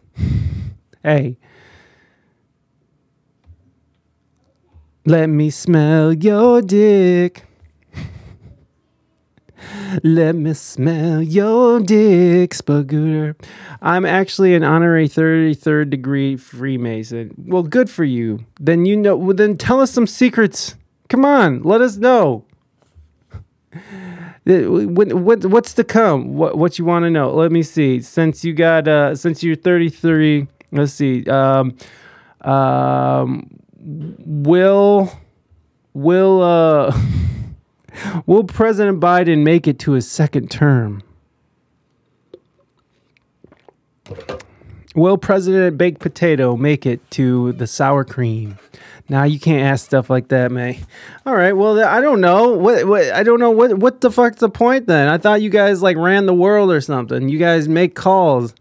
[1.04, 1.38] hey,
[5.06, 7.45] let me smell your dick.
[10.04, 13.36] Let me smell your dick, Spagooter.
[13.82, 17.34] I'm actually an honorary 33rd degree Freemason.
[17.38, 18.46] Well, good for you.
[18.60, 19.16] Then you know.
[19.16, 20.76] Well, then tell us some secrets.
[21.10, 22.46] Come on, let us know.
[24.48, 26.36] What, what what's to come?
[26.36, 27.34] What what you want to know?
[27.34, 28.00] Let me see.
[28.00, 31.26] Since you got uh since you're 33, let's see.
[31.26, 31.76] Um
[32.42, 33.50] um
[33.84, 35.12] will
[35.96, 36.96] will uh
[38.26, 41.04] will President Biden make it to his second term?
[44.96, 48.58] Will President Baked Potato make it to the sour cream?
[49.10, 50.80] Now you can't ask stuff like that, May.
[51.26, 54.40] All right, well I don't know what, what I don't know what what the fuck's
[54.40, 55.08] the point then?
[55.08, 57.30] I thought you guys like ran the world or something.
[57.30, 58.56] You guys make calls.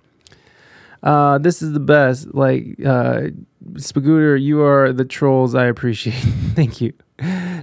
[1.02, 2.34] Uh, this is the best.
[2.34, 3.28] Like uh,
[3.72, 6.14] Spagooter, you are the trolls I appreciate.
[6.54, 6.92] Thank you.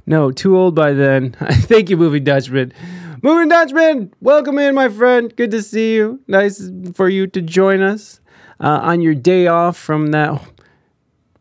[0.05, 1.31] No, too old by then.
[1.41, 2.73] Thank you, Movie Dutchman.
[3.21, 5.35] Movie Dutchman, welcome in, my friend.
[5.35, 6.21] Good to see you.
[6.27, 8.19] Nice for you to join us
[8.59, 10.41] uh, on your day off from that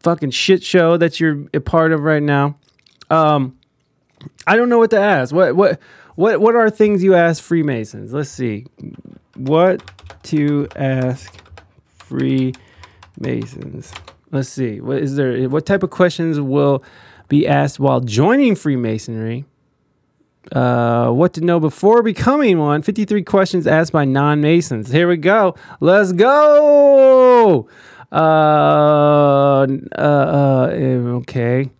[0.00, 2.56] fucking shit show that you're a part of right now.
[3.08, 3.58] Um,
[4.46, 5.34] I don't know what to ask.
[5.34, 5.80] What what
[6.16, 8.12] what what are things you ask Freemasons?
[8.12, 8.66] Let's see.
[9.36, 9.82] What
[10.24, 11.34] to ask
[11.96, 12.52] Freemasons?
[14.32, 14.80] Let's see.
[14.80, 15.48] What is there?
[15.48, 16.82] What type of questions will
[17.28, 19.44] be asked while joining Freemasonry?
[20.52, 22.82] Uh, what to know before becoming one?
[22.82, 24.90] 53 questions asked by non Masons.
[24.90, 25.54] Here we go.
[25.80, 27.68] Let's go.
[28.12, 30.68] Uh, uh, uh,
[31.18, 31.70] okay.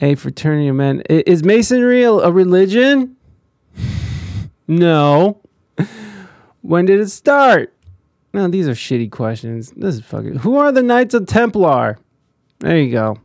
[0.00, 1.02] A fraternity of men.
[1.08, 3.16] Is Masonry a, a religion?
[4.68, 5.40] no.
[6.62, 7.75] When did it start?
[8.36, 9.70] No, these are shitty questions.
[9.70, 10.36] This is fucking.
[10.40, 11.96] Who are the Knights of Templar?
[12.58, 13.16] There you go.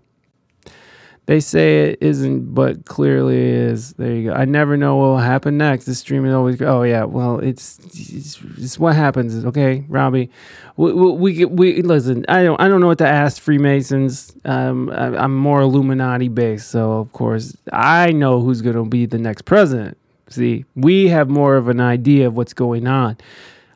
[1.26, 3.92] They say it isn't, but clearly is.
[3.96, 4.34] There you go.
[4.34, 5.84] I never know what will happen next.
[5.84, 6.62] This stream is always.
[6.62, 9.44] Oh yeah, well it's it's, it's what happens.
[9.44, 10.30] Okay, Robbie.
[10.78, 12.24] We we, we we listen.
[12.30, 14.34] I don't I don't know what to ask Freemasons.
[14.46, 19.18] Um, I, I'm more Illuminati based, so of course I know who's gonna be the
[19.18, 19.98] next president.
[20.30, 23.18] See, we have more of an idea of what's going on.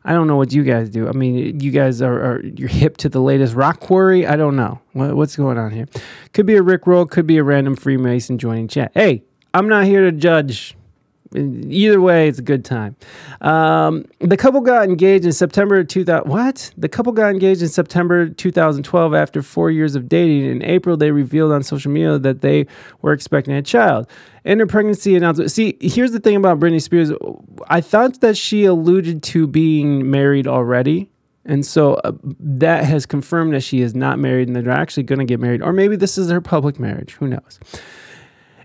[0.06, 1.08] I don't know what you guys do.
[1.08, 4.24] I mean, you guys are, are you're hip to the latest rock quarry.
[4.24, 5.86] I don't know what, what's going on here.
[6.32, 7.06] Could be a Rick roll.
[7.06, 8.92] Could be a random Freemason joining chat.
[8.94, 10.76] Hey, I'm not here to judge
[11.36, 12.96] Either way, it's a good time.
[13.40, 16.28] Um, the couple got engaged in September 2000.
[16.28, 16.72] What?
[16.76, 20.46] The couple got engaged in September 2012 after four years of dating.
[20.46, 22.66] In April, they revealed on social media that they
[23.02, 24.08] were expecting a child.
[24.44, 27.12] In her pregnancy announcement, see, here's the thing about Britney Spears.
[27.68, 31.10] I thought that she alluded to being married already.
[31.44, 35.04] And so uh, that has confirmed that she is not married and that they're actually
[35.04, 35.62] going to get married.
[35.62, 37.14] Or maybe this is her public marriage.
[37.14, 37.60] Who knows?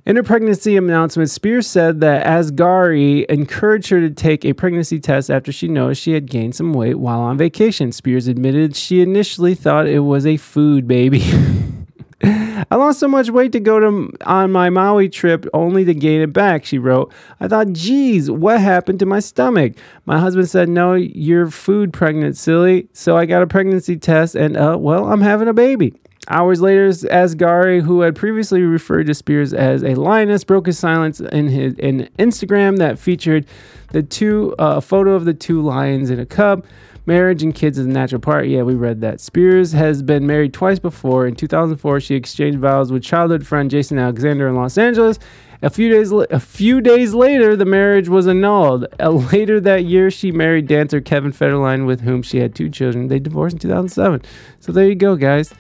[0.04, 5.30] In her pregnancy announcement, Spears said that Asghari encouraged her to take a pregnancy test
[5.30, 7.92] after she noticed she had gained some weight while on vacation.
[7.92, 11.22] Spears admitted she initially thought it was a food baby.
[12.24, 16.22] I lost so much weight to go to on my Maui trip only to gain
[16.22, 17.14] it back, she wrote.
[17.40, 19.74] I thought, geez, what happened to my stomach?
[20.06, 22.88] My husband said, No, you're food pregnant, silly.
[22.94, 25.94] So I got a pregnancy test and uh well, I'm having a baby.
[26.28, 31.20] Hours later, Asghari, who had previously referred to Spears as a lioness, broke his silence
[31.20, 33.46] in his in Instagram that featured
[33.92, 36.64] the two uh, a photo of the two lions in a cub.
[37.08, 38.48] Marriage and kids is a natural part.
[38.48, 39.20] Yeah, we read that.
[39.20, 41.26] Spears has been married twice before.
[41.26, 45.18] In 2004, she exchanged vows with childhood friend Jason Alexander in Los Angeles.
[45.64, 48.86] A few days a few days later, the marriage was annulled.
[49.00, 53.08] Uh, later that year, she married dancer Kevin Federline, with whom she had two children.
[53.08, 54.22] They divorced in 2007.
[54.60, 55.52] So there you go, guys.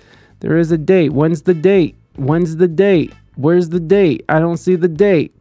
[0.41, 1.13] There is a date.
[1.13, 1.95] When's the date?
[2.15, 3.13] When's the date?
[3.35, 4.25] Where's the date?
[4.27, 5.35] I don't see the date.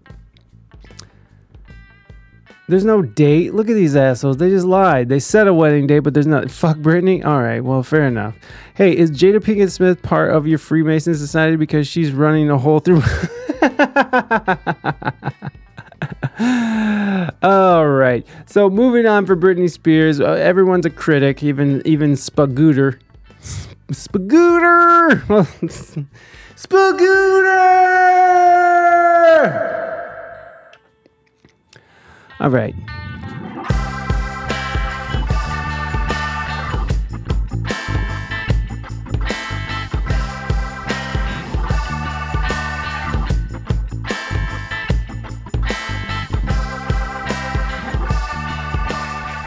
[2.69, 3.55] There's no date.
[3.55, 4.37] Look at these assholes.
[4.37, 5.09] They just lied.
[5.09, 6.51] They said a wedding date, but there's not.
[6.51, 7.25] Fuck Britney.
[7.25, 7.65] All right.
[7.65, 8.37] Well, fair enough.
[8.75, 12.79] Hey, is Jada Pinkett Smith part of your Freemason society because she's running a hole
[12.79, 13.01] through?
[17.43, 18.27] All right.
[18.47, 20.20] So moving on for Britney Spears.
[20.20, 22.99] Uh, everyone's a critic, even even Spagooter.
[23.93, 25.27] Spagooter.
[26.57, 27.51] Spagooter.
[32.41, 32.75] All right.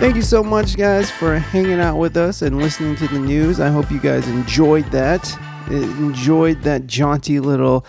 [0.04, 3.62] Thank you so much, guys, for hanging out with us and listening to the news.
[3.62, 5.34] I hope you guys enjoyed that.
[5.72, 7.86] Uh, enjoyed that jaunty little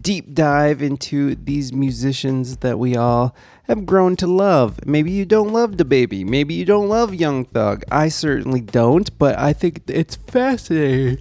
[0.00, 4.80] deep dive into these musicians that we all have grown to love.
[4.86, 6.26] Maybe you don't love DaBaby.
[6.26, 7.84] Maybe you don't love Young Thug.
[7.92, 11.18] I certainly don't, but I think it's fascinating.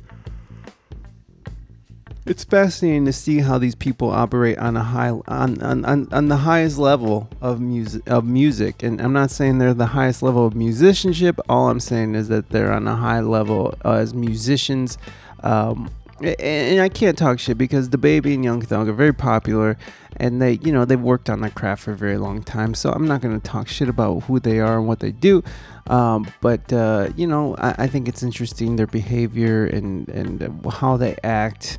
[2.30, 6.27] It's fascinating to see how these people operate on a high on, on, on, on
[6.27, 8.83] the highest level of music of music.
[8.83, 11.39] And I'm not saying they're the highest level of musicianship.
[11.47, 14.97] All I'm saying is that they're on a high level as musicians.
[15.41, 15.89] Um,
[16.19, 19.77] and I can't talk shit because DaBaby and Young Thug are very popular,
[20.17, 22.73] and they, you know, they've worked on their craft for a very long time.
[22.73, 25.43] So I'm not gonna talk shit about who they are and what they do,
[25.88, 30.97] um, but uh, you know, I, I, think it's interesting their behavior and and how
[30.97, 31.77] they act.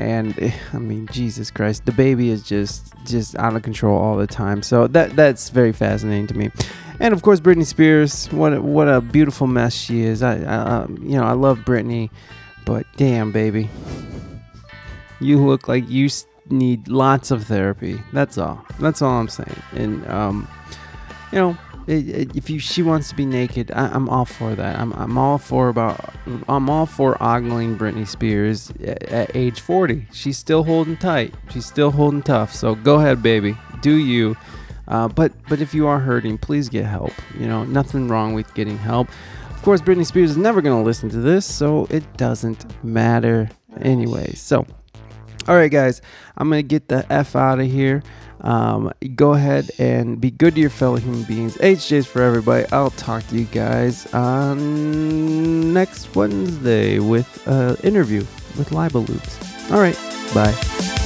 [0.00, 4.62] And I mean, Jesus Christ, DaBaby is just just out of control all the time.
[4.62, 6.50] So that that's very fascinating to me.
[6.98, 10.22] And of course, Britney Spears, what a, what a beautiful mess she is.
[10.22, 12.10] I, I you know I love Britney.
[12.64, 13.68] But damn, baby.
[15.20, 16.08] You look like you
[16.48, 18.00] need lots of therapy.
[18.12, 18.64] That's all.
[18.78, 19.62] That's all I'm saying.
[19.72, 20.48] And, um,
[21.32, 21.58] you know,
[21.90, 24.78] if you she wants to be naked, I, am all for that.
[24.78, 26.14] I'm, I'm all for about
[26.48, 30.06] I'm all for ogling Britney Spears at, at, age 40.
[30.12, 31.34] She's still holding tight.
[31.50, 32.54] She's still holding tough.
[32.54, 33.56] So go ahead, baby.
[33.82, 34.36] Do you?
[34.86, 37.12] Uh, but but if you are hurting, please get help.
[37.38, 39.08] You know, nothing wrong with getting help.
[39.50, 43.50] Of course, Britney Spears is never going to listen to this, so it doesn't matter
[43.82, 44.32] anyway.
[44.32, 44.64] So,
[45.48, 46.00] all right, guys,
[46.38, 48.02] I'm going to get the F out of here.
[48.42, 51.56] Um, go ahead and be good to your fellow human beings.
[51.56, 52.66] HJ's for everybody.
[52.72, 58.20] I'll talk to you guys on next Wednesday with an interview
[58.56, 59.38] with Libel Loops.
[59.70, 59.96] All right,
[60.34, 60.98] bye.